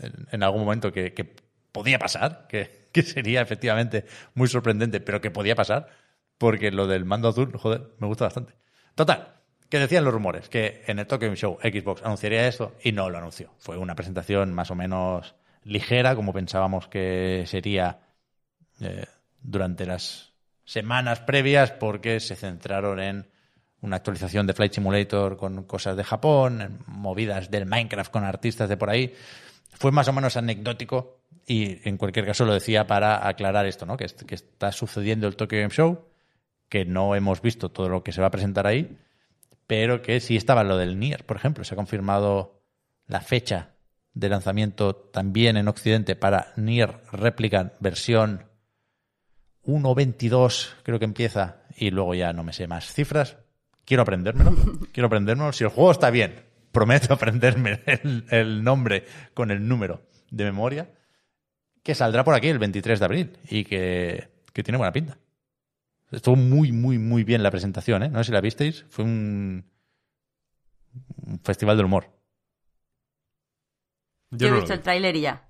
en, 0.00 0.26
en 0.30 0.42
algún 0.42 0.60
momento 0.64 0.92
que, 0.92 1.14
que 1.14 1.34
podía 1.78 2.00
pasar, 2.00 2.48
que, 2.48 2.88
que 2.90 3.02
sería 3.02 3.40
efectivamente 3.40 4.04
muy 4.34 4.48
sorprendente, 4.48 4.98
pero 4.98 5.20
que 5.20 5.30
podía 5.30 5.54
pasar, 5.54 5.86
porque 6.36 6.72
lo 6.72 6.88
del 6.88 7.04
mando 7.04 7.28
azul, 7.28 7.56
joder, 7.56 7.92
me 7.98 8.08
gusta 8.08 8.24
bastante. 8.24 8.54
Total, 8.96 9.36
que 9.68 9.78
decían 9.78 10.04
los 10.04 10.12
rumores 10.12 10.48
que 10.48 10.82
en 10.88 10.98
el 10.98 11.06
Tokyo 11.06 11.32
Show 11.36 11.58
Xbox 11.62 12.02
anunciaría 12.02 12.48
esto 12.48 12.74
y 12.82 12.90
no 12.90 13.10
lo 13.10 13.18
anunció. 13.18 13.54
Fue 13.58 13.76
una 13.76 13.94
presentación 13.94 14.52
más 14.52 14.72
o 14.72 14.74
menos 14.74 15.36
ligera, 15.62 16.16
como 16.16 16.32
pensábamos 16.32 16.88
que 16.88 17.44
sería 17.46 18.00
eh, 18.80 19.06
durante 19.40 19.86
las 19.86 20.32
semanas 20.64 21.20
previas, 21.20 21.70
porque 21.70 22.18
se 22.18 22.34
centraron 22.34 22.98
en 22.98 23.30
una 23.82 23.98
actualización 23.98 24.48
de 24.48 24.54
Flight 24.54 24.72
Simulator 24.72 25.36
con 25.36 25.62
cosas 25.62 25.96
de 25.96 26.02
Japón, 26.02 26.60
en 26.60 26.78
movidas 26.88 27.52
del 27.52 27.66
Minecraft 27.66 28.10
con 28.10 28.24
artistas 28.24 28.68
de 28.68 28.76
por 28.76 28.90
ahí. 28.90 29.14
Fue 29.74 29.92
más 29.92 30.08
o 30.08 30.12
menos 30.12 30.36
anecdótico 30.36 31.17
y 31.46 31.88
en 31.88 31.96
cualquier 31.96 32.26
caso 32.26 32.44
lo 32.44 32.52
decía 32.52 32.86
para 32.86 33.26
aclarar 33.26 33.66
esto, 33.66 33.86
¿no? 33.86 33.96
Que, 33.96 34.06
que 34.06 34.34
está 34.34 34.70
sucediendo 34.70 35.26
el 35.26 35.36
Tokyo 35.36 35.58
Game 35.58 35.70
Show, 35.70 36.04
que 36.68 36.84
no 36.84 37.14
hemos 37.14 37.40
visto 37.40 37.70
todo 37.70 37.88
lo 37.88 38.02
que 38.02 38.12
se 38.12 38.20
va 38.20 38.26
a 38.26 38.30
presentar 38.30 38.66
ahí, 38.66 38.98
pero 39.66 40.02
que 40.02 40.20
sí 40.20 40.36
estaba 40.36 40.64
lo 40.64 40.76
del 40.76 40.98
Nier, 40.98 41.24
por 41.24 41.36
ejemplo. 41.36 41.64
Se 41.64 41.74
ha 41.74 41.76
confirmado 41.76 42.62
la 43.06 43.20
fecha 43.20 43.70
de 44.12 44.28
lanzamiento 44.28 44.94
también 44.94 45.56
en 45.56 45.68
Occidente 45.68 46.16
para 46.16 46.52
Nier 46.56 47.00
Replicant 47.12 47.72
versión 47.80 48.44
1.22, 49.64 50.76
creo 50.82 50.98
que 50.98 51.04
empieza, 51.04 51.62
y 51.76 51.90
luego 51.90 52.14
ya 52.14 52.32
no 52.32 52.42
me 52.42 52.52
sé 52.52 52.66
más 52.66 52.92
cifras. 52.92 53.36
Quiero 53.84 54.02
aprendérmelo, 54.02 54.54
quiero 54.92 55.06
aprendérmelo. 55.06 55.52
Si 55.52 55.64
el 55.64 55.70
juego 55.70 55.92
está 55.92 56.10
bien, 56.10 56.44
prometo 56.72 57.14
aprenderme 57.14 57.82
el, 57.86 58.26
el 58.30 58.64
nombre 58.64 59.04
con 59.34 59.50
el 59.50 59.66
número 59.66 60.02
de 60.30 60.44
memoria, 60.44 60.90
que 61.82 61.94
saldrá 61.94 62.24
por 62.24 62.34
aquí 62.34 62.48
el 62.48 62.58
23 62.58 62.98
de 62.98 63.04
abril 63.04 63.38
y 63.48 63.64
que, 63.64 64.28
que 64.52 64.62
tiene 64.62 64.78
buena 64.78 64.92
pinta. 64.92 65.18
Estuvo 66.10 66.36
muy, 66.36 66.72
muy, 66.72 66.98
muy 66.98 67.24
bien 67.24 67.42
la 67.42 67.50
presentación, 67.50 68.02
¿eh? 68.02 68.08
No 68.08 68.18
sé 68.18 68.24
si 68.24 68.32
la 68.32 68.40
visteis. 68.40 68.86
Fue 68.88 69.04
un, 69.04 69.64
un 71.26 71.40
festival 71.40 71.76
del 71.76 71.86
humor. 71.86 72.10
Yo, 74.30 74.48
he 74.48 74.52
visto 74.52 74.68
vi. 74.68 74.74
el 74.74 74.80
tráiler 74.80 75.16
y 75.16 75.20
ya. 75.22 75.48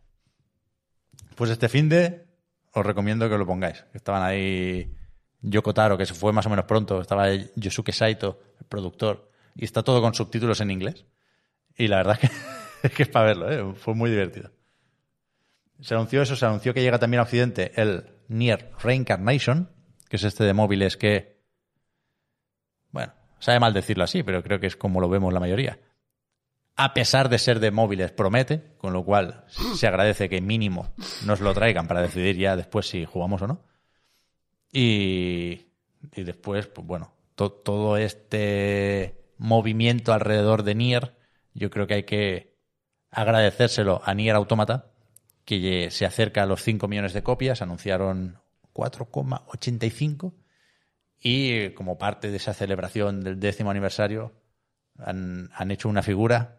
Pues 1.37 1.51
este 1.51 1.69
fin 1.69 1.89
de 1.89 2.27
os 2.73 2.85
recomiendo 2.85 3.29
que 3.29 3.39
lo 3.39 3.47
pongáis. 3.47 3.85
Estaban 3.93 4.23
ahí 4.23 4.93
Yoko 5.41 5.75
Taro, 5.75 5.97
que 5.97 6.07
se 6.07 6.15
fue 6.15 6.33
más 6.33 6.47
o 6.47 6.51
menos 6.51 6.65
pronto. 6.65 7.01
Estaba 7.01 7.29
Yosuke 7.55 7.93
Saito, 7.93 8.41
el 8.61 8.67
productor. 8.67 9.31
Y 9.55 9.65
está 9.65 9.83
todo 9.83 10.01
con 10.01 10.15
subtítulos 10.15 10.61
en 10.61 10.71
inglés. 10.71 11.07
Y 11.77 11.87
la 11.87 11.99
verdad 11.99 12.19
es 12.23 12.31
que, 12.31 12.37
es 12.89 12.93
que 12.93 13.03
es 13.05 13.09
para 13.09 13.27
verlo, 13.27 13.51
¿eh? 13.51 13.75
Fue 13.77 13.95
muy 13.95 14.11
divertido. 14.11 14.51
Se 15.81 15.95
anunció 15.95 16.23
eso, 16.23 16.37
se 16.37 16.45
anunció 16.47 16.75
que 16.75 16.83
llega 16.83 16.99
también 16.99 17.21
a 17.21 17.25
Occidente 17.25 17.73
el 17.81 18.11
Nier 18.29 18.73
Reincarnation, 18.83 19.71
que 20.09 20.17
es 20.17 20.25
este 20.25 20.45
de 20.45 20.53
móviles 20.53 20.97
que, 20.97 21.39
bueno, 22.91 23.13
sabe 23.39 23.61
mal 23.61 23.73
decirlo 23.73 24.05
así, 24.05 24.23
pero 24.23 24.43
creo 24.43 24.59
que 24.61 24.67
es 24.67 24.77
como 24.77 25.01
lo 25.01 25.09
vemos 25.09 25.33
la 25.33 25.41
mayoría. 25.41 25.79
A 26.77 26.95
pesar 26.95 27.29
de 27.29 27.39
ser 27.39 27.59
de 27.61 27.71
móviles, 27.71 28.13
promete, 28.13 28.75
con 28.79 28.93
lo 28.93 29.05
cual 29.05 29.45
se 29.49 29.87
agradece 29.87 30.29
que 30.29 30.41
mínimo 30.41 30.93
nos 31.27 31.41
lo 31.41 31.53
traigan 31.55 31.89
para 31.89 32.03
decidir 32.03 32.37
ya 32.37 32.57
después 32.57 32.89
si 32.89 33.05
jugamos 33.05 33.43
o 33.43 33.47
no. 33.49 33.65
Y, 34.73 35.67
y 36.15 36.23
después, 36.25 36.67
pues 36.67 36.87
bueno, 36.87 37.13
to- 37.35 37.51
todo 37.53 37.97
este 37.97 39.19
movimiento 39.39 40.13
alrededor 40.13 40.63
de 40.63 40.75
Nier, 40.75 41.15
yo 41.55 41.71
creo 41.71 41.87
que 41.87 41.95
hay 41.95 42.03
que 42.05 42.57
agradecérselo 43.11 44.01
a 44.05 44.15
Nier 44.15 44.37
Automata, 44.37 44.93
que 45.49 45.91
se 45.91 46.05
acerca 46.05 46.43
a 46.43 46.47
los 46.47 46.63
5 46.63 46.89
millones 46.89 47.15
de 47.15 47.23
copias, 47.23 47.63
anunciaron 47.63 48.39
4,85 48.75 50.35
y 51.19 51.71
como 51.71 51.97
parte 51.97 52.31
de 52.31 52.37
esa 52.37 52.53
celebración 52.53 53.23
del 53.23 53.41
décimo 53.41 53.71
aniversario 53.71 54.35
han, 54.99 55.49
han 55.55 55.71
hecho 55.71 55.89
una 55.89 56.03
figura 56.03 56.59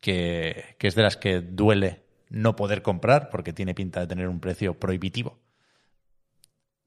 que, 0.00 0.74
que 0.78 0.86
es 0.86 0.94
de 0.94 1.02
las 1.02 1.18
que 1.18 1.42
duele 1.42 2.06
no 2.30 2.56
poder 2.56 2.80
comprar 2.80 3.28
porque 3.28 3.52
tiene 3.52 3.74
pinta 3.74 4.00
de 4.00 4.06
tener 4.06 4.28
un 4.28 4.40
precio 4.40 4.80
prohibitivo. 4.80 5.38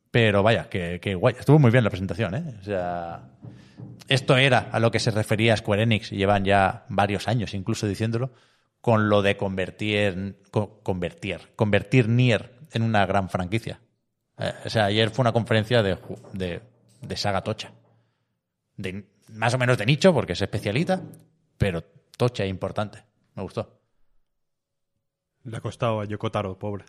Pero 0.10 0.42
vaya, 0.42 0.70
que, 0.70 1.00
que 1.00 1.14
guay. 1.14 1.36
Estuvo 1.38 1.60
muy 1.60 1.70
bien 1.70 1.84
la 1.84 1.92
presentación, 1.92 2.34
¿eh? 2.34 2.56
O 2.60 2.64
sea, 2.64 3.30
esto 4.08 4.38
era 4.38 4.70
a 4.72 4.80
lo 4.80 4.90
que 4.90 5.00
se 5.00 5.12
refería 5.12 5.56
Square 5.56 5.84
Enix, 5.84 6.10
llevan 6.10 6.46
ya 6.46 6.86
varios 6.90 7.28
años 7.28 7.54
incluso 7.54 7.88
diciéndolo, 7.88 8.32
con 8.82 9.10
lo 9.10 9.22
de 9.22 9.38
convertir, 9.38 10.42
co- 10.52 10.80
convertir, 10.84 11.54
convertir 11.56 12.08
Nier 12.10 12.54
en 12.72 12.84
una 12.84 13.06
gran 13.06 13.30
franquicia. 13.30 13.80
Eh, 14.38 14.54
o 14.66 14.70
sea, 14.70 14.86
ayer 14.86 15.10
fue 15.10 15.24
una 15.24 15.34
conferencia 15.34 15.82
de, 15.84 15.98
de, 16.34 16.62
de 17.02 17.18
saga 17.18 17.42
tocha. 17.42 17.72
De, 18.76 19.06
más 19.30 19.54
o 19.54 19.58
menos 19.58 19.78
de 19.78 19.86
nicho, 19.86 20.14
porque 20.14 20.34
es 20.34 20.42
especialita, 20.42 21.02
pero 21.58 21.84
tocha 22.18 22.44
e 22.44 22.48
importante. 22.48 23.04
Me 23.36 23.44
gustó. 23.44 23.82
Le 25.44 25.58
ha 25.58 25.62
costado 25.62 26.02
a 26.02 26.06
Yoko 26.06 26.32
Taro, 26.32 26.58
pobre. 26.60 26.86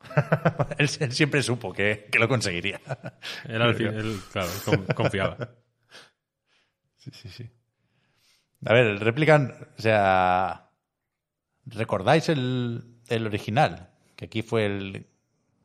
él, 0.78 0.88
él 1.00 1.12
siempre 1.12 1.42
supo 1.42 1.72
que, 1.72 2.08
que 2.12 2.18
lo 2.18 2.28
conseguiría. 2.28 2.80
Era 3.48 3.66
el, 3.66 3.74
fin- 3.74 3.88
él, 3.88 4.20
claro, 4.32 4.50
con- 4.64 4.86
confiaba. 4.94 5.36
Sí, 6.98 7.10
sí, 7.12 7.28
sí. 7.28 7.50
A 8.66 8.72
ver, 8.74 8.86
el 8.86 9.00
Replicant, 9.00 9.52
o 9.78 9.80
sea. 9.80 10.67
¿Recordáis 11.70 12.28
el, 12.28 12.84
el 13.08 13.26
original? 13.26 13.90
Que 14.16 14.26
aquí 14.26 14.42
fue 14.42 14.66
el. 14.66 15.06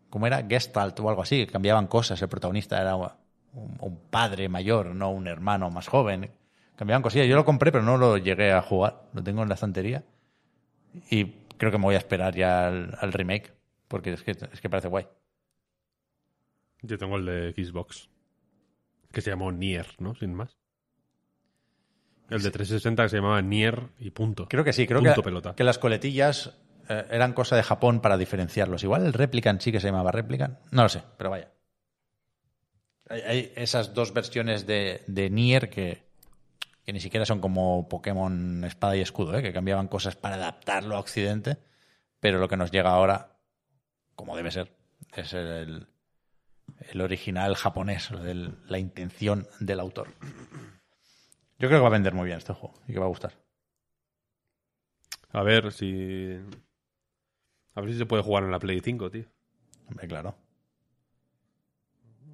¿Cómo 0.09 0.27
era? 0.27 0.45
Gestalt 0.47 0.99
o 0.99 1.09
algo 1.09 1.21
así. 1.21 1.47
Cambiaban 1.47 1.87
cosas. 1.87 2.21
El 2.21 2.29
protagonista 2.29 2.79
era 2.79 2.95
un, 2.95 3.09
un 3.79 3.99
padre 4.09 4.49
mayor, 4.49 4.93
no 4.95 5.11
un 5.11 5.27
hermano 5.27 5.69
más 5.69 5.87
joven. 5.87 6.31
Cambiaban 6.75 7.01
cosillas. 7.01 7.27
Yo 7.27 7.35
lo 7.35 7.45
compré, 7.45 7.71
pero 7.71 7.83
no 7.83 7.97
lo 7.97 8.17
llegué 8.17 8.51
a 8.51 8.61
jugar. 8.61 9.03
Lo 9.13 9.23
tengo 9.23 9.43
en 9.43 9.49
la 9.49 9.55
estantería. 9.55 10.03
Y 11.09 11.25
creo 11.57 11.71
que 11.71 11.77
me 11.77 11.85
voy 11.85 11.95
a 11.95 11.99
esperar 11.99 12.35
ya 12.35 12.67
al, 12.67 12.97
al 12.99 13.13
remake. 13.13 13.53
Porque 13.87 14.13
es 14.13 14.23
que, 14.23 14.31
es 14.31 14.61
que 14.61 14.69
parece 14.69 14.87
guay. 14.87 15.07
Yo 16.81 16.97
tengo 16.97 17.17
el 17.17 17.25
de 17.25 17.53
Xbox. 17.53 18.09
Que 19.11 19.21
se 19.21 19.29
llamó 19.29 19.51
Nier, 19.51 19.87
¿no? 19.99 20.15
Sin 20.15 20.33
más. 20.33 20.57
El 22.29 22.41
de 22.41 22.51
360 22.51 23.03
que 23.03 23.09
se 23.09 23.17
llamaba 23.17 23.41
Nier 23.41 23.89
y 23.99 24.11
punto. 24.11 24.47
Creo 24.47 24.63
que 24.63 24.73
sí, 24.73 24.87
creo 24.87 24.99
Punto 25.01 25.15
que, 25.15 25.21
pelota. 25.23 25.55
que 25.55 25.63
las 25.63 25.77
coletillas 25.77 26.57
eh, 26.89 27.05
eran 27.11 27.33
cosa 27.33 27.55
de 27.55 27.63
Japón 27.63 28.01
para 28.01 28.17
diferenciarlos. 28.17 28.83
Igual 28.83 29.05
el 29.05 29.13
Replicant 29.13 29.61
sí 29.61 29.71
que 29.71 29.79
se 29.79 29.87
llamaba 29.87 30.11
Replicant. 30.11 30.57
No 30.71 30.83
lo 30.83 30.89
sé, 30.89 31.03
pero 31.17 31.29
vaya. 31.29 31.51
Hay, 33.09 33.21
hay 33.21 33.53
esas 33.55 33.93
dos 33.93 34.13
versiones 34.13 34.65
de, 34.65 35.03
de 35.07 35.29
Nier 35.29 35.69
que, 35.69 36.03
que 36.85 36.93
ni 36.93 36.99
siquiera 36.99 37.25
son 37.25 37.39
como 37.39 37.87
Pokémon 37.87 38.63
Espada 38.63 38.95
y 38.95 39.01
Escudo, 39.01 39.37
¿eh? 39.37 39.41
que 39.43 39.53
cambiaban 39.53 39.87
cosas 39.87 40.15
para 40.15 40.35
adaptarlo 40.35 40.95
a 40.95 40.99
Occidente, 40.99 41.57
pero 42.19 42.39
lo 42.39 42.47
que 42.47 42.57
nos 42.57 42.71
llega 42.71 42.91
ahora, 42.91 43.37
como 44.15 44.35
debe 44.35 44.51
ser, 44.51 44.73
es 45.15 45.33
el, 45.33 45.87
el 46.91 47.01
original 47.01 47.55
japonés, 47.55 48.09
la 48.11 48.79
intención 48.79 49.47
del 49.59 49.79
autor. 49.79 50.07
Yo 51.63 51.69
creo 51.69 51.79
que 51.79 51.83
va 51.83 51.87
a 51.87 51.91
vender 51.91 52.13
muy 52.13 52.25
bien 52.25 52.39
este 52.39 52.51
juego 52.51 52.75
y 52.89 52.91
que 52.91 52.99
va 52.99 53.05
a 53.05 53.07
gustar. 53.07 53.31
A 55.31 55.43
ver 55.43 55.71
si. 55.71 56.37
A 57.73 57.79
ver 57.79 57.93
si 57.93 57.99
se 57.99 58.05
puede 58.05 58.21
jugar 58.21 58.43
en 58.43 58.51
la 58.51 58.59
Play 58.59 58.81
5, 58.81 59.09
tío. 59.09 59.23
Hombre, 59.87 60.09
claro. 60.09 60.35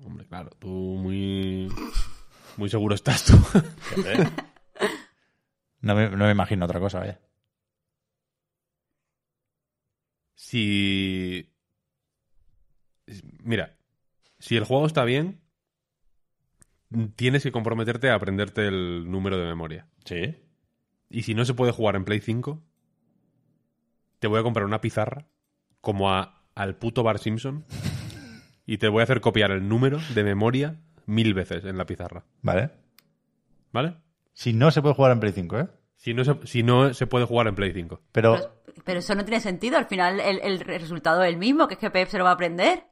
Hombre, 0.04 0.26
claro, 0.26 0.50
tú 0.58 0.68
muy. 0.68 1.72
Muy 2.58 2.70
seguro 2.72 2.96
estás 2.96 3.26
tú. 3.26 3.38
No 5.82 5.96
me, 5.96 6.10
no 6.10 6.26
me 6.26 6.32
imagino 6.32 6.66
otra 6.66 6.80
cosa, 6.80 7.00
vaya. 7.00 7.22
si... 10.34 11.50
Mira, 13.44 13.78
si 14.40 14.58
el 14.58 14.66
juego 14.66 14.88
está 14.88 15.06
bien, 15.06 15.40
tienes 17.16 17.44
que 17.44 17.52
comprometerte 17.52 18.10
a 18.10 18.16
aprenderte 18.16 18.68
el 18.68 19.10
número 19.10 19.38
de 19.38 19.46
memoria. 19.46 19.88
Sí. 20.06 20.36
Y 21.10 21.24
si 21.24 21.34
no 21.34 21.46
se 21.46 21.54
puede 21.54 21.72
jugar 21.72 21.96
en 21.96 22.06
Play 22.06 22.20
5, 22.20 22.62
te 24.20 24.28
voy 24.28 24.40
a 24.40 24.44
comprar 24.44 24.66
una 24.66 24.82
pizarra 24.82 25.28
como 25.82 26.12
a, 26.12 26.44
al 26.56 26.76
puto 26.76 27.04
Bar 27.04 27.20
Simpson 27.20 27.66
y 28.66 28.78
te 28.78 28.90
voy 28.90 29.02
a 29.02 29.04
hacer 29.04 29.22
copiar 29.22 29.52
el 29.52 29.68
número 29.68 30.00
de 30.14 30.24
memoria 30.24 30.80
mil 31.06 31.34
veces 31.34 31.66
en 31.66 31.78
la 31.78 31.86
pizarra. 31.86 32.26
Vale. 32.42 32.72
¿Vale? 33.72 33.96
Si 34.34 34.54
no 34.54 34.72
se 34.72 34.82
puede 34.82 34.96
jugar 34.96 35.12
en 35.12 35.20
Play 35.20 35.34
5, 35.34 35.60
¿eh? 35.60 35.68
Si 35.96 36.14
no 36.14 36.24
se, 36.24 36.36
si 36.46 36.64
no 36.64 36.94
se 36.94 37.08
puede 37.08 37.26
jugar 37.26 37.48
en 37.48 37.56
Play 37.56 37.74
5. 37.74 38.02
Pero, 38.12 38.36
Pero, 38.36 38.84
pero 38.86 39.00
eso 39.00 39.16
no 39.16 39.26
tiene 39.26 39.42
sentido. 39.42 39.78
Al 39.78 39.88
final 39.88 40.20
el, 40.20 40.40
el 40.42 40.60
resultado 40.60 41.24
es 41.24 41.30
el 41.30 41.38
mismo, 41.38 41.68
que 41.68 41.74
es 41.74 41.80
que 41.80 41.92
Pep 41.92 42.08
se 42.08 42.18
lo 42.18 42.24
va 42.24 42.32
a 42.32 42.34
aprender. 42.34 42.86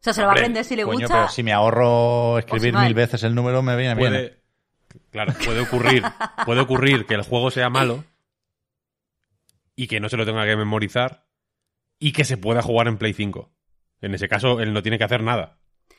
O 0.00 0.02
sea, 0.02 0.12
se 0.14 0.20
lo 0.22 0.28
va 0.28 0.32
a 0.32 0.36
aprender 0.36 0.64
si 0.64 0.76
le 0.76 0.84
coño, 0.84 1.00
gusta. 1.00 1.14
pero 1.14 1.28
si 1.28 1.42
me 1.42 1.52
ahorro 1.52 2.38
escribir 2.38 2.72
mal. 2.72 2.84
mil 2.86 2.94
veces 2.94 3.22
el 3.22 3.34
número, 3.34 3.62
me 3.62 3.76
viene 3.76 3.94
bien. 3.94 4.10
Puede, 4.10 4.42
claro, 5.10 5.34
puede 5.44 5.60
ocurrir, 5.60 6.02
puede 6.46 6.60
ocurrir 6.60 7.04
que 7.06 7.14
el 7.14 7.22
juego 7.22 7.50
sea 7.50 7.68
malo 7.68 8.02
y 9.76 9.86
que 9.88 10.00
no 10.00 10.08
se 10.08 10.16
lo 10.16 10.24
tenga 10.24 10.44
que 10.46 10.56
memorizar 10.56 11.26
y 11.98 12.12
que 12.12 12.24
se 12.24 12.38
pueda 12.38 12.62
jugar 12.62 12.88
en 12.88 12.96
Play 12.96 13.12
5. 13.12 13.50
En 14.00 14.14
ese 14.14 14.28
caso, 14.28 14.60
él 14.60 14.72
no 14.72 14.82
tiene 14.82 14.96
que 14.96 15.04
hacer 15.04 15.22
nada. 15.22 15.58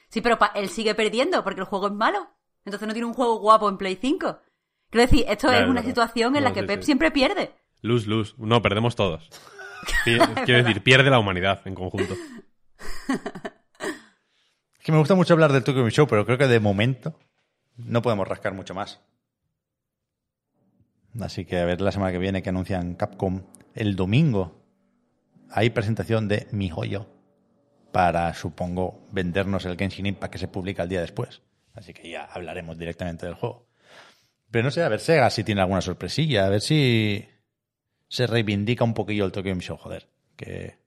Sí, 0.09 0.21
pero 0.21 0.39
pa- 0.39 0.51
él 0.55 0.69
sigue 0.69 0.95
perdiendo 0.95 1.43
porque 1.43 1.59
el 1.61 1.67
juego 1.67 1.87
es 1.87 1.93
malo. 1.93 2.27
Entonces 2.65 2.87
no 2.87 2.93
tiene 2.93 3.07
un 3.07 3.13
juego 3.13 3.37
guapo 3.39 3.69
en 3.69 3.77
Play 3.77 3.97
5. 4.01 4.39
Quiero 4.89 5.07
decir, 5.07 5.25
esto 5.29 5.51
es 5.51 5.61
una 5.63 5.73
verdad. 5.81 5.85
situación 5.85 6.35
en 6.35 6.43
la 6.43 6.53
que 6.53 6.61
sí, 6.61 6.65
Pep 6.67 6.79
sí. 6.81 6.85
siempre 6.87 7.11
pierde. 7.11 7.53
Luz, 7.81 8.07
luz. 8.07 8.35
No, 8.39 8.61
perdemos 8.63 8.95
todos. 8.95 9.29
Quiero 10.03 10.63
decir, 10.63 10.81
pierde 10.83 11.09
la 11.11 11.19
humanidad 11.19 11.61
en 11.65 11.75
conjunto. 11.75 12.15
Es 14.81 14.85
que 14.85 14.91
me 14.91 14.97
gusta 14.97 15.13
mucho 15.13 15.35
hablar 15.35 15.53
del 15.53 15.63
Tokyo 15.63 15.81
Game 15.81 15.91
Show, 15.91 16.07
pero 16.07 16.25
creo 16.25 16.39
que 16.39 16.47
de 16.47 16.59
momento 16.59 17.13
no 17.77 18.01
podemos 18.01 18.27
rascar 18.27 18.55
mucho 18.55 18.73
más. 18.73 18.99
Así 21.19 21.45
que 21.45 21.59
a 21.59 21.65
ver 21.65 21.81
la 21.81 21.91
semana 21.91 22.11
que 22.11 22.17
viene 22.17 22.41
que 22.41 22.49
anuncian 22.49 22.95
Capcom. 22.95 23.43
El 23.75 23.95
domingo 23.95 24.59
hay 25.51 25.69
presentación 25.69 26.27
de 26.27 26.47
Mi 26.51 26.67
Joyo 26.69 27.05
para, 27.91 28.33
supongo, 28.33 29.07
vendernos 29.11 29.65
el 29.65 29.77
Genshin 29.77 30.07
Impact 30.07 30.33
que 30.33 30.39
se 30.39 30.47
publica 30.47 30.81
el 30.81 30.89
día 30.89 31.01
después. 31.01 31.43
Así 31.75 31.93
que 31.93 32.09
ya 32.09 32.25
hablaremos 32.25 32.75
directamente 32.75 33.27
del 33.27 33.35
juego. 33.35 33.67
Pero 34.49 34.63
no 34.63 34.71
sé, 34.71 34.81
a 34.81 34.89
ver 34.89 34.99
Sega 34.99 35.29
si 35.29 35.43
tiene 35.43 35.61
alguna 35.61 35.81
sorpresilla, 35.81 36.47
a 36.47 36.49
ver 36.49 36.61
si 36.61 37.29
se 38.07 38.25
reivindica 38.25 38.83
un 38.83 38.95
poquillo 38.95 39.25
el 39.25 39.31
Tokyo 39.31 39.51
Game 39.51 39.61
Show, 39.61 39.77
joder. 39.77 40.09
Que 40.35 40.79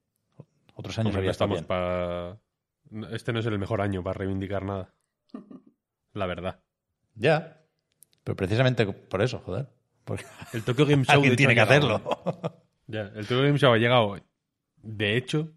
otros 0.74 0.99
años 0.99 1.11
Hombre, 1.11 1.20
había 1.20 1.30
estado 1.30 1.51
bien. 1.51 2.40
Este 3.11 3.32
no 3.32 3.41
es 3.41 3.47
el 3.47 3.59
mejor 3.59 3.80
año 3.80 4.03
para 4.03 4.14
reivindicar 4.18 4.64
nada. 4.64 4.95
La 6.12 6.26
verdad. 6.26 6.61
Ya. 7.14 7.61
Pero 8.22 8.37
precisamente 8.37 8.87
por 8.87 9.22
eso, 9.22 9.39
joder. 9.41 9.68
Porque 10.05 10.24
El 10.53 10.62
Tokyo 10.64 10.87
Game 10.87 11.05
Show... 11.05 11.12
de 11.12 11.12
alguien 11.14 11.37
tiene 11.37 11.55
que 11.55 11.61
hacerlo. 11.61 12.01
Ya, 12.87 13.03
el 13.14 13.26
Tokyo 13.26 13.43
Game 13.43 13.59
Show 13.59 13.72
ha 13.72 13.78
llegado, 13.78 14.16
de 14.76 15.16
hecho, 15.16 15.53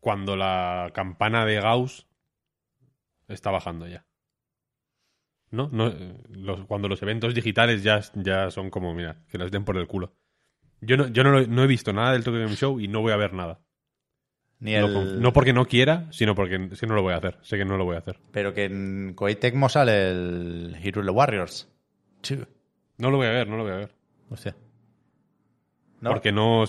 cuando 0.00 0.36
la 0.36 0.90
campana 0.94 1.44
de 1.44 1.60
Gauss 1.60 2.06
está 3.28 3.50
bajando 3.50 3.86
ya. 3.86 4.06
¿No? 5.50 5.68
no 5.72 5.88
eh, 5.88 6.22
los- 6.30 6.66
cuando 6.66 6.88
los 6.88 7.00
eventos 7.02 7.34
digitales 7.34 7.82
ya, 7.82 8.00
ya 8.14 8.50
son 8.50 8.70
como, 8.70 8.92
mira, 8.94 9.22
que 9.30 9.38
les 9.38 9.50
den 9.50 9.64
por 9.64 9.76
el 9.76 9.86
culo. 9.86 10.14
Yo 10.80 10.96
no, 10.96 11.08
yo 11.08 11.24
no, 11.24 11.30
lo- 11.32 11.46
no 11.46 11.64
he 11.64 11.66
visto 11.66 11.92
nada 11.92 12.12
del 12.12 12.24
Tokyo 12.24 12.40
Game 12.40 12.54
Show 12.56 12.80
y 12.80 12.88
no 12.88 13.00
voy 13.00 13.12
a 13.12 13.16
ver 13.16 13.32
nada. 13.32 13.60
Ni 14.60 14.74
No, 14.74 14.86
el... 14.86 14.92
con- 14.92 15.22
no 15.22 15.32
porque 15.32 15.52
no 15.52 15.66
quiera, 15.66 16.06
sino 16.10 16.34
porque 16.34 16.68
que 16.78 16.86
no 16.86 16.94
lo 16.94 17.02
voy 17.02 17.14
a 17.14 17.18
hacer. 17.18 17.38
Sé 17.42 17.56
que 17.56 17.64
no 17.64 17.76
lo 17.76 17.84
voy 17.84 17.96
a 17.96 18.00
hacer. 18.00 18.18
Pero 18.32 18.54
que 18.54 18.64
en 18.64 19.12
Koei 19.14 19.36
Tecmo 19.36 19.68
sale 19.68 20.10
el 20.10 20.76
Hero 20.82 21.02
Warriors. 21.12 21.68
No 22.98 23.10
lo 23.10 23.16
voy 23.16 23.26
a 23.28 23.30
ver, 23.30 23.48
no 23.48 23.56
lo 23.56 23.62
voy 23.62 23.72
a 23.72 23.76
ver. 23.76 23.94
Hostia. 24.30 24.56
¿No? 26.00 26.10
Porque 26.10 26.32
no, 26.32 26.64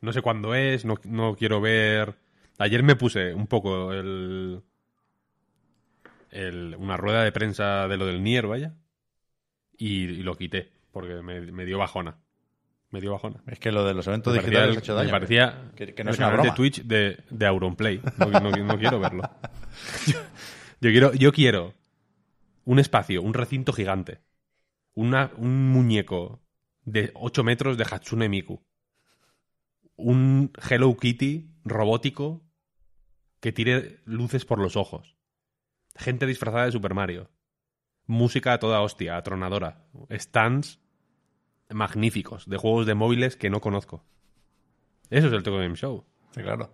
no 0.00 0.12
sé 0.12 0.22
cuándo 0.22 0.54
es, 0.54 0.84
no, 0.84 0.96
no 1.04 1.36
quiero 1.36 1.60
ver. 1.60 2.16
Ayer 2.58 2.82
me 2.82 2.96
puse 2.96 3.34
un 3.34 3.46
poco 3.46 3.92
el, 3.92 4.62
el- 6.30 6.76
una 6.78 6.96
rueda 6.96 7.22
de 7.24 7.32
prensa 7.32 7.88
de 7.88 7.96
lo 7.96 8.06
del 8.06 8.22
Nier, 8.22 8.46
vaya, 8.46 8.74
y, 9.76 10.04
y 10.04 10.22
lo 10.22 10.36
quité, 10.36 10.72
porque 10.92 11.22
me, 11.22 11.40
me 11.40 11.64
dio 11.64 11.78
bajona. 11.78 12.18
Me 12.94 13.00
dio 13.00 13.10
bajona. 13.10 13.42
Es 13.48 13.58
que 13.58 13.72
lo 13.72 13.84
de 13.84 13.92
los 13.92 14.06
eventos 14.06 14.32
Me 14.32 14.38
digitales 14.38 14.70
el- 14.70 14.76
ha 14.76 14.78
hecho 14.78 14.96
me 14.96 15.08
parecía 15.08 15.72
Que- 15.74 15.94
que 15.94 16.04
no 16.04 16.10
el 16.10 16.14
es 16.14 16.18
una 16.20 16.30
canal 16.30 16.46
de. 16.46 16.52
Twitch 16.52 16.82
de, 16.84 17.18
de 17.28 17.46
Auronplay. 17.46 18.00
No, 18.18 18.26
no- 18.40 18.50
no 18.52 18.78
quiero 18.78 19.00
verlo. 19.00 19.22
Yo, 20.06 20.20
yo 20.80 20.90
quiero, 20.92 21.12
yo 21.14 21.32
quiero 21.32 21.74
un 22.64 22.78
espacio, 22.78 23.20
un 23.20 23.34
recinto 23.34 23.72
gigante. 23.72 24.20
Una, 24.94 25.32
un 25.38 25.70
muñeco 25.72 26.40
de 26.84 27.10
8 27.14 27.42
metros 27.42 27.76
de 27.76 27.84
Hatsune 27.90 28.28
Miku. 28.28 28.62
Un 29.96 30.52
Hello 30.70 30.96
Kitty 30.96 31.50
robótico 31.64 32.42
que 33.40 33.52
tire 33.52 34.00
luces 34.04 34.44
por 34.44 34.60
los 34.60 34.76
ojos. 34.76 35.16
Gente 35.96 36.26
disfrazada 36.26 36.66
de 36.66 36.72
Super 36.72 36.94
Mario. 36.94 37.30
Música 38.06 38.52
a 38.52 38.58
toda 38.58 38.80
hostia, 38.80 39.16
atronadora. 39.16 39.86
Stands 40.10 40.78
magníficos 41.70 42.48
de 42.48 42.56
juegos 42.56 42.86
de 42.86 42.94
móviles 42.94 43.36
que 43.36 43.50
no 43.50 43.60
conozco. 43.60 44.04
Eso 45.10 45.26
es 45.28 45.32
el 45.32 45.42
Tokyo 45.42 45.58
Game 45.58 45.76
Show. 45.76 46.04
Sí, 46.32 46.42
claro. 46.42 46.72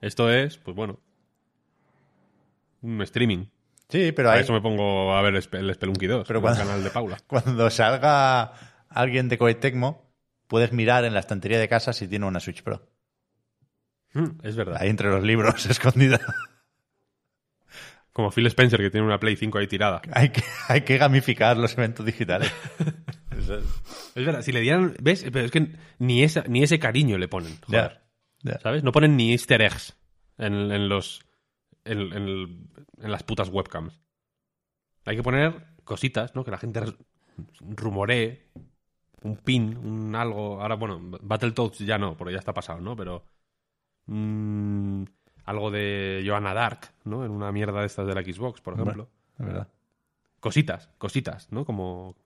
Esto 0.00 0.30
es, 0.30 0.58
pues 0.58 0.76
bueno, 0.76 1.00
un 2.82 3.00
streaming. 3.02 3.46
Sí, 3.88 4.12
pero 4.12 4.30
A 4.30 4.34
hay... 4.34 4.42
eso 4.42 4.52
me 4.52 4.60
pongo 4.60 5.14
a 5.14 5.22
ver 5.22 5.34
el 5.34 5.42
Spe- 5.42 5.58
el 5.58 5.72
Spelunky 5.74 6.06
2, 6.06 6.26
Pero 6.26 6.38
el 6.38 6.42
cuando- 6.42 6.60
canal 6.64 6.82
de 6.84 6.90
Paula. 6.90 7.18
cuando 7.26 7.70
salga 7.70 8.52
alguien 8.88 9.28
de 9.28 9.38
Koei 9.38 9.54
Tecmo, 9.54 10.10
puedes 10.48 10.72
mirar 10.72 11.04
en 11.04 11.14
la 11.14 11.20
estantería 11.20 11.58
de 11.58 11.68
casa 11.68 11.92
si 11.92 12.08
tiene 12.08 12.26
una 12.26 12.40
Switch 12.40 12.62
Pro. 12.62 12.88
Mm, 14.14 14.40
es 14.42 14.56
verdad. 14.56 14.78
Ahí 14.80 14.88
entre 14.88 15.08
los 15.10 15.22
libros, 15.22 15.66
escondida. 15.70 16.20
Como 18.12 18.30
Phil 18.30 18.46
Spencer, 18.46 18.80
que 18.80 18.90
tiene 18.90 19.06
una 19.06 19.20
Play 19.20 19.36
5 19.36 19.58
ahí 19.58 19.66
tirada. 19.66 20.00
hay, 20.12 20.30
que, 20.30 20.42
hay 20.68 20.80
que 20.82 20.96
gamificar 20.98 21.56
los 21.56 21.76
eventos 21.76 22.04
digitales. 22.06 22.50
Es- 23.48 24.24
verdad, 24.24 24.42
si 24.42 24.52
le 24.52 24.60
dieran... 24.60 24.94
¿Ves? 25.00 25.24
Pero 25.32 25.44
es 25.44 25.50
que 25.50 25.72
ni, 25.98 26.22
esa, 26.22 26.44
ni 26.48 26.62
ese 26.62 26.78
cariño 26.78 27.18
le 27.18 27.28
ponen. 27.28 27.56
Joder. 27.66 28.00
¿Sabes? 28.62 28.84
No 28.84 28.92
ponen 28.92 29.16
ni 29.16 29.32
easter 29.32 29.60
eggs 29.62 29.96
en, 30.38 30.70
en 30.72 30.88
los... 30.88 31.24
En, 31.84 32.12
en 32.12 32.68
en 32.98 33.10
las 33.12 33.22
putas 33.22 33.48
webcams. 33.50 34.00
Hay 35.04 35.16
que 35.16 35.22
poner 35.22 35.66
cositas, 35.84 36.34
¿no? 36.34 36.44
Que 36.44 36.50
la 36.50 36.58
gente 36.58 36.80
rumoree. 37.60 38.48
Un 39.22 39.36
pin, 39.36 39.76
un 39.76 40.14
algo. 40.14 40.60
Ahora, 40.60 40.76
bueno, 40.76 40.98
Battletoads 41.22 41.78
ya 41.80 41.98
no, 41.98 42.16
porque 42.16 42.32
ya 42.32 42.38
está 42.38 42.54
pasado, 42.54 42.80
¿no? 42.80 42.96
Pero. 42.96 43.24
mm, 44.06 45.04
algo 45.44 45.70
de 45.70 46.24
Joanna 46.26 46.54
Dark, 46.54 46.92
¿no? 47.04 47.24
En 47.24 47.30
una 47.30 47.52
mierda 47.52 47.80
de 47.80 47.86
estas 47.86 48.06
de 48.06 48.14
la 48.14 48.22
Xbox, 48.22 48.60
por 48.60 48.74
ejemplo. 48.74 49.08
Es 49.38 49.46
verdad. 49.46 49.68
Cositas, 50.40 50.88
cositas, 50.98 51.52
¿no? 51.52 51.64
Como 51.64 52.16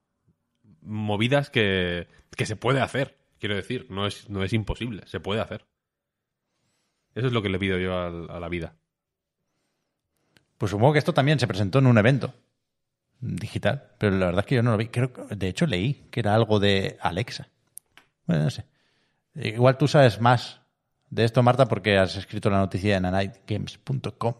movidas 0.82 1.50
que, 1.50 2.08
que 2.36 2.46
se 2.46 2.56
puede 2.56 2.80
hacer. 2.80 3.18
Quiero 3.38 3.56
decir, 3.56 3.86
no 3.90 4.06
es, 4.06 4.28
no 4.28 4.42
es 4.42 4.52
imposible, 4.52 5.02
se 5.06 5.20
puede 5.20 5.40
hacer. 5.40 5.64
Eso 7.14 7.26
es 7.26 7.32
lo 7.32 7.42
que 7.42 7.48
le 7.48 7.58
pido 7.58 7.78
yo 7.78 7.96
a 7.96 8.40
la 8.40 8.48
vida. 8.48 8.74
Pues 10.58 10.70
supongo 10.70 10.92
que 10.92 10.98
esto 10.98 11.14
también 11.14 11.38
se 11.38 11.46
presentó 11.46 11.78
en 11.78 11.86
un 11.86 11.96
evento 11.96 12.34
digital, 13.20 13.92
pero 13.98 14.16
la 14.16 14.26
verdad 14.26 14.40
es 14.40 14.46
que 14.46 14.54
yo 14.56 14.62
no 14.62 14.72
lo 14.72 14.76
vi. 14.76 14.88
Creo 14.88 15.10
de 15.30 15.48
hecho, 15.48 15.66
leí 15.66 16.06
que 16.10 16.20
era 16.20 16.34
algo 16.34 16.60
de 16.60 16.98
Alexa. 17.00 17.48
Bueno, 18.26 18.44
no 18.44 18.50
sé. 18.50 18.66
Igual 19.34 19.78
tú 19.78 19.88
sabes 19.88 20.20
más 20.20 20.60
de 21.08 21.24
esto, 21.24 21.42
Marta, 21.42 21.66
porque 21.66 21.98
has 21.98 22.16
escrito 22.16 22.50
la 22.50 22.58
noticia 22.58 22.96
en 22.96 23.04
anightgames.com. 23.04 24.34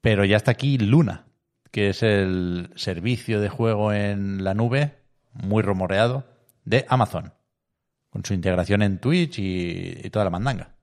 Pero 0.00 0.24
ya 0.24 0.36
está 0.36 0.50
aquí 0.50 0.78
Luna, 0.78 1.24
que 1.70 1.88
es 1.88 2.02
el 2.02 2.70
servicio 2.74 3.40
de 3.40 3.48
juego 3.48 3.92
en 3.92 4.44
la 4.44 4.54
nube, 4.54 4.98
muy 5.34 5.62
rumoreado, 5.62 6.24
de 6.64 6.86
Amazon, 6.88 7.34
con 8.10 8.24
su 8.24 8.34
integración 8.34 8.82
en 8.82 8.98
Twitch 9.00 9.38
y, 9.38 10.00
y 10.06 10.10
toda 10.10 10.24
la 10.24 10.30
mandanga. 10.30 10.74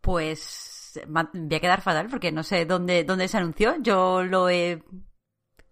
Pues 0.00 0.98
voy 1.08 1.54
a 1.54 1.60
quedar 1.60 1.82
fatal 1.82 2.08
porque 2.10 2.32
no 2.32 2.42
sé 2.42 2.64
dónde, 2.64 3.04
dónde 3.04 3.28
se 3.28 3.36
anunció. 3.36 3.76
Yo 3.80 4.22
lo 4.22 4.48
he 4.48 4.82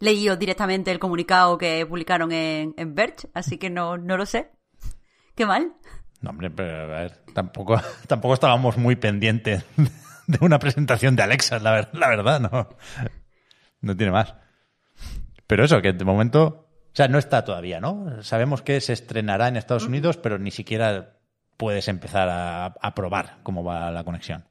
leído 0.01 0.37
directamente 0.37 0.91
el 0.91 0.99
comunicado 0.99 1.59
que 1.59 1.85
publicaron 1.87 2.31
en, 2.33 2.75
en 2.77 2.95
Verge, 2.95 3.29
así 3.35 3.59
que 3.59 3.71
no, 3.71 3.97
no 3.97 4.17
lo 4.17 4.27
sé. 4.27 4.51
Qué 5.35 5.47
mal. 5.47 5.75
No, 6.21 6.31
hombre, 6.31 6.51
pero 6.51 6.83
a 6.83 6.87
ver, 7.01 7.25
tampoco, 7.35 7.81
tampoco 8.07 8.35
estábamos 8.35 8.77
muy 8.77 8.97
pendientes 8.97 9.65
de 10.27 10.39
una 10.45 10.59
presentación 10.59 11.17
de 11.17 11.23
Alexa, 11.23 11.59
la, 11.59 11.73
ver- 11.73 11.89
la 11.95 12.09
verdad, 12.09 12.41
no. 12.41 12.69
No 13.81 13.97
tiene 13.97 14.13
más. 14.13 14.35
Pero 15.49 15.65
eso, 15.65 15.83
que 15.83 15.93
de 15.93 16.05
momento 16.05 16.69
sea, 16.93 17.09
no 17.09 17.19
está 17.19 17.45
todavía, 17.45 17.81
¿no? 17.81 18.23
Sabemos 18.23 18.63
que 18.63 18.81
se 18.81 18.93
estrenará 18.93 19.49
en 19.49 19.57
Estados 19.57 19.87
Unidos, 19.87 20.17
pero 20.17 20.39
ni 20.39 20.51
siquiera 20.53 21.19
puedes 21.57 21.89
empezar 21.89 22.29
a, 22.29 22.67
a 22.67 22.95
probar 22.95 23.41
cómo 23.43 23.65
va 23.65 23.91
la 23.91 24.05
conexión. 24.05 24.47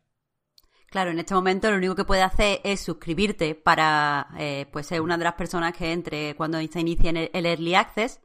Claro, 0.90 1.12
en 1.12 1.20
este 1.20 1.34
momento 1.34 1.70
lo 1.70 1.78
único 1.78 1.96
que 1.96 2.06
puedes 2.06 2.24
hacer 2.24 2.62
es 2.64 2.80
suscribirte 2.82 3.56
para 3.56 4.28
eh, 4.40 4.66
pues 4.72 4.88
ser 4.88 5.02
una 5.02 5.18
de 5.18 5.24
las 5.26 5.34
personas 5.34 5.74
que 5.74 5.92
entre 5.92 6.36
cuando 6.36 6.58
se 6.66 6.80
inicie 6.80 7.10
en 7.10 7.18
el, 7.18 7.30
el 7.34 7.46
Early 7.46 7.76
Access. 7.76 8.22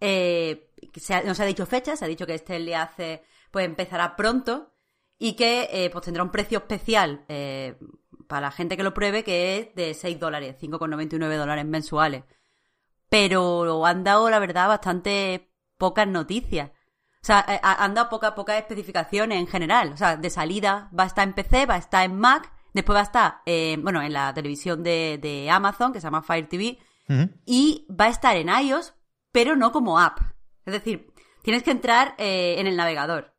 Eh, 0.00 0.70
se 0.96 1.14
ha- 1.14 1.22
no 1.22 1.34
se 1.34 1.42
ha 1.42 1.46
dicho 1.46 1.64
fecha, 1.66 1.96
se 1.96 2.04
ha 2.04 2.08
dicho 2.08 2.26
que 2.26 2.34
este 2.34 2.54
Early 2.54 2.74
Access 2.74 3.20
pues 3.50 3.64
empezará 3.66 4.16
pronto 4.16 4.74
y 5.18 5.34
que 5.34 5.68
eh, 5.72 5.90
pues 5.90 6.04
tendrá 6.04 6.22
un 6.22 6.30
precio 6.30 6.58
especial 6.58 7.24
eh, 7.28 7.76
para 8.32 8.46
la 8.46 8.50
gente 8.50 8.78
que 8.78 8.82
lo 8.82 8.94
pruebe 8.94 9.24
que 9.24 9.58
es 9.58 9.74
de 9.74 9.92
6 9.92 10.18
dólares, 10.18 10.56
5,99 10.58 11.36
dólares 11.36 11.66
mensuales. 11.66 12.24
Pero 13.08 13.84
han 13.84 14.04
dado, 14.04 14.30
la 14.30 14.38
verdad, 14.38 14.68
bastante 14.68 15.52
pocas 15.76 16.06
noticias. 16.08 16.70
O 16.70 17.24
sea, 17.26 17.44
eh, 17.46 17.60
ha- 17.62 17.84
han 17.84 17.94
dado 17.94 18.08
pocas 18.08 18.32
pocas 18.32 18.56
especificaciones 18.56 19.38
en 19.38 19.46
general. 19.46 19.92
O 19.92 19.96
sea, 19.96 20.16
de 20.16 20.30
salida 20.30 20.90
va 20.98 21.04
a 21.04 21.06
estar 21.08 21.28
en 21.28 21.34
PC, 21.34 21.66
va 21.66 21.74
a 21.74 21.78
estar 21.78 22.04
en 22.04 22.18
Mac, 22.18 22.50
después 22.72 22.96
va 22.96 23.00
a 23.00 23.04
estar, 23.04 23.42
eh, 23.44 23.76
bueno, 23.80 24.00
en 24.02 24.12
la 24.14 24.32
televisión 24.32 24.82
de, 24.82 25.18
de 25.20 25.50
Amazon, 25.50 25.92
que 25.92 26.00
se 26.00 26.06
llama 26.06 26.22
Fire 26.22 26.48
TV, 26.48 26.78
y 27.44 27.86
va 27.90 28.06
a 28.06 28.08
estar 28.08 28.34
en 28.36 28.48
iOS, 28.48 28.94
pero 29.30 29.54
no 29.56 29.70
como 29.72 29.98
app. 30.00 30.18
Es 30.64 30.72
decir, 30.72 31.12
tienes 31.42 31.62
que 31.62 31.70
entrar 31.70 32.14
eh, 32.16 32.54
en 32.58 32.66
el 32.66 32.76
navegador. 32.76 33.31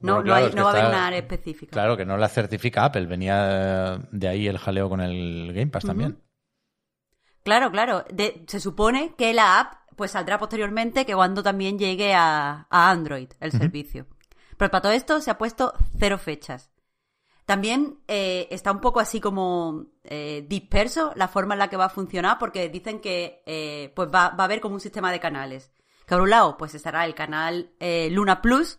No, 0.00 0.14
Bueno, 0.14 0.18
no, 0.18 0.22
claro, 0.24 0.46
hay- 0.46 0.52
no 0.54 0.64
va 0.64 0.70
a 0.70 0.72
haber 0.74 0.86
una 0.86 1.06
área 1.08 1.18
específica. 1.18 1.72
Claro, 1.72 1.96
que 1.96 2.04
no 2.06 2.16
la 2.16 2.28
certifica 2.28 2.84
Apple. 2.84 3.06
Venía 3.06 3.98
de 4.12 4.28
ahí 4.28 4.46
el 4.46 4.58
jaleo 4.58 4.88
con 4.88 5.00
el 5.00 5.52
Game 5.52 5.68
Pass 5.68 5.84
también. 5.84 6.22
Claro, 7.42 7.70
claro. 7.70 8.04
De- 8.12 8.44
se 8.46 8.60
supone 8.60 9.14
que 9.16 9.32
la 9.32 9.60
app 9.60 9.72
pues 9.96 10.12
saldrá 10.12 10.38
posteriormente 10.38 11.04
que 11.04 11.14
cuando 11.14 11.42
también 11.42 11.78
llegue 11.78 12.14
a, 12.14 12.66
a 12.70 12.90
Android 12.90 13.28
el 13.40 13.50
servicio. 13.52 14.06
Pero 14.56 14.70
para 14.70 14.82
todo 14.82 14.92
esto 14.92 15.20
se 15.20 15.30
ha 15.30 15.38
puesto 15.38 15.72
cero 15.98 16.18
fechas. 16.18 16.70
También 17.46 17.98
eh, 18.08 18.46
está 18.50 18.70
un 18.70 18.80
poco 18.80 19.00
así 19.00 19.20
como 19.20 19.86
eh, 20.04 20.44
disperso 20.48 21.12
la 21.16 21.28
forma 21.28 21.54
en 21.54 21.60
la 21.60 21.68
que 21.70 21.76
va 21.78 21.86
a 21.86 21.90
funcionar 21.90 22.38
porque 22.38 22.68
dicen 22.68 23.00
que 23.00 23.42
eh, 23.46 23.92
pues 23.96 24.08
va, 24.08 24.30
va 24.30 24.42
a 24.42 24.44
haber 24.44 24.60
como 24.60 24.74
un 24.74 24.80
sistema 24.80 25.10
de 25.10 25.18
canales. 25.20 25.72
Que 26.06 26.14
por 26.14 26.20
un 26.22 26.30
lado 26.30 26.56
pues 26.58 26.74
estará 26.74 27.04
el 27.06 27.14
canal 27.14 27.70
eh, 27.80 28.08
Luna 28.10 28.42
Plus, 28.42 28.78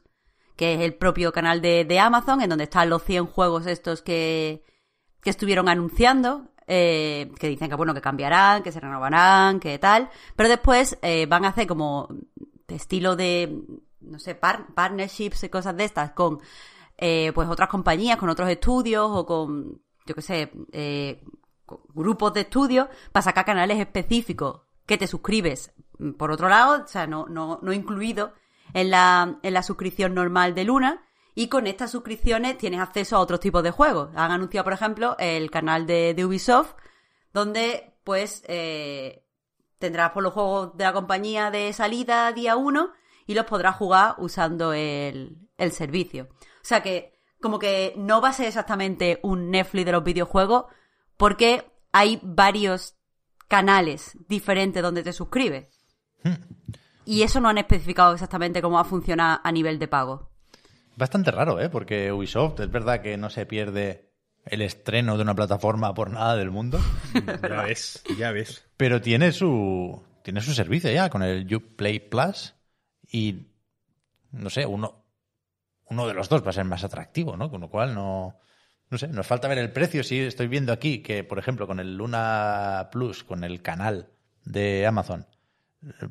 que 0.59 0.73
es 0.73 0.81
el 0.81 0.93
propio 0.93 1.31
canal 1.31 1.61
de, 1.61 1.85
de 1.85 1.99
Amazon, 2.01 2.41
en 2.41 2.49
donde 2.49 2.65
están 2.65 2.89
los 2.89 3.01
100 3.05 3.27
juegos 3.27 3.65
estos 3.65 4.01
que, 4.01 4.65
que 5.21 5.29
estuvieron 5.29 5.69
anunciando, 5.69 6.49
eh, 6.67 7.31
que 7.39 7.47
dicen 7.47 7.69
que 7.69 7.75
bueno, 7.75 7.93
que 7.93 8.01
cambiarán, 8.01 8.61
que 8.61 8.73
se 8.73 8.81
renovarán, 8.81 9.61
que 9.61 9.79
tal, 9.79 10.09
pero 10.35 10.49
después 10.49 10.99
eh, 11.01 11.27
van 11.27 11.45
a 11.45 11.47
hacer 11.47 11.65
como 11.65 12.09
estilo 12.67 13.15
de, 13.15 13.63
no 14.01 14.19
sé, 14.19 14.35
par- 14.35 14.67
partnerships 14.75 15.45
y 15.45 15.49
cosas 15.49 15.77
de 15.77 15.85
estas 15.85 16.11
con 16.11 16.39
eh, 16.97 17.31
pues 17.33 17.47
otras 17.47 17.69
compañías, 17.69 18.17
con 18.17 18.27
otros 18.29 18.49
estudios 18.49 19.09
o 19.13 19.25
con, 19.25 19.81
yo 20.05 20.13
qué 20.13 20.21
sé, 20.21 20.51
eh, 20.73 21.23
grupos 21.93 22.33
de 22.33 22.41
estudios 22.41 22.89
para 23.13 23.23
sacar 23.23 23.45
canales 23.45 23.79
específicos 23.79 24.63
que 24.85 24.97
te 24.97 25.07
suscribes. 25.07 25.71
Mm, 25.99 26.11
por 26.15 26.31
otro 26.31 26.49
lado, 26.49 26.83
o 26.83 26.87
sea, 26.87 27.07
no, 27.07 27.27
no, 27.27 27.59
no 27.61 27.71
incluido 27.71 28.33
en 28.73 28.91
la, 28.91 29.39
en 29.43 29.53
la 29.53 29.63
suscripción 29.63 30.13
normal 30.13 30.55
de 30.55 30.63
Luna. 30.63 31.05
Y 31.35 31.47
con 31.47 31.67
estas 31.67 31.91
suscripciones 31.91 32.57
tienes 32.57 32.81
acceso 32.81 33.15
a 33.15 33.19
otros 33.19 33.39
tipos 33.39 33.63
de 33.63 33.71
juegos. 33.71 34.09
Han 34.15 34.31
anunciado, 34.31 34.63
por 34.65 34.73
ejemplo, 34.73 35.15
el 35.19 35.49
canal 35.51 35.85
de, 35.85 36.15
Ubisoft, 36.25 36.73
donde 37.33 37.93
pues 38.03 38.43
eh, 38.47 39.23
tendrás 39.77 40.11
por 40.11 40.23
los 40.23 40.33
juegos 40.33 40.75
de 40.75 40.83
la 40.83 40.93
compañía 40.93 41.51
de 41.51 41.71
salida 41.73 42.31
día 42.33 42.57
1 42.57 42.91
y 43.27 43.35
los 43.35 43.45
podrás 43.45 43.75
jugar 43.75 44.15
usando 44.17 44.73
el, 44.73 45.37
el 45.57 45.71
servicio. 45.71 46.29
O 46.31 46.65
sea 46.65 46.81
que 46.81 47.13
como 47.39 47.59
que 47.59 47.93
no 47.95 48.21
va 48.21 48.29
a 48.29 48.33
ser 48.33 48.47
exactamente 48.47 49.19
un 49.23 49.51
Netflix 49.51 49.85
de 49.85 49.91
los 49.91 50.03
videojuegos 50.03 50.65
porque 51.15 51.71
hay 51.91 52.19
varios 52.23 52.95
canales 53.47 54.17
diferentes 54.27 54.81
donde 54.81 55.03
te 55.03 55.13
suscribes. 55.13 55.67
Y 57.09 57.23
eso 57.23 57.41
no 57.41 57.49
han 57.49 57.57
especificado 57.57 58.13
exactamente 58.13 58.61
cómo 58.61 58.75
va 58.75 58.81
a 58.81 58.85
funcionar 58.85 59.39
a 59.43 59.51
nivel 59.51 59.79
de 59.79 59.87
pago. 59.87 60.29
Bastante 60.95 61.31
raro, 61.31 61.59
¿eh? 61.59 61.67
Porque 61.67 62.11
Ubisoft 62.11 62.59
es 62.59 62.69
verdad 62.69 63.01
que 63.01 63.17
no 63.17 63.31
se 63.31 63.47
pierde 63.47 64.11
el 64.45 64.61
estreno 64.61 65.17
de 65.17 65.23
una 65.23 65.33
plataforma 65.33 65.91
por 65.95 66.11
nada 66.11 66.35
del 66.35 66.51
mundo, 66.51 66.79
Ya 67.49 67.63
ves, 67.63 68.03
ya 68.15 68.31
ves. 68.31 68.63
pero 68.77 69.01
tiene 69.01 69.31
su 69.31 70.03
tiene 70.23 70.39
su 70.41 70.53
servicio 70.53 70.91
ya 70.91 71.09
con 71.09 71.23
el 71.23 71.51
Uplay 71.51 71.99
Plus 71.99 72.53
y 73.11 73.47
no 74.31 74.51
sé, 74.51 74.67
uno 74.67 75.03
uno 75.85 76.07
de 76.07 76.13
los 76.13 76.29
dos 76.29 76.45
va 76.45 76.51
a 76.51 76.53
ser 76.53 76.65
más 76.65 76.83
atractivo, 76.83 77.35
¿no? 77.35 77.49
Con 77.49 77.61
lo 77.61 77.71
cual 77.71 77.95
no 77.95 78.37
no 78.91 78.97
sé, 78.99 79.07
nos 79.07 79.25
falta 79.25 79.47
ver 79.47 79.57
el 79.57 79.71
precio. 79.71 80.03
Sí, 80.03 80.19
estoy 80.19 80.47
viendo 80.47 80.71
aquí 80.71 81.01
que, 81.01 81.23
por 81.23 81.39
ejemplo, 81.39 81.65
con 81.65 81.79
el 81.79 81.97
Luna 81.97 82.89
Plus, 82.91 83.23
con 83.23 83.43
el 83.43 83.63
canal 83.63 84.11
de 84.45 84.85
Amazon, 84.85 85.25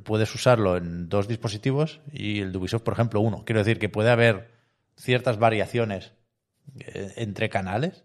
puedes 0.04 0.34
usarlo 0.34 0.76
en 0.76 1.08
dos 1.08 1.28
dispositivos 1.28 2.00
y 2.12 2.40
el 2.40 2.52
de 2.52 2.58
Ubisoft, 2.58 2.82
por 2.82 2.94
ejemplo, 2.94 3.20
uno. 3.20 3.44
Quiero 3.44 3.60
decir 3.60 3.78
que 3.78 3.88
puede 3.88 4.10
haber 4.10 4.50
ciertas 4.96 5.38
variaciones 5.38 6.12
eh, 6.80 7.12
entre 7.16 7.48
canales. 7.48 8.04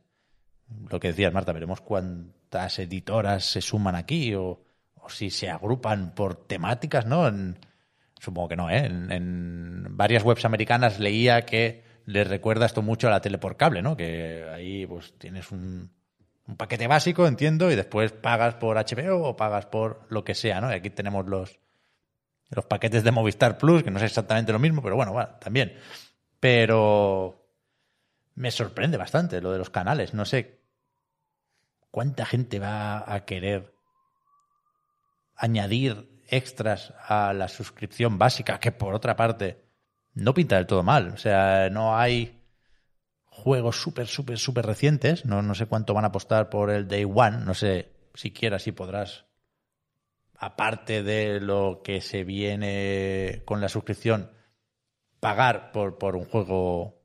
Lo 0.90 1.00
que 1.00 1.10
decías, 1.10 1.34
Marta, 1.34 1.54
veremos 1.54 1.82
cuántas 1.82 2.80
editoras 2.80 3.46
se 3.46 3.62
suman 3.62 3.96
aquí 3.96 4.34
o, 4.36 4.64
o 4.96 5.10
si 5.10 5.30
se 5.30 5.50
agrupan 5.50 6.16
por 6.16 6.36
temáticas, 6.48 7.06
¿no? 7.06 7.28
En- 7.28 7.58
supongo 8.20 8.50
que 8.50 8.56
no, 8.56 8.70
¿eh? 8.70 8.86
En, 8.86 9.12
en 9.12 9.98
varias 9.98 10.24
webs 10.24 10.46
americanas 10.46 11.00
leía 11.00 11.42
que 11.46 11.84
les 12.06 12.28
recuerda 12.28 12.66
esto 12.66 12.82
mucho 12.82 13.08
a 13.08 13.12
la 13.12 13.22
tele 13.22 13.38
por 13.38 13.58
cable, 13.58 13.82
¿no? 13.82 13.98
Que 13.98 14.46
ahí 14.54 14.86
pues 14.86 15.14
tienes 15.18 15.52
un, 15.52 15.92
un 16.48 16.58
paquete 16.58 16.88
básico, 16.88 17.26
entiendo, 17.28 17.72
y 17.72 17.76
después 17.76 18.12
pagas 18.12 18.56
por 18.56 18.78
HBO 18.78 19.24
o 19.24 19.36
pagas 19.36 19.66
por 19.66 20.06
lo 20.10 20.24
que 20.24 20.36
sea, 20.36 20.60
¿no? 20.60 20.72
Y 20.72 20.76
aquí 20.76 20.90
tenemos 20.90 21.26
los, 21.26 21.60
los 22.50 22.66
paquetes 22.66 23.04
de 23.04 23.12
Movistar 23.12 23.58
Plus, 23.58 23.84
que 23.84 23.92
no 23.92 23.98
es 23.98 24.04
exactamente 24.04 24.52
lo 24.52 24.60
mismo, 24.60 24.82
pero 24.82 24.96
bueno, 24.96 25.14
bueno, 25.14 25.30
también. 25.40 25.78
Pero 26.40 27.48
me 28.36 28.52
sorprende 28.52 28.98
bastante 28.98 29.42
lo 29.42 29.52
de 29.52 29.58
los 29.58 29.70
canales. 29.70 30.14
No 30.14 30.26
sé 30.26 30.60
cuánta 31.92 32.26
gente 32.26 32.60
va 32.60 33.12
a 33.12 33.24
querer 33.26 33.74
añadir 35.36 36.22
extras 36.28 36.94
a 37.08 37.34
la 37.34 37.48
suscripción 37.48 38.18
básica, 38.18 38.60
que 38.60 38.72
por 38.72 38.94
otra 38.94 39.16
parte 39.16 39.64
no 40.14 40.34
pinta 40.34 40.58
del 40.58 40.68
todo 40.68 40.84
mal. 40.84 41.10
O 41.10 41.18
sea, 41.18 41.70
no 41.70 41.98
hay 41.98 42.43
juegos 43.34 43.82
súper, 43.82 44.08
súper, 44.08 44.38
súper 44.38 44.66
recientes. 44.66 45.26
No, 45.26 45.42
no 45.42 45.56
sé 45.56 45.66
cuánto 45.66 45.94
van 45.94 46.06
a 46.06 46.10
apostar 46.10 46.50
por 46.50 46.70
el 46.70 46.88
Day 46.88 47.04
One. 47.04 47.40
No 47.40 47.54
sé 47.54 47.92
siquiera 48.14 48.60
si 48.60 48.72
podrás, 48.72 49.26
aparte 50.38 51.04
de 51.04 51.42
lo 51.42 51.82
que 51.84 52.00
se 52.00 52.24
viene 52.24 53.42
con 53.46 53.60
la 53.60 53.70
suscripción, 53.70 54.32
pagar 55.20 55.72
por, 55.72 55.98
por 55.98 56.16
un 56.16 56.26
juego 56.26 57.02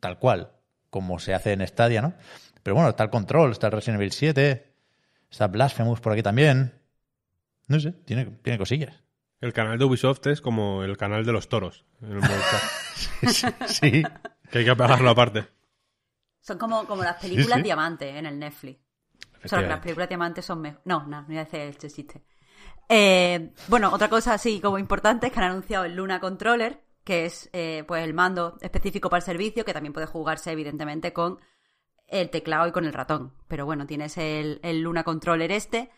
tal 0.00 0.18
cual, 0.18 0.52
como 0.90 1.20
se 1.20 1.32
hace 1.32 1.52
en 1.52 1.66
Stadia, 1.66 2.02
¿no? 2.02 2.14
Pero 2.62 2.74
bueno, 2.74 2.90
está 2.90 3.04
el 3.04 3.10
Control, 3.10 3.52
está 3.52 3.68
el 3.68 3.74
Resident 3.74 4.00
Evil 4.00 4.12
7, 4.12 4.74
está 5.30 5.46
Blasphemous 5.46 6.00
por 6.00 6.12
aquí 6.12 6.22
también. 6.22 6.74
No 7.68 7.78
sé, 7.78 7.92
tiene, 7.92 8.26
tiene 8.42 8.58
cosillas. 8.58 9.02
El 9.40 9.52
canal 9.52 9.78
de 9.78 9.84
Ubisoft 9.84 10.26
es 10.26 10.40
como 10.40 10.82
el 10.82 10.96
canal 10.96 11.24
de 11.24 11.32
los 11.32 11.48
toros 11.48 11.86
en 12.02 12.10
el 12.10 12.20
Movistar, 12.20 13.68
sí. 13.68 14.02
Que 14.50 14.58
hay 14.58 14.64
que 14.64 14.76
pagarlo 14.76 15.10
aparte. 15.10 15.46
Son 16.40 16.58
como, 16.58 16.86
como 16.86 17.02
las 17.02 17.16
películas 17.16 17.58
sí. 17.58 17.62
diamante 17.62 18.16
en 18.16 18.26
el 18.26 18.38
Netflix. 18.38 18.80
Solo 19.44 19.62
que 19.62 19.68
las 19.68 19.80
películas 19.80 20.08
diamante 20.08 20.42
son 20.42 20.60
mejores. 20.60 20.84
No, 20.86 21.06
no, 21.06 21.22
no 21.22 21.26
voy 21.26 21.38
a 21.38 21.42
hacer 21.42 21.68
este 21.68 21.88
chiste. 21.88 22.22
Eh, 22.88 23.52
bueno, 23.68 23.92
otra 23.92 24.08
cosa 24.08 24.34
así 24.34 24.60
como 24.60 24.78
importante 24.78 25.28
es 25.28 25.32
que 25.32 25.38
han 25.38 25.50
anunciado 25.50 25.84
el 25.84 25.94
Luna 25.94 26.20
Controller, 26.20 26.82
que 27.04 27.24
es 27.24 27.48
eh, 27.52 27.84
pues 27.86 28.04
el 28.04 28.14
mando 28.14 28.58
específico 28.60 29.08
para 29.08 29.18
el 29.18 29.24
servicio, 29.24 29.64
que 29.64 29.72
también 29.72 29.92
puede 29.92 30.06
jugarse 30.06 30.50
evidentemente 30.50 31.12
con 31.12 31.38
el 32.08 32.30
teclado 32.30 32.66
y 32.66 32.72
con 32.72 32.84
el 32.84 32.92
ratón. 32.92 33.32
Pero 33.48 33.64
bueno, 33.64 33.86
tienes 33.86 34.18
el, 34.18 34.60
el 34.62 34.82
Luna 34.82 35.04
Controller 35.04 35.52
este, 35.52 35.90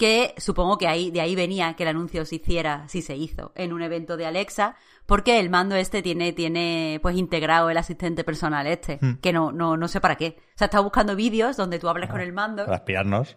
que 0.00 0.32
supongo 0.38 0.78
que 0.78 0.88
ahí, 0.88 1.10
de 1.10 1.20
ahí 1.20 1.34
venía 1.36 1.74
que 1.74 1.82
el 1.82 1.90
anuncio 1.90 2.24
se 2.24 2.36
hiciera, 2.36 2.88
si 2.88 3.02
se 3.02 3.16
hizo, 3.16 3.52
en 3.54 3.74
un 3.74 3.82
evento 3.82 4.16
de 4.16 4.24
Alexa, 4.24 4.74
porque 5.04 5.38
el 5.38 5.50
mando 5.50 5.76
este 5.76 6.00
tiene, 6.00 6.32
tiene 6.32 7.00
pues 7.02 7.18
integrado 7.18 7.68
el 7.68 7.76
asistente 7.76 8.24
personal 8.24 8.66
este, 8.66 8.98
que 9.20 9.34
no, 9.34 9.52
no, 9.52 9.76
no 9.76 9.88
sé 9.88 10.00
para 10.00 10.16
qué. 10.16 10.38
O 10.38 10.58
sea, 10.58 10.64
estaba 10.64 10.82
buscando 10.82 11.14
vídeos 11.14 11.58
donde 11.58 11.78
tú 11.78 11.90
hablas 11.90 12.08
con 12.08 12.22
el 12.22 12.32
mando. 12.32 12.64
Para 12.64 12.78
aspirarnos. 12.78 13.36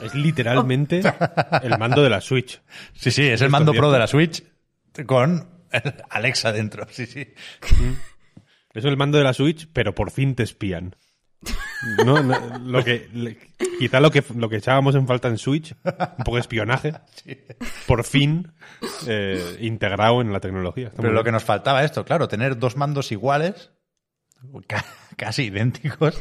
Es 0.00 0.14
literalmente 0.14 1.02
el 1.62 1.78
mando 1.78 2.02
de 2.02 2.08
la 2.08 2.22
Switch. 2.22 2.62
Sí, 2.94 3.10
sí, 3.10 3.28
es 3.28 3.42
el 3.42 3.50
mando 3.50 3.74
pro 3.74 3.92
de 3.92 3.98
la 3.98 4.06
Switch 4.06 4.42
con 5.04 5.46
Alexa 6.08 6.52
dentro. 6.52 6.86
Sí, 6.88 7.04
sí. 7.04 7.34
Es 8.72 8.84
el 8.84 8.98
mando 8.98 9.16
de 9.16 9.24
la 9.24 9.32
Switch, 9.32 9.70
pero 9.72 9.94
por 9.94 10.10
fin 10.10 10.34
te 10.34 10.42
espían. 10.42 10.96
No, 12.04 12.22
no, 12.22 12.58
lo 12.64 12.82
que, 12.82 13.08
le- 13.12 13.38
quizá 13.78 14.00
lo 14.00 14.10
que, 14.10 14.24
lo 14.34 14.48
que 14.48 14.56
echábamos 14.56 14.94
en 14.94 15.06
falta 15.06 15.28
en 15.28 15.38
Switch, 15.38 15.74
un 15.84 16.24
poco 16.24 16.34
de 16.36 16.40
espionaje, 16.40 16.94
por 17.86 18.02
fin 18.04 18.52
eh, 19.06 19.58
integrado 19.60 20.20
en 20.20 20.32
la 20.32 20.40
tecnología. 20.40 20.88
Está 20.88 20.96
Pero 21.02 21.10
lo 21.12 21.20
bien. 21.20 21.24
que 21.26 21.32
nos 21.32 21.44
faltaba 21.44 21.84
esto, 21.84 22.04
claro, 22.04 22.28
tener 22.28 22.58
dos 22.58 22.76
mandos 22.76 23.12
iguales, 23.12 23.70
ca- 24.66 24.84
casi 25.16 25.44
idénticos, 25.44 26.20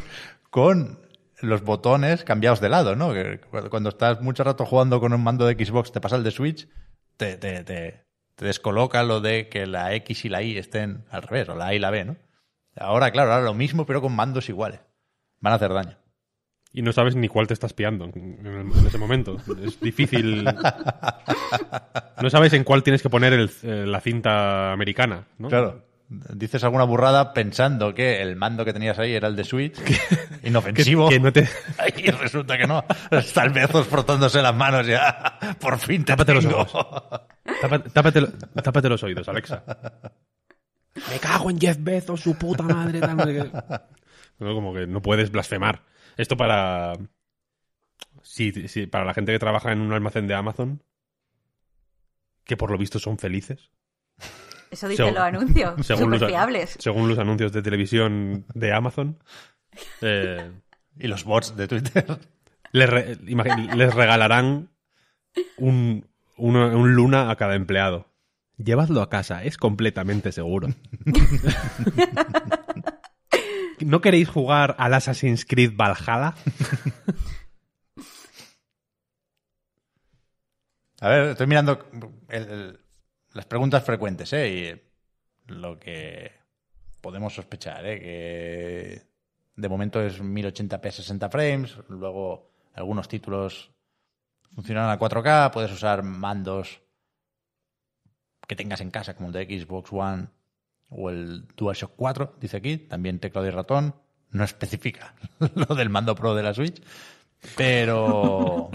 con 0.49 0.99
los 1.41 1.63
botones 1.63 2.23
cambiados 2.23 2.59
de 2.61 2.69
lado, 2.69 2.95
¿no? 2.95 3.13
Que 3.13 3.39
cuando 3.69 3.89
estás 3.89 4.21
mucho 4.21 4.43
rato 4.43 4.65
jugando 4.65 4.99
con 4.99 5.13
un 5.13 5.23
mando 5.23 5.45
de 5.47 5.53
Xbox, 5.65 5.91
te 5.91 6.01
pasa 6.01 6.15
el 6.17 6.23
de 6.23 6.32
Switch, 6.32 6.67
te, 7.17 7.38
te, 7.38 7.63
te, 7.63 8.05
te 8.36 8.45
descoloca 8.45 9.03
lo 9.03 9.19
de 9.21 9.49
que 9.49 9.65
la 9.65 9.93
X 9.95 10.26
y 10.26 10.30
la 10.30 10.43
Y 10.43 10.57
estén 10.57 11.05
al 11.09 11.23
revés, 11.23 11.49
o 11.49 11.55
la 11.55 11.67
A 11.67 11.73
y 11.73 11.80
la 11.80 11.89
B, 11.91 12.05
¿no? 12.05 12.17
Ahora, 12.78 13.09
claro, 13.11 13.32
ahora 13.32 13.45
lo 13.45 13.53
mismo, 13.53 13.86
pero 13.86 14.01
con 14.01 14.13
mandos 14.15 14.49
iguales. 14.49 14.82
Van 15.46 15.54
a 15.54 15.58
hacer 15.58 15.72
daño. 15.72 15.96
Y 16.74 16.82
no 16.82 16.91
sabes 16.91 17.16
ni 17.16 17.30
cuál 17.30 17.48
te 17.48 17.54
estás 17.54 17.70
espiando 17.72 18.04
en, 18.06 18.39
el- 18.46 18.78
en 18.80 18.88
ese 18.88 18.98
momento. 18.98 19.38
Es 19.64 19.80
difícil. 19.80 20.43
No 22.22 22.30
sabes 22.30 22.54
en 22.54 22.64
cuál 22.64 22.82
tienes 22.82 23.02
que 23.02 23.10
poner 23.10 23.34
el- 23.34 23.52
eh, 23.64 23.86
la 23.86 24.00
cinta 24.02 24.72
americana, 24.72 25.28
¿no? 25.38 25.50
Claro. 25.50 25.84
Dices 26.08 26.64
alguna 26.64 26.84
burrada 26.86 27.34
pensando 27.34 27.93
que 27.93 28.22
el 28.22 28.36
mando 28.36 28.64
que 28.64 28.74
tenías 28.74 28.98
ahí 29.00 29.14
era 29.14 29.28
el 29.28 29.36
de 29.36 29.43
Switch, 29.43 29.78
inofensivo. 30.43 31.10
que 31.10 31.20
no 31.20 31.32
te... 31.34 31.48
Y 31.98 32.10
resulta 32.12 32.58
que 32.58 32.66
no. 32.68 32.84
Están 33.12 33.54
Bezos 33.54 33.88
frotándose 33.88 34.41
las 34.41 34.56
manos 34.56 34.88
ya. 34.88 35.38
Por 35.60 35.78
fin 35.78 36.04
te 36.06 36.14
Tápate 36.14 36.34
los 36.36 36.46
ojos. 36.46 36.88
Tápate, 37.62 37.89
tápate 37.89 38.22
tápate 38.64 38.89
los 38.89 39.04
oídos, 39.04 39.28
Alexa. 39.28 39.64
Me 41.12 41.20
cago 41.20 41.50
en 41.50 41.60
Jeff 41.60 41.78
Bezos, 41.82 42.22
su 42.22 42.36
puta 42.38 42.64
madre. 42.64 43.02
tal, 43.02 43.18
no 44.39 44.53
como 44.53 44.73
que 44.73 44.88
no 44.88 45.01
puedes 45.01 45.31
blasfemar. 45.31 45.83
Esto 46.17 46.38
para... 46.38 46.93
Sí, 48.21 48.67
sí, 48.67 48.88
para 48.88 49.05
la 49.05 49.13
gente 49.13 49.31
que 49.31 49.39
trabaja 49.39 49.71
en 49.71 49.81
un 49.81 49.93
almacén 49.93 50.27
de 50.27 50.33
Amazon, 50.33 50.83
que 52.43 52.57
por 52.57 52.71
lo 52.71 52.77
visto 52.77 52.97
son 52.99 53.17
felices. 53.19 53.69
Eso 54.71 54.88
dicen 54.88 55.13
los 55.13 55.23
anuncios. 55.23 55.73
Según 55.86 56.11
los, 56.11 56.25
fiables. 56.25 56.75
según 56.79 57.07
los 57.07 57.19
anuncios 57.19 57.51
de 57.53 57.61
televisión 57.61 58.45
de 58.53 58.73
Amazon, 58.73 59.19
eh, 60.01 60.51
Y 60.97 61.07
los 61.07 61.23
bots 61.23 61.55
de 61.55 61.67
Twitter. 61.67 62.05
les, 62.71 62.89
re- 62.89 63.15
les 63.17 63.93
regalarán 63.93 64.69
un, 65.57 66.07
uno- 66.38 66.77
un 66.77 66.95
Luna 66.95 67.29
a 67.29 67.36
cada 67.36 67.55
empleado. 67.55 68.11
Llevadlo 68.57 69.01
a 69.01 69.09
casa, 69.09 69.43
es 69.43 69.57
completamente 69.57 70.31
seguro. 70.31 70.69
¿No 73.80 74.01
queréis 74.01 74.30
jugar 74.30 74.76
al 74.78 74.93
Assassin's 74.93 75.45
Creed 75.45 75.73
Valhalla? 75.76 76.36
A 81.01 81.09
ver, 81.09 81.30
estoy 81.32 81.47
mirando 81.47 81.86
las 83.34 83.45
preguntas 83.45 83.84
frecuentes, 83.84 84.32
¿eh? 84.34 84.49
Y 84.49 84.82
lo 85.51 85.78
que 85.78 86.32
podemos 87.01 87.34
sospechar, 87.36 87.86
¿eh? 87.86 87.99
Que 87.99 89.01
de 89.55 89.69
momento 89.69 90.01
es 90.01 90.21
1080p 90.21 90.91
60 90.91 91.30
frames, 91.30 91.78
luego 91.89 92.51
algunos 92.73 93.07
títulos 93.07 93.71
funcionan 94.53 94.89
a 94.89 94.97
4K, 94.97 95.51
puedes 95.51 95.71
usar 95.71 96.01
mandos 96.03 96.82
que 98.47 98.55
tengas 98.55 98.82
en 98.82 98.91
casa, 98.91 99.15
como 99.15 99.28
el 99.30 99.34
de 99.34 99.59
Xbox 99.59 99.91
One 99.91 100.28
o 100.89 101.09
el 101.09 101.45
DualShock 101.55 101.93
4, 101.95 102.36
dice 102.39 102.57
aquí, 102.57 102.77
también 102.77 103.19
teclado 103.19 103.47
y 103.47 103.51
ratón, 103.51 103.95
no 104.31 104.43
especifica 104.43 105.15
lo 105.55 105.75
del 105.75 105.89
mando 105.89 106.15
pro 106.15 106.36
de 106.36 106.43
la 106.43 106.53
Switch, 106.53 106.81
pero... 107.55 108.69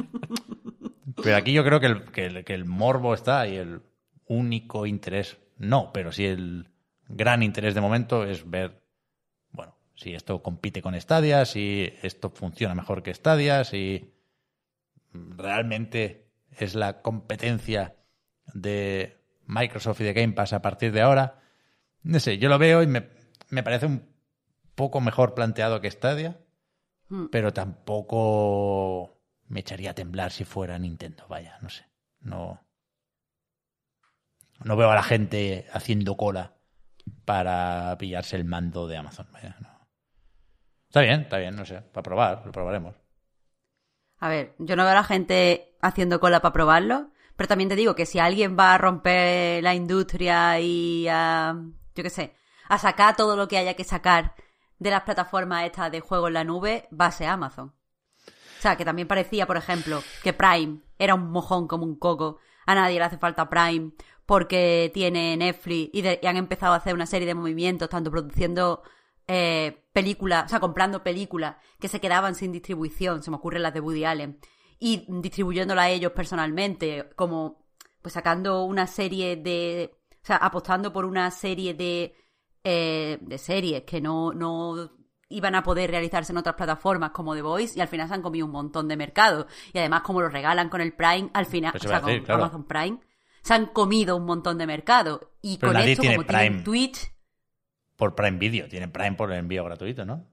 Pero 1.23 1.37
aquí 1.37 1.53
yo 1.53 1.65
creo 1.65 1.81
que 1.81 1.87
el, 1.87 2.45
que 2.45 2.55
el- 2.55 2.65
morbo 2.65 3.13
está 3.15 3.47
y 3.47 3.57
el 3.57 3.83
único 4.27 4.87
interés, 4.87 5.39
no, 5.59 5.93
pero 5.93 6.13
sí 6.13 6.25
el 6.25 6.69
gran 7.09 7.43
interés 7.43 7.75
de 7.75 7.81
momento 7.81 8.25
es 8.25 8.49
ver, 8.49 8.81
bueno, 9.51 9.75
si 9.97 10.15
esto 10.15 10.43
compite 10.43 10.81
con 10.81 10.99
Stadia, 10.99 11.45
si 11.45 11.93
esto 12.03 12.31
funciona 12.31 12.75
mejor 12.75 13.03
que 13.03 13.13
Stadia, 13.13 13.65
si 13.65 14.13
realmente 15.13 16.27
es 16.57 16.75
la 16.75 17.03
competencia 17.03 17.97
de 18.55 19.19
Microsoft 19.47 20.01
y 20.01 20.05
de 20.05 20.13
Game 20.13 20.33
Pass 20.33 20.53
a 20.53 20.63
partir 20.63 20.93
de 20.93 21.03
ahora. 21.03 21.40
No 22.03 22.21
sé, 22.21 22.39
yo 22.39 22.49
lo 22.49 22.59
veo 22.59 22.83
y 22.83 22.87
me, 22.87 23.09
me 23.51 23.63
parece 23.63 23.87
un 23.87 24.09
poco 24.75 25.01
mejor 25.01 25.35
planteado 25.35 25.81
que 25.81 25.91
Stadia, 25.91 26.41
Hmm. 27.11 27.27
pero 27.27 27.53
tampoco 27.53 29.21
me 29.49 29.61
echaría 29.61 29.91
a 29.91 29.95
temblar 29.95 30.31
si 30.31 30.45
fuera 30.45 30.79
Nintendo, 30.79 31.27
vaya, 31.29 31.59
no 31.61 31.69
sé. 31.69 31.85
No, 32.21 32.61
no 34.63 34.77
veo 34.77 34.91
a 34.91 34.95
la 34.95 35.03
gente 35.03 35.67
haciendo 35.73 36.17
cola 36.17 36.55
para 37.25 37.97
pillarse 37.99 38.37
el 38.37 38.45
mando 38.45 38.87
de 38.87 38.97
Amazon, 38.97 39.27
vaya, 39.33 39.57
no. 39.61 39.89
Está 40.87 41.01
bien, 41.01 41.23
está 41.23 41.39
bien, 41.39 41.57
no 41.57 41.65
sé, 41.65 41.83
para 41.83 42.03
probar, 42.03 42.43
lo 42.47 42.53
probaremos. 42.53 42.95
A 44.19 44.29
ver, 44.29 44.55
yo 44.59 44.77
no 44.77 44.85
veo 44.85 44.93
a 44.93 44.97
la 44.97 45.05
gente 45.05 45.77
haciendo 45.81 46.21
cola 46.21 46.41
para 46.41 46.53
probarlo, 46.53 47.11
pero 47.37 47.49
también 47.49 47.71
te 47.71 47.77
digo 47.77 47.95
que 47.95 48.07
si 48.07 48.19
alguien 48.19 48.57
va 48.57 48.75
a 48.75 48.79
romper 48.79 49.63
la 49.65 49.75
industria 49.75 50.61
y 50.61 51.09
a, 51.09 51.57
yo 51.95 52.03
qué 52.03 52.11
sé, 52.11 52.35
a 52.69 52.79
sacar 52.79 53.17
todo 53.17 53.37
lo 53.37 53.49
que 53.49 53.59
haya 53.59 53.75
que 53.75 53.85
sacar 53.85 54.35
de 54.79 54.91
las 54.91 55.03
plataformas 55.03 55.65
estas 55.65 55.93
de 55.93 56.01
juego 56.01 56.29
en 56.29 56.35
la 56.35 56.45
nube, 56.45 56.89
ser 57.13 57.29
Amazon. 57.29 57.75
O 58.29 58.63
sea, 58.63 58.77
que 58.77 58.85
también 58.85 59.09
parecía, 59.09 59.47
por 59.47 59.57
ejemplo, 59.57 60.03
que 60.23 60.33
Prime 60.33 60.81
era 60.99 61.15
un 61.15 61.31
mojón 61.31 61.67
como 61.67 61.85
un 61.85 61.97
coco. 61.99 62.39
A 62.67 62.75
nadie 62.75 62.99
le 62.99 63.05
hace 63.05 63.19
falta 63.19 63.49
Prime 63.49 63.93
porque 64.27 64.91
tiene 64.95 65.37
Netflix 65.37 65.91
y, 65.93 66.27
han 66.27 66.37
empezado 66.37 66.75
a 66.75 66.77
hacer 66.77 66.95
una 66.95 67.07
serie 67.07 67.27
de 67.27 67.35
movimientos, 67.35 67.89
tanto 67.89 68.11
produciendo 68.11 68.83
eh, 69.27 69.85
películas, 69.93 70.45
o 70.47 70.49
sea, 70.49 70.61
comprando 70.61 71.03
películas 71.03 71.57
que 71.79 71.89
se 71.89 72.01
quedaban 72.01 72.35
sin 72.35 72.53
distribución, 72.53 73.23
se 73.23 73.31
me 73.31 73.39
ocurren 73.39 73.63
las 73.63 73.75
de 73.75 73.81
Woody 73.81 74.05
Allen, 74.05 74.39
y 74.79 75.05
distribuyéndolas 75.09 75.87
a 75.87 75.91
ellos 75.91 76.13
personalmente, 76.13 77.11
como 77.17 77.65
pues 78.03 78.15
sacando 78.15 78.65
una 78.65 78.87
serie 78.87 79.37
de, 79.37 80.00
o 80.23 80.27
sea, 80.27 80.37
apostando 80.37 80.93
por 80.93 81.05
una 81.05 81.31
serie 81.31 81.75
de, 81.75 82.15
eh, 82.65 83.19
de 83.21 83.39
series 83.39 83.83
que 83.83 84.01
no, 84.01 84.33
no 84.33 84.91
iban 85.29 85.55
a 85.55 85.63
poder 85.63 85.91
realizarse 85.91 86.33
en 86.33 86.39
otras 86.39 86.57
plataformas 86.57 87.11
como 87.13 87.35
The 87.35 87.43
Voice 87.43 87.79
y 87.79 87.81
al 87.81 87.89
final 87.89 88.09
se 88.09 88.15
han 88.15 88.23
comido 88.23 88.47
un 88.47 88.53
montón 88.53 88.89
de 88.89 88.97
mercado. 88.97 89.47
Y 89.73 89.79
además, 89.79 90.03
como 90.03 90.21
lo 90.21 90.29
regalan 90.29 90.69
con 90.69 90.81
el 90.81 90.93
Prime, 90.93 91.31
al 91.33 91.47
final, 91.47 91.73
Pues 91.73 91.85
o 91.85 91.89
sea, 91.89 92.01
decir, 92.01 92.19
con 92.19 92.27
claro. 92.27 92.43
Amazon 92.45 92.65
Prime, 92.65 92.99
se 93.43 93.55
han 93.55 93.67
comido 93.67 94.17
un 94.17 94.25
montón 94.27 94.59
de 94.59 94.67
mercado. 94.67 95.33
Y 95.41 95.57
Pero 95.59 95.73
con 95.73 95.81
esto, 95.83 96.01
tiene 96.03 96.17
como 96.17 96.27
Prime. 96.27 96.41
tienen 96.43 96.65
Twitch, 96.65 97.13
Por 97.97 98.15
Prime 98.15 98.39
Video, 98.39 98.69
tiene 98.69 98.89
Prime 98.89 99.13
por 99.13 99.31
el 99.33 99.39
envío 99.39 99.65
gratuito, 99.65 100.05
¿no? 100.05 100.27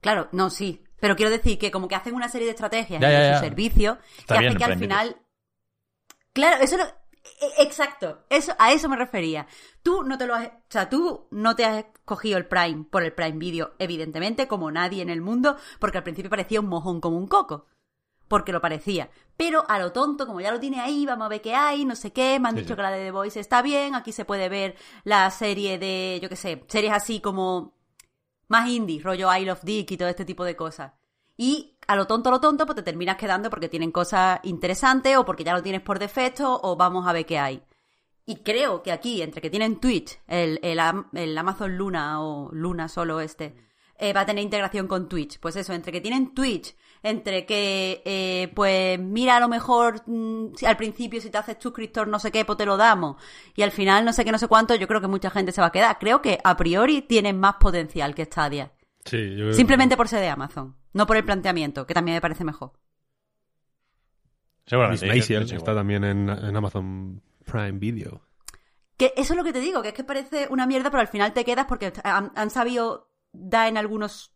Claro, 0.00 0.28
no, 0.32 0.50
sí. 0.50 0.82
Pero 1.00 1.14
quiero 1.16 1.30
decir 1.30 1.58
que 1.58 1.70
como 1.70 1.88
que 1.88 1.94
hacen 1.94 2.14
una 2.14 2.28
serie 2.28 2.46
de 2.46 2.52
estrategias 2.52 3.00
Ya, 3.00 3.08
en 3.08 3.12
ya, 3.12 3.38
su 3.38 3.42
ya. 3.44 3.48
servicio 3.48 3.98
Está 4.18 4.34
que 4.34 4.40
bien 4.40 4.48
hace 4.50 4.52
el 4.54 4.58
que 4.58 4.64
al 4.64 4.78
final... 4.78 5.16
Claro, 6.32 6.62
eso 6.62 6.76
no... 6.76 6.84
e- 7.40 7.62
Exacto, 7.62 8.24
eso, 8.30 8.52
a 8.58 8.72
eso 8.72 8.88
me 8.88 8.96
refería. 8.96 9.46
Tú 9.82 10.02
no 10.04 10.18
te 10.18 10.26
lo 10.26 10.34
has, 10.34 10.48
o 10.48 10.52
sea, 10.68 10.88
tú 10.88 11.26
no 11.30 11.54
te 11.56 11.64
has 11.64 11.84
cogido 12.04 12.38
el 12.38 12.46
Prime 12.46 12.84
por 12.90 13.02
el 13.02 13.12
Prime 13.12 13.38
Video, 13.38 13.74
evidentemente, 13.78 14.48
como 14.48 14.70
nadie 14.70 15.02
en 15.02 15.10
el 15.10 15.20
mundo, 15.20 15.56
porque 15.78 15.98
al 15.98 16.04
principio 16.04 16.30
parecía 16.30 16.60
un 16.60 16.68
mojón 16.68 17.00
como 17.00 17.16
un 17.16 17.28
coco. 17.28 17.66
Porque 18.28 18.52
lo 18.52 18.60
parecía. 18.60 19.08
Pero 19.38 19.64
a 19.70 19.78
lo 19.78 19.92
tonto, 19.92 20.26
como 20.26 20.42
ya 20.42 20.52
lo 20.52 20.60
tiene 20.60 20.80
ahí, 20.80 21.06
vamos 21.06 21.24
a 21.24 21.28
ver 21.30 21.40
qué 21.40 21.54
hay, 21.54 21.86
no 21.86 21.96
sé 21.96 22.12
qué, 22.12 22.38
me 22.38 22.48
han 22.50 22.56
Sí, 22.56 22.60
dicho 22.60 22.74
sí. 22.74 22.76
que 22.76 22.82
la 22.82 22.90
de 22.90 23.04
The 23.06 23.10
Voice 23.10 23.40
está 23.40 23.62
bien, 23.62 23.94
aquí 23.94 24.12
se 24.12 24.26
puede 24.26 24.50
ver 24.50 24.76
la 25.04 25.30
serie 25.30 25.78
de, 25.78 26.18
yo 26.22 26.28
qué 26.28 26.36
sé, 26.36 26.62
series 26.68 26.92
así 26.92 27.20
como 27.20 27.72
más 28.48 28.68
indie, 28.68 29.00
rollo 29.02 29.34
Isle 29.34 29.52
of 29.52 29.62
Dick 29.64 29.90
y 29.92 29.96
todo 29.96 30.08
este 30.08 30.26
tipo 30.26 30.44
de 30.44 30.56
cosas. 30.56 30.92
Y 31.38 31.77
a 31.88 31.96
lo 31.96 32.06
tonto, 32.06 32.28
a 32.28 32.32
lo 32.32 32.40
tonto, 32.40 32.66
pues 32.66 32.76
te 32.76 32.82
terminas 32.82 33.16
quedando 33.16 33.50
porque 33.50 33.68
tienen 33.68 33.90
cosas 33.90 34.40
interesantes 34.44 35.16
o 35.16 35.24
porque 35.24 35.44
ya 35.44 35.54
lo 35.54 35.62
tienes 35.62 35.80
por 35.82 35.98
defecto 35.98 36.60
o 36.62 36.76
vamos 36.76 37.06
a 37.08 37.12
ver 37.12 37.26
qué 37.26 37.38
hay. 37.38 37.62
Y 38.26 38.36
creo 38.42 38.82
que 38.82 38.92
aquí, 38.92 39.22
entre 39.22 39.40
que 39.40 39.50
tienen 39.50 39.80
Twitch, 39.80 40.20
el, 40.26 40.60
el, 40.62 40.78
Am- 40.80 41.08
el 41.14 41.36
Amazon 41.36 41.76
Luna 41.78 42.22
o 42.22 42.50
Luna 42.52 42.88
solo 42.88 43.20
este, 43.20 43.56
eh, 43.98 44.12
va 44.12 44.20
a 44.20 44.26
tener 44.26 44.44
integración 44.44 44.86
con 44.86 45.08
Twitch. 45.08 45.40
Pues 45.40 45.56
eso, 45.56 45.72
entre 45.72 45.92
que 45.92 46.02
tienen 46.02 46.34
Twitch, 46.34 46.76
entre 47.02 47.46
que, 47.46 48.02
eh, 48.04 48.52
pues 48.54 48.98
mira, 49.00 49.36
a 49.36 49.40
lo 49.40 49.48
mejor 49.48 50.02
mm, 50.06 50.54
si 50.56 50.66
al 50.66 50.76
principio 50.76 51.20
si 51.22 51.30
te 51.30 51.38
haces 51.38 51.56
suscriptor 51.58 52.06
no 52.08 52.18
sé 52.18 52.30
qué, 52.30 52.44
pues 52.44 52.58
te 52.58 52.66
lo 52.66 52.76
damos. 52.76 53.16
Y 53.56 53.62
al 53.62 53.70
final 53.72 54.04
no 54.04 54.12
sé 54.12 54.24
qué, 54.26 54.32
no 54.32 54.38
sé 54.38 54.46
cuánto, 54.48 54.74
yo 54.74 54.86
creo 54.88 55.00
que 55.00 55.08
mucha 55.08 55.30
gente 55.30 55.52
se 55.52 55.62
va 55.62 55.68
a 55.68 55.72
quedar. 55.72 55.98
Creo 55.98 56.20
que 56.20 56.38
a 56.44 56.56
priori 56.58 57.00
tienen 57.02 57.40
más 57.40 57.54
potencial 57.54 58.14
que 58.14 58.26
Stadia. 58.26 58.72
Sí, 59.04 59.36
yo- 59.36 59.52
Simplemente 59.52 59.96
por 59.96 60.08
ser 60.08 60.20
de 60.20 60.28
Amazon, 60.28 60.76
no 60.92 61.06
por 61.06 61.16
el 61.16 61.24
planteamiento, 61.24 61.86
que 61.86 61.94
también 61.94 62.16
me 62.16 62.20
parece 62.20 62.44
mejor. 62.44 62.72
Miss 62.72 64.70
Seguramente. 64.70 65.06
Maisel 65.06 65.42
está 65.52 65.74
también 65.74 66.04
en, 66.04 66.28
en 66.28 66.56
Amazon 66.56 67.22
Prime 67.44 67.72
Video. 67.78 68.22
Que 68.98 69.14
eso 69.16 69.32
es 69.32 69.36
lo 69.36 69.44
que 69.44 69.52
te 69.52 69.60
digo, 69.60 69.80
que 69.80 69.88
es 69.88 69.94
que 69.94 70.04
parece 70.04 70.48
una 70.50 70.66
mierda, 70.66 70.90
pero 70.90 71.00
al 71.00 71.08
final 71.08 71.32
te 71.32 71.44
quedas 71.44 71.66
porque 71.66 71.92
han, 72.04 72.32
han 72.34 72.50
sabido 72.50 73.10
dar 73.32 73.68
en 73.68 73.78
algunos 73.78 74.34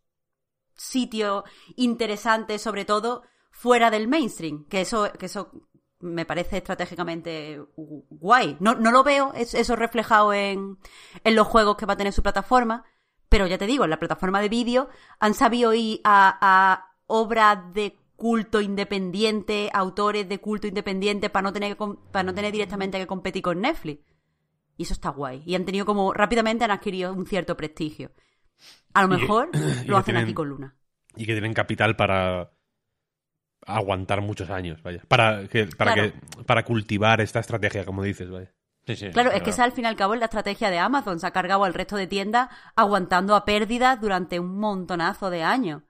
sitio 0.75 1.43
interesante, 1.75 2.57
sobre 2.57 2.85
todo 2.85 3.23
fuera 3.51 3.91
del 3.91 4.07
mainstream, 4.07 4.65
que 4.67 4.81
eso, 4.81 5.11
que 5.19 5.27
eso 5.27 5.51
me 5.99 6.25
parece 6.25 6.57
estratégicamente 6.57 7.61
guay. 7.77 8.57
No, 8.59 8.73
no 8.73 8.89
lo 8.91 9.03
veo 9.03 9.33
eso 9.35 9.75
reflejado 9.75 10.33
en, 10.33 10.79
en 11.23 11.35
los 11.35 11.45
juegos 11.47 11.75
que 11.77 11.85
va 11.85 11.93
a 11.93 11.97
tener 11.97 12.11
su 12.13 12.23
plataforma, 12.23 12.85
pero 13.33 13.47
ya 13.47 13.57
te 13.57 13.65
digo, 13.65 13.83
en 13.83 13.89
la 13.89 13.97
plataforma 13.97 14.41
de 14.41 14.47
vídeo 14.47 14.89
han 15.19 15.33
sabido 15.33 15.73
ir 15.73 16.01
a, 16.03 16.37
a 16.39 16.93
obras 17.07 17.73
de 17.73 17.97
culto 18.15 18.61
independiente, 18.61 19.71
autores 19.73 20.29
de 20.29 20.37
culto 20.37 20.67
independiente 20.67 21.31
para 21.31 21.41
no 21.41 21.51
tener 21.51 21.75
para 21.75 22.21
no 22.21 22.35
tener 22.35 22.51
directamente 22.51 22.99
que 22.99 23.07
competir 23.07 23.41
con 23.41 23.59
Netflix. 23.59 24.03
Y 24.77 24.83
eso 24.83 24.93
está 24.93 25.09
guay. 25.09 25.41
Y 25.47 25.55
han 25.55 25.65
tenido 25.65 25.83
como 25.83 26.13
rápidamente 26.13 26.63
han 26.63 26.69
adquirido 26.69 27.11
un 27.11 27.25
cierto 27.25 27.57
prestigio. 27.57 28.11
A 28.93 29.01
lo 29.01 29.07
mejor 29.07 29.49
lo 29.87 29.97
hacen 29.97 30.15
aquí 30.15 30.35
con 30.35 30.49
Luna. 30.49 30.75
Y 31.15 31.25
que 31.25 31.31
tienen 31.31 31.55
capital 31.55 31.95
para 31.95 32.51
aguantar 33.65 34.21
muchos 34.21 34.51
años, 34.51 34.83
vaya. 34.83 35.01
Para, 35.07 35.47
que, 35.47 35.65
para, 35.75 35.95
que, 35.95 36.13
para 36.45 36.63
cultivar 36.65 37.19
esta 37.19 37.39
estrategia, 37.39 37.83
como 37.83 38.03
dices, 38.03 38.29
vaya. 38.29 38.53
Claro, 38.85 39.31
es 39.31 39.41
que 39.43 39.51
esa 39.51 39.63
al 39.63 39.71
fin 39.71 39.85
y 39.85 39.87
al 39.87 39.95
cabo 39.95 40.13
es 40.13 40.19
la 40.19 40.25
estrategia 40.25 40.69
de 40.69 40.79
Amazon. 40.79 41.19
Se 41.19 41.27
ha 41.27 41.31
cargado 41.31 41.63
al 41.63 41.73
resto 41.73 41.95
de 41.95 42.07
tiendas 42.07 42.49
aguantando 42.75 43.35
a 43.35 43.45
pérdidas 43.45 43.99
durante 44.01 44.39
un 44.39 44.57
montonazo 44.59 45.29
de 45.29 45.43
años. 45.43 45.83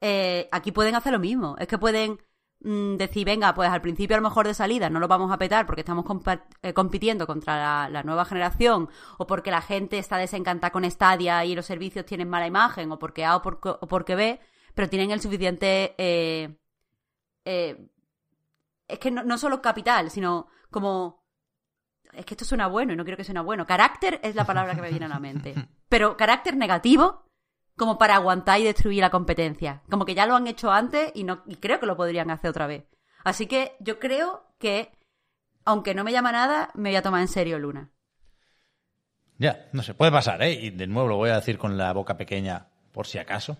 Eh, 0.00 0.48
aquí 0.52 0.70
pueden 0.72 0.94
hacer 0.94 1.12
lo 1.12 1.18
mismo. 1.18 1.56
Es 1.58 1.66
que 1.66 1.78
pueden 1.78 2.20
mm, 2.60 2.96
decir, 2.96 3.24
venga, 3.24 3.54
pues 3.54 3.70
al 3.70 3.80
principio 3.80 4.16
a 4.16 4.20
lo 4.20 4.28
mejor 4.28 4.46
de 4.46 4.52
salida 4.52 4.90
no 4.90 5.00
lo 5.00 5.08
vamos 5.08 5.32
a 5.32 5.38
petar 5.38 5.64
porque 5.64 5.80
estamos 5.80 6.04
eh, 6.62 6.74
compitiendo 6.74 7.26
contra 7.26 7.88
la, 7.88 8.02
nueva 8.02 8.26
generación 8.26 8.90
o 9.16 9.26
porque 9.26 9.50
la 9.50 9.62
gente 9.62 9.98
está 9.98 10.18
desencantada 10.18 10.72
con 10.72 10.88
Stadia 10.90 11.44
y 11.46 11.54
los 11.54 11.64
servicios 11.64 12.04
tienen 12.04 12.28
mala 12.28 12.46
imagen 12.46 12.92
o 12.92 12.98
porque 12.98 13.24
A 13.24 13.36
o 13.36 13.42
porque, 13.42 13.70
o 13.70 13.88
porque 13.88 14.14
B, 14.14 14.40
pero 14.74 14.88
tienen 14.88 15.10
el 15.10 15.20
suficiente... 15.20 15.94
Eh, 15.98 16.54
es 18.86 18.98
que 18.98 19.10
no, 19.10 19.22
no 19.22 19.38
solo 19.38 19.62
capital, 19.62 20.10
sino 20.10 20.48
como 20.70 21.23
es 22.16 22.24
que 22.24 22.34
esto 22.34 22.44
suena 22.44 22.66
bueno 22.66 22.92
y 22.92 22.96
no 22.96 23.04
quiero 23.04 23.16
que 23.16 23.24
suene 23.24 23.40
bueno. 23.40 23.66
Carácter 23.66 24.20
es 24.22 24.34
la 24.34 24.44
palabra 24.44 24.74
que 24.74 24.82
me 24.82 24.90
viene 24.90 25.06
a 25.06 25.08
la 25.08 25.20
mente. 25.20 25.54
Pero 25.88 26.16
carácter 26.16 26.56
negativo 26.56 27.24
como 27.76 27.98
para 27.98 28.16
aguantar 28.16 28.60
y 28.60 28.64
destruir 28.64 29.00
la 29.00 29.10
competencia. 29.10 29.82
Como 29.90 30.04
que 30.04 30.14
ya 30.14 30.26
lo 30.26 30.36
han 30.36 30.46
hecho 30.46 30.70
antes 30.70 31.10
y, 31.14 31.24
no, 31.24 31.42
y 31.46 31.56
creo 31.56 31.80
que 31.80 31.86
lo 31.86 31.96
podrían 31.96 32.30
hacer 32.30 32.50
otra 32.50 32.66
vez. 32.66 32.84
Así 33.24 33.46
que 33.46 33.76
yo 33.80 33.98
creo 33.98 34.44
que, 34.58 34.92
aunque 35.64 35.94
no 35.94 36.04
me 36.04 36.12
llama 36.12 36.32
nada, 36.32 36.70
me 36.74 36.90
voy 36.90 36.96
a 36.96 37.02
tomar 37.02 37.20
en 37.20 37.28
serio 37.28 37.58
Luna. 37.58 37.90
Ya, 39.38 39.68
no 39.72 39.82
sé, 39.82 39.94
puede 39.94 40.12
pasar, 40.12 40.42
¿eh? 40.42 40.52
Y 40.52 40.70
de 40.70 40.86
nuevo 40.86 41.08
lo 41.08 41.16
voy 41.16 41.30
a 41.30 41.36
decir 41.36 41.58
con 41.58 41.76
la 41.76 41.92
boca 41.92 42.16
pequeña 42.16 42.68
por 42.92 43.06
si 43.06 43.18
acaso. 43.18 43.58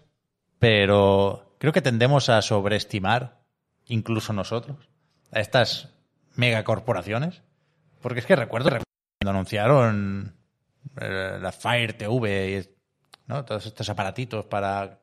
Pero 0.58 1.56
creo 1.58 1.72
que 1.72 1.82
tendemos 1.82 2.28
a 2.28 2.40
sobreestimar, 2.42 3.42
incluso 3.86 4.32
nosotros, 4.32 4.88
a 5.32 5.40
estas 5.40 5.94
megacorporaciones. 6.36 7.42
Porque 8.04 8.20
es 8.20 8.26
que 8.26 8.36
recuerdo, 8.36 8.68
cuando 8.68 9.30
anunciaron 9.30 10.36
eh, 11.00 11.38
la 11.40 11.52
Fire 11.52 11.94
TV 11.94 12.76
¿no? 13.26 13.46
Todos 13.46 13.64
estos 13.64 13.88
aparatitos 13.88 14.44
para 14.44 15.00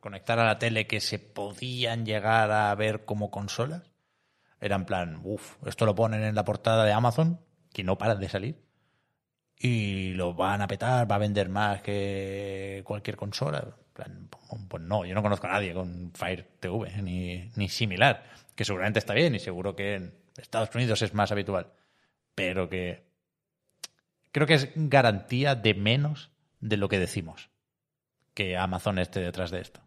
conectar 0.00 0.40
a 0.40 0.44
la 0.44 0.58
tele 0.58 0.88
que 0.88 1.00
se 1.00 1.20
podían 1.20 2.04
llegar 2.04 2.50
a 2.50 2.74
ver 2.74 3.04
como 3.04 3.30
consolas. 3.30 3.92
Era 4.60 4.74
en 4.74 4.84
plan, 4.84 5.20
uff, 5.22 5.64
esto 5.64 5.86
lo 5.86 5.94
ponen 5.94 6.24
en 6.24 6.34
la 6.34 6.44
portada 6.44 6.84
de 6.84 6.92
Amazon, 6.92 7.40
que 7.72 7.84
no 7.84 7.98
paran 7.98 8.18
de 8.18 8.28
salir. 8.28 8.64
Y 9.56 10.14
lo 10.14 10.34
van 10.34 10.60
a 10.60 10.66
petar, 10.66 11.08
va 11.08 11.14
a 11.14 11.18
vender 11.18 11.48
más 11.48 11.82
que 11.82 12.82
cualquier 12.84 13.16
consola. 13.16 13.76
plan, 13.92 14.28
pues 14.68 14.82
no, 14.82 15.04
yo 15.04 15.14
no 15.14 15.22
conozco 15.22 15.46
a 15.46 15.52
nadie 15.52 15.72
con 15.72 16.10
Fire 16.12 16.48
TV 16.58 17.00
ni, 17.00 17.52
ni 17.54 17.68
similar. 17.68 18.24
Que 18.56 18.64
seguramente 18.64 18.98
está 18.98 19.14
bien 19.14 19.36
y 19.36 19.38
seguro 19.38 19.76
que 19.76 19.94
en 19.94 20.14
Estados 20.36 20.74
Unidos 20.74 21.00
es 21.02 21.14
más 21.14 21.30
habitual. 21.30 21.68
Pero 22.34 22.68
que 22.68 23.06
creo 24.32 24.46
que 24.46 24.54
es 24.54 24.70
garantía 24.74 25.54
de 25.54 25.74
menos 25.74 26.30
de 26.60 26.76
lo 26.76 26.88
que 26.88 26.98
decimos 26.98 27.50
que 28.34 28.56
Amazon 28.56 28.98
esté 28.98 29.20
detrás 29.20 29.50
de 29.50 29.60
esto. 29.60 29.80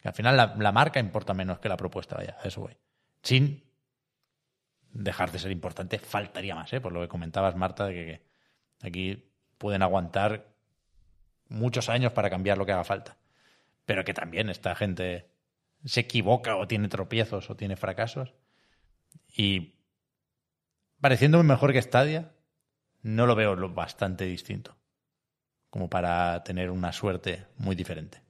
Que 0.00 0.08
al 0.08 0.14
final 0.14 0.36
la, 0.36 0.72
marca 0.72 1.00
importa 1.00 1.34
menos 1.34 1.58
que 1.58 1.68
la 1.68 1.76
propuesta, 1.76 2.16
vaya, 2.16 2.36
eso 2.44 2.60
voy. 2.60 2.76
Sin 3.22 3.64
dejar 4.92 5.32
de 5.32 5.38
ser 5.38 5.50
importante, 5.50 5.98
faltaría 5.98 6.54
más, 6.54 6.72
¿eh? 6.72 6.80
por 6.80 6.92
lo 6.92 7.00
que 7.00 7.08
comentabas, 7.08 7.56
Marta, 7.56 7.86
de 7.86 7.94
que, 7.94 8.26
aquí 8.86 9.30
pueden 9.58 9.82
aguantar 9.82 10.54
muchos 11.48 11.88
años 11.88 12.12
para 12.12 12.30
cambiar 12.30 12.58
lo 12.58 12.66
que 12.66 12.72
haga 12.72 12.84
falta. 12.84 13.16
Pero 13.86 14.04
que 14.04 14.14
también 14.14 14.50
esta 14.50 14.74
gente 14.74 15.30
se 15.84 16.00
equivoca 16.00 16.56
o 16.56 16.66
tiene 16.66 16.88
tropiezos 16.88 17.48
o 17.48 17.56
tiene 17.56 17.76
fracasos. 17.76 18.34
Y 19.34 19.75
pareciéndome 21.00 21.44
mejor 21.44 21.72
que 21.72 21.82
Stadia, 21.82 22.32
no 23.02 23.26
lo 23.26 23.34
veo 23.34 23.54
lo 23.54 23.72
bastante 23.72 24.24
distinto 24.24 24.76
como 25.70 25.90
para 25.90 26.42
tener 26.42 26.70
una 26.70 26.90
suerte 26.90 27.46
muy 27.58 27.76
diferente. 27.76 28.22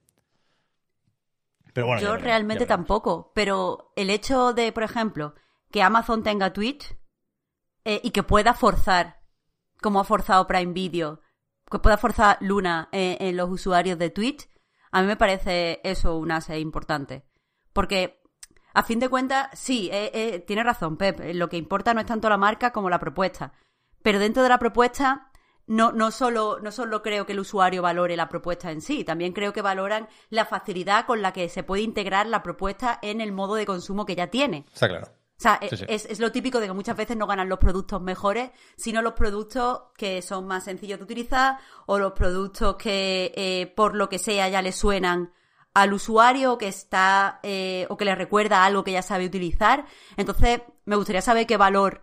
Pero 1.73 1.87
bueno, 1.87 2.03
Yo 2.03 2.17
realmente 2.17 2.67
tampoco, 2.67 3.31
pero 3.35 3.93
el 3.95 4.11
hecho 4.11 4.53
de, 4.53 4.73
por 4.73 4.83
ejemplo, 4.83 5.35
que 5.71 5.83
Amazon 5.83 6.25
tenga 6.25 6.53
Twitch 6.53 6.97
eh, 7.85 8.01
y 8.03 8.11
que 8.11 8.25
pueda 8.25 8.55
forzar, 8.55 9.21
como 9.81 10.01
ha 10.01 10.05
forzado 10.05 10.49
Prime 10.49 10.73
Video, 10.73 11.21
que 11.71 11.79
pueda 11.79 11.99
forzar 11.99 12.39
Luna 12.41 12.89
eh, 12.93 13.17
en 13.21 13.37
los 13.37 13.49
usuarios 13.49 13.99
de 13.99 14.11
Twitch, 14.11 14.49
a 14.91 15.03
mí 15.03 15.07
me 15.07 15.17
parece 15.17 15.81
eso 15.85 16.17
un 16.17 16.33
ase 16.33 16.59
importante. 16.59 17.27
Porque, 17.73 18.23
a 18.77 18.83
fin 18.83 19.01
de 19.01 19.09
cuentas, 19.09 19.49
sí, 19.55 19.89
eh, 19.91 20.45
tiene 20.47 20.63
razón, 20.63 20.99
Pep, 20.99 21.19
lo 21.33 21.49
que 21.49 21.57
importa 21.57 21.95
no 21.95 22.01
es 22.01 22.07
tanto 22.07 22.29
la 22.29 22.37
marca 22.37 22.73
como 22.73 22.91
la 22.91 22.99
propuesta. 22.99 23.55
Pero 24.03 24.19
dentro 24.19 24.43
de 24.43 24.51
la 24.51 24.59
propuesta 24.59 25.31
no, 25.67 25.93
no, 25.93 26.11
solo, 26.11 26.59
no 26.61 26.71
solo 26.71 27.03
creo 27.03 27.25
que 27.25 27.33
el 27.33 27.41
usuario 27.41 27.81
valore 27.81 28.17
la 28.17 28.29
propuesta 28.29 28.71
en 28.71 28.83
sí, 28.83 29.03
también 29.03 29.33
creo 29.33 29.55
que 29.55 29.63
valoran 29.63 30.09
la 30.29 30.45
facilidad 30.45 31.07
con 31.07 31.23
la 31.23 31.33
que 31.33 31.49
se 31.49 31.63
puede 31.63 31.83
integrar 31.83 32.27
la 32.27 32.43
propuesta 32.43 32.99
en 33.01 33.23
el 33.23 33.33
modo 33.33 33.55
de 33.55 33.65
consumo 33.65 34.05
que 34.05 34.15
ya 34.15 34.27
tiene. 34.27 34.67
Está 34.73 34.89
claro. 34.89 35.07
O 35.07 35.41
sea, 35.41 35.59
Es, 35.63 36.07
es, 36.07 36.21
lo 36.21 36.31
típico 36.33 36.61
de 36.61 36.67
que 36.67 36.73
muchas 36.75 36.97
veces 36.97 37.17
no 37.17 37.27
ganan 37.27 37.49
los 37.49 37.59
productos 37.59 38.01
mejores, 38.03 38.51
sino 38.77 39.01
los 39.01 39.15
productos 39.15 39.85
que 39.97 40.21
son 40.21 40.47
más 40.47 40.65
sencillos 40.65 40.99
de 40.99 41.05
utilizar 41.05 41.59
o 41.87 41.99
los 41.99 42.13
productos 42.13 42.77
que 42.77 43.33
eh, 43.37 43.73
por 43.75 43.97
lo 43.97 44.09
que 44.09 44.19
sea 44.19 44.49
ya 44.49 44.61
le 44.61 44.73
suenan 44.73 45.33
al 45.77 45.93
usuario 45.93 46.57
que 46.57 46.69
está 46.69 47.39
eh, 47.43 47.87
o 47.91 47.99
que 47.99 48.07
le 48.07 48.15
recuerda 48.15 48.65
algo 48.65 48.83
que 48.83 48.93
ya 48.93 49.03
sabe 49.03 49.27
utilizar. 49.27 49.85
Entonces, 50.17 50.63
me 50.87 50.97
gustaría 50.97 51.21
saber 51.21 51.47
qué 51.47 51.59
valor 51.59 52.03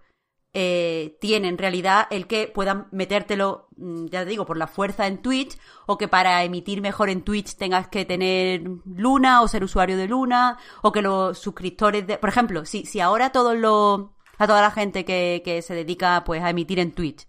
eh, 0.54 1.18
tiene 1.20 1.48
en 1.48 1.58
realidad 1.58 2.06
el 2.12 2.28
que 2.28 2.48
puedan 2.48 2.88
metértelo, 2.92 3.70
mm, 3.76 4.06
ya 4.10 4.24
te 4.24 4.30
digo, 4.30 4.46
por 4.46 4.58
la 4.58 4.68
fuerza 4.68 5.08
en 5.08 5.24
Twitch, 5.24 5.58
o 5.88 5.98
que 5.98 6.08
para 6.08 6.44
emitir 6.44 6.82
mejor 6.82 7.10
en 7.10 7.24
Twitch 7.24 7.56
tengas 7.56 7.88
que 7.88 8.06
tener 8.06 8.62
Luna 8.86 9.42
o 9.42 9.48
ser 9.48 9.64
usuario 9.64 9.98
de 9.98 10.08
Luna, 10.08 10.60
o 10.84 10.92
que 10.92 11.02
los 11.02 11.40
suscriptores 11.40 12.06
de. 12.06 12.20
Por 12.20 12.30
ejemplo, 12.30 12.66
si, 12.66 12.86
si 12.86 13.00
ahora 13.00 13.32
todos 13.32 13.58
los. 13.58 14.02
a 14.38 14.46
toda 14.46 14.62
la 14.62 14.70
gente 14.70 15.04
que, 15.04 15.42
que 15.44 15.64
se 15.64 15.74
dedica 15.74 16.24
pues 16.24 16.44
a 16.44 16.52
emitir 16.52 16.78
en 16.78 16.92
Twitch, 16.92 17.26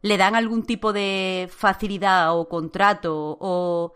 le 0.00 0.16
dan 0.16 0.36
algún 0.36 0.62
tipo 0.62 0.92
de 0.92 1.50
facilidad 1.52 2.38
o 2.38 2.48
contrato 2.48 3.36
o 3.40 3.94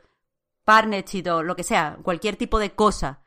partnership 0.67 1.31
o 1.31 1.43
lo 1.43 1.57
que 1.57 1.63
sea, 1.63 1.97
cualquier 2.03 2.37
tipo 2.37 2.59
de 2.59 2.75
cosa 2.75 3.23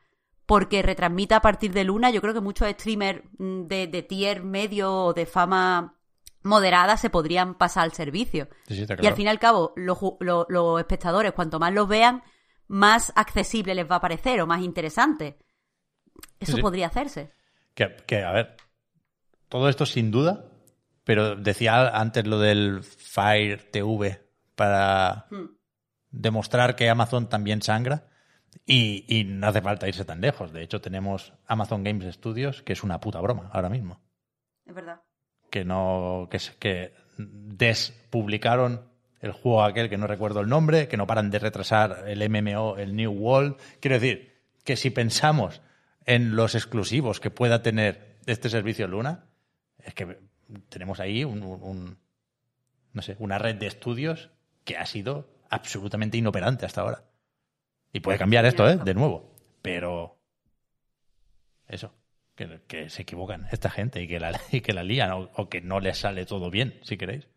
porque 0.50 0.82
retransmita 0.82 1.36
a 1.36 1.40
partir 1.40 1.72
de 1.72 1.84
Luna. 1.84 2.10
Yo 2.10 2.20
creo 2.20 2.34
que 2.34 2.40
muchos 2.40 2.68
streamers 2.68 3.22
mm, 3.38 3.66
de, 3.68 4.06
tier 4.08 4.42
medio 4.42 4.92
o 4.92 5.14
de 5.14 5.24
fama 5.24 5.96
moderada 6.42 6.96
se 6.96 7.08
podrían 7.08 7.54
pasar 7.54 7.84
al 7.84 7.92
servicio. 7.92 8.48
Y 8.66 9.06
al 9.06 9.14
fin 9.14 9.26
y 9.26 9.28
al 9.28 9.38
cabo, 9.38 9.72
los, 9.76 9.98
espectadores, 10.80 11.32
cuanto 11.34 11.60
más 11.60 11.72
los 11.72 11.86
vean, 11.86 12.24
más 12.66 13.12
accesible 13.14 13.76
les 13.76 13.88
va 13.88 13.96
a 13.96 14.00
parecer 14.00 14.40
o 14.40 14.46
más 14.48 14.60
interesante. 14.62 15.38
Eso 16.40 16.58
podría 16.58 16.88
hacerse. 16.88 17.32
Que, 17.74 18.24
a 18.24 18.32
ver, 18.32 18.56
todo 19.48 19.68
esto 19.68 19.86
sin 19.86 20.10
duda, 20.10 20.46
pero 21.04 21.36
decía 21.36 21.90
antes 21.90 22.26
lo 22.26 22.40
del 22.40 22.82
Fire 22.82 23.70
TV 23.70 24.20
para 24.56 25.26
hmm. 25.30 25.59
Demostrar 26.10 26.76
que 26.76 26.88
Amazon 26.88 27.28
también 27.28 27.62
sangra. 27.62 28.06
Y, 28.66 29.24
no 29.26 29.46
hace 29.46 29.62
falta 29.62 29.88
irse 29.88 30.04
tan 30.04 30.20
lejos. 30.20 30.52
De 30.52 30.62
hecho, 30.62 30.80
tenemos 30.80 31.32
Amazon 31.46 31.84
Games 31.84 32.14
Studios, 32.14 32.62
que 32.62 32.72
es 32.72 32.82
una 32.82 33.00
puta 33.00 33.20
broma 33.20 33.48
ahora 33.52 33.68
mismo. 33.68 34.00
Es 34.66 34.74
verdad. 34.74 35.02
Que 35.50 35.64
no. 35.64 36.28
que, 36.30 36.38
que 36.58 36.94
despublicaron 37.16 38.90
el 39.20 39.32
juego 39.32 39.62
aquel 39.62 39.88
que 39.88 39.98
no 39.98 40.06
recuerdo 40.06 40.40
el 40.40 40.48
nombre, 40.48 40.88
que 40.88 40.96
no 40.96 41.06
paran 41.06 41.30
de 41.30 41.38
retrasar 41.38 42.04
el 42.08 42.28
MMO, 42.28 42.76
el 42.76 42.96
New 42.96 43.12
World. 43.12 43.56
Quiero 43.80 44.00
decir, 44.00 44.30
que 44.64 44.76
si 44.76 44.90
pensamos 44.90 45.60
en 46.06 46.36
los 46.36 46.54
exclusivos 46.54 47.20
que 47.20 47.30
pueda 47.30 47.62
tener 47.62 48.18
este 48.26 48.48
servicio 48.48 48.88
Luna, 48.88 49.26
es 49.78 49.94
que 49.94 50.18
tenemos 50.68 51.00
ahí 51.00 51.24
un, 51.24 51.98
no 52.92 53.02
sé, 53.02 53.16
una 53.18 53.38
red 53.38 53.56
de 53.56 53.66
estudios 53.66 54.30
que 54.64 54.76
ha 54.76 54.86
sido 54.86 55.28
absolutamente 55.50 56.16
inoperante 56.16 56.64
hasta 56.64 56.80
ahora. 56.80 57.04
Y 57.92 58.00
puede 58.00 58.18
cambiar 58.18 58.46
esto, 58.46 58.68
¿eh? 58.68 58.76
De 58.76 58.94
nuevo. 58.94 59.34
Pero. 59.62 60.18
Eso. 61.68 61.94
Que, 62.34 62.60
que 62.66 62.88
se 62.88 63.02
equivocan 63.02 63.46
esta 63.52 63.68
gente 63.68 64.00
y 64.02 64.08
que 64.08 64.18
la, 64.18 64.40
y 64.52 64.60
que 64.60 64.72
la 64.72 64.82
lían 64.82 65.10
o, 65.10 65.30
o 65.34 65.48
que 65.48 65.60
no 65.60 65.80
les 65.80 65.98
sale 65.98 66.24
todo 66.24 66.50
bien, 66.50 66.78
si 66.82 66.96
queréis. 66.96 67.28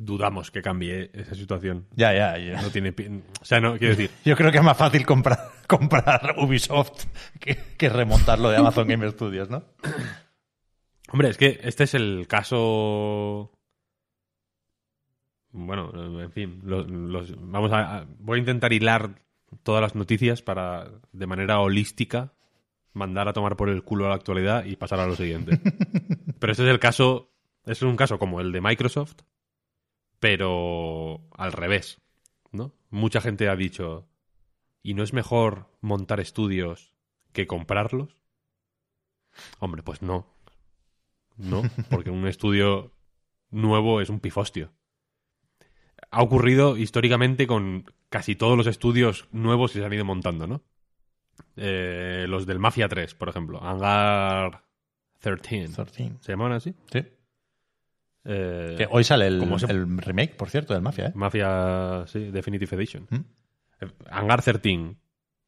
Dudamos 0.00 0.52
que 0.52 0.62
cambie 0.62 1.10
esa 1.12 1.34
situación. 1.34 1.88
Ya, 1.96 2.12
ya. 2.14 2.38
ya. 2.38 2.62
No 2.62 2.70
tiene. 2.70 2.94
O 3.40 3.44
sea, 3.44 3.60
no, 3.60 3.76
quiero 3.78 3.96
decir. 3.96 4.10
Yo 4.24 4.36
creo 4.36 4.52
que 4.52 4.58
es 4.58 4.64
más 4.64 4.76
fácil 4.76 5.04
comprar, 5.04 5.38
comprar 5.66 6.36
Ubisoft 6.38 7.04
que, 7.40 7.56
que 7.76 7.88
remontarlo 7.88 8.48
de 8.50 8.58
Amazon 8.58 8.86
Game 8.86 9.10
Studios, 9.10 9.50
¿no? 9.50 9.64
Hombre, 11.10 11.30
es 11.30 11.36
que 11.36 11.60
este 11.62 11.84
es 11.84 11.94
el 11.94 12.26
caso. 12.28 13.50
Bueno, 15.66 16.20
en 16.22 16.30
fin, 16.32 16.60
lo- 16.64 16.84
los- 16.84 17.34
vamos 17.38 17.72
a, 17.72 18.06
voy 18.18 18.36
a 18.36 18.40
intentar 18.40 18.72
hilar 18.72 19.22
todas 19.62 19.80
las 19.82 19.94
noticias 19.94 20.42
para, 20.42 20.90
de 21.12 21.26
manera 21.26 21.60
holística, 21.60 22.32
mandar 22.92 23.28
a 23.28 23.32
tomar 23.32 23.56
por 23.56 23.68
el 23.68 23.82
culo 23.82 24.06
a 24.06 24.10
la 24.10 24.14
actualidad 24.14 24.64
y 24.64 24.76
pasar 24.76 25.00
a 25.00 25.06
lo 25.06 25.16
siguiente. 25.16 25.58
pero 26.38 26.52
este 26.52 26.64
es 26.64 26.70
el 26.70 26.78
caso, 26.78 27.32
es 27.66 27.82
un 27.82 27.96
caso 27.96 28.18
como 28.18 28.40
el 28.40 28.52
de 28.52 28.60
Microsoft, 28.60 29.16
pero 30.20 31.20
al 31.36 31.52
revés, 31.52 32.00
¿no? 32.52 32.72
Mucha 32.90 33.20
gente 33.20 33.48
ha 33.48 33.56
dicho, 33.56 34.08
¿y 34.82 34.94
no 34.94 35.02
es 35.02 35.12
mejor 35.12 35.70
montar 35.80 36.20
estudios 36.20 36.92
que 37.32 37.46
comprarlos? 37.46 38.16
Hombre, 39.60 39.82
pues 39.82 40.02
no. 40.02 40.26
No, 41.36 41.62
porque 41.90 42.10
un 42.10 42.26
estudio 42.26 42.92
nuevo 43.50 44.00
es 44.00 44.08
un 44.10 44.18
pifostio. 44.20 44.72
Ha 46.10 46.22
ocurrido 46.22 46.76
históricamente 46.76 47.46
con 47.46 47.84
casi 48.08 48.34
todos 48.34 48.56
los 48.56 48.66
estudios 48.66 49.28
nuevos 49.32 49.72
que 49.72 49.80
se 49.80 49.84
han 49.84 49.92
ido 49.92 50.04
montando, 50.04 50.46
¿no? 50.46 50.62
Eh, 51.56 52.26
los 52.28 52.46
del 52.46 52.58
Mafia 52.58 52.88
3, 52.88 53.14
por 53.14 53.28
ejemplo. 53.28 53.62
Hangar 53.62 54.64
13. 55.20 55.68
13. 55.74 56.12
¿Se 56.20 56.32
llamaban 56.32 56.52
así? 56.52 56.74
Sí. 56.92 57.04
Eh, 58.24 58.74
Que 58.76 58.88
hoy 58.90 59.04
sale 59.04 59.26
el, 59.26 59.38
¿Cómo 59.38 59.58
se- 59.58 59.70
el 59.70 59.98
remake, 59.98 60.34
por 60.36 60.50
cierto, 60.50 60.74
del 60.74 60.82
Mafia, 60.82 61.06
¿eh? 61.08 61.12
Mafia, 61.14 62.04
sí, 62.06 62.30
Definitive 62.30 62.76
Edition. 62.76 63.06
¿Mm? 63.10 63.16
Eh, 63.80 63.88
Hangar 64.10 64.42
13 64.42 64.96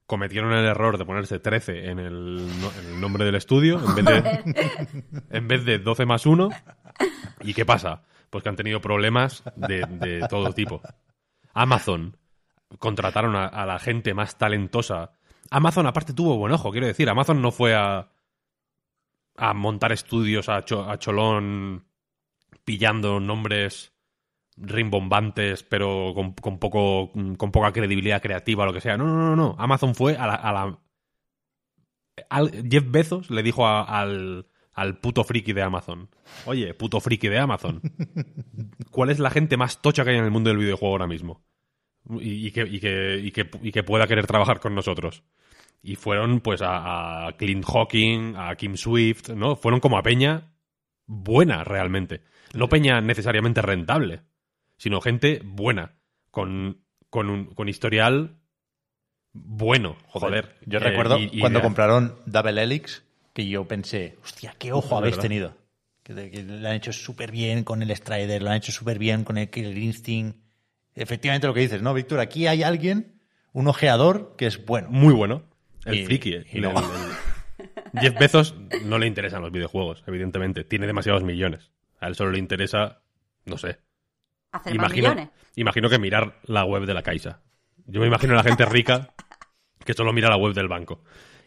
cometieron 0.06 0.52
el 0.52 0.64
error 0.64 0.98
de 0.98 1.04
ponerse 1.04 1.38
13 1.38 1.90
en 1.90 1.98
el, 1.98 2.36
no- 2.60 2.72
en 2.80 2.94
el 2.94 3.00
nombre 3.00 3.24
del 3.24 3.34
estudio 3.36 3.80
en 3.96 4.04
vez, 4.04 4.04
de, 4.24 5.04
en 5.30 5.48
vez 5.48 5.64
de 5.64 5.78
12 5.78 6.06
más 6.06 6.26
1. 6.26 6.48
¿Y 7.42 7.54
qué 7.54 7.64
pasa? 7.64 8.02
Pues 8.30 8.42
que 8.44 8.48
han 8.48 8.56
tenido 8.56 8.80
problemas 8.80 9.42
de, 9.56 10.26
todo 10.30 10.52
tipo. 10.52 10.80
Amazon 11.52 12.16
contrataron 12.78 13.34
a, 13.34 13.66
la 13.66 13.78
gente 13.80 14.14
más 14.14 14.38
talentosa. 14.38 15.12
Amazon 15.50 15.86
aparte 15.86 16.12
tuvo 16.12 16.36
buen 16.38 16.52
ojo, 16.52 16.70
quiero 16.70 16.86
decir. 16.86 17.10
Amazon 17.10 17.42
no 17.42 17.50
fue 17.50 17.74
a, 17.74 18.08
a 19.36 19.54
montar 19.54 19.90
estudios 19.90 20.48
a, 20.48 20.58
a 20.58 20.98
cholón 20.98 21.86
pillando 22.64 23.18
nombres 23.18 23.92
rimbombantes, 24.56 25.62
pero 25.64 26.12
con, 26.14 26.34
con 26.34 26.58
poco, 26.58 27.10
con 27.36 27.50
poca 27.50 27.72
credibilidad 27.72 28.22
creativa 28.22 28.64
lo 28.66 28.72
que 28.72 28.80
sea. 28.80 28.96
No, 28.96 29.06
no, 29.06 29.16
no, 29.16 29.36
no. 29.36 29.56
Amazon 29.58 29.94
fue 29.94 30.16
a 30.16 30.26
la. 30.26 30.78
a 32.28 32.42
Jeff 32.70 32.84
Bezos 32.90 33.30
le 33.30 33.42
dijo 33.42 33.66
a- 33.66 33.82
al, 33.82 34.46
al 34.80 34.98
puto 34.98 35.24
friki 35.24 35.52
de 35.52 35.62
Amazon: 35.62 36.08
Oye, 36.46 36.74
puto 36.74 37.00
friki 37.00 37.28
de 37.28 37.38
Amazon, 37.38 37.80
¿cuál 38.90 39.10
es 39.10 39.18
la 39.18 39.30
gente 39.30 39.56
más 39.56 39.82
tocha 39.82 40.04
que 40.04 40.10
hay 40.10 40.16
en 40.16 40.24
el 40.24 40.30
mundo 40.30 40.50
del 40.50 40.58
videojuego 40.58 40.94
ahora 40.94 41.06
mismo? 41.06 41.42
Y, 42.18 42.46
y 42.46 42.50
que, 42.50 42.62
y, 42.62 42.80
que, 42.80 43.20
y, 43.22 43.30
que, 43.30 43.50
y 43.62 43.72
que 43.72 43.82
pueda 43.82 44.06
querer 44.06 44.26
trabajar 44.26 44.58
con 44.58 44.74
nosotros. 44.74 45.22
Y 45.82 45.96
fueron 45.96 46.40
pues 46.40 46.62
a, 46.62 47.26
a 47.26 47.36
Clint 47.36 47.64
Hawking, 47.64 48.34
a 48.36 48.54
Kim 48.56 48.76
Swift, 48.76 49.30
¿no? 49.30 49.56
Fueron 49.56 49.80
como 49.80 49.98
a 49.98 50.02
Peña 50.02 50.52
buena 51.06 51.62
realmente. 51.64 52.22
No 52.54 52.68
Peña 52.68 53.00
necesariamente 53.00 53.62
rentable, 53.62 54.22
sino 54.76 55.00
gente 55.00 55.40
buena, 55.44 55.96
con, 56.30 56.82
con, 57.10 57.30
un, 57.30 57.54
con 57.54 57.68
historial 57.68 58.40
bueno, 59.32 59.96
joder. 60.06 60.56
Yo 60.66 60.78
Eh, 60.78 60.82
recuerdo 60.82 61.18
y 61.18 61.38
cuando 61.38 61.60
compraron 61.62 62.16
Double 62.26 62.62
Helix 62.62 63.04
que 63.32 63.46
yo 63.46 63.66
pensé, 63.66 64.16
hostia, 64.22 64.54
qué 64.58 64.72
ojo 64.72 64.96
habéis 64.96 65.16
¿verdad? 65.16 65.22
tenido. 65.28 65.56
Que, 66.02 66.42
lo 66.42 66.68
han 66.68 66.74
hecho 66.74 66.92
súper 66.92 67.30
bien 67.30 67.62
con 67.62 67.82
el 67.82 67.94
Strider, 67.94 68.42
lo 68.42 68.50
han 68.50 68.56
hecho 68.56 68.72
súper 68.72 68.98
bien 68.98 69.22
con 69.24 69.38
el 69.38 69.48
Killer 69.50 69.76
Instinct. 69.78 70.36
Efectivamente 70.94 71.46
lo 71.46 71.54
que 71.54 71.60
dices, 71.60 71.82
¿no, 71.82 71.94
Víctor? 71.94 72.18
Aquí 72.20 72.46
hay 72.48 72.62
alguien, 72.64 73.20
un 73.52 73.68
ojeador, 73.68 74.34
que 74.36 74.46
es 74.46 74.64
bueno. 74.64 74.88
Muy 74.90 75.14
bueno. 75.14 75.44
El 75.84 75.94
Y- 76.00 76.06
friki. 76.06 76.32
eh. 76.34 76.46
y 76.52 76.56
El- 76.56 76.62
no. 76.62 76.70
el- 76.80 78.00
Jeff 78.00 78.18
Bezos 78.18 78.54
no 78.84 78.98
le 78.98 79.06
interesan 79.06 79.42
los 79.42 79.52
videojuegos, 79.52 80.02
evidentemente. 80.06 80.64
Tiene 80.64 80.86
demasiados 80.86 81.22
millones. 81.22 81.70
A 82.00 82.08
él 82.08 82.14
solo 82.14 82.32
le 82.32 82.38
interesa, 82.38 83.02
no 83.44 83.58
sé, 83.58 83.78
Hacer 84.52 84.74
más 84.74 84.90
imagino, 84.90 85.08
millones. 85.10 85.28
imagino 85.56 85.88
que 85.90 85.98
mirar 85.98 86.40
la 86.44 86.64
web 86.64 86.86
de 86.86 86.94
la 86.94 87.02
Caixa. 87.02 87.40
Yo 87.86 88.00
me 88.00 88.06
imagino 88.06 88.32
a 88.32 88.36
la 88.36 88.42
gente 88.42 88.64
rica 88.64 89.10
que 89.84 89.94
solo 89.94 90.12
mira 90.12 90.28
la 90.28 90.36
web 90.36 90.54
del 90.54 90.68
banco. 90.68 91.02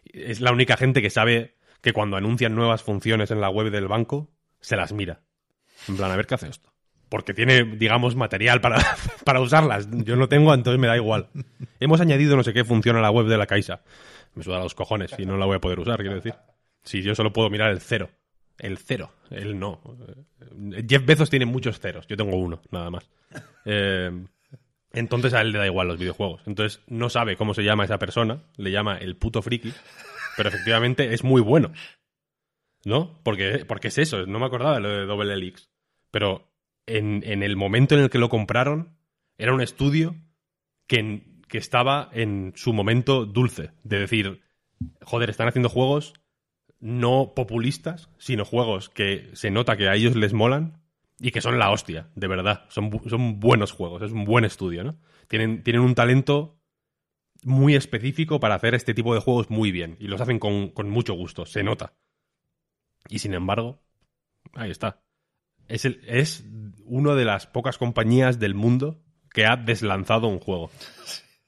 Es 0.05 0.41
la 0.41 0.51
única 0.51 0.77
gente 0.77 1.01
que 1.01 1.09
sabe 1.09 1.55
que 1.83 1.91
cuando 1.91 2.15
anuncian 2.15 2.55
nuevas 2.55 2.81
funciones 2.81 3.29
en 3.29 3.41
la 3.41 3.49
web 3.49 3.69
del 3.69 3.89
banco, 3.89 4.31
se 4.61 4.77
las 4.77 4.93
mira. 4.93 5.21
En 5.89 5.97
plan, 5.97 6.09
a 6.09 6.15
ver 6.15 6.25
qué 6.25 6.35
hace 6.35 6.47
esto. 6.47 6.71
Porque 7.09 7.33
tiene, 7.33 7.65
digamos, 7.65 8.15
material 8.15 8.61
para, 8.61 8.77
para 9.25 9.41
usarlas. 9.41 9.89
Yo 9.91 10.15
no 10.15 10.29
tengo, 10.29 10.53
entonces 10.53 10.79
me 10.79 10.87
da 10.87 10.95
igual. 10.95 11.27
Hemos 11.81 11.99
añadido 11.99 12.37
no 12.37 12.43
sé 12.43 12.53
qué 12.53 12.63
función 12.63 12.95
a 12.95 13.01
la 13.01 13.11
web 13.11 13.27
de 13.27 13.37
la 13.37 13.47
Caixa. 13.47 13.81
Me 14.33 14.43
suda 14.43 14.59
los 14.59 14.73
cojones 14.73 15.13
y 15.17 15.25
no 15.25 15.35
la 15.37 15.45
voy 15.45 15.57
a 15.57 15.59
poder 15.59 15.81
usar, 15.81 15.97
quiero 15.99 16.15
decir. 16.15 16.33
Si 16.83 17.01
yo 17.01 17.13
solo 17.15 17.33
puedo 17.33 17.49
mirar 17.49 17.69
el 17.69 17.81
cero. 17.81 18.09
El 18.57 18.77
cero. 18.77 19.11
Él 19.29 19.59
no. 19.59 19.81
Jeff 20.87 21.05
Bezos 21.05 21.29
tiene 21.29 21.45
muchos 21.45 21.81
ceros. 21.81 22.07
Yo 22.07 22.15
tengo 22.15 22.37
uno, 22.37 22.61
nada 22.71 22.89
más. 22.91 23.09
Eh, 23.65 24.09
entonces 24.93 25.33
a 25.33 25.41
él 25.41 25.51
le 25.51 25.59
da 25.59 25.65
igual 25.65 25.89
los 25.89 25.99
videojuegos. 25.99 26.43
Entonces 26.45 26.81
no 26.87 27.09
sabe 27.09 27.35
cómo 27.35 27.53
se 27.53 27.63
llama 27.63 27.83
esa 27.83 27.99
persona. 27.99 28.39
Le 28.55 28.71
llama 28.71 28.97
el 28.97 29.17
puto 29.17 29.41
friki. 29.41 29.73
Pero 30.37 30.49
efectivamente 30.49 31.13
es 31.13 31.23
muy 31.23 31.41
bueno. 31.41 31.71
¿No? 32.85 33.19
Porque, 33.23 33.65
porque 33.65 33.87
es 33.87 33.97
eso. 33.97 34.25
No 34.25 34.39
me 34.39 34.45
acordaba 34.45 34.75
de 34.75 34.81
lo 34.81 34.89
de 34.89 35.05
Double 35.05 35.33
Helix. 35.33 35.69
Pero 36.11 36.51
en, 36.85 37.23
en 37.25 37.43
el 37.43 37.55
momento 37.55 37.95
en 37.95 38.01
el 38.01 38.09
que 38.09 38.19
lo 38.19 38.29
compraron, 38.29 38.97
era 39.37 39.53
un 39.53 39.61
estudio 39.61 40.15
que, 40.87 41.23
que 41.47 41.57
estaba 41.57 42.09
en 42.13 42.53
su 42.55 42.73
momento 42.73 43.25
dulce. 43.25 43.71
De 43.83 43.99
decir, 43.99 44.41
joder, 45.01 45.29
están 45.29 45.47
haciendo 45.47 45.69
juegos 45.69 46.13
no 46.79 47.31
populistas, 47.33 48.09
sino 48.17 48.43
juegos 48.43 48.89
que 48.89 49.29
se 49.33 49.51
nota 49.51 49.77
que 49.77 49.87
a 49.87 49.95
ellos 49.95 50.17
les 50.17 50.33
molan 50.33 50.81
y 51.17 51.31
que 51.31 51.39
son 51.39 51.57
la 51.57 51.71
hostia, 51.71 52.09
de 52.15 52.27
verdad. 52.27 52.65
Son, 52.67 52.91
son 53.07 53.39
buenos 53.39 53.71
juegos, 53.71 54.01
es 54.01 54.11
un 54.11 54.25
buen 54.25 54.43
estudio, 54.43 54.83
¿no? 54.83 54.97
Tienen, 55.29 55.63
tienen 55.63 55.81
un 55.81 55.95
talento 55.95 56.59
muy 57.45 57.75
específico 57.75 58.39
para 58.39 58.55
hacer 58.55 58.75
este 58.75 58.93
tipo 58.93 59.13
de 59.13 59.21
juegos 59.21 59.49
muy 59.49 59.71
bien 59.71 59.97
y 59.99 60.07
los 60.07 60.21
hacen 60.21 60.39
con, 60.39 60.69
con 60.69 60.89
mucho 60.89 61.13
gusto, 61.13 61.45
se 61.45 61.63
nota. 61.63 61.93
Y 63.09 63.19
sin 63.19 63.33
embargo, 63.33 63.81
ahí 64.53 64.71
está. 64.71 65.03
Es, 65.67 65.85
el, 65.85 66.01
es 66.07 66.45
una 66.85 67.15
de 67.15 67.25
las 67.25 67.47
pocas 67.47 67.77
compañías 67.77 68.39
del 68.39 68.55
mundo 68.55 69.01
que 69.31 69.45
ha 69.45 69.55
deslanzado 69.55 70.27
un 70.27 70.39
juego. 70.39 70.69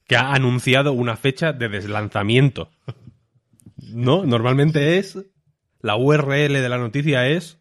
Que 0.07 0.17
ha 0.17 0.33
anunciado 0.33 0.93
una 0.93 1.17
fecha 1.17 1.51
de 1.51 1.67
deslanzamiento. 1.67 2.69
No, 3.75 4.23
normalmente 4.23 4.99
es. 4.99 5.17
La 5.79 5.95
URL 5.95 6.53
de 6.53 6.69
la 6.69 6.77
noticia 6.77 7.27
es 7.27 7.59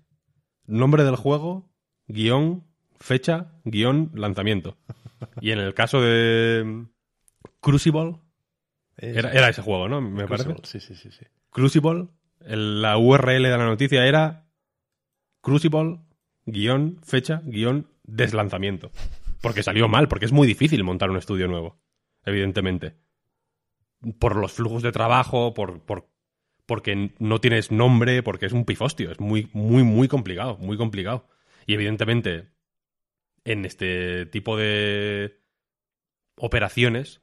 nombre 0.66 1.04
del 1.04 1.16
juego, 1.16 1.70
guion, 2.06 2.66
fecha, 3.00 3.58
guion, 3.64 4.10
lanzamiento. 4.14 4.76
Y 5.40 5.52
en 5.52 5.58
el 5.58 5.72
caso 5.72 6.02
de 6.02 6.64
mm, 6.64 6.84
Crucible, 7.60 8.20
era, 8.96 9.32
era 9.32 9.48
ese 9.48 9.62
juego, 9.62 9.88
¿no? 9.88 10.00
Me 10.00 10.26
parece. 10.26 10.54
Sí, 10.64 10.80
sí, 10.80 10.94
sí, 10.94 11.10
sí. 11.10 11.24
Crucible, 11.50 12.08
el- 12.40 12.82
la 12.82 12.96
URL 12.98 13.42
de 13.48 13.56
la 13.58 13.64
noticia 13.64 14.06
era 14.06 14.46
Crucible, 15.40 15.98
guion, 16.46 16.98
fecha, 17.02 17.42
guion, 17.44 17.86
deslanzamiento. 18.02 18.90
Porque 19.42 19.62
salió 19.62 19.88
mal, 19.88 20.08
porque 20.08 20.24
es 20.24 20.32
muy 20.32 20.46
difícil 20.46 20.82
montar 20.84 21.10
un 21.10 21.18
estudio 21.18 21.48
nuevo, 21.48 21.78
evidentemente. 22.24 22.96
Por 24.18 24.36
los 24.36 24.52
flujos 24.52 24.82
de 24.82 24.90
trabajo, 24.92 25.52
por, 25.52 25.80
por, 25.82 26.08
porque 26.66 27.12
no 27.18 27.40
tienes 27.40 27.70
nombre, 27.70 28.22
porque 28.22 28.46
es 28.46 28.52
un 28.52 28.64
pifostio, 28.64 29.10
es 29.12 29.20
muy, 29.20 29.50
muy, 29.52 29.82
muy 29.82 30.08
complicado, 30.08 30.56
muy 30.58 30.78
complicado. 30.78 31.28
Y 31.66 31.74
evidentemente, 31.74 32.48
en 33.44 33.66
este 33.66 34.24
tipo 34.26 34.56
de 34.56 35.40
operaciones, 36.36 37.20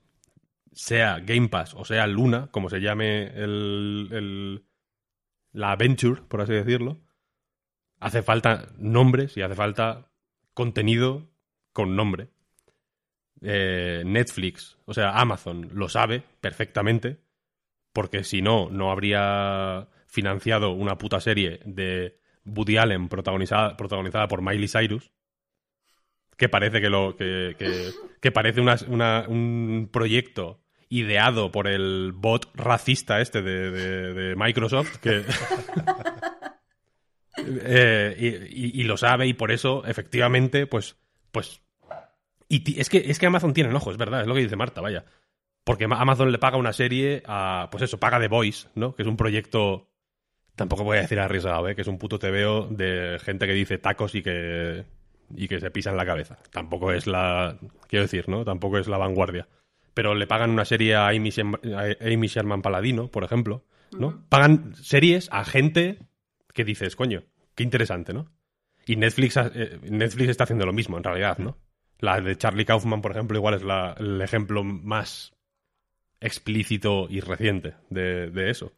sea 0.73 1.19
Game 1.19 1.49
Pass 1.49 1.73
o 1.73 1.85
sea 1.85 2.07
Luna, 2.07 2.49
como 2.51 2.69
se 2.69 2.79
llame 2.79 3.27
el, 3.27 4.07
el- 4.11 4.65
la 5.53 5.75
Venture, 5.75 6.21
por 6.23 6.41
así 6.41 6.53
decirlo, 6.53 7.01
hace 7.99 8.21
falta 8.23 8.69
nombres 8.77 9.37
y 9.37 9.41
hace 9.41 9.55
falta 9.55 10.11
contenido 10.53 11.29
con 11.73 11.95
nombre. 11.95 12.29
eh, 13.41 14.03
Netflix, 14.05 14.77
o 14.85 14.93
sea, 14.93 15.11
Amazon 15.19 15.69
lo 15.73 15.89
sabe 15.89 16.23
perfectamente, 16.41 17.21
porque 17.93 18.23
si 18.23 18.41
no, 18.41 18.69
no 18.69 18.91
habría 18.91 19.87
financiado 20.07 20.71
una 20.71 20.97
puta 20.97 21.19
serie 21.19 21.59
de 21.65 22.19
Woody 22.45 22.77
Allen 22.77 23.09
protagonizada, 23.09 23.77
protagonizada 23.77 24.27
por 24.27 24.41
Miley 24.41 24.67
Cyrus, 24.67 25.11
que 26.41 26.49
parece 26.49 26.81
que 26.81 26.89
lo 26.89 27.15
que, 27.15 27.55
que- 28.19 28.31
parece 28.31 28.61
una- 28.61 29.25
un 29.27 29.89
proyecto 29.93 30.59
ideado 30.89 31.51
por 31.51 31.67
el 31.67 32.13
bot 32.15 32.49
racista 32.55 33.21
este 33.21 33.43
de, 33.43 33.69
de- 33.71 34.35
Microsoft 34.35 34.97
que 34.97 35.23
Eh, 37.37 38.47
y, 38.51 38.83
lo 38.83 38.97
sabe 38.97 39.25
y 39.25 39.33
por 39.33 39.51
eso 39.51 39.83
efectivamente 39.85 40.67
pues 40.67 40.97
pues 41.31 41.61
y 42.49 42.79
es 42.79 42.89
que 42.89 42.97
es 43.09 43.17
que 43.19 43.25
Amazon 43.25 43.53
tiene 43.53 43.69
el 43.69 43.75
ojo 43.75 43.89
es 43.91 43.97
verdad 43.97 44.21
es 44.21 44.27
lo 44.27 44.33
que 44.35 44.41
dice 44.41 44.55
Marta 44.57 44.81
vaya. 44.81 45.05
Porque 45.63 45.87
Ma- 45.87 46.01
Amazon 46.01 46.31
le 46.31 46.39
paga 46.39 46.57
una 46.57 46.73
serie 46.73 47.23
a 47.25 47.69
pues 47.71 47.83
eso 47.83 47.99
paga 47.99 48.19
The 48.19 48.27
Voice 48.27 48.67
no 48.75 48.95
que 48.95 49.03
es 49.03 49.07
un 49.07 49.15
proyecto 49.15 49.87
tampoco 50.55 50.83
voy 50.83 50.97
a 50.97 51.01
decir 51.01 51.19
arriesgado 51.19 51.69
¿eh? 51.69 51.75
que 51.75 51.81
es 51.81 51.87
un 51.87 51.97
puto 51.97 52.19
tebeo 52.19 52.67
de 52.67 53.17
gente 53.23 53.47
que 53.47 53.53
dice 53.53 53.77
tacos 53.77 54.13
y 54.15 54.21
que 54.23 54.83
y 55.35 55.47
que 55.47 55.59
se 55.59 55.71
pisan 55.71 55.97
la 55.97 56.05
cabeza. 56.05 56.37
Tampoco 56.51 56.91
es 56.91 57.07
la 57.07 57.57
quiero 57.87 58.03
decir 58.03 58.27
no 58.29 58.43
tampoco 58.45 58.77
es 58.77 58.87
la 58.87 58.97
vanguardia. 58.97 59.47
Pero 59.93 60.15
le 60.15 60.27
pagan 60.27 60.51
una 60.51 60.65
serie 60.65 60.95
a 60.95 61.07
Amy, 61.09 61.29
a 61.75 62.05
Amy 62.13 62.27
Sherman 62.27 62.61
Paladino 62.61 63.07
por 63.09 63.23
ejemplo 63.23 63.63
no 63.97 64.23
pagan 64.29 64.73
series 64.75 65.27
a 65.31 65.43
gente 65.43 65.99
que 66.53 66.63
dices 66.63 66.95
coño 66.95 67.23
qué 67.55 67.63
interesante 67.63 68.13
no 68.13 68.27
y 68.85 68.95
Netflix, 68.95 69.37
eh, 69.37 69.79
Netflix 69.83 70.29
está 70.29 70.45
haciendo 70.45 70.65
lo 70.65 70.73
mismo, 70.73 70.97
en 70.97 71.03
realidad, 71.03 71.37
¿no? 71.37 71.55
La 71.99 72.19
de 72.19 72.35
Charlie 72.35 72.65
Kaufman, 72.65 73.01
por 73.03 73.11
ejemplo, 73.11 73.37
igual 73.37 73.53
es 73.53 73.61
la- 73.63 73.95
el 73.99 74.19
ejemplo 74.21 74.63
más 74.63 75.33
explícito 76.19 77.07
y 77.09 77.19
reciente 77.19 77.75
de, 77.89 78.29
de 78.31 78.49
eso. 78.49 78.73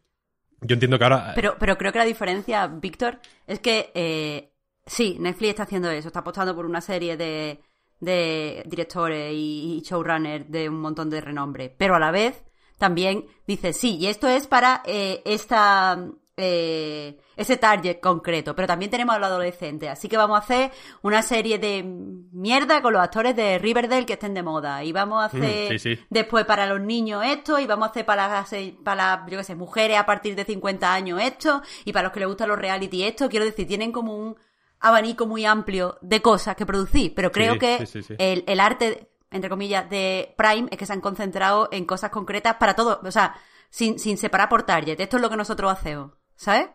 Yo 0.60 0.74
entiendo 0.74 0.98
que 0.98 1.04
ahora... 1.04 1.32
Pero, 1.34 1.56
pero 1.58 1.76
creo 1.76 1.92
que 1.92 1.98
la 1.98 2.04
diferencia, 2.04 2.66
Víctor, 2.66 3.18
es 3.46 3.60
que 3.60 3.90
eh, 3.94 4.50
sí, 4.86 5.16
Netflix 5.20 5.50
está 5.50 5.62
haciendo 5.64 5.90
eso, 5.90 6.08
está 6.08 6.20
apostando 6.20 6.54
por 6.54 6.66
una 6.66 6.80
serie 6.80 7.16
de, 7.16 7.60
de 8.00 8.62
directores 8.66 9.32
y, 9.32 9.76
y 9.78 9.80
showrunners 9.82 10.50
de 10.50 10.68
un 10.68 10.80
montón 10.80 11.10
de 11.10 11.20
renombre, 11.20 11.74
pero 11.76 11.94
a 11.94 11.98
la 11.98 12.10
vez 12.10 12.42
también 12.78 13.26
dice, 13.46 13.72
sí, 13.72 13.96
y 13.98 14.06
esto 14.06 14.28
es 14.28 14.46
para 14.46 14.82
eh, 14.84 15.22
esta 15.24 15.98
eh, 16.36 17.20
ese 17.36 17.56
target 17.56 18.00
concreto, 18.00 18.54
pero 18.56 18.66
también 18.66 18.90
tenemos 18.90 19.14
a 19.14 19.18
los 19.18 19.28
adolescentes, 19.28 19.88
así 19.88 20.08
que 20.08 20.16
vamos 20.16 20.36
a 20.36 20.40
hacer 20.40 20.72
una 21.02 21.22
serie 21.22 21.58
de 21.58 21.82
mierda 21.84 22.82
con 22.82 22.92
los 22.92 23.02
actores 23.02 23.36
de 23.36 23.58
Riverdale 23.58 24.04
que 24.06 24.14
estén 24.14 24.34
de 24.34 24.42
moda. 24.42 24.82
Y 24.84 24.92
vamos 24.92 25.22
a 25.22 25.26
hacer 25.26 25.72
Mm, 25.74 25.78
sí, 25.78 25.94
sí. 25.96 26.04
después 26.10 26.44
para 26.44 26.66
los 26.66 26.80
niños 26.80 27.24
esto 27.24 27.58
y 27.58 27.66
vamos 27.66 27.88
a 27.88 27.90
hacer 27.90 28.04
para 28.04 28.28
las, 28.28 28.52
para 28.82 29.16
las, 29.18 29.30
yo 29.30 29.38
qué 29.38 29.44
sé, 29.44 29.54
mujeres 29.54 29.96
a 29.98 30.06
partir 30.06 30.34
de 30.34 30.44
50 30.44 30.92
años 30.92 31.20
esto 31.22 31.62
y 31.84 31.92
para 31.92 32.04
los 32.04 32.12
que 32.12 32.20
les 32.20 32.28
gustan 32.28 32.48
los 32.48 32.58
reality 32.58 33.04
esto, 33.04 33.28
quiero 33.28 33.44
decir, 33.44 33.66
tienen 33.66 33.92
como 33.92 34.16
un 34.16 34.36
abanico 34.84 35.26
muy 35.26 35.44
amplio 35.44 35.98
de 36.02 36.20
cosas 36.22 36.56
que 36.56 36.66
producir, 36.66 37.14
pero 37.14 37.32
creo 37.32 37.54
Sí, 37.54 37.58
que 37.58 37.78
sí, 37.78 37.86
sí, 37.86 38.02
sí. 38.02 38.14
El, 38.18 38.44
el 38.46 38.60
arte, 38.60 39.08
entre 39.30 39.50
comillas, 39.50 39.88
de 39.90 40.34
Prime 40.36 40.68
es 40.70 40.78
que 40.78 40.86
se 40.86 40.92
han 40.92 41.00
concentrado 41.00 41.68
en 41.72 41.84
cosas 41.84 42.10
concretas 42.10 42.56
para 42.56 42.74
todo, 42.74 43.00
o 43.04 43.10
sea, 43.10 43.34
sin, 43.70 43.98
sin 43.98 44.16
separar 44.16 44.48
por 44.48 44.62
target. 44.62 45.00
Esto 45.00 45.16
es 45.16 45.22
lo 45.22 45.30
que 45.30 45.36
nosotros 45.36 45.72
hacemos, 45.72 46.12
¿sabes? 46.36 46.68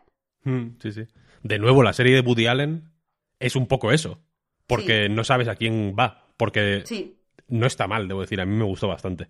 Mm, 0.44 0.76
sí, 0.80 0.92
sí. 0.92 1.04
De 1.42 1.58
nuevo, 1.58 1.82
la 1.82 1.92
serie 1.92 2.14
de 2.14 2.20
Woody 2.20 2.46
Allen 2.46 2.92
es 3.38 3.56
un 3.56 3.66
poco 3.66 3.92
eso. 3.92 4.20
Porque 4.66 5.08
no 5.08 5.24
sabes 5.24 5.48
a 5.48 5.56
quién 5.56 5.96
va. 5.98 6.28
Porque 6.36 6.82
Sí. 6.84 7.18
no 7.48 7.66
está 7.66 7.88
mal, 7.88 8.06
debo 8.06 8.20
decir. 8.20 8.40
A 8.40 8.46
mí 8.46 8.54
me 8.54 8.62
gustó 8.64 8.86
bastante. 8.86 9.28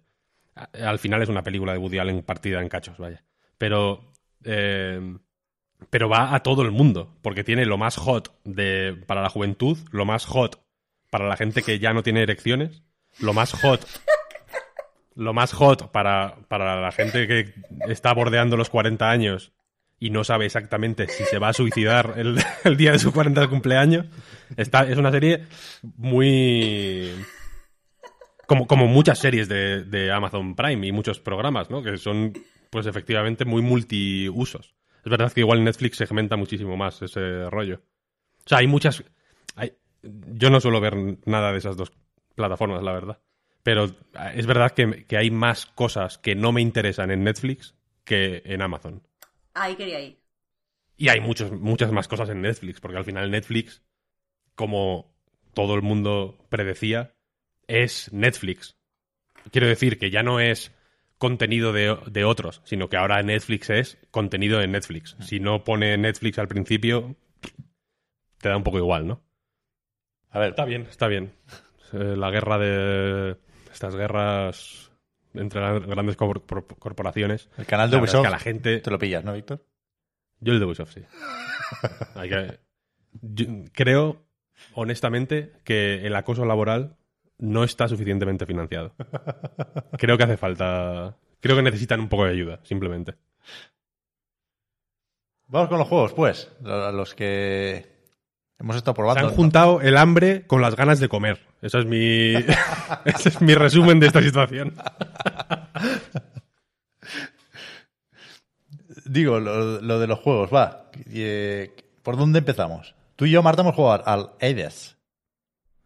Al 0.75 0.99
final 0.99 1.23
es 1.23 1.31
una 1.31 1.43
película 1.43 1.73
de 1.73 1.79
Woody 1.79 1.99
Allen 1.99 2.23
partida 2.23 2.61
en 2.61 2.69
cachos, 2.69 2.99
vaya. 2.99 3.25
Pero. 3.57 4.13
eh, 4.45 5.01
pero 5.89 6.09
va 6.09 6.35
a 6.35 6.43
todo 6.43 6.63
el 6.63 6.71
mundo. 6.71 7.17
Porque 7.23 7.45
tiene 7.45 7.65
lo 7.65 7.79
más 7.79 7.97
hot 7.97 8.33
de, 8.45 8.97
para 9.07 9.23
la 9.23 9.31
juventud, 9.31 9.79
lo 9.91 10.05
más 10.05 10.27
hot 10.27 10.63
para 11.11 11.27
la 11.27 11.37
gente 11.37 11.63
que 11.63 11.79
ya 11.79 11.93
no 11.93 12.03
tiene 12.03 12.23
erecciones, 12.23 12.83
lo 13.19 13.33
más 13.33 13.53
hot. 13.53 13.87
Lo 15.17 15.35
más 15.35 15.53
hot 15.53 15.91
para, 15.91 16.37
para 16.49 16.81
la 16.81 16.93
gente 16.93 17.27
que 17.27 17.53
está 17.89 18.15
bordeando 18.15 18.57
los 18.57 18.71
40 18.71 19.11
años 19.11 19.53
y 19.99 20.11
no 20.11 20.25
sabe 20.25 20.47
exactamente 20.47 21.09
si 21.09 21.25
se 21.25 21.39
va 21.39 21.49
a 21.49 21.53
suicidar 21.53 22.15
el, 22.17 22.39
día 22.79 22.93
de 22.93 22.99
su 22.99 23.13
40 23.13 23.43
de 23.43 23.49
cumpleaños. 23.49 24.07
Está, 24.57 24.89
es 24.89 24.97
una 24.97 25.11
serie 25.11 25.47
muy 25.83 27.13
como, 28.47 28.67
como 28.67 28.87
muchas 28.87 29.19
series 29.19 29.49
de, 29.49 29.85
de 29.85 30.11
Amazon 30.11 30.57
Prime 30.57 30.87
y 30.87 30.93
muchos 30.93 31.21
programas, 31.21 31.71
¿no? 31.71 31.83
Que 31.83 31.99
son, 31.99 32.33
pues 32.71 32.87
efectivamente, 32.87 33.45
muy 33.45 33.63
multiusos. 33.63 34.75
Es 35.05 35.11
verdad 35.11 35.33
que 35.33 35.41
igual 35.41 35.65
Netflix 35.65 35.97
segmenta 35.97 36.37
muchísimo 36.37 36.77
más 36.77 37.01
ese 37.03 37.49
rollo. 37.51 37.83
O 38.45 38.49
sea, 38.49 38.59
hay 38.59 38.67
muchas... 38.67 39.03
Hay, 39.57 39.73
yo 40.03 40.51
no 40.51 40.61
suelo 40.61 40.81
ver 40.81 40.97
nada 41.27 41.53
de 41.53 41.59
esas 41.59 41.77
dos 41.77 41.93
plataformas, 42.35 42.83
la 42.83 42.93
verdad. 42.93 43.19
Pero 43.63 43.85
es 44.35 44.47
verdad 44.47 44.73
que, 44.73 45.05
que 45.07 45.17
hay 45.17 45.31
más 45.31 45.67
cosas 45.67 46.19
que 46.19 46.35
no 46.35 46.53
me 46.53 46.63
interesan 46.63 47.11
en 47.11 47.25
Netflix 47.25 47.75
que 48.05 48.43
en 48.45 48.63
Amazon. 48.63 49.03
Ahí 49.55 49.77
quería 49.77 50.01
ir. 50.01 50.19
Y 50.97 51.09
hay 51.09 51.21
muchos, 51.21 51.51
muchas 51.53 51.93
más 51.93 52.09
cosas 52.09 52.29
en 52.29 52.43
Netflix, 52.43 52.81
porque 52.81 52.99
al 52.99 53.05
final 53.05 53.31
Netflix, 53.31 53.83
como 54.55 55.15
todo 55.55 55.75
el 55.75 55.83
mundo 55.83 56.39
predecía, 56.49 57.15
es 57.67 58.13
Netflix. 58.13 58.77
Quiero 59.51 59.67
decir 59.67 59.99
que 59.99 60.11
ya 60.11 60.23
no 60.23 60.41
es 60.41 60.73
contenido 61.21 61.73
de, 61.73 61.97
de 62.11 62.25
otros, 62.25 62.63
sino 62.65 62.89
que 62.89 62.97
ahora 62.97 63.23
Netflix 63.23 63.69
es 63.71 63.99
contenido 64.11 64.59
de 64.59 64.67
Netflix. 64.67 65.17
Si 65.21 65.39
no 65.39 65.63
pone 65.65 65.97
Netflix 65.99 66.39
al 66.39 66.49
principio, 66.49 67.15
te 68.39 68.49
da 68.49 68.57
un 68.57 68.65
poco 68.65 68.79
igual, 68.79 69.07
¿no? 69.07 69.23
A 70.31 70.39
ver, 70.39 70.51
Está 70.51 70.65
bien, 70.65 70.87
está 70.89 71.09
bien. 71.09 71.33
Eh, 71.93 72.15
La 72.17 72.31
guerra 72.31 72.57
de... 72.59 73.37
Estas 73.71 73.95
guerras 73.95 74.91
entre 75.35 75.61
las 75.61 75.87
grandes 75.87 76.17
cor- 76.17 76.45
cor- 76.47 76.67
corporaciones. 76.79 77.49
el 77.59 77.67
canal 77.67 77.91
de 77.91 77.97
La 77.99 78.01
verdad 78.01 78.15
es 78.15 78.15
Ubisoft 78.15 78.23
que 78.23 78.27
a 78.29 78.31
la 78.31 78.39
gente... 78.39 78.79
te 78.81 78.91
lo 78.91 78.99
pillas, 78.99 79.23
¿no, 79.23 79.35
Víctor? 79.35 79.65
Yo 80.41 80.55
el 80.55 80.59
de 80.59 80.65
Ubisoft, 80.65 80.95
sí. 80.95 81.03
Hay 82.15 82.31
que- 82.31 82.59
yo 83.21 83.45
creo, 83.73 84.25
honestamente, 84.73 85.53
que 85.65 86.07
el 86.07 86.17
acoso 86.17 86.45
laboral 86.47 86.97
no 87.41 87.65
está 87.65 87.89
suficientemente 87.89 88.47
financiado. 88.47 88.95
Creo 89.99 90.17
que 90.17 90.25
hace 90.25 90.37
falta... 90.37 91.17
Creo 91.41 91.57
que 91.57 91.63
necesitan 91.63 92.01
un 92.01 92.09
poco 92.09 92.25
de 92.27 92.33
ayuda, 92.33 92.61
simplemente. 92.63 93.15
Vamos 95.49 95.69
con 95.69 95.79
los 95.79 95.89
juegos, 95.89 96.13
pues. 96.13 96.53
Los 96.63 97.15
que 97.15 97.87
hemos 98.59 98.77
estado 98.77 98.93
Se 98.93 98.97
probando. 98.97 99.27
han 99.29 99.35
juntado 99.35 99.81
el 99.81 99.97
hambre 99.97 100.47
con 100.47 100.61
las 100.61 100.77
ganas 100.77 101.01
de 101.01 101.09
comer. 101.09 101.41
Eso 101.63 101.79
es 101.79 101.87
mi... 101.87 102.35
Ese 103.05 103.31
es 103.31 103.41
mi 103.41 103.55
resumen 103.55 104.01
de 104.01 104.07
esta 104.07 104.23
situación. 104.23 104.75
Digo, 109.07 109.41
lo, 109.41 109.81
lo 109.81 109.99
de 109.99 110.07
los 110.07 110.19
juegos, 110.21 110.51
va. 110.55 110.91
Eh, 111.11 111.75
¿Por 112.03 112.17
dónde 112.17 112.41
empezamos? 112.41 112.95
Tú 113.17 113.25
y 113.25 113.31
yo, 113.31 113.43
Marta, 113.43 113.63
hemos 113.63 113.75
jugado 113.75 114.07
al 114.07 114.31
Hades. 114.41 114.97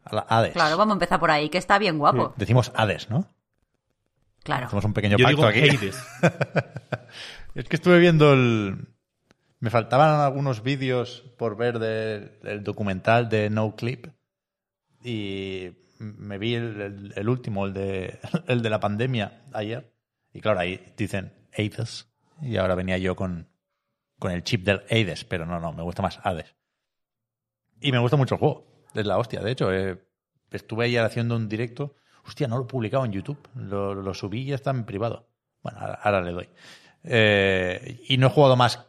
Al 0.05 0.25
Hades. 0.29 0.53
Claro, 0.53 0.77
vamos 0.77 0.93
a 0.93 0.97
empezar 0.97 1.19
por 1.21 1.31
ahí, 1.31 1.49
que 1.49 1.59
está 1.59 1.79
bien 1.79 1.99
guapo. 1.99 2.35
Decimos 2.37 2.73
Hades, 2.75 3.09
¿no? 3.11 3.27
Claro. 4.43 4.67
Hacemos 4.67 4.85
un 4.85 4.93
pequeño 4.93 5.17
Yo 5.17 5.25
pacto 5.25 5.37
digo 5.37 5.49
aquí. 5.49 5.69
Hades. 5.77 5.99
Es 7.55 7.69
que 7.69 7.77
estuve 7.77 8.01
viendo 8.01 8.33
el... 8.33 8.89
Me 9.61 9.71
faltaban 9.71 10.21
algunos 10.21 10.63
vídeos 10.65 11.23
por 11.39 11.57
ver 11.57 11.79
del 11.79 12.39
del 12.43 12.65
documental 12.65 13.29
de 13.29 13.49
No 13.49 13.77
Clip 13.77 14.09
y 15.03 15.71
me 15.99 16.37
vi 16.39 16.55
el, 16.57 16.81
el- 16.81 17.13
el 17.17 17.29
último, 17.29 17.65
el 17.65 17.73
de, 17.73 18.19
el 18.49 18.61
de 18.61 18.71
la 18.71 18.81
pandemia, 18.81 19.41
ayer. 19.53 19.93
Y 20.33 20.41
claro, 20.41 20.61
ahí 20.61 20.85
dicen 20.97 21.33
Hades 21.57 22.09
y 22.43 22.57
ahora 22.57 22.75
venía 22.75 22.99
yo 22.99 23.15
con, 23.15 23.49
con 24.19 24.33
el 24.33 24.43
chip 24.43 24.65
del 24.65 24.83
Hades, 24.91 25.25
pero 25.25 25.47
no, 25.47 25.61
no, 25.61 25.73
me 25.73 25.83
gusta 25.85 26.03
más 26.03 26.19
Hades. 26.25 26.55
Y 27.81 27.93
me 27.93 27.99
gusta 28.01 28.17
mucho 28.17 28.35
el 28.35 28.41
juego, 28.41 28.67
es 28.95 29.07
la 29.07 29.19
hostia. 29.19 29.41
De 29.41 29.51
hecho, 29.51 29.73
eh, 29.73 29.99
estuve 30.51 30.87
ayer 30.87 31.05
haciendo 31.05 31.37
un 31.37 31.49
directo. 31.49 31.97
Hostia, 32.27 32.49
no 32.49 32.57
lo 32.57 32.65
he 32.65 32.69
publicado 32.69 33.05
en 33.05 33.13
YouTube, 33.13 33.49
lo, 33.55 34.15
subí 34.15 34.43
y 34.43 34.47
ya 34.47 34.55
está 34.55 34.71
en 34.71 34.85
privado. 34.85 35.29
Bueno, 35.63 35.79
ahora, 35.81 35.95
ahora 36.03 36.23
le 36.23 36.33
doy. 36.33 36.49
Eh, 37.03 38.01
y 38.09 38.17
no 38.17 38.29
he 38.29 38.31
jugado 38.31 38.57
más 38.57 38.87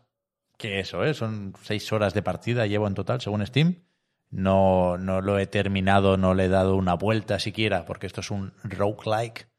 que 0.57 0.80
eso, 0.80 1.03
¿eh? 1.03 1.14
Son 1.14 1.53
seis 1.61 1.91
horas 1.91 2.14
de 2.14 2.22
partida, 2.22 2.65
llevo 2.65 2.88
en 2.88 2.94
total, 2.94 3.19
según 3.19 3.45
Steam. 3.45 3.84
No, 4.30 4.98
no 4.98 5.22
lo 5.22 5.38
he 5.38 5.48
terminado, 5.48 6.18
no 6.18 6.34
le 6.34 6.45
he 6.45 6.49
dado 6.49 6.76
una 6.76 6.94
vuelta 6.95 7.40
siquiera, 7.40 7.86
porque 7.86 8.07
esto 8.07 8.22
es 8.22 8.32
un 8.32 8.53
roguelike. 8.64 9.49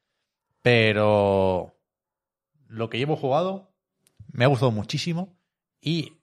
Pero 0.62 1.78
lo 2.66 2.90
que 2.90 2.98
llevo 2.98 3.16
jugado 3.16 3.74
me 4.32 4.44
ha 4.44 4.48
gustado 4.48 4.73
muchísimo 4.73 5.39
y 5.81 6.20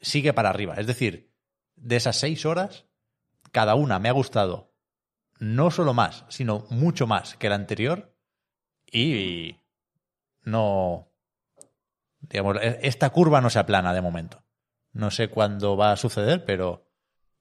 sigue 0.00 0.32
para 0.32 0.50
arriba. 0.50 0.74
Es 0.74 0.86
decir, 0.86 1.32
de 1.76 1.96
esas 1.96 2.16
seis 2.16 2.44
horas, 2.44 2.86
cada 3.52 3.74
una 3.74 3.98
me 3.98 4.08
ha 4.08 4.12
gustado 4.12 4.72
no 5.38 5.70
solo 5.70 5.94
más, 5.94 6.24
sino 6.28 6.66
mucho 6.70 7.06
más 7.06 7.36
que 7.36 7.48
el 7.48 7.52
anterior 7.52 8.14
y 8.90 9.56
no, 10.44 11.08
digamos, 12.20 12.56
e- 12.60 12.80
esta 12.82 13.10
curva 13.10 13.40
no 13.40 13.50
se 13.50 13.58
aplana 13.58 13.92
de 13.92 14.02
momento. 14.02 14.42
No 14.92 15.10
sé 15.10 15.28
cuándo 15.28 15.76
va 15.76 15.92
a 15.92 15.96
suceder, 15.96 16.44
pero 16.44 16.88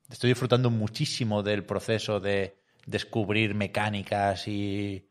estoy 0.10 0.30
disfrutando 0.30 0.70
muchísimo 0.70 1.44
del 1.44 1.66
proceso 1.66 2.20
de 2.20 2.62
descubrir 2.86 3.56
mecánicas 3.56 4.48
y 4.48 5.10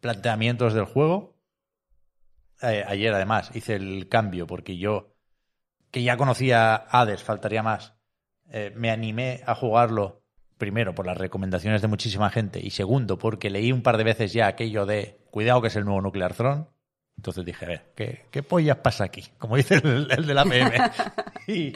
planteamientos 0.00 0.74
del 0.74 0.84
juego. 0.84 1.36
Ayer, 2.60 3.12
además, 3.12 3.50
hice 3.54 3.74
el 3.74 4.08
cambio 4.08 4.46
porque 4.46 4.78
yo, 4.78 5.14
que 5.90 6.02
ya 6.02 6.16
conocía 6.16 6.74
Hades, 6.74 7.22
faltaría 7.22 7.62
más, 7.62 7.95
eh, 8.50 8.72
me 8.76 8.90
animé 8.90 9.42
a 9.46 9.54
jugarlo 9.54 10.22
primero 10.58 10.94
por 10.94 11.06
las 11.06 11.18
recomendaciones 11.18 11.82
de 11.82 11.88
muchísima 11.88 12.30
gente 12.30 12.60
y 12.62 12.70
segundo 12.70 13.18
porque 13.18 13.50
leí 13.50 13.72
un 13.72 13.82
par 13.82 13.96
de 13.98 14.04
veces 14.04 14.32
ya 14.32 14.46
aquello 14.46 14.86
de 14.86 15.18
cuidado 15.30 15.60
que 15.60 15.68
es 15.68 15.76
el 15.76 15.84
nuevo 15.84 16.00
Nuclear 16.00 16.34
Throne. 16.34 16.66
Entonces 17.16 17.44
dije, 17.44 17.64
a 17.64 17.68
ver, 17.68 17.92
¿qué, 17.94 18.26
qué 18.30 18.42
pollas 18.42 18.78
pasa 18.78 19.04
aquí? 19.04 19.24
Como 19.38 19.56
dice 19.56 19.76
el, 19.76 20.08
el 20.10 20.26
de 20.26 20.34
la 20.34 20.44
PM. 20.44 20.76
y, 21.46 21.52
y- 21.72 21.74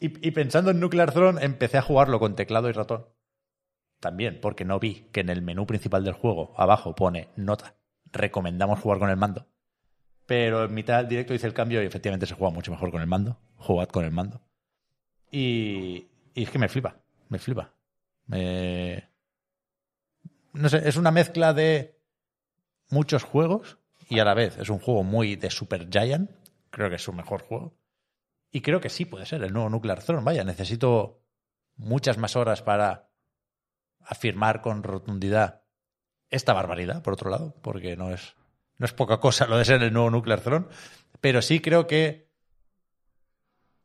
y 0.00 0.30
pensando 0.32 0.70
en 0.70 0.80
Nuclear 0.80 1.12
Throne, 1.12 1.42
empecé 1.44 1.78
a 1.78 1.82
jugarlo 1.82 2.18
con 2.18 2.34
teclado 2.36 2.68
y 2.68 2.72
ratón. 2.72 3.06
También 4.00 4.40
porque 4.40 4.64
no 4.64 4.80
vi 4.80 5.06
que 5.12 5.20
en 5.20 5.28
el 5.28 5.42
menú 5.42 5.66
principal 5.66 6.04
del 6.04 6.14
juego, 6.14 6.54
abajo, 6.56 6.94
pone 6.94 7.28
nota. 7.36 7.76
Recomendamos 8.10 8.80
jugar 8.80 8.98
con 8.98 9.10
el 9.10 9.16
mando. 9.16 9.46
Pero 10.26 10.64
en 10.64 10.74
mitad 10.74 10.98
del 10.98 11.08
directo 11.08 11.34
hice 11.34 11.46
el 11.46 11.54
cambio 11.54 11.82
y 11.82 11.86
efectivamente 11.86 12.26
se 12.26 12.34
juega 12.34 12.52
mucho 12.54 12.70
mejor 12.72 12.90
con 12.90 13.00
el 13.00 13.06
mando. 13.06 13.38
Jugad 13.56 13.88
con 13.88 14.04
el 14.04 14.10
mando. 14.10 14.40
Y, 15.32 16.08
es 16.34 16.50
que 16.50 16.58
me 16.58 16.68
flipa, 16.68 17.00
me 17.30 17.38
flipa. 17.38 17.74
Me... 18.26 19.08
No 20.52 20.68
sé, 20.68 20.86
es 20.86 20.96
una 20.96 21.10
mezcla 21.10 21.54
de 21.54 21.98
muchos 22.90 23.24
juegos 23.24 23.78
y 24.08 24.18
a 24.18 24.24
la 24.24 24.34
vez 24.34 24.58
es 24.58 24.68
un 24.68 24.78
juego 24.78 25.02
muy 25.02 25.36
de 25.36 25.50
Super 25.50 25.88
Giant. 25.90 26.30
Creo 26.70 26.90
que 26.90 26.96
es 26.96 27.02
su 27.02 27.14
mejor 27.14 27.42
juego. 27.42 27.74
Y 28.50 28.60
creo 28.60 28.80
que 28.80 28.90
sí 28.90 29.06
puede 29.06 29.24
ser 29.24 29.42
el 29.42 29.54
nuevo 29.54 29.70
Nuclear 29.70 30.02
Throne. 30.02 30.22
Vaya, 30.22 30.44
necesito 30.44 31.22
muchas 31.76 32.18
más 32.18 32.36
horas 32.36 32.60
para 32.60 33.08
afirmar 34.00 34.60
con 34.60 34.82
rotundidad 34.82 35.62
esta 36.28 36.52
barbaridad, 36.52 37.02
por 37.02 37.14
otro 37.14 37.30
lado, 37.30 37.54
porque 37.62 37.96
no 37.96 38.10
es, 38.10 38.34
no 38.76 38.84
es 38.84 38.92
poca 38.92 39.20
cosa 39.20 39.46
lo 39.46 39.56
de 39.56 39.64
ser 39.64 39.82
el 39.82 39.92
nuevo 39.92 40.10
Nuclear 40.10 40.40
Throne. 40.40 40.66
Pero 41.22 41.40
sí 41.40 41.60
creo 41.60 41.86
que. 41.86 42.30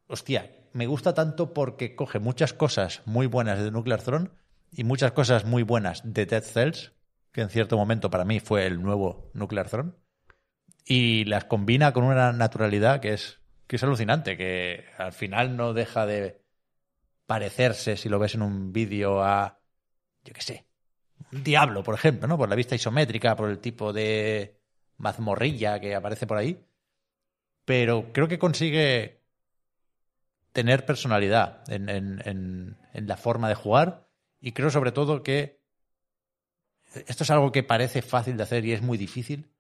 Hostia, 0.08 0.57
me 0.78 0.86
gusta 0.86 1.16
tanto 1.16 1.56
porque 1.56 1.96
coge 1.96 2.20
muchas 2.20 2.54
cosas 2.54 3.02
muy 3.06 3.26
buenas 3.26 3.58
de 3.58 3.72
Nuclear 3.72 4.00
Throne 4.00 4.30
y 4.72 4.84
muchas 4.84 5.12
cosas 5.12 5.44
muy 5.44 5.64
buenas 5.64 6.04
de 6.06 6.28
Dead 6.28 6.44
Cells, 6.44 6.94
que 7.32 7.42
en 7.42 7.50
cierto 7.50 7.78
momento 7.78 8.12
para 8.12 8.26
mí 8.26 8.40
fue 8.40 8.68
el 8.68 8.80
nuevo 8.84 9.32
Nuclear 9.34 9.70
Throne, 9.70 9.94
y 10.86 11.26
las 11.26 11.46
combina 11.46 11.94
con 11.94 12.04
una 12.04 12.32
naturalidad 12.32 13.00
que 13.00 13.14
es, 13.14 13.40
que 13.66 13.78
es 13.78 13.84
alucinante, 13.84 14.38
que 14.38 14.86
al 15.00 15.14
final 15.14 15.58
no 15.58 15.74
deja 15.74 16.06
de 16.06 16.44
parecerse, 17.26 17.98
si 17.98 18.08
lo 18.08 18.20
ves 18.20 18.36
en 18.36 18.44
un 18.44 18.72
vídeo, 18.72 19.24
a, 19.24 19.60
yo 20.24 20.32
qué 20.32 20.42
sé, 20.42 20.68
un 21.32 21.44
diablo, 21.44 21.82
por 21.82 21.96
ejemplo, 21.96 22.28
¿no? 22.28 22.38
Por 22.38 22.50
la 22.50 22.56
vista 22.56 22.76
isométrica, 22.76 23.36
por 23.36 23.50
el 23.50 23.58
tipo 23.58 23.94
de 23.94 24.60
mazmorrilla 24.98 25.80
que 25.80 25.96
aparece 25.96 26.28
por 26.28 26.38
ahí. 26.38 26.64
Pero 27.66 28.12
creo 28.14 28.28
que 28.28 28.38
consigue 28.38 29.17
tener 30.58 30.88
personalidad 30.88 31.62
en, 31.72 31.88
en- 31.88 32.20
en- 32.26 32.78
en 32.92 33.08
la 33.08 33.16
forma 33.16 33.48
de 33.48 33.54
jugar. 33.54 34.08
Y 34.40 34.54
creo 34.54 34.72
sobre 34.72 34.92
todo 34.92 35.22
que 35.22 35.62
esto 37.06 37.24
es 37.24 37.30
algo 37.30 37.52
que 37.52 37.62
parece 37.62 38.02
fácil 38.02 38.38
de 38.38 38.42
hacer 38.44 38.66
y 38.66 38.72
es 38.74 38.82
muy 38.82 38.98
difícil, 38.98 39.52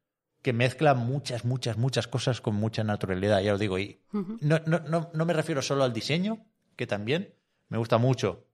que 0.41 0.53
mezcla 0.53 0.95
muchas, 0.95 1.45
muchas, 1.45 1.77
muchas 1.77 2.07
cosas 2.07 2.41
con 2.41 2.55
mucha 2.55 2.83
naturalidad, 2.83 3.41
ya 3.41 3.53
os 3.53 3.59
digo, 3.59 3.77
y 3.77 4.01
no, 4.41 4.57
no, 4.65 4.79
no, 4.79 5.11
no 5.13 5.25
me 5.25 5.33
refiero 5.33 5.61
solo 5.61 5.83
al 5.83 5.93
diseño, 5.93 6.47
que 6.75 6.87
también 6.87 7.35
me 7.69 7.77
gusta 7.77 7.99
mucho, 7.99 8.47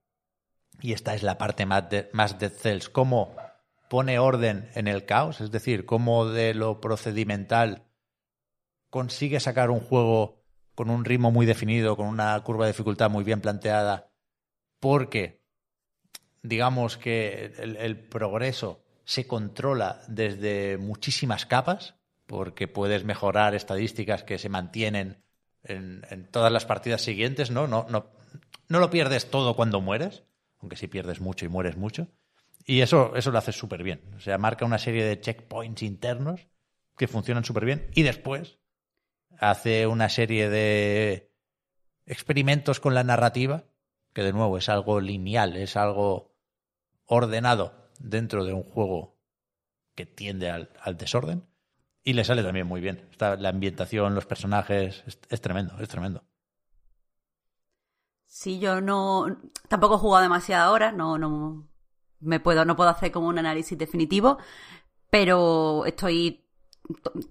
y 0.81 0.91
esta 0.91 1.15
es 1.15 1.23
la 1.23 1.37
parte 1.37 1.65
más 1.65 1.89
de, 1.89 2.09
más 2.11 2.39
de 2.39 2.49
Cells, 2.49 2.89
cómo 2.89 3.37
pone 3.89 4.19
orden 4.19 4.69
en 4.75 4.89
el 4.89 5.05
caos, 5.05 5.39
es 5.39 5.49
decir, 5.49 5.85
cómo 5.85 6.25
de 6.25 6.53
lo 6.53 6.81
procedimental 6.81 7.85
consigue 8.89 9.39
sacar 9.39 9.69
un 9.69 9.79
juego 9.79 10.42
con 10.75 10.89
un 10.89 11.05
ritmo 11.05 11.31
muy 11.31 11.45
definido, 11.45 11.95
con 11.95 12.07
una 12.07 12.39
curva 12.41 12.65
de 12.65 12.71
dificultad 12.71 13.09
muy 13.09 13.23
bien 13.23 13.41
planteada, 13.41 14.11
porque 14.79 15.41
digamos 16.41 16.97
que 16.97 17.53
el, 17.57 17.97
progreso 17.97 18.83
se 19.05 19.27
controla 19.27 20.01
desde 20.07 20.77
muchísimas 20.77 21.45
capas, 21.45 21.95
porque 22.25 22.67
puedes 22.67 23.03
mejorar 23.03 23.55
estadísticas 23.55 24.23
que 24.23 24.37
se 24.37 24.49
mantienen 24.49 25.23
en, 25.63 26.27
todas 26.31 26.51
las 26.51 26.65
partidas 26.65 27.01
siguientes, 27.01 27.51
¿no? 27.51 27.67
No, 27.67 27.85
no, 27.89 28.07
no 28.67 28.79
lo 28.79 28.89
pierdes 28.89 29.29
todo 29.29 29.55
cuando 29.55 29.81
mueres, 29.81 30.23
aunque 30.59 30.75
sí 30.75 30.87
pierdes 30.87 31.21
mucho 31.21 31.45
y 31.45 31.49
mueres 31.49 31.77
mucho. 31.77 32.07
Y 32.65 32.81
eso, 32.81 33.15
eso 33.15 33.31
lo 33.31 33.37
hace 33.37 33.51
súper 33.51 33.83
bien. 33.83 34.01
O 34.15 34.19
sea, 34.19 34.37
marca 34.37 34.65
una 34.65 34.77
serie 34.77 35.03
de 35.03 35.19
checkpoints 35.19 35.83
internos 35.83 36.47
que 36.97 37.07
funcionan 37.07 37.43
súper 37.43 37.65
bien. 37.65 37.89
Y 37.93 38.03
después 38.03 38.57
hace 39.39 39.87
una 39.87 40.09
serie 40.09 40.49
de 40.49 41.31
experimentos 42.05 42.79
con 42.79 42.93
la 42.93 43.03
narrativa, 43.03 43.65
que 44.13 44.23
de 44.23 44.33
nuevo 44.33 44.57
es 44.57 44.69
algo 44.69 44.99
lineal, 45.01 45.55
es 45.55 45.75
algo 45.77 46.35
ordenado 47.05 47.89
dentro 47.99 48.45
de 48.45 48.53
un 48.53 48.63
juego 48.63 49.17
que 49.95 50.05
tiende 50.05 50.49
al, 50.49 50.69
al 50.81 50.97
desorden. 50.97 51.45
Y 52.03 52.13
le 52.13 52.25
sale 52.25 52.43
también 52.43 52.67
muy 52.67 52.81
bien. 52.81 53.07
Está, 53.11 53.37
la 53.37 53.49
ambientación, 53.49 54.13
los 54.15 54.25
personajes, 54.25 55.03
es, 55.29 55.41
tremendo, 55.41 55.79
es 55.79 55.87
tremendo. 55.87 56.23
Sí, 58.25 58.59
yo 58.59 58.81
no. 58.81 59.37
Tampoco 59.69 59.95
he 59.95 59.99
jugado 59.99 60.23
demasiadas 60.23 60.69
horas, 60.69 60.93
no, 60.93 61.17
no. 61.17 61.69
Me 62.19 62.39
puedo, 62.39 62.65
no 62.65 62.75
puedo 62.75 62.89
hacer 62.89 63.11
como 63.11 63.27
un 63.27 63.37
análisis 63.37 63.77
definitivo, 63.77 64.37
pero 65.09 65.85
estoy 65.85 66.42
to- 66.42 66.42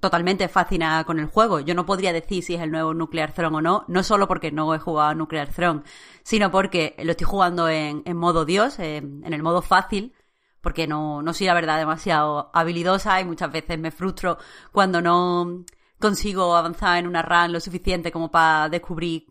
totalmente 0.00 0.48
fascinada 0.48 1.04
con 1.04 1.18
el 1.18 1.26
juego. 1.26 1.60
Yo 1.60 1.74
no 1.74 1.86
podría 1.86 2.12
decir 2.12 2.42
si 2.42 2.54
es 2.54 2.62
el 2.62 2.70
nuevo 2.70 2.94
Nuclear 2.94 3.32
Throne 3.32 3.58
o 3.58 3.60
no, 3.60 3.84
no 3.88 4.02
solo 4.02 4.26
porque 4.28 4.50
no 4.50 4.74
he 4.74 4.78
jugado 4.78 5.14
Nuclear 5.14 5.48
Throne, 5.48 5.82
sino 6.22 6.50
porque 6.50 6.94
lo 7.02 7.12
estoy 7.12 7.26
jugando 7.26 7.68
en, 7.68 8.02
en 8.06 8.16
modo 8.16 8.44
Dios, 8.44 8.78
en, 8.78 9.22
en 9.24 9.32
el 9.32 9.42
modo 9.42 9.62
fácil, 9.62 10.14
porque 10.60 10.86
no, 10.86 11.22
no 11.22 11.34
soy 11.34 11.46
la 11.48 11.54
verdad 11.54 11.78
demasiado 11.78 12.50
habilidosa 12.54 13.20
y 13.20 13.24
muchas 13.24 13.52
veces 13.52 13.78
me 13.78 13.90
frustro 13.90 14.38
cuando 14.72 15.02
no 15.02 15.64
consigo 15.98 16.56
avanzar 16.56 16.98
en 16.98 17.06
una 17.06 17.22
run 17.22 17.52
lo 17.52 17.60
suficiente 17.60 18.10
como 18.10 18.30
para 18.30 18.68
descubrir 18.68 19.26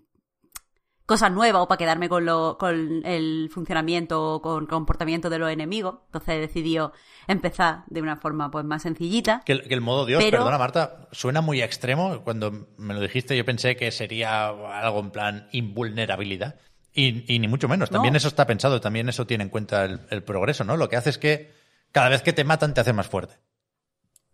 cosas 1.12 1.32
nuevas 1.32 1.62
o 1.64 1.68
para 1.68 1.78
quedarme 1.78 2.08
con, 2.08 2.26
lo, 2.26 2.58
con 2.58 3.02
el 3.06 3.50
funcionamiento 3.54 4.36
o 4.36 4.42
con 4.42 4.64
el 4.64 4.70
comportamiento 4.70 5.30
de 5.30 5.40
los 5.40 5.52
enemigos. 5.52 5.96
Entonces 6.06 6.36
he 6.36 6.40
decidido 6.40 6.94
empezar 7.28 7.84
de 7.88 8.02
una 8.02 8.16
forma 8.16 8.50
pues 8.50 8.64
más 8.64 8.82
sencillita. 8.84 9.42
Que 9.46 9.52
el, 9.52 9.68
que 9.68 9.74
el 9.74 9.82
modo 9.82 10.06
Dios, 10.06 10.24
Pero- 10.24 10.38
perdona 10.40 10.58
Marta, 10.58 11.08
suena 11.12 11.42
muy 11.42 11.62
extremo. 11.62 12.22
Cuando 12.24 12.68
me 12.78 12.94
lo 12.94 13.02
dijiste 13.02 13.36
yo 13.36 13.44
pensé 13.44 13.76
que 13.76 13.92
sería 13.92 14.48
algo 14.48 15.00
en 15.02 15.12
plan 15.12 15.48
invulnerabilidad. 15.52 16.56
Y, 16.94 17.34
y 17.34 17.40
ni 17.40 17.48
mucho 17.48 17.68
menos. 17.68 17.90
También 17.90 18.14
No. 18.14 18.18
eso 18.18 18.28
está 18.28 18.46
pensado, 18.48 18.80
también 18.82 19.08
eso 19.10 19.26
tiene 19.28 19.44
en 19.46 19.50
cuenta 19.50 19.86
el, 19.86 20.02
el 20.10 20.24
progreso, 20.24 20.64
¿no? 20.64 20.76
Lo 20.78 20.90
que 20.90 20.96
hace 20.98 21.10
es 21.10 21.18
que 21.18 21.54
cada 21.92 22.10
vez 22.10 22.22
que 22.22 22.34
te 22.34 22.44
matan 22.44 22.74
te 22.74 22.82
hace 22.82 22.94
más 22.94 23.08
fuerte. 23.08 23.36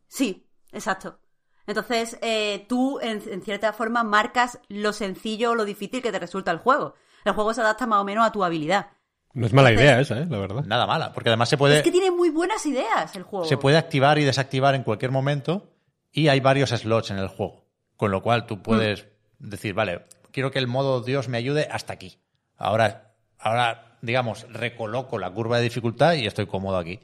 Sí, 0.07 0.47
exacto. 0.71 1.19
Entonces, 1.67 2.17
eh, 2.21 2.65
tú, 2.67 2.99
en, 3.01 3.21
en 3.29 3.41
cierta 3.41 3.73
forma, 3.73 4.03
marcas 4.03 4.59
lo 4.69 4.93
sencillo 4.93 5.51
o 5.51 5.55
lo 5.55 5.65
difícil 5.65 6.01
que 6.01 6.11
te 6.11 6.19
resulta 6.19 6.49
el 6.51 6.57
juego. 6.57 6.95
El 7.25 7.33
juego 7.33 7.53
se 7.53 7.61
adapta 7.61 7.85
más 7.85 7.99
o 7.99 8.03
menos 8.05 8.25
a 8.25 8.31
tu 8.31 8.43
habilidad. 8.43 8.87
No 9.33 9.45
es 9.45 9.53
mala 9.53 9.71
idea 9.71 9.99
esa, 9.99 10.17
¿eh? 10.19 10.25
La 10.29 10.39
verdad. 10.39 10.63
Nada 10.65 10.87
mala, 10.87 11.13
porque 11.13 11.29
además 11.29 11.49
se 11.49 11.57
puede, 11.57 11.77
Es 11.77 11.83
que 11.83 11.91
tiene 11.91 12.09
muy 12.09 12.29
buenas 12.29 12.65
ideas 12.65 13.15
el 13.15 13.23
juego. 13.23 13.45
se 13.45 13.57
puede 13.57 13.77
activar 13.77 14.17
y 14.17 14.23
desactivar 14.23 14.73
en 14.73 14.83
cualquier 14.83 15.11
momento 15.11 15.73
y 16.11 16.29
hay 16.29 16.39
varios 16.39 16.69
slots 16.71 17.11
en 17.11 17.17
el 17.19 17.27
juego. 17.27 17.67
Con 17.97 18.11
lo 18.11 18.23
cual 18.23 18.45
tú 18.47 18.63
puedes 18.63 19.05
decir, 19.37 19.73
vale, 19.73 20.05
quiero 20.31 20.49
que 20.51 20.59
el 20.59 20.67
modo 20.67 21.01
Dios 21.01 21.27
me 21.27 21.37
ayude 21.37 21.67
hasta 21.69 21.93
aquí. 21.93 22.17
Ahora, 22.55 23.13
ahora, 23.37 23.97
digamos, 24.01 24.47
recoloco 24.51 25.19
la 25.19 25.29
curva 25.29 25.57
de 25.57 25.63
dificultad 25.63 26.13
y 26.13 26.25
estoy 26.25 26.47
cómodo 26.47 26.77
aquí. 26.77 26.99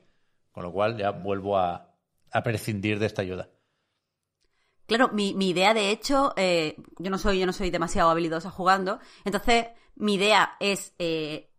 Con 0.51 0.63
lo 0.63 0.71
cual 0.71 0.97
ya 0.97 1.11
vuelvo 1.11 1.57
a, 1.57 1.93
a 2.31 2.43
prescindir 2.43 2.97
de 2.99 3.07
esta 3.07 3.21
ayuda. 3.21 3.49
Claro, 4.85 5.09
mi, 5.13 5.33
mi 5.33 5.49
idea, 5.49 5.73
de 5.73 5.91
hecho, 5.91 6.33
eh, 6.35 6.75
yo 6.97 7.09
no 7.09 7.17
soy, 7.17 7.39
yo 7.39 7.45
no 7.45 7.53
soy 7.53 7.69
demasiado 7.69 8.09
habilidosa 8.09 8.49
jugando. 8.49 8.99
Entonces, 9.23 9.67
mi 9.95 10.15
idea 10.15 10.55
es 10.59 10.93
eh, 10.99 11.49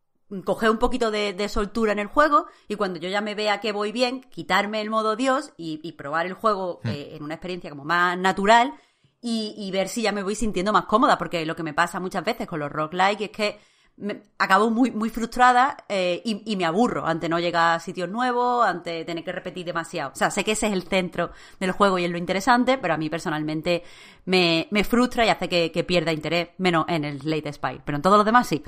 coger 0.45 0.71
un 0.71 0.79
poquito 0.79 1.11
de, 1.11 1.33
de 1.33 1.49
soltura 1.49 1.93
en 1.93 1.99
el 1.99 2.07
juego 2.07 2.47
y 2.69 2.75
cuando 2.77 2.99
yo 2.99 3.09
ya 3.09 3.21
me 3.21 3.35
vea 3.35 3.61
que 3.61 3.73
voy 3.73 3.93
bien, 3.93 4.23
quitarme 4.23 4.81
el 4.81 4.91
modo 4.91 5.17
Dios 5.17 5.53
y, 5.57 5.81
y 5.83 5.93
probar 5.93 6.27
el 6.27 6.35
juego 6.35 6.81
eh, 6.85 7.13
en 7.15 7.23
una 7.23 7.35
experiencia 7.35 7.71
como 7.71 7.85
más 7.85 8.19
natural 8.19 8.75
y, 9.21 9.55
y 9.57 9.71
ver 9.71 9.89
si 9.89 10.03
ya 10.03 10.13
me 10.13 10.23
voy 10.23 10.35
sintiendo 10.35 10.73
más 10.73 10.85
cómoda, 10.85 11.17
porque 11.17 11.47
lo 11.47 11.57
que 11.57 11.63
me 11.63 11.73
pasa 11.73 12.01
muchas 12.01 12.25
veces 12.25 12.47
con 12.47 12.61
los 12.61 12.71
roguelike 12.71 13.23
es 13.23 13.31
que 13.31 13.61
me- 13.97 14.23
acabo 14.39 14.71
muy, 14.71 14.91
muy 14.91 15.09
frustrada 15.11 15.77
eh, 15.89 16.21
y, 16.25 16.57
me 16.57 16.65
aburro 16.65 17.07
ante 17.07 17.29
no 17.29 17.39
llegar 17.39 17.77
a 17.77 17.81
sitios 17.81 18.09
nuevos, 18.09 18.66
ante 18.66 19.05
tener 19.05 19.23
que 19.25 19.33
repetir 19.33 19.65
demasiado. 19.66 20.11
O 20.12 20.16
sea, 20.16 20.31
sé 20.31 20.43
que 20.45 20.53
ese 20.53 20.66
es 20.66 20.73
el 20.73 20.83
centro 20.83 21.31
del 21.61 21.71
juego 21.73 21.99
y 21.99 22.05
es 22.05 22.11
lo 22.11 22.19
interesante, 22.19 22.77
pero 22.79 22.95
a 22.95 22.97
mí 22.97 23.09
personalmente 23.11 23.83
me, 24.25 24.66
me 24.71 24.85
frustra 24.85 25.25
y 25.25 25.29
hace 25.29 25.49
que, 25.49 25.85
pierda 25.85 26.12
interés, 26.12 26.49
menos 26.59 26.87
en 26.89 27.05
el 27.05 27.19
Late 27.25 27.53
Spy, 27.53 27.81
pero 27.85 27.97
en 27.97 28.03
todos 28.03 28.16
los 28.16 28.27
demás 28.27 28.47
sí. 28.49 28.62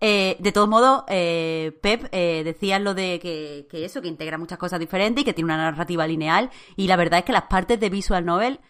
Eh, 0.00 0.36
de 0.40 0.52
todos 0.52 0.68
modos, 0.68 1.04
eh, 1.08 1.78
Pep 1.82 2.10
decía 2.12 2.78
lo 2.78 2.92
de 2.94 3.18
que, 3.18 3.66
que 3.70 3.84
eso, 3.86 4.02
que 4.02 4.08
integra 4.08 4.36
muchas 4.36 4.58
cosas 4.58 4.78
diferentes 4.78 5.22
y 5.22 5.24
que 5.24 5.32
tiene 5.32 5.46
una 5.46 5.56
narrativa 5.70 6.06
lineal. 6.06 6.50
Y 6.76 6.86
la 6.86 6.96
verdad 6.96 7.20
es 7.20 7.24
que 7.24 7.32
las 7.32 7.44
partes 7.44 7.80
de 7.80 7.88
Visual 7.90 8.24
Novel 8.24 8.60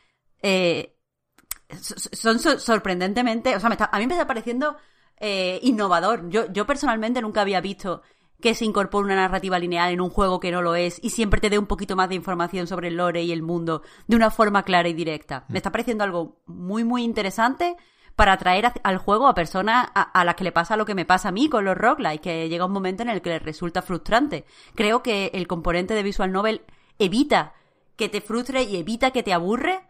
so- 1.81 1.95
son 2.13 2.39
so- 2.39 2.59
sorprendentemente. 2.59 3.57
O 3.57 3.61
sea, 3.61 3.69
me 3.69 3.75
está- 3.75 3.91
a 3.93 3.99
mí 3.99 4.07
me 4.07 4.15
está 4.15 4.27
pareciendo 4.27 4.77
eh, 5.19 5.61
innovador. 5.63 6.29
Yo, 6.29 6.51
yo 6.53 6.67
personalmente 6.67 7.23
nunca 7.23 7.41
había 7.41 7.61
visto 7.61 8.03
que 8.41 8.55
se 8.55 8.65
incorpore 8.65 9.07
una 9.07 9.17
narrativa 9.17 9.59
lineal 9.59 9.93
en 9.93 10.01
un 10.01 10.11
juego 10.11 10.41
que 10.41 10.51
no 10.51 10.63
lo 10.63 10.75
es 10.75 11.03
y 11.03 11.11
siempre 11.11 11.41
te 11.41 11.51
dé 11.51 11.59
un 11.59 11.67
poquito 11.67 11.97
más 11.97 12.09
de 12.09 12.17
información 12.17 12.67
sobre 12.67 12.89
el 12.89 12.97
lore 12.97 13.23
y 13.23 13.33
el 13.33 13.43
mundo 13.43 13.83
de 14.07 14.17
una 14.17 14.31
forma 14.31 14.63
clara 14.63 14.89
y 14.89 14.93
directa. 14.93 15.45
Me 15.49 15.59
está 15.59 15.73
pareciendo 15.73 16.05
algo 16.05 16.43
muy, 16.47 16.85
muy 16.85 17.03
interesante 17.03 17.77
para 18.15 18.33
atraer 18.33 18.73
al 18.83 18.99
juego 18.99 19.29
a 19.29 19.35
personas 19.35 19.89
a, 19.95 20.03
a 20.03 20.25
las 20.25 20.37
que 20.37 20.45
le 20.45 20.53
pasa 20.53 20.77
lo 20.77 20.87
que 20.87 20.95
me 20.95 21.05
pasa 21.05 21.29
a 21.29 21.33
mí 21.33 21.49
con 21.49 21.65
los 21.65 21.77
roguelikes, 21.77 22.21
que 22.21 22.49
llega 22.49 22.65
un 22.65 22.73
momento 22.73 23.03
en 23.03 23.11
el 23.11 23.21
que 23.21 23.31
les 23.31 23.43
resulta 23.43 23.83
frustrante. 23.83 24.47
Creo 24.75 25.03
que 25.03 25.31
el 25.35 25.47
componente 25.47 25.95
de 25.95 26.03
Visual 26.03 26.33
Novel 26.33 26.63
evita 26.99 27.55
que 27.97 28.09
te 28.09 28.21
frustre 28.21 28.63
y 28.63 28.77
evita 28.77 29.11
que 29.11 29.23
te 29.23 29.33
aburre, 29.33 29.87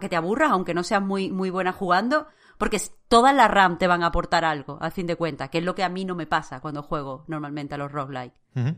que 0.00 0.08
te 0.08 0.16
aburras, 0.16 0.50
aunque 0.50 0.74
no 0.74 0.82
seas 0.82 1.02
muy, 1.02 1.30
muy 1.30 1.50
buena 1.50 1.72
jugando, 1.72 2.26
porque 2.58 2.80
todas 3.08 3.34
las 3.34 3.50
RAM 3.50 3.78
te 3.78 3.86
van 3.86 4.02
a 4.02 4.06
aportar 4.06 4.44
algo, 4.44 4.78
al 4.80 4.92
fin 4.92 5.06
de 5.06 5.16
cuentas, 5.16 5.48
que 5.48 5.58
es 5.58 5.64
lo 5.64 5.74
que 5.74 5.84
a 5.84 5.88
mí 5.88 6.04
no 6.04 6.14
me 6.14 6.26
pasa 6.26 6.60
cuando 6.60 6.82
juego 6.82 7.24
normalmente 7.28 7.74
a 7.74 7.78
los 7.78 7.90
roguelikes. 7.90 8.36
Ujú. 8.56 8.76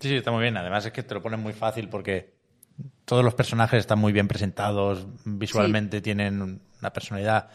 Sí, 0.00 0.08
sí, 0.08 0.16
está 0.16 0.32
muy 0.32 0.42
bien. 0.42 0.56
Además 0.56 0.84
es 0.86 0.92
que 0.92 1.02
te 1.02 1.14
lo 1.14 1.22
ponen 1.22 1.40
muy 1.40 1.52
fácil 1.52 1.88
porque 1.88 2.34
todos 3.04 3.24
los 3.24 3.34
personajes 3.34 3.80
están 3.80 3.98
muy 3.98 4.12
bien 4.12 4.26
presentados, 4.26 5.06
visualmente 5.24 6.00
tienen 6.00 6.60
una 6.80 6.92
personalidad. 6.92 7.50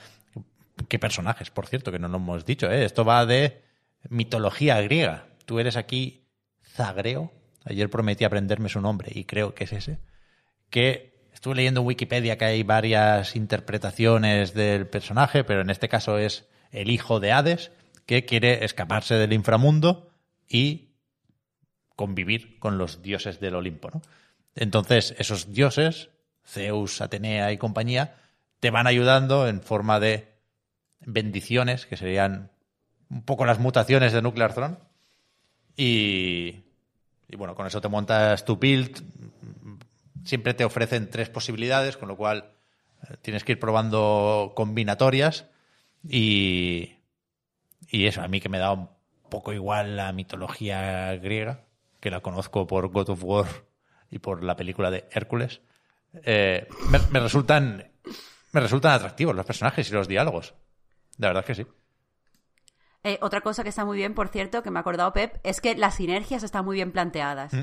¿Qué 0.87 0.99
personajes, 0.99 1.49
por 1.49 1.65
cierto, 1.65 1.91
que 1.91 1.99
no 1.99 2.07
lo 2.07 2.17
hemos 2.17 2.45
dicho? 2.45 2.69
¿eh? 2.69 2.85
Esto 2.85 3.03
va 3.03 3.25
de 3.25 3.63
mitología 4.09 4.79
griega. 4.81 5.25
Tú 5.45 5.59
eres 5.59 5.75
aquí 5.75 6.27
Zagreo. 6.63 7.31
Ayer 7.65 7.89
prometí 7.89 8.23
aprenderme 8.23 8.69
su 8.69 8.79
nombre 8.79 9.11
y 9.13 9.25
creo 9.25 9.53
que 9.53 9.65
es 9.65 9.73
ese. 9.73 9.99
Que 10.69 11.16
estuve 11.37 11.53
leyendo 11.53 11.81
en 11.81 11.87
Wikipedia 11.87 12.35
que 12.35 12.45
hay 12.45 12.63
varias 12.63 13.35
interpretaciones 13.35 14.55
del 14.55 14.87
personaje, 14.87 15.43
pero 15.43 15.61
en 15.61 15.69
este 15.69 15.87
caso 15.87 16.17
es 16.17 16.47
el 16.71 16.89
hijo 16.89 17.19
de 17.19 17.31
Hades 17.31 17.71
que 18.07 18.25
quiere 18.25 18.65
escaparse 18.65 19.13
del 19.13 19.33
inframundo 19.33 20.09
y 20.49 20.95
convivir 21.95 22.57
con 22.57 22.79
los 22.79 23.03
dioses 23.03 23.39
del 23.39 23.53
Olimpo. 23.53 24.01
Entonces, 24.55 25.13
esos 25.19 25.53
dioses, 25.53 26.09
Zeus, 26.43 27.01
Atenea 27.01 27.51
y 27.51 27.59
compañía, 27.59 28.15
te 28.59 28.71
van 28.71 28.87
ayudando 28.87 29.47
en 29.47 29.61
forma 29.61 29.99
de 29.99 30.39
bendiciones, 31.01 31.85
que 31.85 31.97
serían 31.97 32.49
un 33.11 33.21
poco 33.21 33.45
las 33.45 33.59
mutaciones 33.59 34.11
de 34.11 34.23
Nuclear 34.23 34.55
Throne. 34.55 34.77
Y, 35.75 36.63
y 37.29 37.35
bueno, 37.37 37.53
con 37.53 37.67
eso 37.67 37.79
te 37.79 37.89
montas 37.89 38.43
tu 38.43 38.57
build. 38.57 39.03
Siempre 40.27 40.53
te 40.53 40.65
ofrecen 40.65 41.09
tres 41.09 41.29
posibilidades, 41.29 41.95
con 41.95 42.09
lo 42.09 42.17
cual 42.17 42.51
eh, 43.03 43.15
tienes 43.21 43.43
que 43.43 43.53
ir 43.53 43.59
probando 43.59 44.51
combinatorias. 44.55 45.47
Y, 46.03 46.97
y 47.87 48.05
eso, 48.05 48.21
a 48.21 48.27
mí 48.27 48.41
que 48.41 48.49
me 48.49 48.59
da 48.59 48.73
un 48.73 48.89
poco 49.29 49.53
igual 49.53 49.95
la 49.95 50.11
mitología 50.11 51.15
griega, 51.15 51.65
que 51.99 52.11
la 52.11 52.19
conozco 52.19 52.67
por 52.67 52.89
God 52.89 53.09
of 53.09 53.23
War 53.23 53.47
y 54.11 54.19
por 54.19 54.43
la 54.43 54.55
película 54.55 54.91
de 54.91 55.07
Hércules, 55.11 55.61
eh, 56.23 56.67
me, 56.89 56.99
me 57.11 57.19
resultan 57.19 57.91
me 58.51 58.61
resultan 58.61 58.93
atractivos 58.93 59.35
los 59.35 59.45
personajes 59.45 59.89
y 59.89 59.93
los 59.93 60.07
diálogos. 60.07 60.55
De 61.17 61.27
verdad 61.27 61.45
que 61.45 61.55
sí. 61.55 61.65
Eh, 63.03 63.19
otra 63.21 63.41
cosa 63.41 63.63
que 63.63 63.69
está 63.69 63.85
muy 63.85 63.97
bien, 63.97 64.13
por 64.13 64.27
cierto, 64.29 64.63
que 64.63 64.71
me 64.71 64.79
ha 64.79 64.81
acordado 64.81 65.13
Pep, 65.13 65.39
es 65.43 65.61
que 65.61 65.75
las 65.75 65.95
sinergias 65.95 66.43
están 66.43 66.65
muy 66.65 66.75
bien 66.75 66.91
planteadas. 66.91 67.53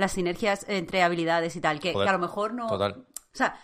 Las 0.00 0.12
sinergias 0.12 0.64
entre 0.68 1.02
habilidades 1.02 1.54
y 1.56 1.60
tal, 1.60 1.78
que, 1.78 1.92
Joder, 1.92 2.06
que 2.06 2.08
a 2.10 2.12
lo 2.14 2.18
mejor 2.18 2.54
no... 2.54 2.66
total. 2.66 3.06
O 3.32 3.36
sea, 3.36 3.56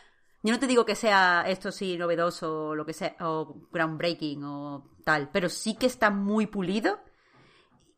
yo 0.42 0.52
no 0.52 0.60
te 0.60 0.66
digo 0.68 0.84
que 0.84 0.94
sea 0.94 1.44
esto 1.48 1.72
sí 1.72 1.96
novedoso 1.98 2.68
o 2.68 2.74
lo 2.76 2.86
que 2.86 2.92
sea, 2.92 3.16
o 3.20 3.62
groundbreaking 3.72 4.44
o 4.44 4.90
tal, 5.04 5.28
pero 5.32 5.48
sí 5.48 5.74
que 5.74 5.86
está 5.86 6.10
muy 6.10 6.46
pulido 6.46 7.00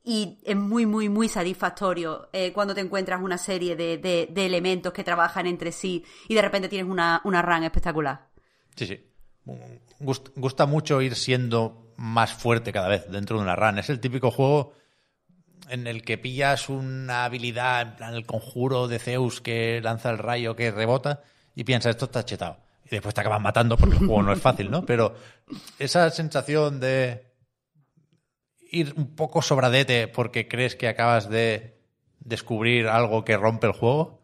y 0.04 0.38
es 0.44 0.56
muy, 0.56 0.86
muy, 0.86 1.08
muy 1.08 1.28
satisfactorio 1.28 2.28
eh, 2.32 2.52
cuando 2.52 2.74
te 2.74 2.80
encuentras 2.80 3.20
una 3.20 3.36
serie 3.36 3.76
de, 3.76 3.98
de- 3.98 4.28
de 4.30 4.46
elementos 4.46 4.92
que 4.92 5.04
trabajan 5.04 5.46
entre 5.46 5.72
sí 5.72 6.04
y 6.28 6.34
de 6.34 6.40
repente 6.42 6.68
tienes 6.68 6.90
una, 6.90 7.20
una 7.24 7.42
run 7.42 7.64
espectacular. 7.64 8.28
Sí, 8.76 8.86
sí. 8.86 9.04
Gust- 10.00 10.30
gusta 10.36 10.64
mucho 10.66 11.02
ir 11.02 11.14
siendo 11.14 11.92
más 11.96 12.32
fuerte 12.32 12.72
cada 12.72 12.88
vez 12.88 13.10
dentro 13.10 13.36
de 13.36 13.42
una 13.42 13.56
run. 13.56 13.78
Es 13.78 13.90
el 13.90 14.00
típico 14.00 14.30
juego 14.30 14.72
en 15.68 15.86
el 15.86 16.02
que 16.02 16.18
pillas 16.18 16.68
una 16.68 17.24
habilidad, 17.24 17.82
en 17.82 17.96
plan 17.96 18.14
el 18.14 18.26
conjuro 18.26 18.88
de 18.88 18.98
Zeus 18.98 19.40
que 19.40 19.80
lanza 19.82 20.10
el 20.10 20.18
rayo 20.18 20.56
que 20.56 20.70
rebota 20.70 21.22
y 21.54 21.64
piensas, 21.64 21.90
esto 21.90 22.06
está 22.06 22.24
chetado. 22.24 22.58
Y 22.84 22.90
después 22.90 23.14
te 23.14 23.20
acaban 23.20 23.42
matando 23.42 23.76
porque 23.76 23.96
el 23.96 24.06
juego 24.06 24.22
no 24.22 24.32
es 24.32 24.40
fácil, 24.40 24.70
¿no? 24.70 24.86
Pero 24.86 25.14
esa 25.78 26.08
sensación 26.10 26.80
de 26.80 27.26
ir 28.70 28.94
un 28.96 29.14
poco 29.14 29.42
sobradete 29.42 30.08
porque 30.08 30.48
crees 30.48 30.76
que 30.76 30.88
acabas 30.88 31.28
de 31.28 31.78
descubrir 32.20 32.88
algo 32.88 33.24
que 33.24 33.36
rompe 33.36 33.66
el 33.66 33.72
juego, 33.72 34.22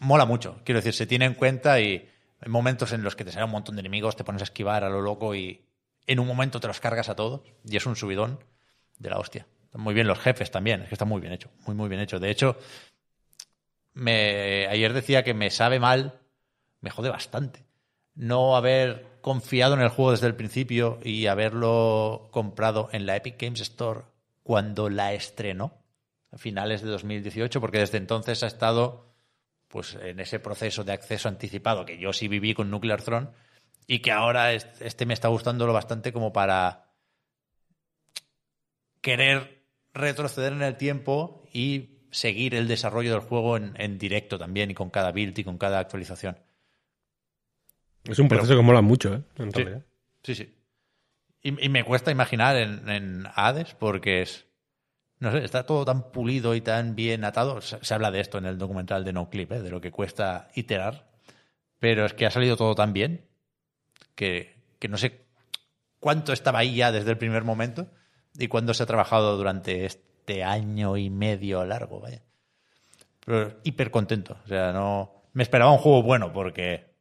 mola 0.00 0.24
mucho. 0.24 0.60
Quiero 0.64 0.80
decir, 0.80 0.94
se 0.94 1.06
tiene 1.06 1.24
en 1.24 1.34
cuenta 1.34 1.80
y 1.80 2.08
hay 2.40 2.48
momentos 2.48 2.92
en 2.92 3.02
los 3.02 3.16
que 3.16 3.24
te 3.24 3.32
salen 3.32 3.46
un 3.46 3.52
montón 3.52 3.76
de 3.76 3.80
enemigos, 3.80 4.16
te 4.16 4.24
pones 4.24 4.42
a 4.42 4.44
esquivar 4.44 4.84
a 4.84 4.90
lo 4.90 5.00
loco 5.00 5.34
y 5.34 5.64
en 6.06 6.18
un 6.18 6.26
momento 6.26 6.60
te 6.60 6.66
los 6.66 6.80
cargas 6.80 7.08
a 7.08 7.16
todos 7.16 7.42
y 7.64 7.76
es 7.76 7.86
un 7.86 7.96
subidón 7.96 8.42
de 8.98 9.10
la 9.10 9.18
hostia. 9.18 9.46
Muy 9.74 9.94
bien 9.94 10.06
los 10.06 10.18
jefes 10.18 10.50
también, 10.50 10.82
es 10.82 10.88
que 10.88 10.94
está 10.94 11.04
muy 11.06 11.20
bien 11.20 11.32
hecho, 11.32 11.50
muy 11.66 11.74
muy 11.74 11.88
bien 11.88 12.00
hecho. 12.02 12.20
De 12.20 12.30
hecho, 12.30 12.56
ayer 14.68 14.92
decía 14.92 15.24
que 15.24 15.34
me 15.34 15.50
sabe 15.50 15.78
mal, 15.78 16.20
me 16.80 16.90
jode 16.90 17.10
bastante, 17.10 17.64
no 18.14 18.56
haber 18.56 19.06
confiado 19.20 19.74
en 19.74 19.80
el 19.80 19.88
juego 19.88 20.12
desde 20.12 20.26
el 20.26 20.34
principio 20.36 20.98
y 21.02 21.26
haberlo 21.26 22.28
comprado 22.32 22.88
en 22.92 23.06
la 23.06 23.16
Epic 23.16 23.40
Games 23.40 23.60
Store 23.60 24.02
cuando 24.42 24.88
la 24.90 25.12
estrenó, 25.12 25.82
a 26.32 26.38
finales 26.38 26.82
de 26.82 26.88
2018, 26.90 27.60
porque 27.60 27.78
desde 27.78 27.98
entonces 27.98 28.42
ha 28.42 28.46
estado 28.46 29.06
pues 29.68 29.96
en 30.02 30.20
ese 30.20 30.40
proceso 30.40 30.84
de 30.84 30.92
acceso 30.92 31.28
anticipado 31.28 31.86
que 31.86 31.98
yo 31.98 32.12
sí 32.12 32.28
viví 32.28 32.54
con 32.54 32.70
Nuclear 32.70 33.02
Throne 33.02 33.28
y 33.86 34.00
que 34.00 34.12
ahora 34.12 34.52
es- 34.54 34.68
este 34.80 35.06
me 35.06 35.14
está 35.14 35.28
gustando 35.28 35.66
lo 35.66 35.72
bastante 35.74 36.12
como 36.12 36.32
para 36.32 36.86
querer 39.02 39.61
retroceder 39.94 40.52
en 40.52 40.62
el 40.62 40.76
tiempo 40.76 41.42
y 41.52 41.90
seguir 42.10 42.54
el 42.54 42.68
desarrollo 42.68 43.10
del 43.12 43.20
juego 43.20 43.56
en, 43.56 43.74
en 43.78 43.98
directo 43.98 44.38
también 44.38 44.70
y 44.70 44.74
con 44.74 44.90
cada 44.90 45.12
build 45.12 45.38
y 45.38 45.44
con 45.44 45.58
cada 45.58 45.78
actualización. 45.78 46.38
Es 48.04 48.18
un 48.18 48.28
Pero- 48.28 48.40
proceso 48.40 48.58
que 48.58 48.64
mola 48.64 48.82
mucho, 48.82 49.14
¿eh? 49.14 49.22
En 49.36 49.52
Sí, 49.52 49.62
realidad. 49.62 49.84
sí. 50.22 50.34
sí. 50.34 50.54
Y, 51.44 51.64
y 51.66 51.68
me 51.68 51.84
cuesta 51.84 52.10
imaginar 52.10 52.56
en, 52.56 52.88
en 52.88 53.24
Hades 53.34 53.74
porque 53.74 54.22
es. 54.22 54.46
No 55.18 55.30
sé, 55.30 55.44
está 55.44 55.66
todo 55.66 55.84
tan 55.84 56.10
pulido 56.10 56.54
y 56.56 56.60
tan 56.60 56.96
bien 56.96 57.24
atado. 57.24 57.60
Se, 57.60 57.78
se 57.84 57.94
habla 57.94 58.10
de 58.10 58.20
esto 58.20 58.38
en 58.38 58.46
el 58.46 58.58
documental 58.58 59.04
de 59.04 59.12
No 59.12 59.30
Clip, 59.30 59.50
¿eh? 59.52 59.60
de 59.62 59.70
lo 59.70 59.80
que 59.80 59.90
cuesta 59.92 60.48
iterar. 60.54 61.08
Pero 61.78 62.04
es 62.06 62.12
que 62.14 62.26
ha 62.26 62.30
salido 62.30 62.56
todo 62.56 62.74
tan 62.74 62.92
bien 62.92 63.24
que, 64.16 64.56
que 64.80 64.88
no 64.88 64.96
sé 64.98 65.20
cuánto 66.00 66.32
estaba 66.32 66.58
ahí 66.60 66.74
ya 66.76 66.90
desde 66.92 67.10
el 67.10 67.18
primer 67.18 67.44
momento 67.44 67.88
y 68.38 68.48
cuándo 68.48 68.74
se 68.74 68.82
ha 68.82 68.86
trabajado 68.86 69.36
durante 69.36 69.84
este 69.84 70.44
año 70.44 70.96
y 70.96 71.10
medio 71.10 71.64
largo, 71.64 72.00
vaya. 72.00 72.22
Pero 73.24 73.60
hiper 73.62 73.90
contento. 73.90 74.36
O 74.44 74.48
sea, 74.48 74.72
no. 74.72 75.22
Me 75.32 75.42
esperaba 75.42 75.72
un 75.72 75.78
juego 75.78 76.02
bueno 76.02 76.32
porque 76.32 76.92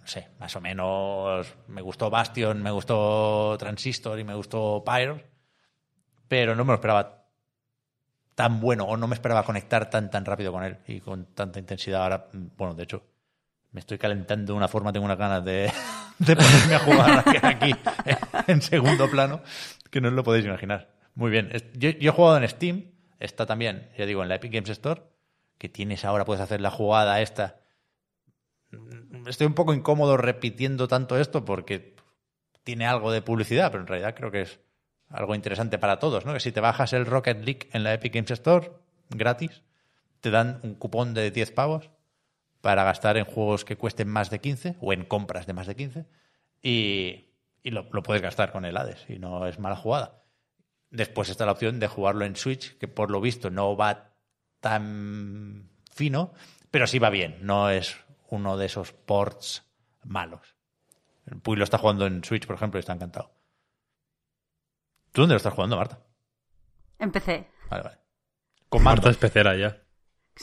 no 0.00 0.06
sé, 0.06 0.28
más 0.38 0.54
o 0.56 0.60
menos 0.60 1.54
me 1.68 1.82
gustó 1.82 2.10
Bastion, 2.10 2.62
me 2.62 2.70
gustó 2.70 3.56
Transistor 3.58 4.18
y 4.18 4.24
me 4.24 4.34
gustó 4.34 4.82
Pyre, 4.84 5.26
pero 6.28 6.54
no 6.54 6.64
me 6.64 6.68
lo 6.68 6.74
esperaba 6.74 7.26
tan 8.34 8.60
bueno 8.60 8.84
o 8.84 8.96
no 8.96 9.06
me 9.06 9.14
esperaba 9.14 9.44
conectar 9.44 9.90
tan 9.90 10.10
tan 10.10 10.24
rápido 10.24 10.52
con 10.52 10.64
él 10.64 10.78
y 10.86 11.00
con 11.00 11.26
tanta 11.34 11.58
intensidad. 11.58 12.02
Ahora, 12.02 12.28
bueno, 12.32 12.74
de 12.74 12.84
hecho, 12.84 13.02
me 13.72 13.80
estoy 13.80 13.98
calentando 13.98 14.52
de 14.52 14.56
una 14.56 14.68
forma, 14.68 14.92
tengo 14.92 15.06
unas 15.06 15.18
ganas 15.18 15.44
de, 15.44 15.72
de 16.18 16.36
ponerme 16.36 16.74
a 16.74 16.78
jugar 16.78 17.24
aquí 17.44 17.74
en 18.46 18.62
segundo 18.62 19.10
plano 19.10 19.42
que 19.90 20.00
no 20.00 20.08
os 20.08 20.14
lo 20.14 20.24
podéis 20.24 20.46
imaginar. 20.46 20.94
Muy 21.14 21.30
bien. 21.30 21.50
Yo, 21.74 21.90
yo 21.90 22.10
he 22.10 22.14
jugado 22.14 22.38
en 22.38 22.48
Steam, 22.48 22.92
está 23.18 23.46
también, 23.46 23.90
ya 23.98 24.06
digo, 24.06 24.22
en 24.22 24.28
la 24.28 24.36
Epic 24.36 24.52
Games 24.52 24.70
Store, 24.70 25.02
que 25.58 25.68
tienes 25.68 26.04
ahora, 26.04 26.24
puedes 26.24 26.42
hacer 26.42 26.60
la 26.60 26.70
jugada 26.70 27.20
esta 27.20 27.60
estoy 29.26 29.46
un 29.46 29.54
poco 29.54 29.74
incómodo 29.74 30.16
repitiendo 30.16 30.88
tanto 30.88 31.18
esto 31.18 31.44
porque 31.44 31.96
tiene 32.62 32.86
algo 32.86 33.12
de 33.12 33.22
publicidad, 33.22 33.70
pero 33.70 33.82
en 33.82 33.86
realidad 33.86 34.14
creo 34.14 34.30
que 34.30 34.42
es 34.42 34.60
algo 35.08 35.34
interesante 35.34 35.78
para 35.78 35.98
todos, 35.98 36.24
¿no? 36.24 36.32
Que 36.32 36.40
si 36.40 36.52
te 36.52 36.60
bajas 36.60 36.92
el 36.92 37.06
Rocket 37.06 37.44
League 37.44 37.68
en 37.72 37.82
la 37.82 37.94
Epic 37.94 38.14
Games 38.14 38.30
Store, 38.30 38.70
gratis, 39.08 39.62
te 40.20 40.30
dan 40.30 40.60
un 40.62 40.74
cupón 40.74 41.14
de 41.14 41.30
10 41.30 41.52
pavos 41.52 41.90
para 42.60 42.84
gastar 42.84 43.16
en 43.16 43.24
juegos 43.24 43.64
que 43.64 43.76
cuesten 43.76 44.08
más 44.08 44.30
de 44.30 44.40
15 44.40 44.76
o 44.80 44.92
en 44.92 45.04
compras 45.04 45.46
de 45.46 45.52
más 45.52 45.66
de 45.66 45.76
15 45.76 46.06
y, 46.62 47.30
y 47.62 47.70
lo, 47.70 47.88
lo 47.92 48.02
puedes 48.02 48.22
gastar 48.22 48.52
con 48.52 48.64
el 48.64 48.76
Hades 48.76 49.04
y 49.08 49.18
no 49.18 49.46
es 49.46 49.58
mala 49.58 49.76
jugada. 49.76 50.22
Después 50.90 51.28
está 51.28 51.46
la 51.46 51.52
opción 51.52 51.78
de 51.78 51.86
jugarlo 51.86 52.24
en 52.24 52.36
Switch, 52.36 52.76
que 52.78 52.88
por 52.88 53.10
lo 53.10 53.20
visto 53.20 53.50
no 53.50 53.76
va 53.76 54.14
tan 54.58 55.70
fino, 55.92 56.32
pero 56.70 56.86
sí 56.86 56.98
va 56.98 57.10
bien, 57.10 57.38
no 57.42 57.70
es 57.70 57.96
uno 58.28 58.56
de 58.56 58.66
esos 58.66 58.92
ports 58.92 59.64
malos. 60.04 60.56
El 61.26 61.38
Puy 61.38 61.56
lo 61.56 61.64
está 61.64 61.78
jugando 61.78 62.06
en 62.06 62.24
Switch, 62.24 62.46
por 62.46 62.56
ejemplo, 62.56 62.78
y 62.78 62.80
está 62.80 62.92
encantado. 62.92 63.30
¿Tú 65.12 65.22
dónde 65.22 65.34
lo 65.34 65.38
estás 65.38 65.54
jugando, 65.54 65.76
Marta? 65.76 66.00
Empecé. 66.98 67.48
Vale, 67.68 67.82
vale. 67.82 67.98
Con. 68.68 68.82
Marta 68.82 69.10
es 69.10 69.16
pecera 69.16 69.56
ya. 69.56 69.82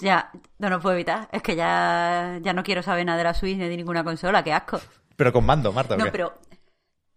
Ya, 0.01 0.31
no 0.59 0.69
lo 0.69 0.79
puedo 0.79 0.95
evitar. 0.95 1.27
Es 1.31 1.41
que 1.41 1.55
ya, 1.55 2.39
ya 2.41 2.53
no 2.53 2.63
quiero 2.63 2.83
saber 2.83 3.05
nada 3.05 3.17
de 3.17 3.23
la 3.23 3.33
Switch 3.33 3.57
ni 3.57 3.67
de 3.67 3.77
ninguna 3.77 4.03
consola, 4.03 4.43
qué 4.43 4.53
asco. 4.53 4.79
Pero 5.15 5.33
con 5.33 5.45
mando, 5.45 5.71
Marta. 5.73 5.95
¿o 5.95 5.97
No, 5.97 6.05
qué? 6.05 6.11
pero. 6.11 6.33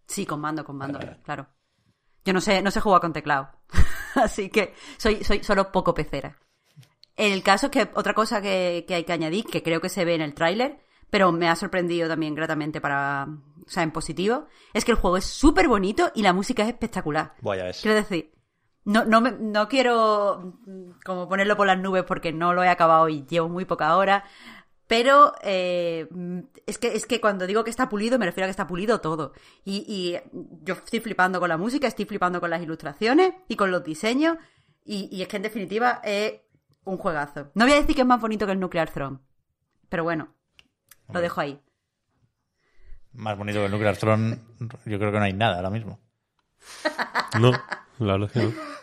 Sí, 0.07 0.25
con 0.25 0.41
mando, 0.41 0.63
con 0.65 0.75
mando, 0.77 0.99
claro. 1.23 1.47
Yo 2.25 2.33
no 2.33 2.41
sé, 2.41 2.61
no 2.61 2.71
sé 2.71 2.81
jugar 2.81 3.01
con 3.01 3.13
teclado. 3.13 3.49
Así 4.15 4.49
que 4.49 4.73
soy, 4.97 5.23
soy 5.23 5.43
solo 5.43 5.71
poco 5.71 5.93
pecera. 5.93 6.37
El 7.15 7.43
caso 7.43 7.67
es 7.67 7.71
que 7.71 7.89
otra 7.93 8.13
cosa 8.13 8.41
que, 8.41 8.83
que 8.87 8.95
hay 8.95 9.03
que 9.03 9.13
añadir, 9.13 9.45
que 9.45 9.63
creo 9.63 9.79
que 9.79 9.89
se 9.89 10.05
ve 10.05 10.15
en 10.15 10.21
el 10.21 10.33
tráiler, 10.33 10.79
pero 11.09 11.31
me 11.31 11.47
ha 11.49 11.55
sorprendido 11.55 12.07
también 12.09 12.35
gratamente 12.35 12.81
para. 12.81 13.27
O 13.65 13.69
sea, 13.69 13.83
en 13.83 13.91
positivo, 13.91 14.47
es 14.73 14.83
que 14.83 14.91
el 14.91 14.97
juego 14.97 15.17
es 15.17 15.25
súper 15.25 15.67
bonito 15.67 16.11
y 16.15 16.23
la 16.23 16.33
música 16.33 16.63
es 16.63 16.69
espectacular. 16.69 17.35
Voy 17.41 17.59
a 17.59 17.65
ver. 17.65 17.75
Quiero 17.79 17.95
decir, 17.95 18.33
no, 18.85 19.05
no, 19.05 19.21
me- 19.21 19.31
no 19.31 19.67
quiero 19.67 20.55
mm, 20.65 20.91
como 21.05 21.27
ponerlo 21.29 21.55
por 21.57 21.67
las 21.67 21.79
nubes 21.79 22.03
porque 22.03 22.31
no 22.33 22.53
lo 22.53 22.63
he 22.63 22.69
acabado 22.69 23.09
y 23.09 23.25
llevo 23.27 23.49
muy 23.49 23.65
poca 23.65 23.95
hora. 23.97 24.23
Pero 24.87 25.33
eh, 25.41 26.07
mm, 26.11 26.39
es, 26.65 26.77
que, 26.77 26.95
es 26.95 27.05
que 27.05 27.21
cuando 27.21 27.47
digo 27.47 27.63
que 27.63 27.69
está 27.69 27.87
pulido, 27.89 28.19
me 28.19 28.25
refiero 28.25 28.45
a 28.45 28.47
que 28.47 28.51
está 28.51 28.67
pulido 28.67 28.99
todo. 28.99 29.33
Y, 29.63 29.85
y 29.87 30.19
yo 30.63 30.73
estoy 30.73 30.99
flipando 30.99 31.39
con 31.39 31.49
la 31.49 31.57
música, 31.57 31.87
estoy 31.87 32.05
flipando 32.05 32.41
con 32.41 32.49
las 32.49 32.61
ilustraciones 32.61 33.33
y 33.47 33.55
con 33.55 33.71
los 33.71 33.83
diseños. 33.83 34.37
Y, 34.83 35.07
y 35.15 35.21
es 35.21 35.27
que 35.27 35.37
en 35.37 35.43
definitiva 35.43 36.01
es 36.03 36.41
un 36.83 36.97
juegazo. 36.97 37.51
No 37.53 37.65
voy 37.65 37.73
a 37.73 37.79
decir 37.79 37.95
que 37.95 38.01
es 38.01 38.07
más 38.07 38.19
bonito 38.19 38.45
que 38.45 38.51
el 38.51 38.59
Nuclear 38.59 38.89
Throne. 38.89 39.19
Pero 39.87 40.03
bueno, 40.03 40.33
lo 41.09 41.21
dejo 41.21 41.39
ahí. 41.39 41.61
Más 43.13 43.37
bonito 43.37 43.59
que 43.59 43.65
el 43.65 43.71
Nuclear 43.71 43.95
Throne, 43.97 44.39
yo 44.85 44.97
creo 44.97 45.11
que 45.11 45.19
no 45.19 45.23
hay 45.25 45.33
nada 45.33 45.57
ahora 45.57 45.69
mismo. 45.69 45.99
No, 47.39 47.51
la 48.05 48.13
verdad 48.13 48.29
es 48.33 48.33
que 48.33 48.47
no. 48.47 48.53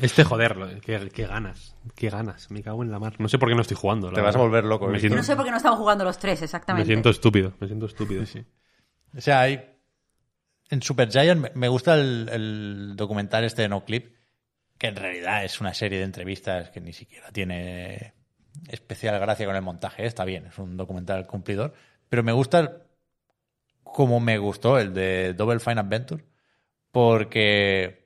Este, 0.00 0.24
joder, 0.24 0.80
qué, 0.82 1.10
qué 1.12 1.26
ganas, 1.26 1.76
qué 1.94 2.08
ganas, 2.08 2.50
me 2.50 2.62
cago 2.62 2.82
en 2.82 2.90
la 2.90 2.98
mar. 2.98 3.16
No 3.18 3.28
sé 3.28 3.38
por 3.38 3.50
qué 3.50 3.54
no 3.54 3.60
estoy 3.60 3.76
jugando. 3.76 4.08
la 4.08 4.14
Te 4.14 4.20
vas 4.22 4.34
a 4.34 4.38
volver 4.38 4.64
loco, 4.64 4.86
Me 4.86 4.98
siento, 4.98 5.16
No 5.16 5.22
sé 5.22 5.36
por 5.36 5.44
qué 5.44 5.50
no 5.50 5.58
estamos 5.58 5.78
jugando 5.78 6.04
los 6.04 6.16
tres, 6.18 6.40
me 6.40 6.44
exactamente. 6.44 6.86
siento 6.86 7.10
estúpido, 7.10 7.52
me 7.60 7.66
siento 7.66 7.84
estúpido. 7.86 8.22
O 9.14 9.20
sea, 9.20 9.40
hay. 9.40 9.62
En 10.70 10.80
Supergiant 10.80 11.40
me- 11.40 11.50
me 11.54 11.68
gusta 11.68 11.96
el, 11.96 12.30
el 12.32 12.92
documental 12.96 13.44
este 13.44 13.62
de 13.62 13.68
No 13.68 13.84
Clip, 13.84 14.14
que 14.78 14.86
en 14.86 14.96
realidad 14.96 15.44
es 15.44 15.60
una 15.60 15.74
serie 15.74 15.98
de 15.98 16.04
entrevistas 16.04 16.70
que 16.70 16.80
ni 16.80 16.94
siquiera 16.94 17.30
tiene 17.32 18.14
especial 18.68 19.18
gracia 19.20 19.44
con 19.44 19.56
el 19.56 19.62
montaje. 19.62 20.06
Está 20.06 20.24
bien, 20.24 20.46
es 20.46 20.56
un 20.58 20.78
documental 20.78 21.26
cumplidor. 21.26 21.74
Pero 22.08 22.22
me 22.22 22.32
gusta 22.32 22.60
el- 22.60 22.70
como 23.82 24.18
me 24.20 24.38
gustó 24.38 24.78
el 24.78 24.94
de 24.94 25.34
Double 25.34 25.58
Fine 25.60 25.80
Adventure, 25.80 26.24
porque 26.90 27.99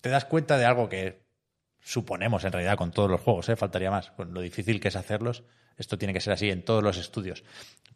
te 0.00 0.08
das 0.08 0.24
cuenta 0.24 0.58
de 0.58 0.64
algo 0.64 0.88
que 0.88 1.22
suponemos 1.80 2.44
en 2.44 2.52
realidad 2.52 2.76
con 2.76 2.90
todos 2.90 3.10
los 3.10 3.20
juegos, 3.20 3.48
¿eh? 3.48 3.56
faltaría 3.56 3.90
más, 3.90 4.10
con 4.10 4.34
lo 4.34 4.40
difícil 4.40 4.80
que 4.80 4.88
es 4.88 4.96
hacerlos. 4.96 5.44
Esto 5.76 5.96
tiene 5.98 6.12
que 6.12 6.20
ser 6.20 6.34
así 6.34 6.50
en 6.50 6.64
todos 6.64 6.82
los 6.82 6.98
estudios. 6.98 7.42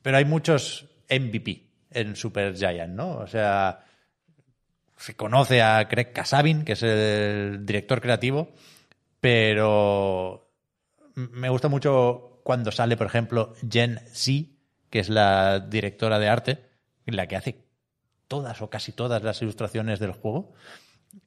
Pero 0.03 0.17
hay 0.17 0.25
muchos 0.25 0.87
MVP 1.11 1.67
en 1.91 2.17
Supergiant, 2.17 2.95
¿no? 2.95 3.19
O 3.19 3.27
sea, 3.27 3.85
se 4.97 5.15
conoce 5.15 5.63
a 5.63 5.87
Craig 5.89 6.13
Kasabin, 6.13 6.65
que 6.65 6.73
es 6.73 6.83
el 6.83 7.67
director 7.67 8.01
creativo, 8.01 8.53
pero 9.21 10.51
me 11.15 11.49
gusta 11.49 11.69
mucho 11.69 12.41
cuando 12.43 12.73
sale, 12.73 12.97
por 12.97 13.07
ejemplo, 13.07 13.55
Jen 13.71 14.01
Z, 14.13 14.51
que 14.91 14.99
es 14.99 15.09
la 15.09 15.61
directora 15.61 16.19
de 16.19 16.29
arte, 16.29 16.65
la 17.07 17.27
que 17.27 17.37
hace 17.37 17.65
todas 18.29 18.61
o 18.63 18.71
casi 18.71 18.93
todas 18.93 19.23
las 19.23 19.41
ilustraciones 19.43 19.99
del 19.99 20.13
juego. 20.13 20.53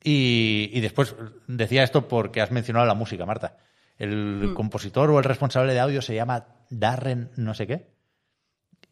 Y, 0.04 0.70
y 0.74 0.80
después 0.82 1.16
decía 1.48 1.84
esto 1.84 2.08
porque 2.08 2.42
has 2.42 2.52
mencionado 2.52 2.86
la 2.86 2.94
música, 2.94 3.26
Marta. 3.26 3.58
El 3.98 4.52
compositor 4.54 5.10
o 5.10 5.18
el 5.18 5.24
responsable 5.24 5.74
de 5.74 5.80
audio 5.80 6.02
se 6.02 6.14
llama 6.16 6.48
Darren 6.70 7.32
no 7.36 7.54
sé 7.54 7.66
qué. 7.68 7.88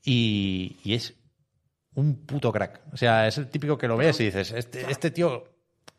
Y, 0.04 0.78
y 0.84 0.94
es 0.96 1.16
un 1.94 2.26
puto 2.26 2.52
crack. 2.52 2.82
O 2.92 2.98
sea, 2.98 3.28
es 3.28 3.38
el 3.38 3.48
típico 3.50 3.78
que 3.78 3.88
lo 3.88 3.98
ves 3.98 4.20
y 4.20 4.26
dices, 4.26 4.52
este, 4.52 4.90
este 4.92 5.12
tío, 5.12 5.46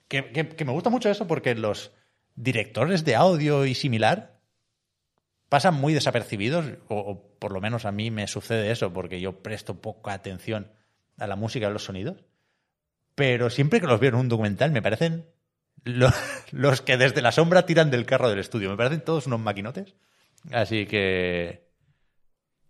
que, 0.09 0.31
que- 0.33 0.49
que 0.49 0.65
me 0.65 0.73
gusta 0.73 0.91
mucho 0.91 1.09
eso 1.09 1.27
porque 1.27 1.55
los 1.55 1.93
directores 2.35 3.05
de 3.05 3.17
audio 3.17 3.65
y 3.65 3.75
similar 3.75 4.41
pasan 5.49 5.75
muy 5.75 5.95
desapercibidos, 5.95 6.67
o, 6.89 6.97
o 6.99 7.39
por 7.39 7.53
lo 7.53 7.61
menos 7.61 7.85
a 7.85 7.93
mí 7.93 8.11
me 8.11 8.27
sucede 8.27 8.71
eso, 8.73 8.93
porque 8.93 9.21
yo 9.21 9.43
presto 9.43 9.81
poca 9.81 10.13
atención 10.13 10.71
a 11.19 11.27
la 11.27 11.37
música 11.37 11.67
y 11.67 11.69
a 11.69 11.73
los 11.73 11.85
sonidos. 11.85 12.25
Pero 13.17 13.51
siempre 13.51 13.81
que 13.81 13.87
los 13.89 13.99
veo 13.99 14.11
en 14.11 14.15
un 14.17 14.29
documental 14.29 14.71
me 14.71 14.83
parecen 14.83 15.27
lo- 15.83 16.11
los 16.53 16.81
que 16.83 16.97
desde 16.97 17.23
la 17.23 17.33
sombra 17.33 17.67
tiran 17.67 17.91
del 17.91 18.07
carro 18.07 18.29
del 18.31 18.39
estudio. 18.39 18.71
Me 18.71 18.77
parecen 18.77 19.01
todos 19.01 19.27
unos 19.27 19.41
maquinotes. 19.41 19.95
Así 20.53 20.87
que. 20.87 21.67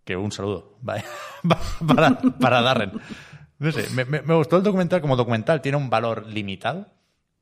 Que 0.03 0.15
un 0.15 0.31
saludo. 0.31 0.79
Para, 1.87 2.17
para 2.39 2.61
Darren. 2.61 2.93
No 3.59 3.71
sé, 3.71 3.87
me 4.05 4.33
gustó 4.35 4.57
el 4.57 4.63
documental 4.63 5.01
como 5.01 5.15
documental. 5.15 5.61
Tiene 5.61 5.77
un 5.77 5.89
valor 5.89 6.25
limitado, 6.27 6.87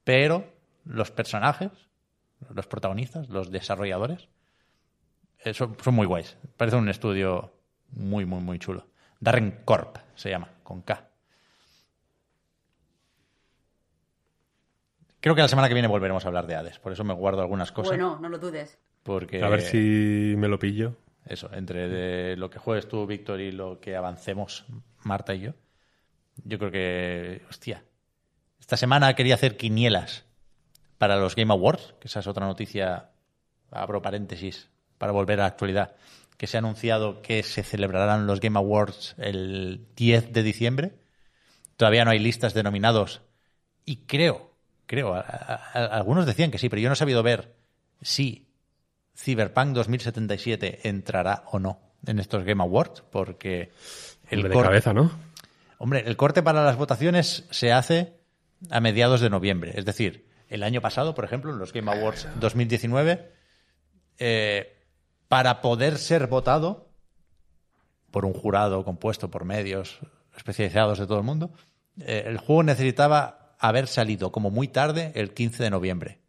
pero 0.03 0.51
los 0.83 1.11
personajes, 1.11 1.69
los 2.49 2.65
protagonistas, 2.67 3.29
los 3.29 3.51
desarrolladores, 3.51 4.27
eh, 5.43 5.53
son, 5.53 5.77
son 5.83 5.93
muy 5.93 6.07
guays. 6.07 6.37
Parece 6.57 6.77
un 6.77 6.89
estudio 6.89 7.53
muy, 7.91 8.25
muy, 8.25 8.41
muy 8.41 8.57
chulo. 8.59 8.87
Darren 9.19 9.61
Corp 9.65 9.97
se 10.15 10.29
llama, 10.29 10.49
con 10.63 10.81
K. 10.81 11.07
Creo 15.25 15.33
que 15.33 15.41
la 15.41 15.47
semana 15.47 15.67
que 15.67 15.73
viene 15.73 15.87
volveremos 15.87 16.23
a 16.23 16.27
hablar 16.27 16.45
de 16.45 16.53
Hades, 16.53 16.77
por 16.77 16.91
eso 16.91 17.03
me 17.03 17.15
guardo 17.15 17.41
algunas 17.41 17.71
cosas. 17.71 17.89
Bueno, 17.97 18.19
no 18.21 18.29
lo 18.29 18.37
dudes. 18.37 18.77
Porque 19.01 19.43
A 19.43 19.49
ver 19.49 19.61
si 19.61 20.35
me 20.37 20.47
lo 20.47 20.59
pillo. 20.59 20.97
eso, 21.25 21.49
entre 21.51 21.89
de 21.89 22.37
lo 22.37 22.51
que 22.51 22.59
juegues 22.59 22.87
tú, 22.87 23.07
Víctor, 23.07 23.41
y 23.41 23.51
lo 23.51 23.79
que 23.79 23.95
avancemos 23.95 24.67
Marta 25.01 25.33
y 25.33 25.39
yo, 25.39 25.53
yo 26.43 26.59
creo 26.59 26.69
que, 26.69 27.41
hostia, 27.49 27.83
esta 28.59 28.77
semana 28.77 29.15
quería 29.15 29.33
hacer 29.33 29.57
quinielas 29.57 30.25
para 30.99 31.17
los 31.17 31.35
Game 31.35 31.51
Awards, 31.51 31.95
que 31.99 32.07
esa 32.07 32.19
es 32.19 32.27
otra 32.27 32.45
noticia, 32.45 33.09
abro 33.71 34.03
paréntesis, 34.03 34.69
para 34.99 35.11
volver 35.11 35.39
a 35.39 35.45
la 35.45 35.47
actualidad, 35.47 35.95
que 36.37 36.45
se 36.45 36.57
ha 36.57 36.59
anunciado 36.59 37.23
que 37.23 37.41
se 37.41 37.63
celebrarán 37.63 38.27
los 38.27 38.41
Game 38.41 38.59
Awards 38.59 39.15
el 39.17 39.87
10 39.95 40.33
de 40.33 40.43
diciembre. 40.43 40.99
Todavía 41.77 42.05
no 42.05 42.11
hay 42.11 42.19
listas 42.19 42.53
de 42.53 42.61
nominados 42.61 43.23
y 43.85 44.05
creo, 44.05 44.54
creo, 44.85 45.13
a- 45.15 45.19
a- 45.21 45.55
a- 45.73 45.85
algunos 45.97 46.25
decían 46.25 46.51
que 46.51 46.57
sí, 46.57 46.69
pero 46.69 46.81
yo 46.81 46.89
no 46.89 46.93
he 46.93 46.97
sabido 46.97 47.23
ver 47.23 47.55
si 48.01 48.47
Cyberpunk 49.17 49.73
2077 49.73 50.87
entrará 50.87 51.43
o 51.51 51.59
no 51.59 51.79
en 52.05 52.19
estos 52.19 52.43
Game 52.43 52.61
Awards, 52.61 53.03
porque 53.11 53.71
el 54.29 54.39
Hombre, 54.39 54.49
de 54.49 54.53
corte- 54.53 54.67
cabeza, 54.67 54.93
¿no? 54.93 55.11
Hombre, 55.77 56.03
el 56.05 56.17
corte 56.17 56.43
para 56.43 56.63
las 56.63 56.75
votaciones 56.77 57.45
se 57.49 57.71
hace 57.71 58.19
a 58.69 58.79
mediados 58.79 59.21
de 59.21 59.29
noviembre. 59.29 59.73
Es 59.75 59.85
decir, 59.85 60.27
el 60.49 60.63
año 60.63 60.81
pasado, 60.81 61.15
por 61.15 61.25
ejemplo, 61.25 61.51
en 61.51 61.59
los 61.59 61.73
Game 61.73 61.91
Awards 61.91 62.27
2019, 62.39 63.31
eh, 64.19 64.77
para 65.27 65.61
poder 65.61 65.97
ser 65.97 66.27
votado 66.27 66.89
por 68.11 68.25
un 68.25 68.33
jurado 68.33 68.85
compuesto 68.85 69.29
por 69.29 69.43
medios 69.43 69.99
especializados 70.37 70.99
de 70.99 71.07
todo 71.07 71.17
el 71.17 71.23
mundo, 71.23 71.51
eh, 71.99 72.23
el 72.27 72.37
juego 72.37 72.63
necesitaba 72.63 73.44
haber 73.67 73.87
salido 73.87 74.31
como 74.31 74.49
muy 74.51 74.67
tarde 74.67 75.11
el 75.15 75.33
15 75.33 75.63
de 75.63 75.69
noviembre, 75.69 76.21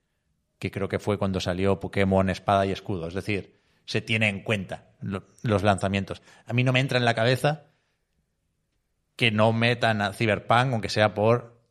que 0.59 0.71
creo 0.71 0.89
que 0.89 0.99
fue 0.99 1.19
cuando 1.19 1.41
salió 1.41 1.81
Pokémon 1.81 2.29
Espada 2.31 2.67
y 2.67 2.73
Escudo. 2.73 3.09
Es 3.09 3.15
decir, 3.15 3.61
se 3.85 4.01
tiene 4.01 4.29
en 4.29 4.43
cuenta 4.43 4.91
lo- 5.01 5.25
los 5.43 5.63
lanzamientos. 5.63 6.23
A 6.47 6.53
mí 6.53 6.65
no 6.65 6.73
me 6.73 6.81
entra 6.81 6.99
en 6.99 7.05
la 7.05 7.15
cabeza 7.15 7.65
que 9.17 9.31
no 9.31 9.53
metan 9.53 10.03
a 10.03 10.13
Cyberpunk, 10.13 10.73
aunque 10.73 10.89
sea 10.91 11.15
por 11.15 11.63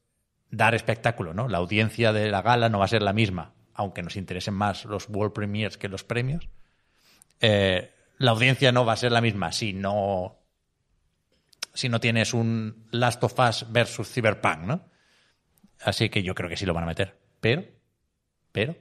dar 0.49 0.73
espectáculo, 0.75 1.33
¿no? 1.33 1.47
La 1.47 1.57
audiencia 1.59 2.13
de 2.13 2.29
la 2.31 2.41
gala 2.41 2.69
no 2.69 2.79
va 2.79 2.85
a 2.85 2.89
ser 2.89 3.01
la 3.01 3.13
misma, 3.13 3.53
aunque 3.73 4.01
nos 4.01 4.15
interesen 4.15 4.53
más 4.53 4.85
los 4.85 5.09
World 5.09 5.33
Premiers 5.33 5.77
que 5.77 5.89
los 5.89 6.03
premios. 6.03 6.47
Eh, 7.41 7.91
la 8.17 8.31
audiencia 8.31 8.71
no 8.71 8.85
va 8.85 8.93
a 8.93 8.97
ser 8.97 9.11
la 9.11 9.21
misma 9.21 9.51
si 9.51 9.73
no 9.73 10.39
si 11.73 11.89
no 11.89 11.99
tienes 11.99 12.33
un 12.33 12.87
Last 12.91 13.21
of 13.25 13.37
Us 13.37 13.65
versus 13.69 14.07
Cyberpunk, 14.09 14.59
¿no? 14.59 14.85
Así 15.81 16.09
que 16.09 16.23
yo 16.23 16.33
creo 16.35 16.49
que 16.49 16.57
sí 16.57 16.65
lo 16.65 16.73
van 16.73 16.83
a 16.83 16.87
meter. 16.87 17.17
Pero, 17.41 17.63
pero, 18.51 18.75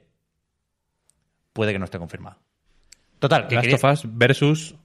puede 1.53 1.71
que 1.73 1.79
no 1.79 1.85
esté 1.85 1.99
confirmado. 1.99 2.37
Total, 3.19 3.41
Last 3.43 3.61
quería- 3.61 3.75
of 3.75 3.83
Us 3.83 4.01
versus 4.05 4.75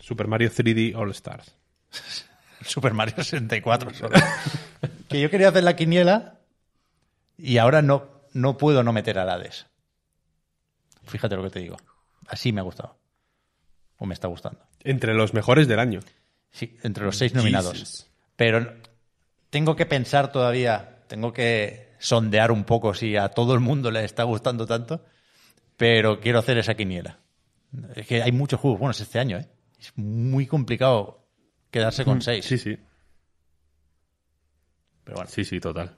Super 0.00 0.26
Mario 0.28 0.50
3D 0.50 0.94
All 0.94 1.10
Stars. 1.10 1.54
Super 2.62 2.94
Mario 2.94 3.14
64 3.16 3.92
solo. 3.94 4.16
que 5.08 5.20
yo 5.20 5.30
quería 5.30 5.48
hacer 5.48 5.64
la 5.64 5.76
quiniela 5.76 6.38
y 7.36 7.58
ahora 7.58 7.82
no, 7.82 8.08
no 8.32 8.56
puedo 8.56 8.82
no 8.82 8.92
meter 8.92 9.18
a 9.18 9.22
Hades. 9.32 9.66
Fíjate 11.06 11.36
lo 11.36 11.42
que 11.42 11.50
te 11.50 11.58
digo. 11.60 11.76
Así 12.28 12.52
me 12.52 12.60
ha 12.60 12.64
gustado. 12.64 12.96
O 13.98 14.06
me 14.06 14.14
está 14.14 14.28
gustando. 14.28 14.60
Entre 14.82 15.12
los 15.14 15.34
mejores 15.34 15.68
del 15.68 15.78
año. 15.78 16.00
Sí, 16.50 16.76
entre 16.82 17.04
los 17.04 17.16
seis 17.16 17.34
nominados. 17.34 17.72
Jesus. 17.72 18.06
Pero 18.36 18.74
tengo 19.50 19.76
que 19.76 19.84
pensar 19.86 20.32
todavía, 20.32 20.93
tengo 21.06 21.32
que 21.32 21.92
sondear 21.98 22.50
un 22.52 22.64
poco 22.64 22.94
si 22.94 23.16
a 23.16 23.28
todo 23.28 23.54
el 23.54 23.60
mundo 23.60 23.90
le 23.90 24.04
está 24.04 24.24
gustando 24.24 24.66
tanto, 24.66 25.04
pero 25.76 26.20
quiero 26.20 26.38
hacer 26.38 26.58
esa 26.58 26.74
quiniela. 26.74 27.18
Es 27.94 28.06
que 28.06 28.22
hay 28.22 28.32
muchos 28.32 28.60
juegos 28.60 28.78
buenos 28.80 29.00
este 29.00 29.18
año, 29.18 29.38
¿eh? 29.38 29.48
Es 29.80 29.92
muy 29.96 30.46
complicado 30.46 31.26
quedarse 31.70 32.04
con 32.04 32.22
seis. 32.22 32.44
Mm, 32.44 32.48
Sí, 32.48 32.58
sí. 32.58 32.78
Pero 35.04 35.16
bueno, 35.16 35.30
Sí, 35.30 35.44
sí, 35.44 35.60
total. 35.60 35.96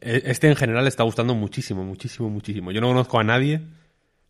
E- 0.00 0.22
Este 0.24 0.48
en 0.48 0.56
general 0.56 0.86
está 0.86 1.02
gustando 1.04 1.34
muchísimo, 1.34 1.84
muchísimo, 1.84 2.30
muchísimo. 2.30 2.72
Yo 2.72 2.80
no 2.80 2.88
conozco 2.88 3.20
a 3.20 3.24
nadie 3.24 3.60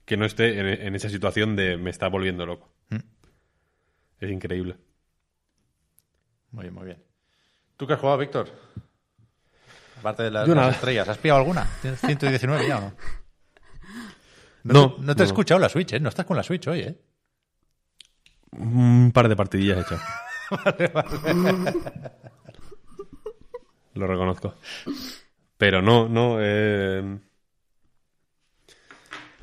que 0.05 0.17
no 0.17 0.27
esté 0.27 0.59
en, 0.59 0.67
en 0.67 0.95
esa 0.95 1.09
situación 1.09 1.55
de 1.57 1.77
me 1.77 1.91
está 1.91 2.09
volviendo 2.09 2.45
loco. 2.45 2.73
Mm. 2.91 2.97
Es 4.21 4.31
increíble. 4.31 4.77
muy 6.51 6.63
bien, 6.65 6.75
muy 6.75 6.85
bien. 6.87 7.03
¿Tú 7.77 7.87
qué 7.87 7.95
has 7.95 8.01
jugado, 8.01 8.19
Víctor? 8.19 8.49
Aparte 10.01 10.23
de 10.25 10.31
las, 10.31 10.49
estrellas, 10.49 11.09
¿has 11.09 11.19
pillado 11.19 11.41
alguna? 11.41 11.69
¿Tienes 11.83 12.01
119 12.01 12.67
ya 12.67 12.79
o 12.79 12.81
no? 12.81 12.93
No, 14.63 14.95
te, 14.95 15.03
no 15.03 15.15
te 15.15 15.23
he 15.23 15.27
no. 15.27 15.29
escuchado 15.29 15.61
la 15.61 15.69
Switch, 15.69 15.93
¿eh? 15.93 16.01
No 16.01 16.09
estás 16.09 16.25
con 16.25 16.39
la 16.39 16.43
Switch 16.43 16.67
hoy, 16.69 16.81
¿eh? 16.81 16.99
Un 18.53 19.13
par 19.13 19.29
de 19.29 19.37
partidillas 19.37 19.79
he 19.79 19.81
echado. 19.83 20.01
Lo 23.95 24.07
reconozco. 24.07 24.55
Pero 25.59 25.83
no, 25.83 26.09
no. 26.09 26.39
eh, 26.41 27.19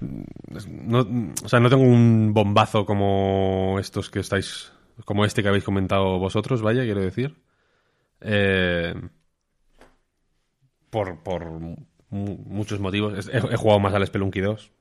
no. 0.02 1.00
O 1.44 1.50
sea, 1.50 1.60
no 1.60 1.70
tengo 1.70 1.84
un 1.84 2.34
bombazo 2.34 2.86
como 2.86 3.78
estos 3.80 4.10
que 4.10 4.22
estáis. 4.22 4.72
Como 5.06 5.24
este 5.26 5.44
que 5.44 5.50
habéis 5.50 5.64
comentado 5.64 6.18
vosotros, 6.18 6.64
vaya, 6.64 6.84
quiero 6.84 7.02
decir. 7.02 7.36
Eh, 8.22 8.96
por 10.90 11.24
por 11.24 11.46
mu- 11.50 11.78
muchos 12.10 12.80
motivos. 12.80 13.28
He, 13.30 13.38
he 13.38 13.56
jugado 13.58 13.80
más 13.80 13.94
al 13.94 14.06
Spelunky 14.08 14.40
2. 14.42 14.72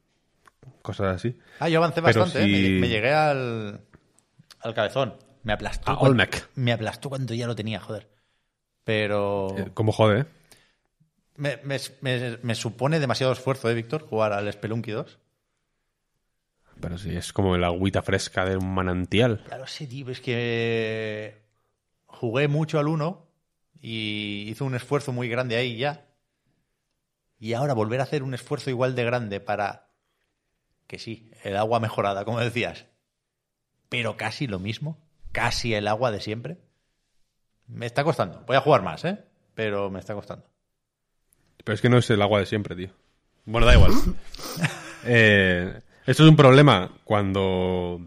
Cosas 0.83 1.17
así. 1.17 1.37
Ah, 1.59 1.69
yo 1.69 1.79
avancé 1.79 2.01
Pero 2.03 2.21
bastante, 2.21 2.45
¿eh? 2.45 2.71
me, 2.75 2.81
me 2.81 2.89
llegué 2.89 3.13
al, 3.13 3.81
al 4.61 4.75
cabezón. 4.75 5.15
Me 5.43 5.53
aplastó. 5.53 5.91
A 5.91 5.97
cuando- 5.99 6.11
Olmec. 6.13 6.49
Me 6.55 6.73
aplastó 6.73 7.09
cuando 7.09 7.35
ya 7.35 7.47
lo 7.47 7.55
tenía, 7.57 7.81
joder. 7.81 8.09
Pero 8.85 9.55
Eh, 9.59 9.71
Como 9.75 9.93
jode, 9.93 10.21
¿eh? 10.21 10.25
me, 11.37 11.59
me- 11.65 11.79
me- 12.01 12.39
me 12.43 12.55
supone 12.55 13.01
demasiado 13.01 13.33
esfuerzo, 13.33 13.69
¿eh, 13.71 13.75
Víctor? 13.75 14.03
Jugar 14.03 14.33
al 14.33 14.53
Spelunky 14.53 14.93
2. 14.93 15.19
Pero 16.81 16.99
sí, 16.99 17.17
es 17.17 17.33
como 17.33 17.57
el 17.57 17.65
agüita 17.65 18.03
fresca 18.03 18.45
de 18.45 18.57
un 18.57 18.73
manantial. 18.75 19.43
Claro, 19.47 19.67
sí, 19.67 19.87
tío, 19.87 20.11
es 20.11 20.21
que 20.21 21.43
jugué 22.07 22.49
mucho 22.49 22.79
al 22.79 22.89
1 22.89 23.26
y 23.81 24.45
hizo 24.49 24.65
un 24.65 24.75
esfuerzo 24.75 25.13
muy 25.13 25.29
grande 25.29 25.57
ahí 25.57 25.77
ya. 25.77 26.07
Y 27.39 27.53
ahora 27.53 27.75
volver 27.75 28.01
a 28.01 28.05
hacer 28.05 28.23
un 28.23 28.35
esfuerzo 28.35 28.71
igual 28.71 28.95
de 28.95 29.05
grande 29.05 29.41
para 29.41 29.91
que 30.87 30.99
sí, 30.99 31.31
el 31.43 31.57
agua 31.57 31.81
mejorada, 31.81 32.25
como 32.25 32.41
decías, 32.41 32.87
pero 33.89 34.17
casi 34.17 34.47
lo 34.47 34.59
mismo, 34.59 34.99
casi 35.33 35.75
el 35.75 35.89
agua 35.89 36.11
de 36.11 36.21
siempre. 36.21 36.59
Me 37.67 37.87
está 37.87 38.05
costando. 38.05 38.45
Voy 38.47 38.57
a 38.57 38.61
jugar 38.61 38.83
más, 38.83 39.05
¿eh? 39.05 39.25
Pero 39.55 39.91
me 39.91 39.99
está 39.99 40.15
costando. 40.15 40.47
Pero 41.65 41.75
es 41.75 41.81
que 41.81 41.89
no 41.89 41.99
es 41.99 42.09
el 42.11 42.23
agua 42.23 42.39
de 42.39 42.47
siempre, 42.47 42.77
tío. 42.77 42.91
Bueno, 43.45 43.67
da 43.67 43.75
igual. 43.75 43.93
Eh, 45.09 45.83
esto 46.05 46.25
es 46.25 46.29
un 46.29 46.35
problema 46.35 46.91
cuando 47.05 48.01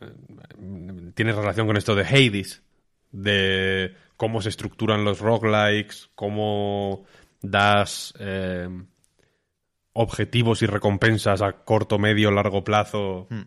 eh, 0.00 1.12
tiene 1.14 1.32
relación 1.32 1.66
con 1.66 1.78
esto 1.78 1.94
de 1.94 2.02
Hades, 2.02 2.62
de 3.14 3.94
cómo 4.16 4.42
se 4.42 4.48
estructuran 4.48 5.04
los 5.04 5.20
roguelikes, 5.20 6.10
cómo 6.14 7.04
das 7.40 8.12
eh, 8.18 8.68
objetivos 9.92 10.62
y 10.62 10.66
recompensas 10.66 11.40
a 11.42 11.52
corto, 11.64 11.98
medio, 11.98 12.30
largo 12.30 12.64
plazo 12.64 13.26
Hmm. 13.30 13.42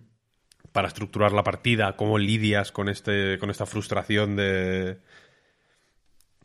para 0.72 0.88
estructurar 0.88 1.34
la 1.34 1.44
partida, 1.44 1.96
cómo 1.98 2.18
lidias 2.18 2.72
con 2.72 2.88
este 2.90 3.38
con 3.40 3.50
esta 3.50 3.66
frustración 3.66 4.36
de 4.36 5.00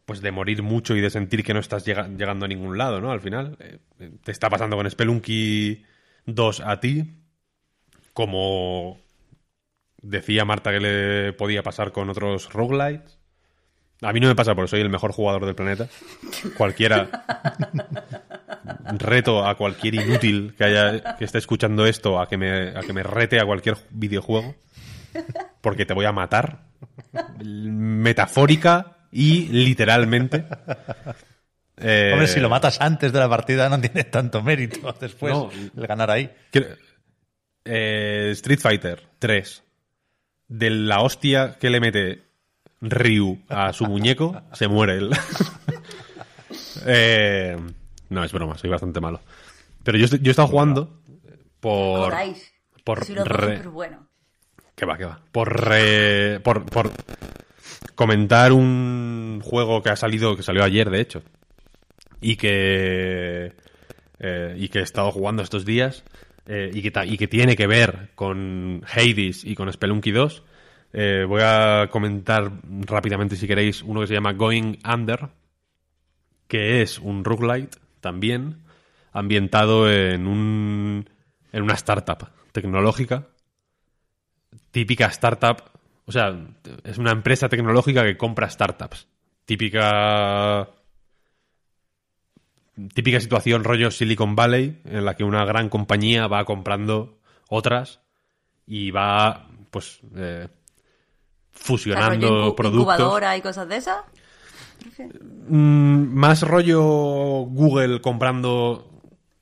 pues 0.05 0.21
de 0.21 0.33
morir 0.33 0.63
mucho 0.63 0.97
y 0.97 1.01
de 1.01 1.11
sentir 1.11 1.45
que 1.45 1.55
no 1.55 1.61
estás 1.61 1.85
llega- 1.87 2.09
llegando 2.09 2.45
a 2.45 2.49
ningún 2.49 2.77
lado, 2.77 3.01
¿no? 3.01 3.13
Al 3.13 3.21
final 3.21 3.57
eh, 3.61 3.79
te 4.25 4.33
está 4.33 4.51
pasando 4.51 4.77
con 4.77 4.91
Spelunky 4.91 5.85
2 6.27 6.61
a 6.61 6.81
ti 6.81 7.05
como 8.13 8.99
decía 10.03 10.45
Marta 10.45 10.71
que 10.71 10.81
le 10.81 11.33
podía 11.33 11.63
pasar 11.63 11.93
con 11.93 12.11
otros 12.11 12.53
roguelites. 12.53 13.19
A 14.03 14.13
mí 14.13 14.19
no 14.19 14.27
me 14.27 14.35
pasa 14.35 14.55
porque 14.57 14.69
soy 14.71 14.81
el 14.81 14.91
mejor 14.91 15.13
jugador 15.13 15.47
del 15.47 15.55
planeta. 15.55 15.87
Cualquiera 16.57 17.09
reto 18.99 19.47
a 19.47 19.57
cualquier 19.57 19.95
inútil 19.95 20.55
que 20.59 20.65
haya 20.65 21.17
que 21.17 21.25
esté 21.25 21.39
escuchando 21.39 21.87
esto 21.87 22.21
a 22.21 22.29
que 22.29 22.37
me 22.37 22.71
a 22.77 22.81
que 22.81 22.93
me 22.93 23.03
rete 23.05 23.41
a 23.41 23.45
cualquier 23.47 23.77
videojuego 23.91 24.55
porque 25.61 25.87
te 25.87 25.95
voy 25.95 26.05
a 26.07 26.13
matar 26.13 26.65
metafórica 27.43 28.97
y 29.13 29.47
literalmente. 29.49 30.47
Eh, 31.77 32.11
Hombre, 32.13 32.29
si 32.29 32.41
lo 32.41 32.49
matas 32.49 32.81
antes 32.81 33.13
de 33.13 33.19
la 33.19 33.29
partida 33.29 33.69
no 33.69 33.81
tiene 33.81 34.05
tanto 34.05 34.43
mérito 34.43 34.93
después 35.01 35.33
No. 35.33 35.51
el 35.77 35.87
ganar 35.87 36.11
ahí. 36.11 36.31
eh, 37.65 38.31
Street 38.33 38.59
Fighter 38.61 39.03
3 39.19 39.63
de 40.49 40.71
la 40.71 41.01
hostia 41.01 41.57
que 41.59 41.71
le 41.71 41.81
mete 41.81 42.23
Ryu 42.81 43.41
a 43.49 43.73
su 43.73 43.87
muñeco 43.87 44.41
se 44.53 44.69
muere 44.69 44.97
él. 44.99 45.11
Eh, 46.87 47.57
no, 48.09 48.25
es 48.25 48.33
broma, 48.33 48.59
soy 48.59 48.71
bastante 48.71 49.01
malo. 49.01 49.21
Pero 49.85 49.99
yo, 49.99 50.07
yo 50.07 50.31
he 50.31 50.31
estado 50.31 50.49
jugando 50.49 51.01
por... 51.61 52.15
Por 52.85 53.07
re- 53.07 53.59
pero 53.59 53.71
bueno. 53.73 54.09
Que 54.75 54.87
va, 54.87 54.99
que 54.99 55.05
va. 55.05 55.21
Por, 55.31 55.65
re- 55.69 56.41
por, 56.41 56.65
por 56.67 56.91
comentar 57.95 58.53
un 58.53 59.41
juego 59.45 59.83
que 59.83 59.91
ha 59.91 59.97
salido, 59.97 60.37
que 60.37 60.43
salió 60.43 60.65
ayer, 60.65 60.91
de 60.91 61.01
hecho, 61.01 61.23
y 62.21 62.37
que, 62.37 63.53
eh, 64.19 64.55
y 64.59 64.69
que 64.69 64.81
he 64.81 64.83
estado 64.83 65.13
jugando 65.13 65.43
estos 65.43 65.65
días, 65.65 66.03
eh, 66.47 66.71
y, 66.73 66.83
que 66.83 66.93
y 67.07 67.17
que 67.17 67.29
tiene 67.29 67.57
que 67.57 67.67
ver 67.67 68.11
con 68.15 68.83
Hades 68.87 69.45
y 69.45 69.55
con 69.55 69.73
Spelunky 69.73 70.11
2, 70.11 70.43
eh, 70.95 71.25
voy 71.27 71.43
a 71.45 71.89
comentar 71.91 72.51
rápidamente, 72.87 73.37
si 73.37 73.47
queréis, 73.47 73.83
uno 73.83 74.01
que 74.01 74.09
se 74.09 74.15
llama 74.15 74.33
Going 74.33 74.77
Under, 74.85 75.29
que 76.49 76.83
es 76.83 76.99
un 76.99 77.25
roguelite 77.25 77.79
también, 78.01 78.59
ambientado 79.13 79.91
en, 79.91 80.27
un, 80.27 81.09
en 81.53 81.63
una 81.63 81.75
startup 81.75 82.29
tecnológica 82.53 83.27
típica 84.73 85.07
startup, 85.07 85.63
o 86.07 86.11
sea, 86.11 86.37
es 86.83 86.99
una 86.99 87.13
empresa 87.13 87.49
tecnológica 87.49 88.03
que 88.03 88.17
compra 88.17 88.51
startups. 88.51 89.07
Típica 89.45 90.69
típica 92.95 93.21
situación 93.21 93.65
rollo 93.65 93.91
Silicon 93.91 94.35
Valley 94.35 94.81
en 94.85 95.05
la 95.05 95.15
que 95.15 95.25
una 95.25 95.45
gran 95.45 95.69
compañía 95.69 96.27
va 96.27 96.45
comprando 96.45 97.19
otras 97.49 98.01
y 98.67 98.91
va 98.91 99.49
pues 99.71 100.01
eh, 100.17 100.49
fusionando 101.51 102.55
productos. 102.55 102.95
incubadora 102.95 103.37
y 103.37 103.43
cosas 103.43 103.69
de 103.69 103.77
esas. 103.77 103.99
Mm, 105.49 106.15
más 106.15 106.43
rollo 106.43 106.83
Google 106.83 108.01
comprando 108.01 108.93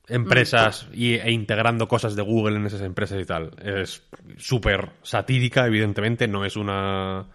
empresas 0.07 0.87
y, 0.93 1.13
e 1.13 1.31
integrando 1.31 1.87
cosas 1.87 2.15
de 2.15 2.21
Google 2.21 2.57
en 2.57 2.65
esas 2.65 2.81
empresas 2.81 3.21
y 3.21 3.25
tal. 3.25 3.51
Es 3.63 4.03
súper 4.37 4.91
satírica, 5.03 5.65
evidentemente, 5.65 6.27
no 6.27 6.45
es 6.45 6.55
una. 6.55 7.27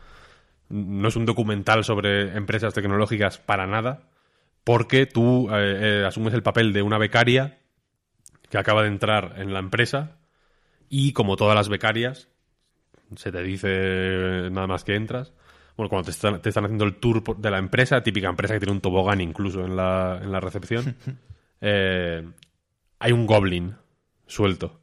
No 0.69 1.09
es 1.09 1.15
un 1.15 1.27
documental 1.27 1.85
sobre 1.85 2.37
empresas 2.37 2.75
tecnológicas 2.75 3.39
para 3.39 3.69
nada, 3.69 4.01
porque 4.67 5.07
tú 5.07 5.49
eh, 5.49 6.01
eh, 6.01 6.05
asumes 6.05 6.35
el 6.35 6.43
papel 6.43 6.73
de 6.73 6.83
una 6.83 6.99
becaria 6.99 7.61
que 8.51 8.59
acaba 8.59 8.83
de 8.83 8.89
entrar 8.89 9.35
en 9.37 9.53
la 9.53 9.61
empresa 9.61 10.19
y 10.89 11.13
como 11.13 11.37
todas 11.37 11.55
las 11.55 11.69
becarias, 11.69 12.29
se 13.15 13.31
te 13.31 13.45
dice 13.45 14.51
nada 14.51 14.67
más 14.67 14.83
que 14.83 14.97
entras, 14.97 15.33
bueno, 15.77 15.89
cuando 15.89 16.07
te 16.07 16.11
están, 16.11 16.43
te 16.43 16.49
están 16.49 16.65
haciendo 16.65 16.85
el 16.85 16.97
tour 16.97 17.37
de 17.37 17.49
la 17.49 17.59
empresa, 17.59 18.03
típica 18.03 18.29
empresa 18.29 18.55
que 18.55 18.59
tiene 18.59 18.73
un 18.73 18.81
tobogán 18.81 19.21
incluso 19.21 19.65
en 19.65 19.77
la, 19.77 20.19
en 20.21 20.33
la 20.33 20.41
recepción, 20.41 20.97
eh, 21.61 22.29
hay 22.99 23.13
un 23.13 23.25
goblin 23.25 23.77
suelto. 24.27 24.81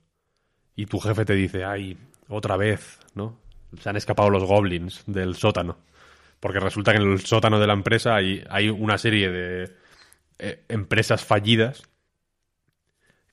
Y 0.78 0.86
tu 0.86 0.98
jefe 1.02 1.26
te 1.26 1.34
dice, 1.34 1.66
ay, 1.66 1.98
otra 2.30 2.56
vez, 2.56 3.00
¿no? 3.16 3.38
Se 3.82 3.90
han 3.90 3.98
escapado 3.98 4.30
los 4.30 4.46
goblins 4.46 5.04
del 5.08 5.36
sótano. 5.36 5.76
Porque 6.44 6.60
resulta 6.60 6.92
que 6.92 6.98
en 6.98 7.10
el 7.10 7.22
sótano 7.22 7.58
de 7.58 7.68
la 7.68 7.72
empresa 7.72 8.16
hay, 8.16 8.44
hay 8.50 8.68
una 8.68 8.98
serie 8.98 9.32
de 9.32 9.72
eh, 10.40 10.66
empresas 10.68 11.24
fallidas 11.24 11.84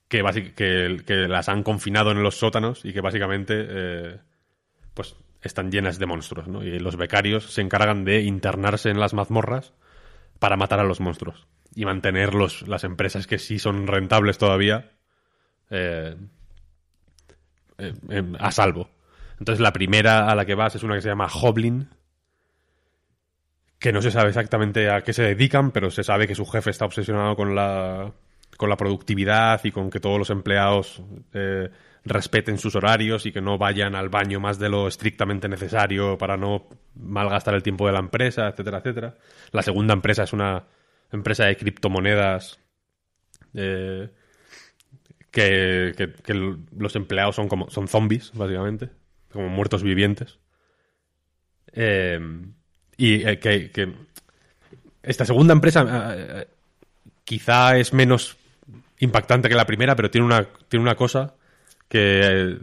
que, 0.07 0.23
que, 0.55 1.27
las 1.27 1.49
han 1.49 1.61
confinado 1.61 2.11
en 2.11 2.23
los 2.23 2.37
sótanos 2.37 2.85
y 2.85 2.93
que 2.93 3.01
básicamente 3.01 3.65
eh, 3.67 4.17
pues 4.93 5.17
están 5.41 5.71
llenas 5.71 5.99
de 5.99 6.05
monstruos, 6.05 6.47
¿no? 6.47 6.63
Y 6.63 6.79
los 6.79 6.95
becarios 6.95 7.51
se 7.51 7.59
encargan 7.59 8.05
de 8.05 8.21
internarse 8.21 8.89
en 8.89 9.01
las 9.01 9.13
mazmorras 9.13 9.73
para 10.39 10.55
matar 10.55 10.79
a 10.79 10.85
los 10.85 11.01
monstruos 11.01 11.49
y 11.75 11.83
mantener 11.83 12.33
los, 12.33 12.65
las 12.65 12.85
empresas 12.85 13.27
que 13.27 13.39
sí 13.39 13.59
son 13.59 13.87
rentables 13.87 14.37
todavía 14.37 14.93
eh, 15.69 16.15
a 18.39 18.51
salvo. 18.51 18.89
Entonces 19.37 19.59
la 19.59 19.73
primera 19.73 20.31
a 20.31 20.35
la 20.35 20.45
que 20.45 20.55
vas 20.55 20.75
es 20.75 20.83
una 20.83 20.95
que 20.95 21.01
se 21.01 21.09
llama 21.09 21.27
Hoblin, 21.27 21.89
que 23.81 23.91
no 23.91 24.01
se 24.03 24.11
sabe 24.11 24.29
exactamente 24.29 24.91
a 24.91 25.01
qué 25.01 25.11
se 25.11 25.23
dedican, 25.23 25.71
pero 25.71 25.89
se 25.89 26.03
sabe 26.03 26.27
que 26.27 26.35
su 26.35 26.45
jefe 26.45 26.69
está 26.69 26.85
obsesionado 26.85 27.35
con 27.35 27.55
la, 27.55 28.13
con 28.55 28.69
la 28.69 28.77
productividad 28.77 29.59
y 29.63 29.71
con 29.71 29.89
que 29.89 29.99
todos 29.99 30.19
los 30.19 30.29
empleados 30.29 31.01
eh, 31.33 31.67
respeten 32.05 32.59
sus 32.59 32.75
horarios 32.75 33.25
y 33.25 33.31
que 33.31 33.41
no 33.41 33.57
vayan 33.57 33.95
al 33.95 34.09
baño 34.09 34.39
más 34.39 34.59
de 34.59 34.69
lo 34.69 34.87
estrictamente 34.87 35.49
necesario 35.49 36.15
para 36.19 36.37
no 36.37 36.67
malgastar 36.95 37.55
el 37.55 37.63
tiempo 37.63 37.87
de 37.87 37.93
la 37.93 37.99
empresa, 37.99 38.47
etcétera, 38.49 38.77
etcétera. 38.77 39.15
La 39.51 39.63
segunda 39.63 39.95
empresa 39.95 40.23
es 40.23 40.33
una 40.33 40.63
empresa 41.11 41.45
de 41.45 41.57
criptomonedas 41.57 42.59
eh, 43.55 44.11
que, 45.31 45.93
que- 46.23 46.55
los 46.77 46.95
empleados 46.95 47.35
son 47.35 47.47
como 47.47 47.67
son 47.71 47.87
zombies, 47.87 48.31
básicamente, 48.35 48.89
como 49.31 49.49
muertos 49.49 49.81
vivientes. 49.81 50.37
Eh, 51.73 52.19
y 53.01 53.27
eh, 53.27 53.39
que, 53.39 53.93
esta 55.01 55.25
segunda 55.25 55.53
empresa 55.53 55.81
eh, 55.81 56.27
eh, 56.29 56.47
quizá 57.23 57.75
es 57.77 57.93
menos 57.93 58.37
impactante 58.99 59.49
que 59.49 59.55
la 59.55 59.65
primera, 59.65 59.95
pero 59.95 60.11
tiene 60.11 60.27
una, 60.27 60.47
tiene 60.67 60.83
una 60.83 60.93
cosa 60.93 61.33
que, 61.87 62.59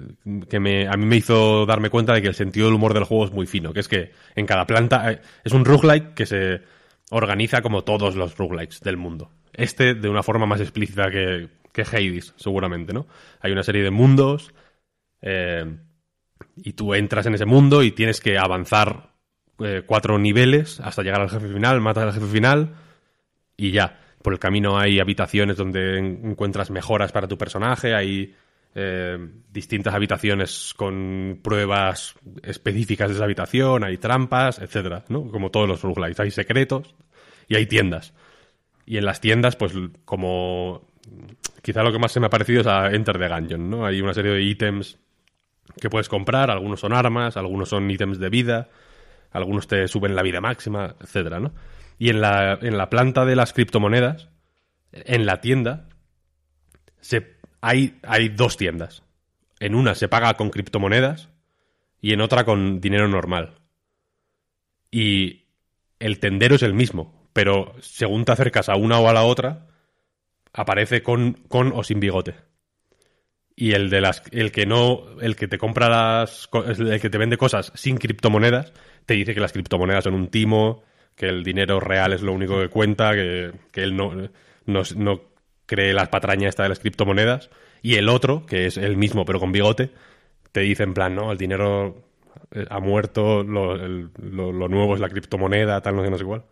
que 0.48 0.60
me, 0.60 0.86
a 0.86 0.92
mí 0.92 1.06
me 1.06 1.16
hizo 1.16 1.66
darme 1.66 1.90
cuenta 1.90 2.14
de 2.14 2.22
que 2.22 2.28
el 2.28 2.36
sentido 2.36 2.66
del 2.66 2.76
humor 2.76 2.94
del 2.94 3.02
juego 3.02 3.24
es 3.24 3.32
muy 3.32 3.46
fino, 3.46 3.72
que 3.72 3.80
es 3.80 3.88
que 3.88 4.12
en 4.36 4.46
cada 4.46 4.64
planta 4.64 5.20
es 5.42 5.52
un 5.52 5.64
roguelike 5.64 6.14
que 6.14 6.24
se 6.24 6.62
organiza 7.10 7.60
como 7.60 7.82
todos 7.82 8.14
los 8.14 8.36
roguelikes 8.36 8.78
del 8.80 8.96
mundo. 8.96 9.32
Este 9.52 9.94
de 9.94 10.08
una 10.08 10.22
forma 10.22 10.46
más 10.46 10.60
explícita 10.60 11.10
que, 11.10 11.48
que 11.72 11.82
Hades, 11.82 12.32
seguramente, 12.36 12.92
¿no? 12.92 13.08
Hay 13.40 13.50
una 13.50 13.64
serie 13.64 13.82
de 13.82 13.90
mundos 13.90 14.54
y 16.54 16.72
tú 16.74 16.94
entras 16.94 17.26
en 17.26 17.34
ese 17.34 17.44
mundo 17.44 17.82
y 17.82 17.90
tienes 17.90 18.20
que 18.20 18.38
avanzar 18.38 19.07
eh, 19.60 19.82
cuatro 19.86 20.18
niveles 20.18 20.80
hasta 20.80 21.02
llegar 21.02 21.20
al 21.20 21.30
jefe 21.30 21.48
final, 21.48 21.80
matas 21.80 22.04
al 22.04 22.12
jefe 22.12 22.26
final 22.26 22.74
y 23.56 23.70
ya. 23.72 24.00
Por 24.22 24.32
el 24.32 24.38
camino 24.38 24.78
hay 24.78 24.98
habitaciones 25.00 25.56
donde 25.56 25.98
en- 25.98 26.20
encuentras 26.30 26.70
mejoras 26.70 27.12
para 27.12 27.28
tu 27.28 27.38
personaje, 27.38 27.94
hay 27.94 28.34
eh, 28.74 29.18
distintas 29.52 29.94
habitaciones 29.94 30.74
con 30.76 31.40
pruebas 31.42 32.14
específicas 32.42 33.08
de 33.08 33.14
esa 33.14 33.24
habitación, 33.24 33.84
hay 33.84 33.96
trampas, 33.96 34.58
etcétera, 34.58 35.04
¿no? 35.08 35.30
Como 35.30 35.50
todos 35.50 35.68
los 35.68 35.82
roguelikes, 35.82 36.20
hay 36.22 36.30
secretos 36.30 36.94
y 37.48 37.56
hay 37.56 37.66
tiendas. 37.66 38.12
Y 38.86 38.98
en 38.98 39.04
las 39.04 39.20
tiendas, 39.20 39.56
pues 39.56 39.72
como 40.04 40.86
quizá 41.62 41.82
lo 41.82 41.92
que 41.92 41.98
más 41.98 42.12
se 42.12 42.20
me 42.20 42.26
ha 42.26 42.30
parecido 42.30 42.60
es 42.60 42.66
a 42.66 42.90
Enter 42.92 43.18
the 43.18 43.28
Gungeon, 43.28 43.70
¿no? 43.70 43.86
Hay 43.86 44.00
una 44.00 44.14
serie 44.14 44.32
de 44.32 44.42
ítems 44.42 44.98
que 45.80 45.90
puedes 45.90 46.08
comprar, 46.08 46.50
algunos 46.50 46.80
son 46.80 46.92
armas, 46.92 47.36
algunos 47.36 47.68
son 47.68 47.90
ítems 47.90 48.18
de 48.18 48.28
vida, 48.28 48.68
algunos 49.30 49.68
te 49.68 49.88
suben 49.88 50.14
la 50.14 50.22
vida 50.22 50.40
máxima, 50.40 50.96
etcétera, 51.00 51.40
¿no? 51.40 51.52
Y 51.98 52.10
en 52.10 52.20
la, 52.20 52.58
en 52.60 52.78
la 52.78 52.90
planta 52.90 53.24
de 53.24 53.36
las 53.36 53.52
criptomonedas, 53.52 54.28
en 54.92 55.26
la 55.26 55.40
tienda, 55.40 55.88
se, 57.00 57.36
hay, 57.60 57.98
hay 58.02 58.28
dos 58.28 58.56
tiendas. 58.56 59.02
En 59.60 59.74
una 59.74 59.94
se 59.94 60.08
paga 60.08 60.34
con 60.34 60.50
criptomonedas 60.50 61.28
y 62.00 62.12
en 62.12 62.20
otra 62.20 62.44
con 62.44 62.80
dinero 62.80 63.08
normal. 63.08 63.58
Y 64.90 65.46
el 65.98 66.20
tendero 66.20 66.54
es 66.54 66.62
el 66.62 66.74
mismo, 66.74 67.28
pero 67.32 67.74
según 67.80 68.24
te 68.24 68.32
acercas 68.32 68.68
a 68.68 68.76
una 68.76 68.98
o 69.00 69.08
a 69.08 69.12
la 69.12 69.24
otra, 69.24 69.66
aparece 70.52 71.02
con, 71.02 71.34
con 71.48 71.72
o 71.74 71.82
sin 71.82 72.00
bigote. 72.00 72.36
Y 73.54 73.72
el 73.72 73.90
de 73.90 74.00
las 74.00 74.22
el 74.30 74.52
que 74.52 74.66
no, 74.66 75.18
el 75.20 75.34
que 75.34 75.48
te 75.48 75.58
compra 75.58 75.88
las 75.88 76.48
el 76.64 77.00
que 77.00 77.10
te 77.10 77.18
vende 77.18 77.36
cosas 77.36 77.72
sin 77.74 77.98
criptomonedas, 77.98 78.72
te 79.08 79.14
dice 79.14 79.32
que 79.34 79.40
las 79.40 79.54
criptomonedas 79.54 80.04
son 80.04 80.12
un 80.14 80.28
timo, 80.28 80.82
que 81.16 81.28
el 81.30 81.42
dinero 81.42 81.80
real 81.80 82.12
es 82.12 82.20
lo 82.20 82.34
único 82.34 82.60
que 82.60 82.68
cuenta, 82.68 83.14
que, 83.14 83.52
que 83.72 83.82
él 83.82 83.96
no, 83.96 84.12
no, 84.66 84.82
no 84.96 85.22
cree 85.64 85.94
las 85.94 86.10
patrañas 86.10 86.50
esta 86.50 86.64
de 86.64 86.68
las 86.68 86.78
criptomonedas. 86.78 87.48
Y 87.80 87.94
el 87.94 88.10
otro, 88.10 88.44
que 88.44 88.66
es 88.66 88.76
el 88.76 88.98
mismo 88.98 89.24
pero 89.24 89.40
con 89.40 89.50
bigote, 89.50 89.92
te 90.52 90.60
dice 90.60 90.82
en 90.82 90.92
plan, 90.92 91.14
no, 91.14 91.32
el 91.32 91.38
dinero 91.38 92.04
eh, 92.52 92.66
ha 92.68 92.80
muerto, 92.80 93.42
lo, 93.44 93.76
lo- 93.78 94.68
nuevo 94.68 94.94
es 94.94 95.00
la 95.00 95.08
criptomoneda, 95.08 95.80
tal, 95.80 95.96
no 95.96 96.04
sé, 96.04 96.10
no 96.10 96.18
sé 96.18 96.24
cuál. 96.24 96.44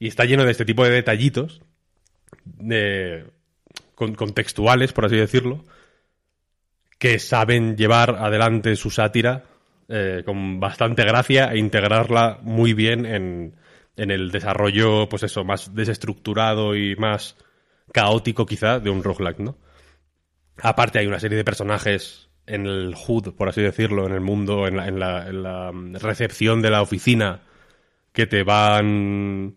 Y 0.00 0.08
está 0.08 0.24
lleno 0.24 0.44
de 0.44 0.52
este 0.52 0.64
tipo 0.64 0.84
de 0.84 0.90
detallitos, 0.90 1.62
de, 2.44 3.26
con- 3.94 4.14
contextuales, 4.16 4.92
por 4.92 5.06
así 5.06 5.16
decirlo, 5.16 5.64
que 6.98 7.18
saben 7.18 7.76
llevar 7.76 8.16
adelante 8.18 8.74
su 8.76 8.90
sátira 8.90 9.44
eh, 9.88 10.22
con 10.24 10.60
bastante 10.60 11.04
gracia 11.04 11.52
e 11.52 11.58
integrarla 11.58 12.38
muy 12.42 12.72
bien 12.74 13.06
en, 13.06 13.56
en 13.96 14.10
el 14.10 14.30
desarrollo, 14.30 15.08
pues 15.08 15.22
eso, 15.22 15.44
más 15.44 15.74
desestructurado 15.74 16.76
y 16.76 16.96
más 16.96 17.36
caótico 17.92 18.46
quizá 18.46 18.80
de 18.80 18.90
un 18.90 19.02
roguelike, 19.02 19.40
¿no? 19.40 19.58
Aparte 20.62 20.98
hay 20.98 21.06
una 21.06 21.20
serie 21.20 21.36
de 21.36 21.44
personajes 21.44 22.30
en 22.46 22.66
el 22.66 22.94
HUD, 22.94 23.34
por 23.34 23.48
así 23.48 23.62
decirlo, 23.62 24.06
en 24.06 24.12
el 24.12 24.20
mundo, 24.20 24.66
en 24.66 24.76
la, 24.98 25.72
mm, 25.72 25.96
recepción 25.96 26.62
de 26.62 26.70
la 26.70 26.82
oficina, 26.82 27.42
que 28.12 28.26
te 28.26 28.42
van 28.42 29.56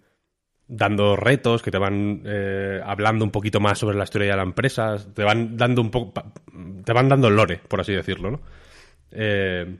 dando 0.67 1.15
retos, 1.15 1.61
que 1.61 1.71
te 1.71 1.77
van 1.77 2.23
eh, 2.25 2.81
hablando 2.83 3.23
un 3.23 3.31
poquito 3.31 3.59
más 3.59 3.79
sobre 3.79 3.97
la 3.97 4.03
historia 4.03 4.31
de 4.31 4.37
la 4.37 4.43
empresa, 4.43 4.97
te 5.13 5.23
van 5.23 5.55
dando 5.57 5.81
un 5.81 5.91
poco, 5.91 6.23
te 6.83 6.93
van 6.93 7.09
dando 7.09 7.29
lore, 7.29 7.57
por 7.67 7.81
así 7.81 7.93
decirlo, 7.93 8.31
¿no? 8.31 8.41
Eh, 9.11 9.77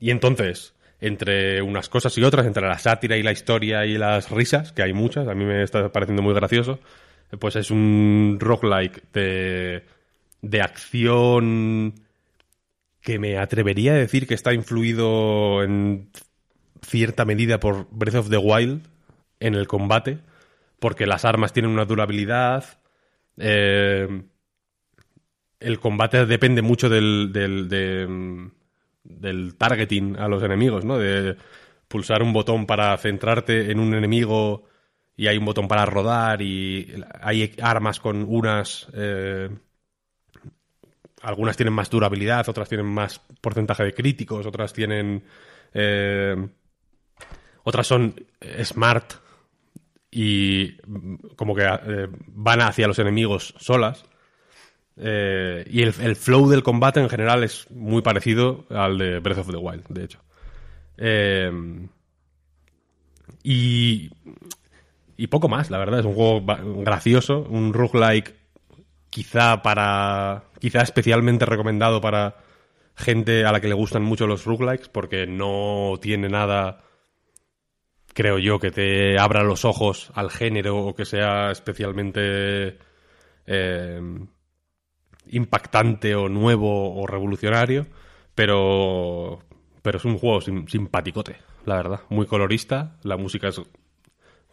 y 0.00 0.10
entonces, 0.10 0.74
entre 1.00 1.62
unas 1.62 1.88
cosas 1.88 2.16
y 2.18 2.22
otras, 2.22 2.46
entre 2.46 2.66
la 2.66 2.78
sátira 2.78 3.16
y 3.16 3.22
la 3.22 3.32
historia 3.32 3.86
y 3.86 3.98
las 3.98 4.30
risas, 4.30 4.72
que 4.72 4.82
hay 4.82 4.92
muchas, 4.92 5.28
a 5.28 5.34
mí 5.34 5.44
me 5.44 5.62
está 5.62 5.90
pareciendo 5.90 6.22
muy 6.22 6.34
gracioso, 6.34 6.80
pues 7.38 7.56
es 7.56 7.70
un 7.70 8.38
roguelike 8.40 9.02
de, 9.12 9.84
de 10.42 10.62
acción 10.62 11.94
que 13.00 13.18
me 13.18 13.38
atrevería 13.38 13.92
a 13.92 13.96
decir 13.96 14.26
que 14.26 14.34
está 14.34 14.52
influido 14.52 15.62
en 15.62 16.10
cierta 16.82 17.24
medida 17.24 17.60
por 17.60 17.88
Breath 17.90 18.16
of 18.16 18.30
the 18.30 18.38
Wild 18.38 18.82
en 19.40 19.54
el 19.54 19.66
combate, 19.66 20.18
porque 20.78 21.06
las 21.06 21.24
armas 21.24 21.52
tienen 21.52 21.70
una 21.70 21.84
durabilidad, 21.84 22.64
eh, 23.36 24.22
el 25.60 25.80
combate 25.80 26.26
depende 26.26 26.62
mucho 26.62 26.88
del, 26.88 27.30
del, 27.32 27.68
de, 27.68 28.06
mm, 28.06 28.50
del 29.02 29.56
targeting 29.56 30.16
a 30.16 30.28
los 30.28 30.42
enemigos, 30.42 30.84
¿no? 30.84 30.98
De 30.98 31.36
pulsar 31.88 32.22
un 32.22 32.32
botón 32.32 32.66
para 32.66 32.96
centrarte 32.98 33.70
en 33.70 33.80
un 33.80 33.94
enemigo 33.94 34.64
y 35.16 35.26
hay 35.26 35.38
un 35.38 35.44
botón 35.44 35.66
para 35.66 35.86
rodar 35.86 36.42
y 36.42 37.02
hay 37.20 37.54
armas 37.60 37.98
con 38.00 38.24
unas... 38.28 38.88
eh, 38.94 39.48
algunas 41.22 41.56
tienen 41.56 41.74
más 41.74 41.90
durabilidad, 41.90 42.48
otras 42.48 42.68
tienen 42.68 42.86
más 42.86 43.20
porcentaje 43.40 43.84
de 43.84 43.94
críticos, 43.94 44.46
otras 44.46 44.72
tienen... 44.72 45.24
eh, 45.74 46.36
otras 47.64 47.86
son 47.86 48.14
smart 48.62 49.14
y 50.10 50.76
como 51.36 51.54
que 51.54 51.64
eh, 51.64 52.08
van 52.28 52.60
hacia 52.62 52.86
los 52.86 52.98
enemigos 52.98 53.54
solas. 53.58 54.04
Eh, 55.00 55.64
y 55.70 55.82
el, 55.82 55.94
el 56.00 56.16
flow 56.16 56.48
del 56.48 56.62
combate 56.62 57.00
en 57.00 57.08
general 57.08 57.44
es 57.44 57.70
muy 57.70 58.02
parecido 58.02 58.66
al 58.70 58.98
de 58.98 59.20
Breath 59.20 59.38
of 59.38 59.50
the 59.50 59.56
Wild, 59.56 59.86
de 59.88 60.04
hecho. 60.04 60.20
Eh, 60.96 61.50
y, 63.42 64.10
y 65.16 65.26
poco 65.28 65.48
más, 65.48 65.70
la 65.70 65.78
verdad. 65.78 66.00
Es 66.00 66.06
un 66.06 66.14
juego 66.14 66.44
gracioso, 66.82 67.46
un 67.48 67.72
roguelike 67.72 68.34
quizá 69.10 69.62
para. 69.62 70.44
quizá 70.58 70.82
especialmente 70.82 71.46
recomendado 71.46 72.00
para 72.00 72.36
gente 72.96 73.44
a 73.44 73.52
la 73.52 73.60
que 73.60 73.68
le 73.68 73.74
gustan 73.74 74.02
mucho 74.02 74.26
los 74.26 74.44
roguelikes, 74.44 74.88
porque 74.88 75.26
no 75.26 75.94
tiene 76.00 76.28
nada 76.28 76.82
creo 78.18 78.40
yo, 78.40 78.58
que 78.58 78.72
te 78.72 79.16
abra 79.16 79.44
los 79.44 79.64
ojos 79.64 80.10
al 80.12 80.28
género 80.28 80.78
o 80.78 80.94
que 80.96 81.04
sea 81.04 81.52
especialmente 81.52 82.76
eh, 83.46 84.00
impactante 85.30 86.14
o 86.14 86.28
nuevo 86.28 86.94
o 87.00 87.06
revolucionario, 87.06 87.86
pero, 88.34 89.40
pero 89.82 89.98
es 89.98 90.04
un 90.04 90.18
juego 90.18 90.40
sim- 90.40 90.66
simpaticote, 90.66 91.36
la 91.66 91.76
verdad. 91.76 92.00
Muy 92.08 92.26
colorista, 92.26 92.96
la 93.02 93.16
música 93.16 93.48
es 93.48 93.60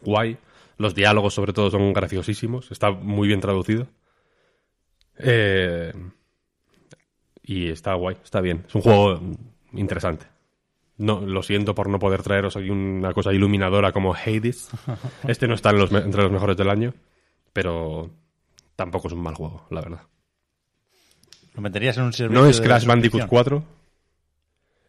guay, 0.02 0.38
los 0.78 0.94
diálogos 0.96 1.34
sobre 1.34 1.54
todo 1.54 1.72
son 1.72 1.94
graciosísimos, 1.94 2.72
está 2.72 2.92
muy 2.92 3.28
bien 3.28 3.42
traducido. 3.42 3.88
Eh, 5.18 5.94
y 7.44 7.70
está 7.70 7.94
guay, 7.94 8.18
está 8.24 8.42
bien. 8.42 8.66
Es 8.68 8.76
un 8.76 8.82
juego 8.82 9.22
interesante. 9.74 10.26
No, 10.98 11.20
lo 11.22 11.44
siento 11.44 11.76
por 11.76 11.90
no 11.90 12.00
poder 12.00 12.24
traeros 12.24 12.56
aquí 12.56 12.70
una 12.70 13.14
cosa 13.14 13.34
iluminadora 13.34 13.92
como 13.92 14.14
Hades. 14.16 14.70
Este 15.28 15.48
no 15.48 15.54
está 15.54 15.72
en 15.72 15.80
los 15.80 15.92
me- 15.92 16.00
entre 16.00 16.24
los 16.24 16.32
mejores 16.32 16.58
del 16.58 16.70
año, 16.70 16.94
pero 17.54 18.10
tampoco 18.76 19.08
es 19.08 19.14
un 19.14 19.22
mal 19.22 19.36
juego, 19.36 19.66
la 19.70 19.82
verdad. 19.82 20.02
¿Lo 21.56 21.62
meterías 21.62 21.98
en 21.98 22.04
un 22.04 22.14
servicio 22.14 22.42
No 22.42 22.48
es 22.48 22.60
de 22.60 22.68
Crash 22.68 22.86
Bandicoot 22.86 23.24
suscripción? 23.24 23.64
4. 23.64 23.66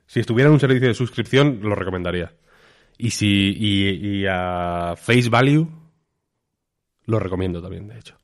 Si 0.07 0.21
estuviera 0.21 0.49
en 0.49 0.55
un 0.55 0.61
servicio 0.61 0.89
de 0.89 0.95
suscripción, 0.95 1.61
lo 1.63 1.75
recomendaría. 1.75 2.35
Y 2.99 3.11
si 3.11 3.55
y, 3.57 4.21
y 4.21 4.27
a 4.29 4.95
Face 4.97 5.29
Value, 5.29 5.69
lo 7.05 7.19
recomiendo 7.19 7.63
también, 7.63 7.89
de 7.89 7.99
hecho. 7.99 8.17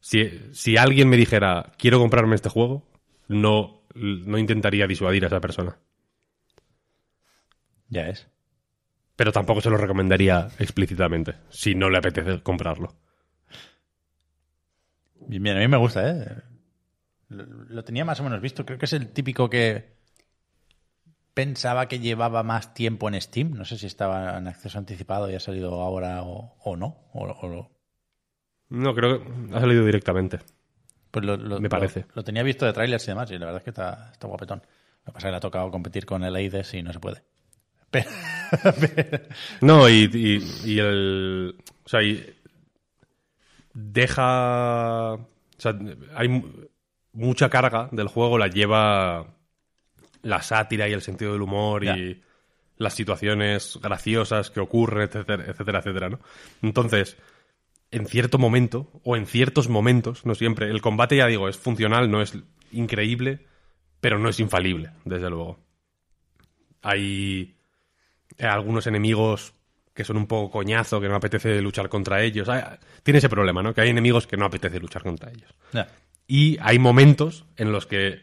Si, 0.00 0.28
si 0.52 0.76
alguien 0.76 1.08
me 1.08 1.16
dijera, 1.16 1.72
quiero 1.78 1.98
comprarme 1.98 2.34
este 2.34 2.48
juego, 2.48 2.86
no, 3.28 3.82
no 3.94 4.38
intentaría 4.38 4.86
disuadir 4.86 5.24
a 5.24 5.28
esa 5.28 5.40
persona. 5.40 5.78
Ya 7.88 8.08
es. 8.08 8.28
Pero 9.16 9.32
tampoco 9.32 9.60
se 9.60 9.70
lo 9.70 9.76
recomendaría 9.76 10.48
explícitamente, 10.58 11.34
si 11.50 11.74
no 11.74 11.90
le 11.90 11.98
apetece 11.98 12.42
comprarlo. 12.42 12.96
Bien, 15.20 15.42
bien, 15.42 15.56
a 15.56 15.60
mí 15.60 15.68
me 15.68 15.76
gusta, 15.76 16.10
¿eh? 16.10 16.51
Lo, 17.32 17.44
lo 17.46 17.84
tenía 17.84 18.04
más 18.04 18.20
o 18.20 18.24
menos 18.24 18.40
visto. 18.40 18.64
Creo 18.64 18.78
que 18.78 18.84
es 18.86 18.92
el 18.92 19.08
típico 19.08 19.48
que 19.50 19.92
pensaba 21.34 21.88
que 21.88 21.98
llevaba 21.98 22.42
más 22.42 22.74
tiempo 22.74 23.08
en 23.08 23.20
Steam. 23.20 23.52
No 23.52 23.64
sé 23.64 23.78
si 23.78 23.86
estaba 23.86 24.36
en 24.38 24.48
acceso 24.48 24.78
anticipado 24.78 25.30
y 25.30 25.34
ha 25.34 25.40
salido 25.40 25.80
ahora 25.80 26.22
o, 26.22 26.56
o 26.62 26.76
no. 26.76 27.06
O, 27.12 27.24
o 27.24 27.48
lo- 27.48 27.70
No, 28.68 28.94
creo 28.94 29.22
que 29.24 29.54
ha 29.56 29.60
salido 29.60 29.84
directamente. 29.84 30.38
pues 31.10 31.24
lo, 31.24 31.36
lo- 31.36 31.60
Me 31.60 31.68
parece. 31.70 32.00
Lo, 32.10 32.16
lo 32.16 32.24
tenía 32.24 32.42
visto 32.42 32.66
de 32.66 32.72
trailers 32.72 33.04
y 33.04 33.08
demás 33.08 33.30
y 33.30 33.38
la 33.38 33.46
verdad 33.46 33.58
es 33.60 33.64
que 33.64 33.70
está, 33.70 34.10
está 34.12 34.26
guapetón. 34.26 34.58
Lo 35.04 35.06
que 35.06 35.12
pasa 35.12 35.18
es 35.18 35.24
que 35.24 35.30
le 35.30 35.36
ha 35.36 35.40
tocado 35.40 35.70
competir 35.70 36.06
con 36.06 36.22
el 36.24 36.36
Aides 36.36 36.74
y 36.74 36.82
no 36.82 36.92
se 36.92 37.00
puede. 37.00 37.22
Pero- 37.90 38.10
No, 39.60 39.88
y, 39.88 40.08
y- 40.12 40.70
y 40.72 40.78
el. 40.78 41.56
O 41.84 41.88
sea, 41.88 42.02
y 42.02 42.24
deja. 43.74 45.14
O 45.14 45.28
sea, 45.58 45.78
hay 46.14 46.28
mucha 47.12 47.48
carga 47.48 47.88
del 47.92 48.08
juego, 48.08 48.38
la 48.38 48.48
lleva 48.48 49.26
la 50.22 50.42
sátira 50.42 50.88
y 50.88 50.92
el 50.92 51.02
sentido 51.02 51.32
del 51.32 51.42
humor 51.42 51.84
y 51.84 52.22
las 52.76 52.94
situaciones 52.94 53.78
graciosas 53.82 54.50
que 54.50 54.60
ocurren, 54.60 55.02
etcétera, 55.02 55.44
etcétera, 55.46 55.78
etcétera, 55.80 56.08
¿no? 56.08 56.20
Entonces, 56.62 57.16
en 57.90 58.06
cierto 58.06 58.38
momento, 58.38 58.90
o 59.04 59.16
en 59.16 59.26
ciertos 59.26 59.68
momentos, 59.68 60.24
no 60.24 60.34
siempre, 60.34 60.70
el 60.70 60.80
combate, 60.80 61.16
ya 61.16 61.26
digo, 61.26 61.48
es 61.48 61.58
funcional, 61.58 62.10
no 62.10 62.22
es 62.22 62.36
increíble, 62.72 63.46
pero 64.00 64.18
no 64.18 64.28
es 64.28 64.40
infalible, 64.40 64.90
desde 65.04 65.28
luego. 65.28 65.58
Hay 66.80 67.54
eh, 68.38 68.46
algunos 68.46 68.86
enemigos 68.86 69.54
que 69.94 70.04
son 70.04 70.16
un 70.16 70.26
poco 70.26 70.50
coñazo, 70.50 71.00
que 71.00 71.08
no 71.08 71.16
apetece 71.16 71.60
luchar 71.60 71.88
contra 71.88 72.22
ellos. 72.22 72.48
Tiene 73.02 73.18
ese 73.18 73.28
problema, 73.28 73.62
¿no? 73.62 73.74
Que 73.74 73.82
hay 73.82 73.90
enemigos 73.90 74.26
que 74.26 74.38
no 74.38 74.46
apetece 74.46 74.80
luchar 74.80 75.02
contra 75.02 75.30
ellos. 75.30 75.54
Y 76.34 76.56
hay 76.62 76.78
momentos 76.78 77.44
en 77.58 77.72
los 77.72 77.84
que 77.84 78.22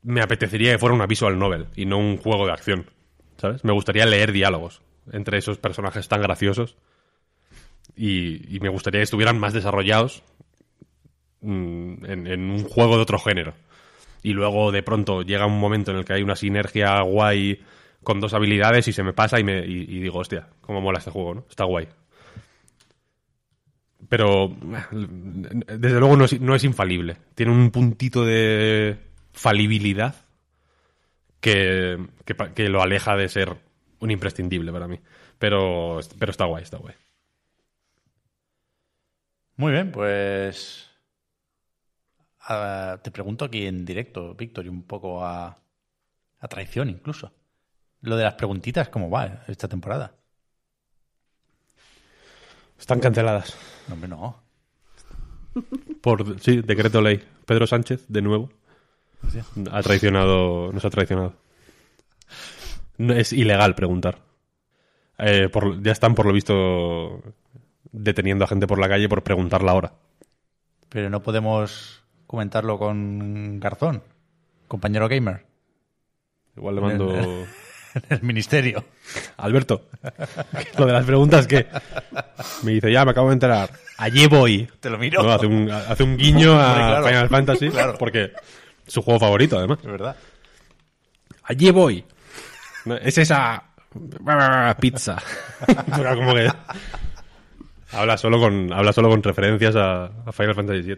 me 0.00 0.22
apetecería 0.22 0.72
que 0.72 0.78
fuera 0.78 0.94
una 0.94 1.06
visual 1.06 1.38
novel 1.38 1.66
y 1.76 1.84
no 1.84 1.98
un 1.98 2.16
juego 2.16 2.46
de 2.46 2.52
acción. 2.52 2.86
¿Sabes? 3.36 3.66
Me 3.66 3.72
gustaría 3.74 4.06
leer 4.06 4.32
diálogos 4.32 4.80
entre 5.12 5.36
esos 5.36 5.58
personajes 5.58 6.08
tan 6.08 6.22
graciosos. 6.22 6.78
Y, 7.94 8.58
me 8.62 8.70
gustaría 8.70 9.00
que 9.00 9.04
estuvieran 9.04 9.38
más 9.38 9.52
desarrollados 9.52 10.22
mm, 11.42 12.06
en, 12.06 12.26
en 12.28 12.50
un 12.50 12.64
juego 12.64 12.96
de 12.96 13.02
otro 13.02 13.18
género. 13.18 13.52
Y 14.22 14.32
luego 14.32 14.72
de 14.72 14.82
pronto 14.82 15.20
llega 15.20 15.44
un 15.44 15.60
momento 15.60 15.90
en 15.90 15.98
el 15.98 16.06
que 16.06 16.14
hay 16.14 16.22
una 16.22 16.34
sinergia 16.34 16.98
guay 17.02 17.60
con 18.02 18.20
dos 18.20 18.32
habilidades 18.32 18.88
y 18.88 18.94
se 18.94 19.02
me 19.02 19.12
pasa 19.12 19.38
y, 19.38 19.44
me, 19.44 19.58
y, 19.66 19.82
y 19.82 20.00
digo, 20.00 20.20
hostia, 20.20 20.48
cómo 20.62 20.80
mola 20.80 21.00
este 21.00 21.10
juego, 21.10 21.34
¿no? 21.34 21.44
Está 21.50 21.64
guay. 21.64 21.88
Pero 24.12 24.54
desde 24.60 25.98
luego 25.98 26.18
no 26.18 26.26
es, 26.26 26.38
no 26.38 26.54
es 26.54 26.64
infalible. 26.64 27.16
Tiene 27.34 27.50
un 27.50 27.70
puntito 27.70 28.26
de 28.26 28.98
falibilidad 29.32 30.14
que, 31.40 32.08
que, 32.54 32.68
lo 32.68 32.82
aleja 32.82 33.16
de 33.16 33.30
ser 33.30 33.56
un 34.00 34.10
imprescindible 34.10 34.70
para 34.70 34.86
mí. 34.86 35.00
Pero, 35.38 35.98
pero 36.18 36.30
está 36.30 36.44
guay, 36.44 36.62
está 36.62 36.76
guay. 36.76 36.94
Muy 39.56 39.72
bien, 39.72 39.90
pues. 39.90 40.90
ah, 42.40 43.00
te 43.02 43.10
pregunto 43.10 43.46
aquí 43.46 43.64
en 43.64 43.86
directo, 43.86 44.34
Víctor, 44.34 44.66
y 44.66 44.68
un 44.68 44.82
poco 44.82 45.24
a, 45.24 45.56
a 46.38 46.48
traición 46.48 46.90
incluso. 46.90 47.32
Lo 48.02 48.18
de 48.18 48.24
las 48.24 48.34
preguntitas, 48.34 48.90
¿cómo 48.90 49.08
va 49.08 49.42
esta 49.48 49.68
temporada? 49.68 50.12
Están 52.82 52.98
canceladas. 52.98 53.56
No, 53.86 53.94
hombre, 53.94 54.08
no. 54.08 54.42
Por, 56.00 56.40
sí, 56.40 56.62
decreto 56.62 57.00
ley. 57.00 57.22
Pedro 57.46 57.64
Sánchez, 57.64 58.04
de 58.08 58.22
nuevo, 58.22 58.50
ha 59.70 59.82
traicionado, 59.82 60.72
nos 60.72 60.84
ha 60.84 60.90
traicionado. 60.90 61.32
No, 62.98 63.14
es 63.14 63.32
ilegal 63.32 63.76
preguntar. 63.76 64.18
Eh, 65.16 65.48
por- 65.48 65.80
ya 65.80 65.92
están, 65.92 66.16
por 66.16 66.26
lo 66.26 66.32
visto, 66.32 67.22
deteniendo 67.92 68.44
a 68.44 68.48
gente 68.48 68.66
por 68.66 68.80
la 68.80 68.88
calle 68.88 69.08
por 69.08 69.22
preguntar 69.22 69.62
la 69.62 69.74
hora. 69.74 69.92
Pero 70.88 71.08
no 71.08 71.22
podemos 71.22 72.02
comentarlo 72.26 72.80
con 72.80 73.60
Garzón, 73.60 74.02
compañero 74.66 75.08
gamer, 75.08 75.46
Igual 76.56 76.74
le 76.74 76.80
mando... 76.80 77.06
en 78.08 78.16
el 78.16 78.22
ministerio. 78.22 78.84
Alberto, 79.36 79.88
lo 80.78 80.86
de 80.86 80.92
las 80.92 81.04
preguntas 81.04 81.46
que 81.46 81.66
me 82.62 82.72
dice, 82.72 82.92
ya 82.92 83.04
me 83.04 83.10
acabo 83.10 83.28
de 83.28 83.34
enterar. 83.34 83.70
Allí 83.98 84.26
voy. 84.26 84.68
Te 84.80 84.90
lo 84.90 84.98
miro. 84.98 85.22
No, 85.22 85.32
hace, 85.32 85.46
un, 85.46 85.70
hace 85.70 86.02
un 86.02 86.16
guiño 86.16 86.58
a 86.58 86.74
claro. 86.74 87.06
Final 87.06 87.28
Fantasy, 87.28 87.70
porque 87.98 88.32
es 88.86 88.92
su 88.92 89.02
juego 89.02 89.20
favorito, 89.20 89.58
además. 89.58 89.78
Es 89.82 89.90
verdad. 89.90 90.16
Allí 91.44 91.70
voy. 91.70 92.04
Es 93.02 93.18
esa 93.18 93.62
pizza. 94.80 95.22
Pero 95.96 96.16
como 96.16 96.34
que 96.34 96.48
habla 97.92 98.16
solo 98.16 98.40
con 98.40 98.72
habla 98.72 98.92
solo 98.92 99.10
con 99.10 99.22
referencias 99.22 99.76
a, 99.76 100.06
a 100.26 100.32
Final 100.32 100.54
Fantasy 100.54 100.82
VII. 100.82 100.96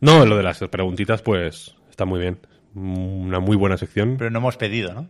No, 0.00 0.26
lo 0.26 0.36
de 0.36 0.42
las 0.42 0.58
preguntitas, 0.70 1.22
pues 1.22 1.74
está 1.90 2.04
muy 2.04 2.20
bien. 2.20 2.38
Una 2.74 3.40
muy 3.40 3.56
buena 3.56 3.76
sección. 3.76 4.16
Pero 4.18 4.30
no 4.30 4.38
hemos 4.38 4.56
pedido, 4.56 4.92
¿no? 4.94 5.08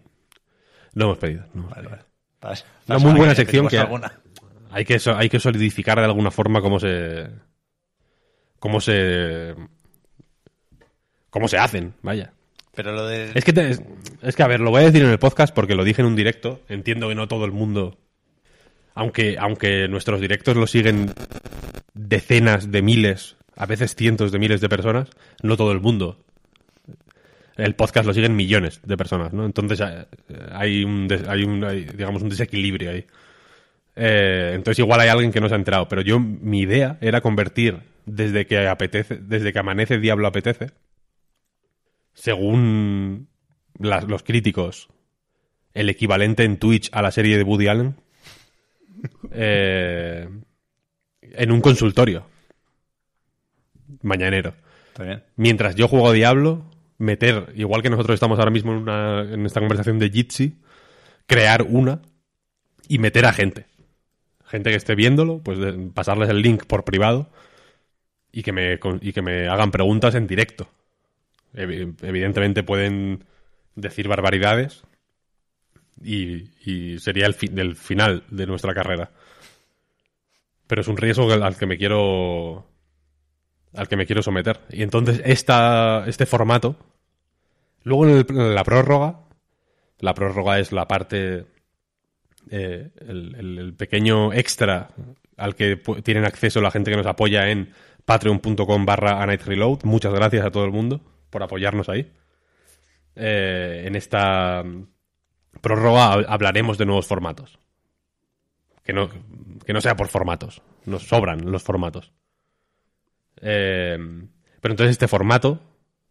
No 0.95 1.05
hemos 1.07 1.19
pedido. 1.19 1.45
no 1.55 1.63
hemos 1.63 1.71
Vale, 1.71 1.89
pedido. 1.89 2.05
vale. 2.41 2.59
Una 2.89 2.99
muy 2.99 3.13
buena 3.15 3.33
que 3.35 3.37
sección 3.37 3.69
que- 3.69 3.79
alguna. 3.79 4.13
Hay 4.71 4.85
que, 4.85 4.99
hay 5.17 5.29
que 5.29 5.39
solidificar 5.41 5.99
de 5.99 6.05
alguna 6.05 6.31
forma 6.31 6.61
cómo 6.61 6.79
se. 6.81 7.29
cómo 8.59 8.81
se. 8.81 9.55
cómo 11.31 11.49
se 11.49 11.59
hacen, 11.59 11.95
vaya. 12.03 12.33
Pero 12.75 12.91
lo 12.93 13.07
de... 13.07 13.31
Es 13.37 13.45
que, 13.45 13.53
te- 13.53 13.71
es, 13.71 13.83
es 14.21 14.35
que, 14.35 14.43
a 14.43 14.49
ver, 14.49 14.59
lo 14.59 14.71
voy 14.71 14.83
a 14.83 14.87
decir 14.87 15.03
en 15.05 15.11
el 15.11 15.19
podcast 15.21 15.55
porque 15.55 15.77
lo 15.77 15.85
dije 15.85 16.03
en 16.03 16.09
un 16.09 16.17
directo. 16.17 16.61
Entiendo 16.69 17.09
que 17.09 17.15
no 17.15 17.29
todo 17.29 17.45
el 17.45 17.53
mundo. 17.53 17.97
Aunque, 18.97 19.37
aunque 19.39 19.87
nuestros 19.87 20.21
directos 20.21 20.57
lo 20.57 20.67
siguen 20.67 21.13
decenas 21.95 22.73
de 22.73 22.83
miles, 22.83 23.37
a 23.57 23.67
veces 23.67 23.95
cientos 23.95 24.33
de 24.33 24.41
miles 24.41 24.61
de 24.61 24.69
personas, 24.69 25.09
no 25.43 25.57
todo 25.57 25.71
el 25.71 25.81
mundo. 25.81 26.25
El 27.57 27.75
podcast 27.77 28.07
lo 28.07 28.13
siguen 28.15 28.35
millones 28.37 28.81
de 28.85 28.97
personas, 28.97 29.33
¿no? 29.33 29.45
Entonces 29.47 29.81
eh, 29.81 30.07
hay 30.53 30.83
un, 30.85 31.09
hay 31.29 31.45
un 31.45 31.63
hay, 31.65 31.85
digamos, 31.85 32.23
un 32.23 32.29
desequilibrio 32.29 32.91
ahí. 32.91 33.07
Eh, 33.97 34.53
entonces 34.55 34.81
igual 34.81 35.01
hay 35.01 35.09
alguien 35.09 35.31
que 35.31 35.41
no 35.41 35.49
se 35.49 35.55
ha 35.55 35.59
enterado, 35.59 35.89
pero 35.89 36.03
yo 36.03 36.19
mi 36.19 36.61
idea 36.61 36.99
era 37.01 37.21
convertir 37.21 37.79
desde 38.07 38.47
que 38.47 38.67
apetece, 38.67 39.19
desde 39.23 39.53
que 39.53 39.59
amanece 39.61 39.99
Diablo 39.99 40.27
apetece, 40.27 40.73
según 42.13 43.29
las- 43.79 44.05
los 44.05 44.23
críticos, 44.23 44.89
el 45.75 45.89
equivalente 45.89 46.45
en 46.45 46.59
Twitch 46.59 46.89
a 46.93 47.03
la 47.03 47.11
serie 47.11 47.37
de 47.37 47.43
Woody 47.45 47.69
Allen, 47.69 47.95
eh, 49.33 50.29
en 51.23 51.53
un 51.53 51.61
consultorio 51.61 52.27
mañanero. 54.03 54.55
Mientras 55.37 55.75
yo 55.75 55.89
juego 55.89 56.13
Diablo, 56.13 56.71
meter, 56.99 57.53
igual 57.57 57.83
que 57.83 57.91
nosotros 57.91 58.15
estamos 58.15 58.39
ahora 58.39 58.51
mismo 58.51 58.73
en, 58.73 58.79
una, 58.79 59.23
en 59.23 59.47
esta 59.47 59.61
conversación 59.61 59.99
de 59.99 60.11
Jitsi, 60.11 60.59
crear 61.27 61.63
una 61.63 62.01
y 62.89 62.99
meter 62.99 63.27
a 63.27 63.33
gente. 63.33 63.67
Gente 64.47 64.71
que 64.71 64.77
esté 64.77 64.95
viéndolo, 64.95 65.39
pues 65.39 65.59
pasarles 65.95 66.29
el 66.29 66.43
link 66.43 66.65
por 66.67 66.85
privado 66.85 67.31
y 68.31 68.43
que 68.43 68.53
me, 68.53 68.79
y 69.01 69.13
que 69.13 69.23
me 69.23 69.49
hagan 69.49 69.71
preguntas 69.71 70.15
en 70.15 70.27
directo. 70.27 70.69
Evi- 71.55 71.95
Evidentemente 72.03 72.63
pueden 72.63 73.25
decir 73.75 74.07
barbaridades 74.07 74.83
y, 76.03 76.51
y 76.65 76.99
sería 76.99 77.27
el, 77.27 77.35
fin 77.35 77.55
del 77.55 77.75
final 77.77 78.25
de 78.31 78.47
nuestra 78.47 78.75
carrera. 78.75 79.11
Pero 80.67 80.81
es 80.83 80.89
un 80.89 80.97
riesgo 80.97 81.31
al 81.33 81.57
que 81.57 81.67
me 81.67 81.79
quiero 81.79 82.67
al 83.75 83.89
que 83.89 83.97
me 83.97 84.07
quiero 84.07 84.23
someter. 84.23 84.61
Y 84.71 84.83
entonces 84.83 85.21
esta, 85.25 86.05
este 86.07 86.27
formato, 86.27 86.77
luego 87.83 88.07
en, 88.07 88.25
el- 88.29 88.55
la 88.55 88.65
prórroga, 88.65 89.21
la 90.01 90.15
prórroga 90.15 90.59
es 90.59 90.73
la 90.73 90.87
parte, 90.89 91.47
eh, 92.51 92.91
el, 93.01 93.75
pequeño 93.77 94.33
extra 94.33 94.91
al 95.37 95.55
que 95.55 95.77
tienen 96.03 96.25
acceso 96.25 96.61
la 96.61 96.71
gente 96.71 96.91
que 96.91 96.97
nos 96.97 97.07
apoya 97.07 97.49
en 97.51 97.73
patreon.com 98.05 98.85
barra 98.87 99.25
Reload. 99.27 99.81
Muchas 99.85 100.13
gracias 100.13 100.45
a 100.45 100.51
todo 100.51 100.65
el 100.65 100.71
mundo 100.73 101.01
por 101.31 101.43
apoyarnos 101.43 101.89
ahí. 101.89 102.13
Eh, 103.17 103.85
en 103.87 103.95
esta 103.97 104.63
mm, 104.65 104.87
prórroga 105.61 106.15
hab- 106.15 106.27
hablaremos 106.29 106.79
de 106.79 106.87
nuevos 106.87 107.07
formatos. 107.07 107.59
Que 108.85 108.93
no, 108.93 109.09
que 109.65 109.73
no 109.73 109.81
sea 109.81 109.97
por 109.97 110.09
formatos. 110.09 110.61
Nos 110.85 111.05
sobran 111.09 111.51
los 111.51 111.63
formatos. 111.63 112.13
Eh, 113.41 113.99
pero 114.61 114.73
entonces 114.73 114.93
este 114.93 115.09
formato, 115.09 115.61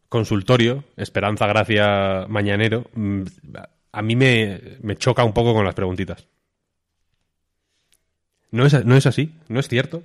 consultorio, 0.09 0.83
esperanza, 0.95 1.47
gracia, 1.47 2.25
mañanero, 2.27 2.85
mm, 2.93 3.23
a 3.91 4.01
mí 4.01 4.15
me, 4.15 4.77
me 4.81 4.95
choca 4.95 5.23
un 5.23 5.33
poco 5.33 5.53
con 5.53 5.65
las 5.65 5.75
preguntitas. 5.75 6.27
¿No 8.51 8.65
es, 8.65 8.85
no 8.85 8.95
es 8.95 9.07
así? 9.07 9.33
¿No 9.47 9.59
es 9.59 9.67
cierto? 9.67 10.03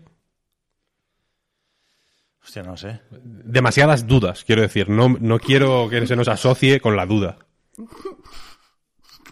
Hostia, 2.42 2.62
no 2.62 2.78
sé. 2.78 3.02
Demasiadas 3.10 4.06
dudas, 4.06 4.42
quiero 4.44 4.62
decir. 4.62 4.88
No, 4.88 5.10
no 5.20 5.38
quiero 5.38 5.86
que 5.90 6.06
se 6.06 6.16
nos 6.16 6.28
asocie 6.28 6.80
con 6.80 6.96
la 6.96 7.04
duda. 7.04 7.36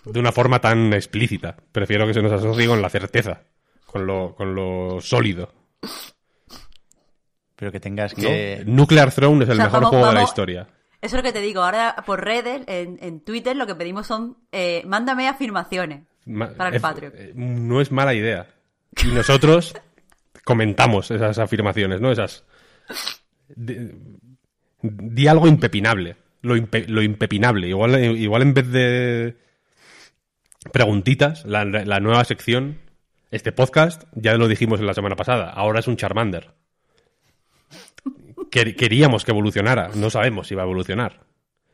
De 0.04 0.20
una 0.20 0.32
forma 0.32 0.60
tan 0.60 0.92
explícita. 0.92 1.56
Prefiero 1.72 2.06
que 2.06 2.12
se 2.12 2.20
nos 2.20 2.32
asocie 2.32 2.66
con 2.66 2.82
la 2.82 2.90
certeza. 2.90 3.44
Con 3.86 4.06
lo, 4.06 4.34
con 4.34 4.54
lo 4.54 5.00
sólido. 5.00 5.50
Pero 7.57 7.73
que 7.73 7.81
tengas 7.81 8.16
¿no? 8.16 8.23
que... 8.23 8.62
Nuclear 8.66 9.11
Throne 9.12 9.45
es 9.45 9.49
el 9.51 9.55
O 9.55 9.57
sea, 9.57 9.65
mejor 9.65 9.81
vamos- 9.81 9.91
juego 9.91 10.07
de 10.09 10.15
la 10.15 10.23
historia. 10.23 10.69
Eso 11.01 11.16
es 11.16 11.23
lo 11.23 11.23
que 11.23 11.33
te 11.33 11.41
digo. 11.41 11.62
Ahora 11.62 11.95
por 12.07 12.23
redes, 12.24 12.62
en, 12.66 12.99
en 13.01 13.20
Twitter, 13.20 13.57
lo 13.57 13.66
que 13.66 13.74
pedimos 13.74 14.07
son, 14.07 14.37
eh, 14.53 14.83
mándame 14.87 15.28
afirmaciones. 15.28 16.03
Ma- 16.27 16.51
Para 16.55 16.70
el 16.70 16.77
es- 16.77 16.83
Patreon. 16.83 17.12
eh, 17.16 17.33
No 17.35 17.81
es 17.81 17.91
mala 17.93 18.15
idea. 18.15 18.47
Y 19.05 19.09
nosotros 19.09 19.74
comentamos 20.45 21.11
esas 21.11 21.39
afirmaciones, 21.39 22.01
¿no? 22.01 22.11
Esas. 22.12 22.45
Di, 23.55 23.77
di 24.83 25.27
algo 25.28 25.47
impepinable. 25.49 26.16
Lo, 26.43 26.57
impe- 26.57 26.87
lo 26.89 27.03
impepinable. 27.03 27.69
Igual, 27.69 28.16
igual 28.16 28.43
en 28.43 28.55
vez 28.55 28.69
de 28.70 29.37
preguntitas, 30.73 31.45
la, 31.45 31.65
la 31.65 32.01
nueva 32.01 32.24
sección, 32.24 32.78
este 33.31 33.53
podcast, 33.53 34.05
ya 34.15 34.35
lo 34.35 34.49
dijimos 34.49 34.81
en 34.81 34.87
la 34.87 34.95
semana 34.95 35.16
pasada, 35.16 35.51
ahora 35.51 35.81
es 35.81 35.87
un 35.89 35.97
Charmander. 35.97 36.51
Quer- 38.57 38.74
queríamos 38.77 39.24
que 39.24 39.33
evolucionara, 39.33 39.91
no 39.95 40.09
sabemos 40.11 40.47
si 40.49 40.55
va 40.55 40.62
a 40.62 40.65
evolucionar. 40.65 41.20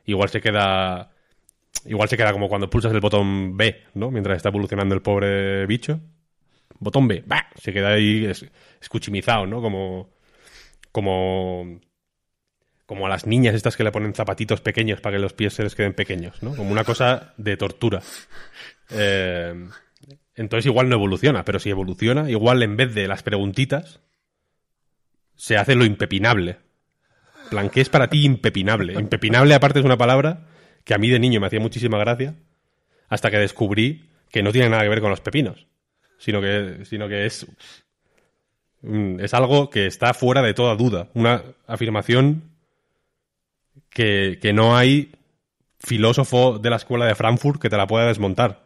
Igual 0.04 0.28
se 0.30 0.40
queda 0.40 1.10
Igual 1.84 2.08
se 2.08 2.16
queda 2.16 2.32
como 2.32 2.48
cuando 2.48 2.68
pulsas 2.70 2.92
el 2.92 3.00
botón 3.00 3.56
B, 3.56 3.82
¿no? 3.94 4.10
Mientras 4.10 4.36
está 4.36 4.50
evolucionando 4.50 4.94
el 4.94 5.02
pobre 5.02 5.66
bicho. 5.66 6.00
Botón 6.78 7.08
B, 7.08 7.24
¡bah! 7.26 7.46
se 7.56 7.72
queda 7.72 7.90
ahí 7.94 8.24
es- 8.24 8.46
escuchimizado, 8.80 9.46
¿no? 9.46 9.60
Como. 9.60 10.10
Como. 10.92 11.80
Como 12.86 13.06
a 13.06 13.08
las 13.08 13.26
niñas 13.26 13.54
estas 13.54 13.76
que 13.76 13.84
le 13.84 13.90
ponen 13.92 14.12
zapatitos 14.14 14.60
pequeños 14.60 15.00
para 15.00 15.16
que 15.16 15.22
los 15.22 15.32
pies 15.32 15.54
se 15.54 15.62
les 15.62 15.74
queden 15.74 15.94
pequeños, 15.94 16.42
¿no? 16.42 16.54
Como 16.54 16.70
una 16.72 16.84
cosa 16.84 17.32
de 17.36 17.56
tortura. 17.56 18.02
Eh, 18.90 19.68
entonces 20.34 20.66
igual 20.66 20.88
no 20.88 20.96
evoluciona, 20.96 21.44
pero 21.44 21.58
si 21.58 21.70
evoluciona, 21.70 22.28
igual 22.30 22.62
en 22.62 22.76
vez 22.76 22.94
de 22.94 23.08
las 23.08 23.22
preguntitas, 23.22 24.00
se 25.36 25.56
hace 25.56 25.74
lo 25.74 25.84
impepinable. 25.84 26.58
Plan, 27.52 27.68
¿qué 27.68 27.82
es 27.82 27.90
para 27.90 28.08
ti 28.08 28.24
impepinable? 28.24 28.94
Impepinable, 28.94 29.52
aparte, 29.52 29.78
es 29.78 29.84
una 29.84 29.98
palabra 29.98 30.46
que 30.84 30.94
a 30.94 30.98
mí 30.98 31.10
de 31.10 31.18
niño 31.18 31.38
me 31.38 31.48
hacía 31.48 31.60
muchísima 31.60 31.98
gracia, 31.98 32.34
hasta 33.10 33.30
que 33.30 33.36
descubrí 33.36 34.08
que 34.30 34.42
no 34.42 34.52
tiene 34.52 34.70
nada 34.70 34.84
que 34.84 34.88
ver 34.88 35.02
con 35.02 35.10
los 35.10 35.20
pepinos, 35.20 35.66
sino 36.16 36.40
que, 36.40 36.86
sino 36.86 37.08
que 37.08 37.26
es, 37.26 37.46
mm, 38.80 39.20
es 39.20 39.34
algo 39.34 39.68
que 39.68 39.86
está 39.86 40.14
fuera 40.14 40.40
de 40.40 40.54
toda 40.54 40.76
duda. 40.76 41.10
Una 41.12 41.42
afirmación 41.66 42.44
que, 43.90 44.38
que 44.40 44.54
no 44.54 44.74
hay 44.74 45.12
filósofo 45.78 46.58
de 46.58 46.70
la 46.70 46.76
escuela 46.76 47.04
de 47.04 47.14
Frankfurt 47.14 47.60
que 47.60 47.68
te 47.68 47.76
la 47.76 47.86
pueda 47.86 48.06
desmontar. 48.06 48.64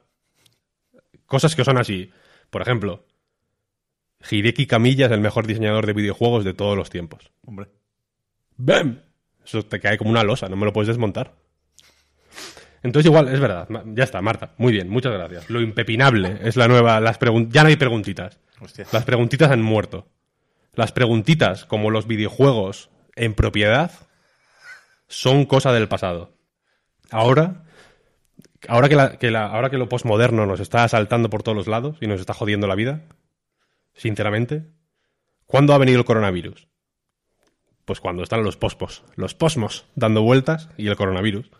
Cosas 1.26 1.56
que 1.56 1.64
son 1.64 1.76
así. 1.76 2.12
Por 2.50 2.62
ejemplo, 2.62 3.04
Hideki 4.30 4.68
Kamiya 4.68 5.06
es 5.06 5.12
el 5.12 5.20
mejor 5.20 5.48
diseñador 5.48 5.86
de 5.86 5.92
videojuegos 5.92 6.44
de 6.44 6.54
todos 6.54 6.76
los 6.76 6.88
tiempos. 6.88 7.32
Hombre. 7.44 7.66
¡Bam! 8.56 9.00
Eso 9.44 9.62
te 9.64 9.78
cae 9.80 9.96
como 9.98 10.10
una 10.10 10.24
losa, 10.24 10.48
no 10.48 10.56
me 10.56 10.64
lo 10.66 10.72
puedes 10.72 10.88
desmontar. 10.88 11.34
Entonces 12.82 13.08
igual, 13.10 13.28
es 13.28 13.40
verdad. 13.40 13.68
Ya 13.94 14.04
está, 14.04 14.20
Marta. 14.22 14.52
Muy 14.58 14.72
bien, 14.72 14.88
muchas 14.88 15.12
gracias. 15.12 15.50
Lo 15.50 15.60
impepinable 15.60 16.38
es 16.42 16.56
la 16.56 16.68
nueva... 16.68 17.00
Las 17.00 17.18
ya 17.48 17.62
no 17.62 17.68
hay 17.68 17.76
preguntitas. 17.76 18.38
Hostia. 18.60 18.86
Las 18.92 19.04
preguntitas 19.04 19.50
han 19.50 19.62
muerto. 19.62 20.08
Las 20.74 20.92
preguntitas, 20.92 21.64
como 21.64 21.90
los 21.90 22.06
videojuegos 22.06 22.90
en 23.16 23.34
propiedad, 23.34 23.90
son 25.08 25.46
cosa 25.46 25.72
del 25.72 25.88
pasado. 25.88 26.34
Ahora, 27.10 27.64
ahora 28.68 28.88
que, 28.88 28.96
la- 28.96 29.18
que 29.18 29.30
la- 29.30 29.46
ahora 29.46 29.70
que 29.70 29.78
lo 29.78 29.88
posmoderno 29.88 30.46
nos 30.46 30.60
está 30.60 30.84
asaltando 30.84 31.30
por 31.30 31.42
todos 31.42 31.56
los 31.56 31.66
lados 31.66 31.96
y 32.00 32.06
nos 32.06 32.20
está 32.20 32.34
jodiendo 32.34 32.66
la 32.66 32.74
vida, 32.74 33.02
sinceramente, 33.94 34.66
¿cuándo 35.46 35.72
ha 35.72 35.78
venido 35.78 35.98
el 35.98 36.04
coronavirus? 36.04 36.68
Pues 37.86 38.00
cuando 38.00 38.22
están 38.22 38.42
los 38.44 38.58
pospos, 38.58 39.04
los 39.14 39.34
posmos 39.34 39.86
dando 39.94 40.20
vueltas 40.20 40.68
y 40.76 40.88
el 40.88 40.96
coronavirus. 40.96 41.50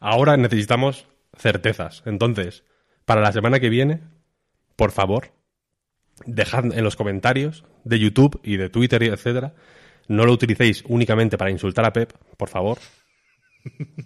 Ahora 0.00 0.36
necesitamos 0.36 1.06
certezas. 1.38 2.02
Entonces, 2.04 2.64
para 3.04 3.22
la 3.22 3.32
semana 3.32 3.60
que 3.60 3.70
viene, 3.70 4.00
por 4.76 4.90
favor, 4.90 5.32
dejad 6.26 6.66
en 6.66 6.84
los 6.84 6.96
comentarios 6.96 7.64
de 7.84 7.98
YouTube 8.00 8.40
y 8.42 8.56
de 8.56 8.68
Twitter 8.68 9.02
y 9.04 9.06
etcétera, 9.06 9.54
no 10.08 10.26
lo 10.26 10.32
utilicéis 10.32 10.84
únicamente 10.88 11.38
para 11.38 11.50
insultar 11.50 11.84
a 11.84 11.92
Pep, 11.92 12.12
por 12.36 12.48
favor. 12.48 12.78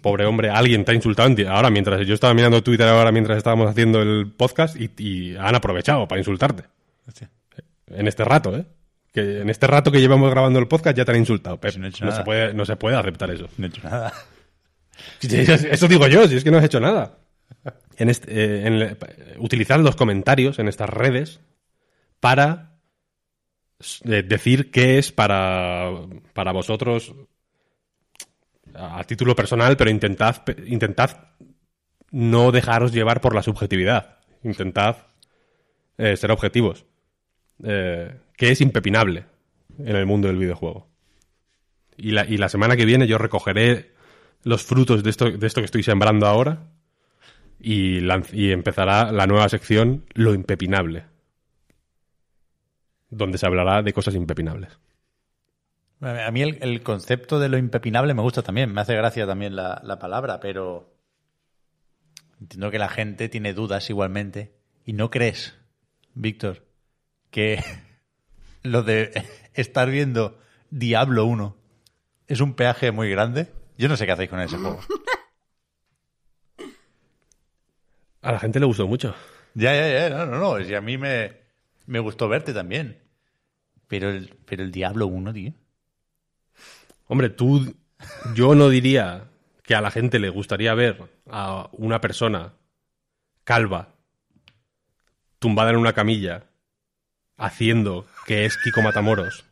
Pobre 0.03 0.25
hombre, 0.25 0.51
alguien 0.51 0.85
te 0.85 0.91
ha 0.91 0.95
insultado 0.95 1.33
ahora 1.49 1.71
mientras 1.71 2.05
yo 2.05 2.13
estaba 2.13 2.35
mirando 2.35 2.61
Twitter 2.61 2.87
ahora 2.87 3.11
mientras 3.11 3.37
estábamos 3.37 3.67
haciendo 3.67 4.03
el 4.03 4.31
podcast 4.31 4.75
y, 4.79 4.91
y 4.97 5.35
han 5.35 5.55
aprovechado 5.55 6.07
para 6.07 6.19
insultarte. 6.19 6.65
En 7.87 8.07
este 8.07 8.23
rato, 8.23 8.55
¿eh? 8.55 8.65
Que 9.17 9.41
en 9.41 9.49
este 9.49 9.65
rato 9.65 9.91
que 9.91 9.99
llevamos 9.99 10.29
grabando 10.29 10.59
el 10.59 10.67
podcast 10.67 10.95
ya 10.95 11.03
te 11.03 11.09
han 11.11 11.17
insultado. 11.17 11.59
Pep. 11.59 11.75
No 11.77 11.87
he 11.87 11.91
se 11.91 12.23
puede, 12.23 12.53
no 12.53 12.65
se 12.65 12.75
puede 12.75 12.97
aceptar 12.97 13.31
eso. 13.31 13.49
No 13.57 13.65
he 13.65 13.69
hecho 13.69 13.81
nada. 13.83 14.13
Eso 15.21 15.87
digo 15.87 16.05
yo, 16.07 16.27
si 16.27 16.35
es 16.35 16.43
que 16.43 16.51
no 16.51 16.59
has 16.59 16.65
hecho 16.65 16.79
nada. 16.79 17.17
En 17.97 18.09
este, 18.09 18.31
eh, 18.31 18.67
en 18.67 18.73
el- 18.73 18.97
utilizad 19.39 19.79
los 19.79 19.95
comentarios 19.95 20.59
en 20.59 20.67
estas 20.67 20.89
redes 20.91 21.39
para 22.19 22.77
eh, 24.05 24.21
decir 24.21 24.69
qué 24.69 24.99
es 24.99 25.11
para, 25.11 25.89
para 26.33 26.51
vosotros 26.51 27.15
a, 28.75 28.99
a 28.99 29.03
título 29.05 29.35
personal, 29.35 29.77
pero 29.77 29.89
intentad, 29.89 30.43
intentad 30.67 31.29
no 32.11 32.51
dejaros 32.51 32.91
llevar 32.91 33.19
por 33.21 33.33
la 33.33 33.41
subjetividad. 33.41 34.19
Intentad 34.43 34.97
eh, 35.97 36.15
ser 36.17 36.29
objetivos. 36.31 36.85
Eh, 37.63 38.15
que 38.35 38.51
es 38.51 38.61
impepinable 38.61 39.25
en 39.79 39.95
el 39.95 40.05
mundo 40.05 40.27
del 40.27 40.37
videojuego. 40.37 40.87
Y 41.97 42.11
la, 42.11 42.25
y 42.25 42.37
la 42.37 42.49
semana 42.49 42.75
que 42.75 42.85
viene 42.85 43.07
yo 43.07 43.17
recogeré 43.17 43.91
los 44.43 44.63
frutos 44.63 45.03
de 45.03 45.09
esto, 45.09 45.31
de 45.31 45.47
esto 45.47 45.61
que 45.61 45.65
estoy 45.65 45.81
sembrando 45.81 46.27
ahora 46.27 46.69
y, 47.59 47.99
y 48.33 48.51
empezará 48.51 49.11
la 49.11 49.25
nueva 49.25 49.49
sección 49.49 50.05
Lo 50.13 50.35
impepinable, 50.35 51.05
donde 53.09 53.39
se 53.39 53.47
hablará 53.47 53.81
de 53.81 53.93
cosas 53.93 54.13
impepinables. 54.13 54.77
A 56.01 56.29
mí 56.29 56.43
el, 56.43 56.59
el 56.61 56.83
concepto 56.83 57.39
de 57.39 57.49
lo 57.49 57.57
impepinable 57.57 58.13
me 58.13 58.21
gusta 58.21 58.43
también, 58.43 58.71
me 58.71 58.81
hace 58.81 58.95
gracia 58.95 59.25
también 59.25 59.55
la, 59.55 59.81
la 59.83 59.97
palabra, 59.97 60.39
pero 60.39 60.93
entiendo 62.39 62.69
que 62.69 62.77
la 62.77 62.89
gente 62.89 63.29
tiene 63.29 63.53
dudas 63.53 63.89
igualmente. 63.89 64.53
¿Y 64.85 64.93
no 64.93 65.09
crees, 65.09 65.57
Víctor, 66.13 66.66
que 67.29 67.63
lo 68.63 68.83
de 68.83 69.25
estar 69.53 69.89
viendo 69.89 70.39
Diablo 70.69 71.25
1 71.25 71.55
es 72.27 72.41
un 72.41 72.53
peaje 72.53 72.91
muy 72.91 73.09
grande? 73.09 73.51
Yo 73.77 73.87
no 73.87 73.97
sé 73.97 74.05
qué 74.05 74.11
hacéis 74.11 74.29
con 74.29 74.39
ese 74.39 74.57
juego. 74.57 74.79
A 78.21 78.31
la 78.31 78.39
gente 78.39 78.59
le 78.59 78.65
gustó 78.65 78.87
mucho. 78.87 79.15
Ya, 79.53 79.73
ya, 79.73 80.09
ya, 80.09 80.09
no, 80.09 80.25
no, 80.25 80.37
no. 80.37 80.63
Si 80.65 80.73
a 80.73 80.81
mí 80.81 80.97
me, 80.97 81.33
me 81.85 81.99
gustó 81.99 82.27
verte 82.27 82.53
también. 82.53 83.01
Pero 83.87 84.09
el, 84.09 84.35
pero 84.45 84.63
el 84.63 84.71
Diablo 84.71 85.07
1, 85.07 85.33
tío. 85.33 85.53
Hombre, 87.07 87.29
tú. 87.29 87.75
Yo 88.35 88.53
no 88.53 88.69
diría 88.69 89.29
que 89.63 89.75
a 89.75 89.81
la 89.81 89.91
gente 89.91 90.19
le 90.19 90.29
gustaría 90.29 90.73
ver 90.73 91.09
a 91.29 91.69
una 91.71 91.99
persona 91.99 92.53
calva, 93.43 93.95
tumbada 95.39 95.71
en 95.71 95.77
una 95.77 95.93
camilla, 95.93 96.43
haciendo 97.37 98.05
que 98.25 98.45
es 98.45 98.57
Kiko 98.57 98.81
Matamoros 98.81 99.45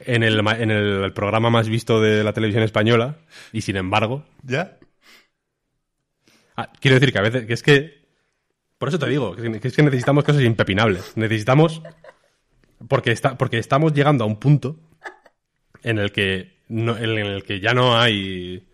en 0.00 0.22
el, 0.22 0.38
en 0.60 0.70
el 0.70 1.12
programa 1.12 1.50
más 1.50 1.68
visto 1.68 2.00
de 2.00 2.24
la 2.24 2.32
televisión 2.32 2.62
española, 2.64 3.16
y 3.52 3.60
sin 3.62 3.76
embargo. 3.76 4.24
¿Ya? 4.42 4.78
Ah, 6.56 6.72
quiero 6.80 6.96
decir 6.98 7.12
que 7.12 7.18
a 7.18 7.22
veces. 7.22 7.46
que 7.46 7.52
es 7.52 7.62
que. 7.62 7.98
Por 8.78 8.88
eso 8.88 8.98
te 8.98 9.08
digo, 9.08 9.34
que 9.34 9.60
es 9.62 9.74
que 9.76 9.82
necesitamos 9.82 10.24
cosas 10.24 10.42
impepinables. 10.42 11.16
Necesitamos. 11.16 11.82
Porque, 12.88 13.10
está, 13.10 13.36
porque 13.36 13.58
estamos 13.58 13.92
llegando 13.92 14.24
a 14.24 14.26
un 14.26 14.38
punto 14.38 14.78
en 15.82 15.98
el 15.98 16.12
que. 16.12 16.62
no- 16.68 16.96
en 16.96 17.18
el 17.18 17.44
que 17.44 17.60
ya 17.60 17.74
no 17.74 17.98
hay. 17.98 18.66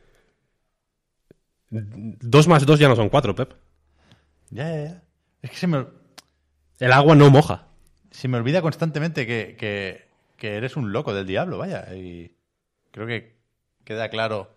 Dos 1.71 2.47
más 2.47 2.65
dos 2.65 2.79
ya 2.79 2.89
no 2.89 2.97
son 2.97 3.09
cuatro, 3.09 3.35
Pep. 3.35 3.53
Ya, 4.51 4.69
ya, 4.71 4.85
ya. 4.85 5.03
Es 5.43 5.51
que 5.51 5.57
se 5.57 5.67
me, 5.67 5.87
El 6.79 6.93
agua 6.93 7.15
no 7.17 7.31
moja. 7.31 7.67
Se 8.15 8.29
me 8.29 8.39
olvida 8.39 8.63
constantemente 8.63 9.27
que, 9.27 9.57
que, 9.59 10.07
que 10.37 10.57
eres 10.57 10.77
un 10.77 10.93
loco 10.93 11.13
del 11.13 11.27
diablo, 11.27 11.59
vaya. 11.59 11.93
Y 11.97 12.33
creo 12.93 13.09
que 13.09 13.35
queda 13.83 14.09
claro 14.09 14.55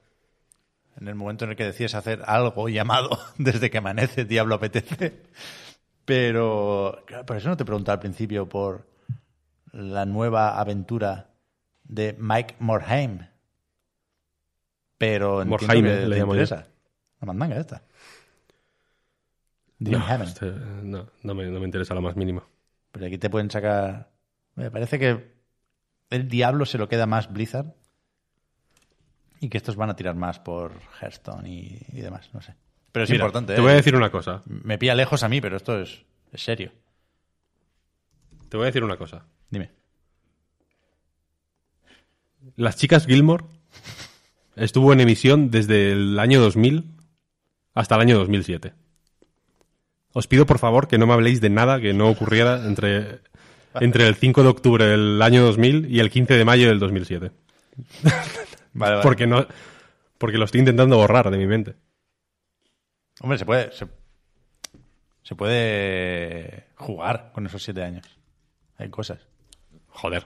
en 1.00 1.08
el 1.08 1.16
momento 1.16 1.46
en 1.46 1.52
el 1.52 1.58
que 1.58 1.66
decides 1.66 1.96
hacer 1.96 2.22
algo 2.28 2.70
llamado 2.70 3.18
desde 3.40 3.72
que 3.72 3.80
amanece, 3.80 4.26
diablo 4.26 4.56
apetece. 4.56 5.24
Pero, 6.06 7.04
claro, 7.08 7.26
por 7.26 7.36
eso 7.36 7.50
no 7.50 7.58
te 7.58 7.66
preguntaba 7.66 7.96
al 7.96 8.00
principio 8.00 8.48
por 8.48 8.86
la 9.72 10.06
nueva 10.06 10.60
aventura 10.60 11.32
de 11.84 12.16
Mike 12.20 12.58
Morhaime. 12.60 13.32
Pero 15.00 15.42
entiendo 15.42 15.66
Morhaime, 15.66 16.00
que 16.02 16.08
le 16.08 16.20
interesa. 16.20 16.68
La 17.20 17.26
mandanga 17.26 17.58
esta. 17.58 17.82
No, 19.80 20.24
este, 20.24 20.52
no, 20.84 21.08
no 21.24 21.36
me, 21.36 21.48
no 21.48 21.60
me 21.60 21.66
interesa 21.66 21.96
lo 21.96 22.02
más 22.02 22.16
mínimo. 22.16 22.44
Pero 22.98 23.08
aquí 23.08 23.20
te 23.20 23.30
pueden 23.30 23.52
sacar. 23.52 24.10
Me 24.56 24.72
parece 24.72 24.98
que 24.98 25.36
el 26.10 26.28
diablo 26.28 26.66
se 26.66 26.80
lo 26.80 26.90
queda 26.90 27.06
más 27.06 27.32
Blizzard. 27.32 27.76
Y 29.40 29.50
que 29.50 29.58
estos 29.58 29.76
van 29.76 29.92
a 29.92 29.96
tirar 29.96 30.16
más 30.16 30.40
por 30.40 30.74
Hearthstone 31.00 31.48
y, 31.48 31.80
y 31.94 32.02
demás, 32.02 32.32
no 32.34 32.42
sé. 32.42 32.56
Pero 32.92 33.04
es 33.04 33.12
Mira, 33.12 33.26
importante. 33.26 33.54
Te 33.54 33.60
¿eh? 33.60 33.62
voy 33.62 33.74
a 33.74 33.76
decir 33.76 33.96
una 33.96 34.10
cosa. 34.10 34.42
Me 34.48 34.80
pilla 34.80 34.96
lejos 34.96 35.22
a 35.22 35.30
mí, 35.30 35.40
pero 35.42 35.58
esto 35.58 35.80
es, 35.80 36.04
es 36.32 36.42
serio. 36.42 36.72
Te 38.50 38.58
voy 38.58 38.64
a 38.64 38.68
decir 38.68 38.84
una 38.84 38.98
cosa. 38.98 39.26
Dime. 39.52 39.70
Las 42.56 42.78
chicas 42.78 43.06
Gilmore 43.06 43.46
estuvo 44.56 44.92
en 44.92 45.02
emisión 45.02 45.52
desde 45.52 45.92
el 45.92 46.18
año 46.18 46.42
2000 46.42 46.96
hasta 47.76 47.94
el 47.94 48.02
año 48.02 48.18
2007. 48.18 48.74
Os 50.18 50.26
pido 50.26 50.48
por 50.48 50.58
favor 50.58 50.88
que 50.88 50.98
no 50.98 51.06
me 51.06 51.14
habléis 51.14 51.42
de 51.42 51.50
nada 51.52 51.80
que 51.80 51.94
no 51.94 52.10
ocurriera 52.10 52.66
entre, 52.66 53.20
entre 53.80 54.08
el 54.08 54.16
5 54.16 54.42
de 54.42 54.50
octubre 54.50 54.86
del 54.86 55.22
año 55.22 55.44
2000 55.46 55.94
y 55.94 56.00
el 56.00 56.10
15 56.10 56.34
de 56.34 56.44
mayo 56.46 56.70
del 56.70 56.80
2007. 56.80 57.32
Vale, 58.74 58.94
vale. 58.96 59.04
Porque, 59.04 59.28
no, 59.28 59.46
porque 60.18 60.38
lo 60.40 60.46
estoy 60.46 60.60
intentando 60.62 60.98
borrar 60.98 61.30
de 61.30 61.38
mi 61.38 61.46
mente. 61.46 61.76
Hombre, 63.22 63.38
se 63.38 63.46
puede. 63.46 63.72
Se, 63.72 63.88
se 65.24 65.36
puede 65.36 66.66
jugar 66.76 67.32
con 67.34 67.46
esos 67.46 67.62
siete 67.64 67.84
años. 67.84 68.06
Hay 68.78 68.90
cosas. 68.90 69.20
Joder. 69.90 70.26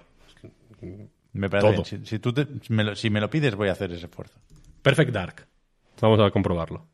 Me 1.34 1.50
parece 1.50 1.68
Todo. 1.68 1.84
bien. 1.84 1.86
Si, 1.86 2.06
si 2.06 2.20
tú 2.20 2.34
te- 2.34 2.48
si 2.62 2.74
me 2.74 2.84
lo, 2.84 2.96
si 2.96 3.10
me 3.10 3.20
lo 3.22 3.30
pides, 3.30 3.56
voy 3.56 3.70
a 3.70 3.74
hacer 3.74 3.92
ese 3.92 4.06
esfuerzo. 4.06 4.38
Perfect 4.82 5.12
Dark. 5.12 5.48
Vamos 6.02 6.20
a 6.20 6.30
comprobarlo. 6.32 6.86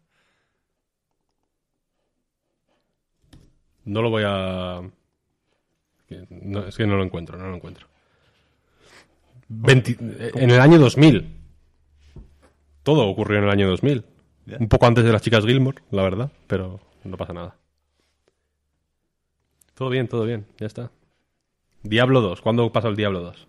No 3.88 4.02
lo 4.02 4.10
voy 4.10 4.24
a... 4.26 4.82
no, 6.30 6.68
es 6.68 6.76
que 6.76 6.86
no 6.86 6.98
lo 6.98 7.04
encuentro, 7.04 7.38
no 7.38 7.48
lo 7.50 7.56
encuentro. 7.56 7.88
Veinti- 9.50 9.98
En 10.36 10.52
el 10.52 10.60
año 10.60 10.78
2000. 10.78 11.34
Todo 12.84 13.08
ocurrió 13.08 13.38
en 13.38 13.46
el 13.46 13.50
año 13.50 13.68
2000. 13.70 14.04
Ya. 14.46 14.58
Un 14.60 14.68
poco 14.68 14.86
antes 14.86 15.04
de 15.06 15.12
las 15.12 15.22
chicas 15.22 15.46
Gilmore, 15.46 15.82
la 15.92 16.04
verdad, 16.04 16.32
pero 16.48 16.80
no 17.04 17.18
pasa 17.18 17.34
nada. 17.34 17.56
Todo 19.74 19.90
bien, 19.90 20.08
todo 20.08 20.26
bien, 20.26 20.46
ya 20.58 20.66
está. 20.68 20.92
Diablo 21.84 22.22
2, 22.22 22.42
¿cuándo 22.42 22.70
pasó 22.72 22.90
el 22.90 22.96
Diablo 22.96 23.22
2? 23.22 23.48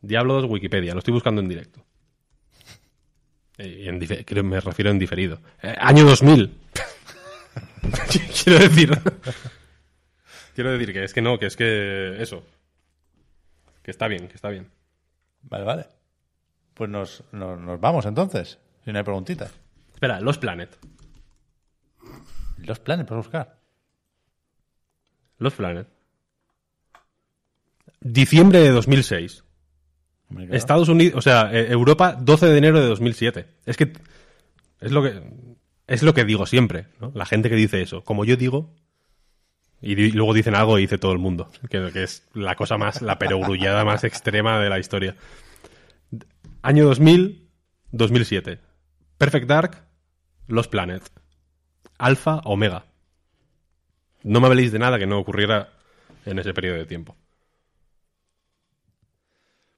Diablo 0.00 0.34
2 0.34 0.50
Wikipedia, 0.50 0.92
lo 0.94 0.98
estoy 0.98 1.14
buscando 1.14 1.40
en 1.40 1.48
directo. 1.48 1.84
Eh, 3.58 3.84
en 3.86 4.00
creo- 4.24 4.42
me 4.44 4.60
refiero 4.60 4.90
en 4.90 4.98
diferido. 4.98 5.38
Eh, 5.62 5.74
año 5.78 6.04
2000. 6.04 6.56
quiero 8.44 8.58
decir. 8.58 8.90
quiero 10.54 10.72
decir 10.72 10.92
que 10.92 11.04
es 11.04 11.12
que 11.12 11.22
no, 11.22 11.38
que 11.38 11.46
es 11.46 11.56
que 11.56 12.22
eso. 12.22 12.44
Que 13.82 13.90
está 13.90 14.08
bien, 14.08 14.28
que 14.28 14.34
está 14.34 14.48
bien. 14.48 14.70
Vale, 15.42 15.64
vale. 15.64 15.86
Pues 16.74 16.88
nos, 16.88 17.24
nos, 17.32 17.58
nos 17.58 17.80
vamos 17.80 18.06
entonces. 18.06 18.58
Si 18.84 18.92
no 18.92 18.98
hay 18.98 19.04
preguntitas. 19.04 19.52
Espera, 19.94 20.20
Los 20.20 20.38
Planet. 20.38 20.78
Los 22.58 22.78
planes 22.78 23.06
para 23.06 23.18
buscar. 23.18 23.58
Los 25.38 25.54
Planet. 25.54 25.88
Diciembre 28.00 28.60
de 28.60 28.70
2006. 28.70 29.44
Hombre, 30.28 30.46
claro. 30.46 30.58
Estados 30.58 30.88
Unidos, 30.88 31.18
o 31.18 31.22
sea, 31.22 31.52
eh, 31.52 31.70
Europa, 31.70 32.16
12 32.18 32.46
de 32.46 32.58
enero 32.58 32.80
de 32.80 32.86
2007. 32.86 33.46
Es 33.66 33.76
que 33.76 33.92
es 34.80 34.92
lo 34.92 35.02
que 35.02 35.22
es 35.92 36.02
lo 36.02 36.14
que 36.14 36.24
digo 36.24 36.46
siempre, 36.46 36.86
¿no? 37.00 37.12
La 37.14 37.26
gente 37.26 37.50
que 37.50 37.56
dice 37.56 37.82
eso, 37.82 38.02
como 38.02 38.24
yo 38.24 38.36
digo, 38.36 38.74
y 39.82 39.94
luego 40.12 40.32
dicen 40.32 40.54
algo 40.54 40.78
y 40.78 40.82
dice 40.82 40.96
todo 40.96 41.12
el 41.12 41.18
mundo, 41.18 41.50
que, 41.68 41.90
que 41.92 42.04
es 42.04 42.26
la 42.32 42.56
cosa 42.56 42.78
más, 42.78 43.02
la 43.02 43.18
perogrullada 43.18 43.84
más 43.84 44.02
extrema 44.04 44.58
de 44.58 44.70
la 44.70 44.78
historia. 44.78 45.16
Año 46.62 46.86
2000, 46.86 47.46
2007. 47.90 48.58
Perfect 49.18 49.46
Dark, 49.46 49.84
Los 50.46 50.66
Planet. 50.68 51.02
Alpha, 51.98 52.40
Omega. 52.44 52.86
No 54.22 54.40
me 54.40 54.46
habléis 54.46 54.72
de 54.72 54.78
nada 54.78 54.98
que 54.98 55.06
no 55.06 55.18
ocurriera 55.18 55.74
en 56.24 56.38
ese 56.38 56.54
periodo 56.54 56.78
de 56.78 56.86
tiempo. 56.86 57.16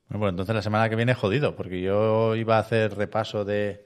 Bueno, 0.09 0.21
pues 0.21 0.31
entonces 0.31 0.55
la 0.55 0.63
semana 0.63 0.89
que 0.89 0.97
viene 0.97 1.15
jodido, 1.15 1.57
porque 1.57 1.81
yo 1.81 2.37
iba 2.37 2.57
a 2.57 2.61
hacer 2.61 2.95
repaso 2.95 3.45
de 3.45 3.85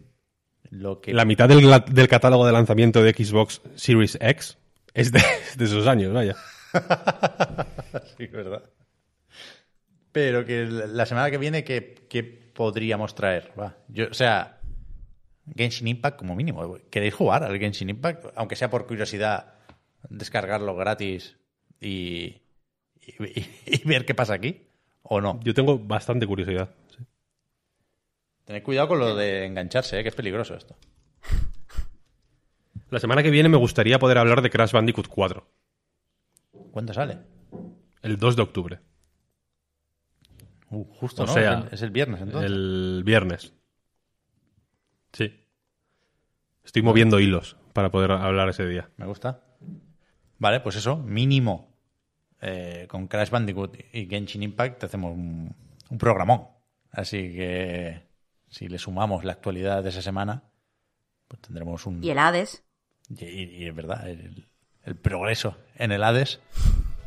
lo 0.71 1.01
que... 1.01 1.13
La 1.13 1.25
mitad 1.25 1.49
del, 1.49 1.69
del 1.91 2.09
catálogo 2.09 2.47
de 2.47 2.53
lanzamiento 2.53 3.03
de 3.03 3.13
Xbox 3.13 3.63
Series 3.75 4.19
X 4.21 4.59
es 4.95 5.13
de, 5.13 5.23
de 5.57 5.65
esos 5.65 5.87
años, 5.87 6.13
vaya. 6.13 6.37
Sí, 8.17 8.27
verdad. 8.27 8.63
Pero 10.13 10.45
que 10.45 10.67
la 10.67 11.07
semana 11.07 11.31
que 11.31 11.39
viene, 11.39 11.65
¿qué, 11.65 12.07
qué 12.09 12.23
podríamos 12.23 13.15
traer? 13.15 13.53
Va. 13.59 13.77
Yo, 13.89 14.09
o 14.11 14.15
sea, 14.15 14.61
Genshin 15.57 15.89
Impact 15.89 16.19
como 16.19 16.35
mínimo. 16.35 16.77
¿Queréis 16.91 17.15
jugar 17.15 17.45
al 17.45 17.59
Genshin 17.59 17.91
Impact? 17.91 18.27
Aunque 18.35 18.57
sea 18.57 18.71
por 18.71 18.87
curiosidad, 18.87 19.55
descargarlo 20.09 20.75
gratis 20.77 21.37
y, 21.81 22.43
y, 22.97 23.47
y 23.67 23.83
ver 23.85 24.05
qué 24.05 24.15
pasa 24.15 24.35
aquí. 24.35 24.67
¿O 25.03 25.21
no? 25.21 25.41
Yo 25.43 25.55
tengo 25.55 25.79
bastante 25.79 26.27
curiosidad. 26.27 26.75
Tened 28.49 28.63
cuidado 28.63 28.89
con 28.89 28.99
lo 28.99 29.15
de 29.15 29.45
engancharse, 29.45 30.01
¿eh? 30.01 30.03
que 30.03 30.09
es 30.09 30.15
peligroso 30.15 30.55
esto. 30.55 30.75
La 32.91 32.99
semana 32.99 33.23
que 33.23 33.31
viene 33.31 33.51
me 33.51 33.59
gustaría 33.59 33.99
poder 33.99 34.17
hablar 34.17 34.41
de 34.41 34.49
Crash 34.49 34.73
Bandicoot 34.73 35.07
4, 35.07 35.47
¿Cuándo 36.73 36.95
sale? 36.95 37.19
el 38.01 38.17
2 38.17 38.37
de 38.37 38.43
octubre, 38.43 38.81
Uh, 40.71 40.85
justo, 40.85 41.23
O 41.25 41.27
¿no? 41.27 41.33
sea, 41.35 41.53
es, 41.53 41.65
el, 41.67 41.75
es 41.75 41.83
el 41.83 41.91
viernes, 41.91 42.21
entonces. 42.23 42.51
el 42.51 43.03
viernes. 43.05 43.53
Sí. 45.13 45.45
Estoy 46.65 46.83
moviendo 46.83 47.21
hilos 47.21 47.57
para 47.75 47.91
poder 47.91 48.13
hablar 48.13 48.49
ese 48.51 48.67
día. 48.67 48.89
Me 48.99 49.07
gusta. 49.07 49.43
Vale, 50.39 50.61
pues 50.61 50.77
eso, 50.77 50.97
mínimo. 50.97 51.75
eh, 52.41 52.87
con 52.89 53.09
Crash 53.09 53.31
Bandicoot 53.31 53.77
y 53.93 54.07
Genshin 54.07 54.43
Impact 54.43 54.85
hacemos 54.85 55.13
un, 55.15 55.55
un 55.91 55.99
programón. 55.99 56.49
Así 56.91 57.33
que 57.35 58.08
si 58.51 58.69
le 58.69 58.79
sumamos 58.79 59.25
la 59.25 59.33
actualidad 59.33 59.83
de 59.83 59.91
esa 59.91 60.03
semana, 60.03 60.43
pues 61.29 61.41
tendremos 61.43 61.87
un... 61.87 62.03
Y 62.03 62.11
el 62.11 62.19
Hades. 62.19 62.63
Y, 63.11 63.25
y- 63.25 63.57
y 63.65 63.67
es 63.69 63.75
verdad, 63.75 64.09
el, 64.09 64.47
el 64.85 64.97
progreso 64.97 65.57
en 65.77 65.93
el 65.93 66.03
Hades, 66.03 66.41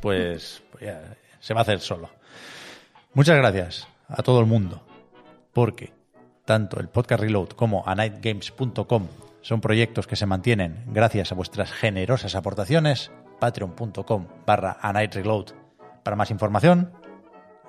pues, 0.01 0.63
pues 0.71 0.83
ya 0.85 1.17
se 1.39 1.53
va 1.53 1.61
a 1.61 1.63
hacer 1.63 1.79
solo. 1.79 2.09
Muchas 3.13 3.37
gracias 3.37 3.87
a 4.07 4.23
todo 4.23 4.39
el 4.39 4.45
mundo, 4.45 4.81
porque 5.53 5.91
tanto 6.45 6.79
el 6.79 6.87
podcast 6.89 7.21
Reload 7.21 7.49
como 7.49 7.83
a 7.87 7.93
nightgames.com 7.95 9.07
Son 9.41 9.59
proyectos 9.61 10.07
que 10.07 10.15
se 10.15 10.25
mantienen 10.25 10.83
gracias 10.87 11.31
a 11.31 11.35
vuestras 11.35 11.71
generosas 11.71 12.35
aportaciones. 12.35 13.11
Patreon.com 13.39 14.27
barra 14.45 14.77
Reload. 15.11 15.47
Para 16.03 16.15
más 16.15 16.29
información, 16.31 16.93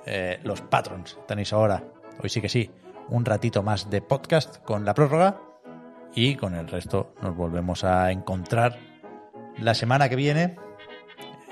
eh, 0.06 0.38
los 0.44 0.60
patrons 0.60 1.18
tenéis 1.26 1.52
ahora, 1.52 1.82
hoy 2.22 2.28
sí 2.28 2.40
que 2.42 2.48
sí, 2.50 2.70
un 3.08 3.24
ratito 3.24 3.62
más 3.62 3.90
de 3.90 4.02
podcast 4.02 4.62
con 4.64 4.84
la 4.84 4.94
prórroga 4.94 5.40
y 6.14 6.36
con 6.36 6.54
el 6.54 6.68
resto 6.68 7.14
nos 7.22 7.34
volvemos 7.36 7.84
a 7.84 8.10
encontrar 8.10 8.78
la 9.58 9.74
semana 9.74 10.08
que 10.08 10.16
viene 10.16 10.56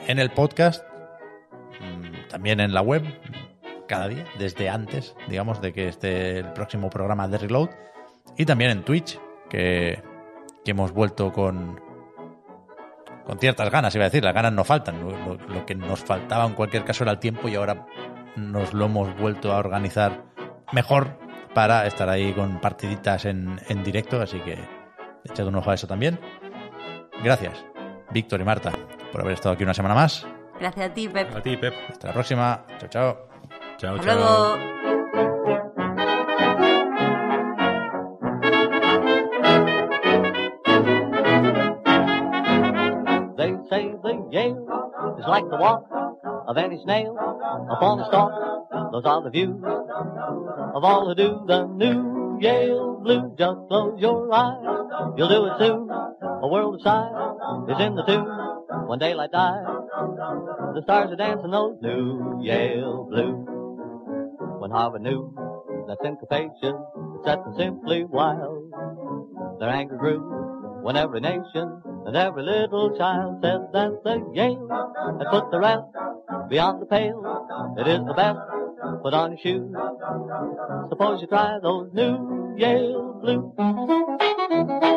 en 0.06 0.18
el 0.18 0.30
podcast, 0.30 0.84
mm, 1.80 2.28
también 2.28 2.60
en 2.60 2.74
la 2.74 2.82
web, 2.82 3.04
cada 3.86 4.08
día, 4.08 4.24
desde 4.38 4.68
antes, 4.68 5.14
digamos, 5.28 5.60
de 5.60 5.72
que 5.72 5.88
esté 5.88 6.38
el 6.38 6.52
próximo 6.52 6.90
programa 6.90 7.28
de 7.28 7.38
Reload, 7.38 7.70
y 8.36 8.44
también 8.44 8.70
en 8.70 8.84
Twitch, 8.84 9.20
que, 9.48 10.02
que 10.64 10.70
hemos 10.70 10.92
vuelto 10.92 11.32
con, 11.32 11.80
con 13.26 13.38
ciertas 13.38 13.70
ganas, 13.70 13.94
iba 13.94 14.04
a 14.04 14.08
decir, 14.08 14.24
las 14.24 14.34
ganas 14.34 14.52
no 14.52 14.64
faltan, 14.64 15.00
lo, 15.00 15.34
lo, 15.36 15.66
que 15.66 15.74
nos 15.74 16.00
faltaba 16.00 16.44
en 16.46 16.54
cualquier 16.54 16.84
caso 16.84 17.04
era 17.04 17.12
el 17.12 17.18
tiempo 17.18 17.48
y 17.48 17.56
ahora 17.56 17.86
nos 18.36 18.72
lo 18.72 18.86
hemos 18.86 19.16
vuelto 19.18 19.52
a 19.52 19.58
organizar 19.58 20.24
mejor 20.72 21.18
para 21.54 21.86
estar 21.86 22.08
ahí 22.08 22.32
con 22.32 22.60
partiditas 22.60 23.24
en, 23.24 23.60
en 23.68 23.82
directo, 23.82 24.20
así 24.20 24.38
que 24.40 24.58
echad 25.24 25.46
un 25.46 25.56
ojo 25.56 25.70
a 25.70 25.74
eso 25.74 25.86
también. 25.86 26.18
Gracias, 27.22 27.64
Víctor 28.10 28.40
y 28.40 28.44
Marta, 28.44 28.72
por 29.12 29.20
haber 29.20 29.34
estado 29.34 29.54
aquí 29.54 29.64
una 29.64 29.74
semana 29.74 29.94
más. 29.94 30.26
Gracias 30.58 30.90
a 30.90 30.94
ti, 30.94 31.08
Pep. 31.08 31.34
A 31.36 31.40
ti, 31.42 31.56
Pep. 31.56 31.74
Hasta 31.88 32.08
la 32.08 32.12
próxima. 32.14 32.64
Chao, 32.78 32.88
chao. 32.88 33.18
Chao, 33.78 33.94
Hasta 33.96 34.06
chao. 34.14 34.56
luego. 34.56 35.60
They 43.38 43.52
say 43.70 43.88
the 44.02 44.12
Yale 44.30 44.60
is 45.18 45.24
like 45.26 45.48
the 45.48 45.56
walk 45.56 45.84
of 46.46 46.56
any 46.58 46.78
snail 46.84 47.16
upon 47.70 48.00
a 48.00 48.04
stalk. 48.06 48.32
Those 48.92 49.04
are 49.06 49.22
the 49.22 49.30
views 49.30 49.56
of 50.74 50.84
all 50.84 51.08
who 51.08 51.14
do 51.14 51.44
the 51.46 51.66
new 51.66 52.38
Yale 52.40 53.00
Blue. 53.02 53.34
Just 53.36 53.58
close 53.68 54.00
your 54.00 54.32
eyes, 54.32 55.14
you'll 55.16 55.28
do 55.28 55.46
it 55.46 55.58
soon. 55.58 55.90
A 55.90 56.48
world 56.48 56.76
of 56.76 56.82
size 56.82 57.12
is 57.68 57.80
in 57.80 57.94
the 57.94 58.04
tune. 58.04 58.88
When 58.88 58.98
daylight 58.98 59.32
dies, 59.32 59.66
the 60.74 60.82
stars 60.82 61.12
are 61.12 61.16
dancing 61.16 61.50
those 61.50 61.76
new 61.82 62.40
Yale 62.42 63.06
Blue. 63.10 63.46
When 64.58 64.70
Harvard 64.70 65.02
knew 65.02 65.34
that 65.88 65.98
syncopation 66.02 66.76
set 67.24 67.44
them 67.44 67.54
simply 67.56 68.04
wild, 68.04 68.70
their 69.58 69.70
anger 69.70 69.96
grew 69.96 70.20
when 70.82 70.96
every 70.96 71.20
nation 71.20 71.82
and 72.06 72.16
every 72.16 72.42
little 72.42 72.96
child 72.96 73.40
said 73.42 73.60
that 73.72 74.02
the 74.04 74.30
Yale 74.34 74.68
had 74.96 75.30
put 75.30 75.50
the 75.50 75.60
rest 75.60 76.48
beyond 76.48 76.80
the 76.80 76.86
pale. 76.86 77.22
It 77.78 77.86
is 77.86 78.00
the 78.06 78.14
best. 78.14 78.59
Put 79.02 79.14
on 79.14 79.38
shoes. 79.42 79.72
Suppose 80.88 81.20
you 81.22 81.26
try 81.28 81.58
those 81.62 81.90
new 81.94 82.54
Yale 82.58 83.20
blues. 83.22 84.96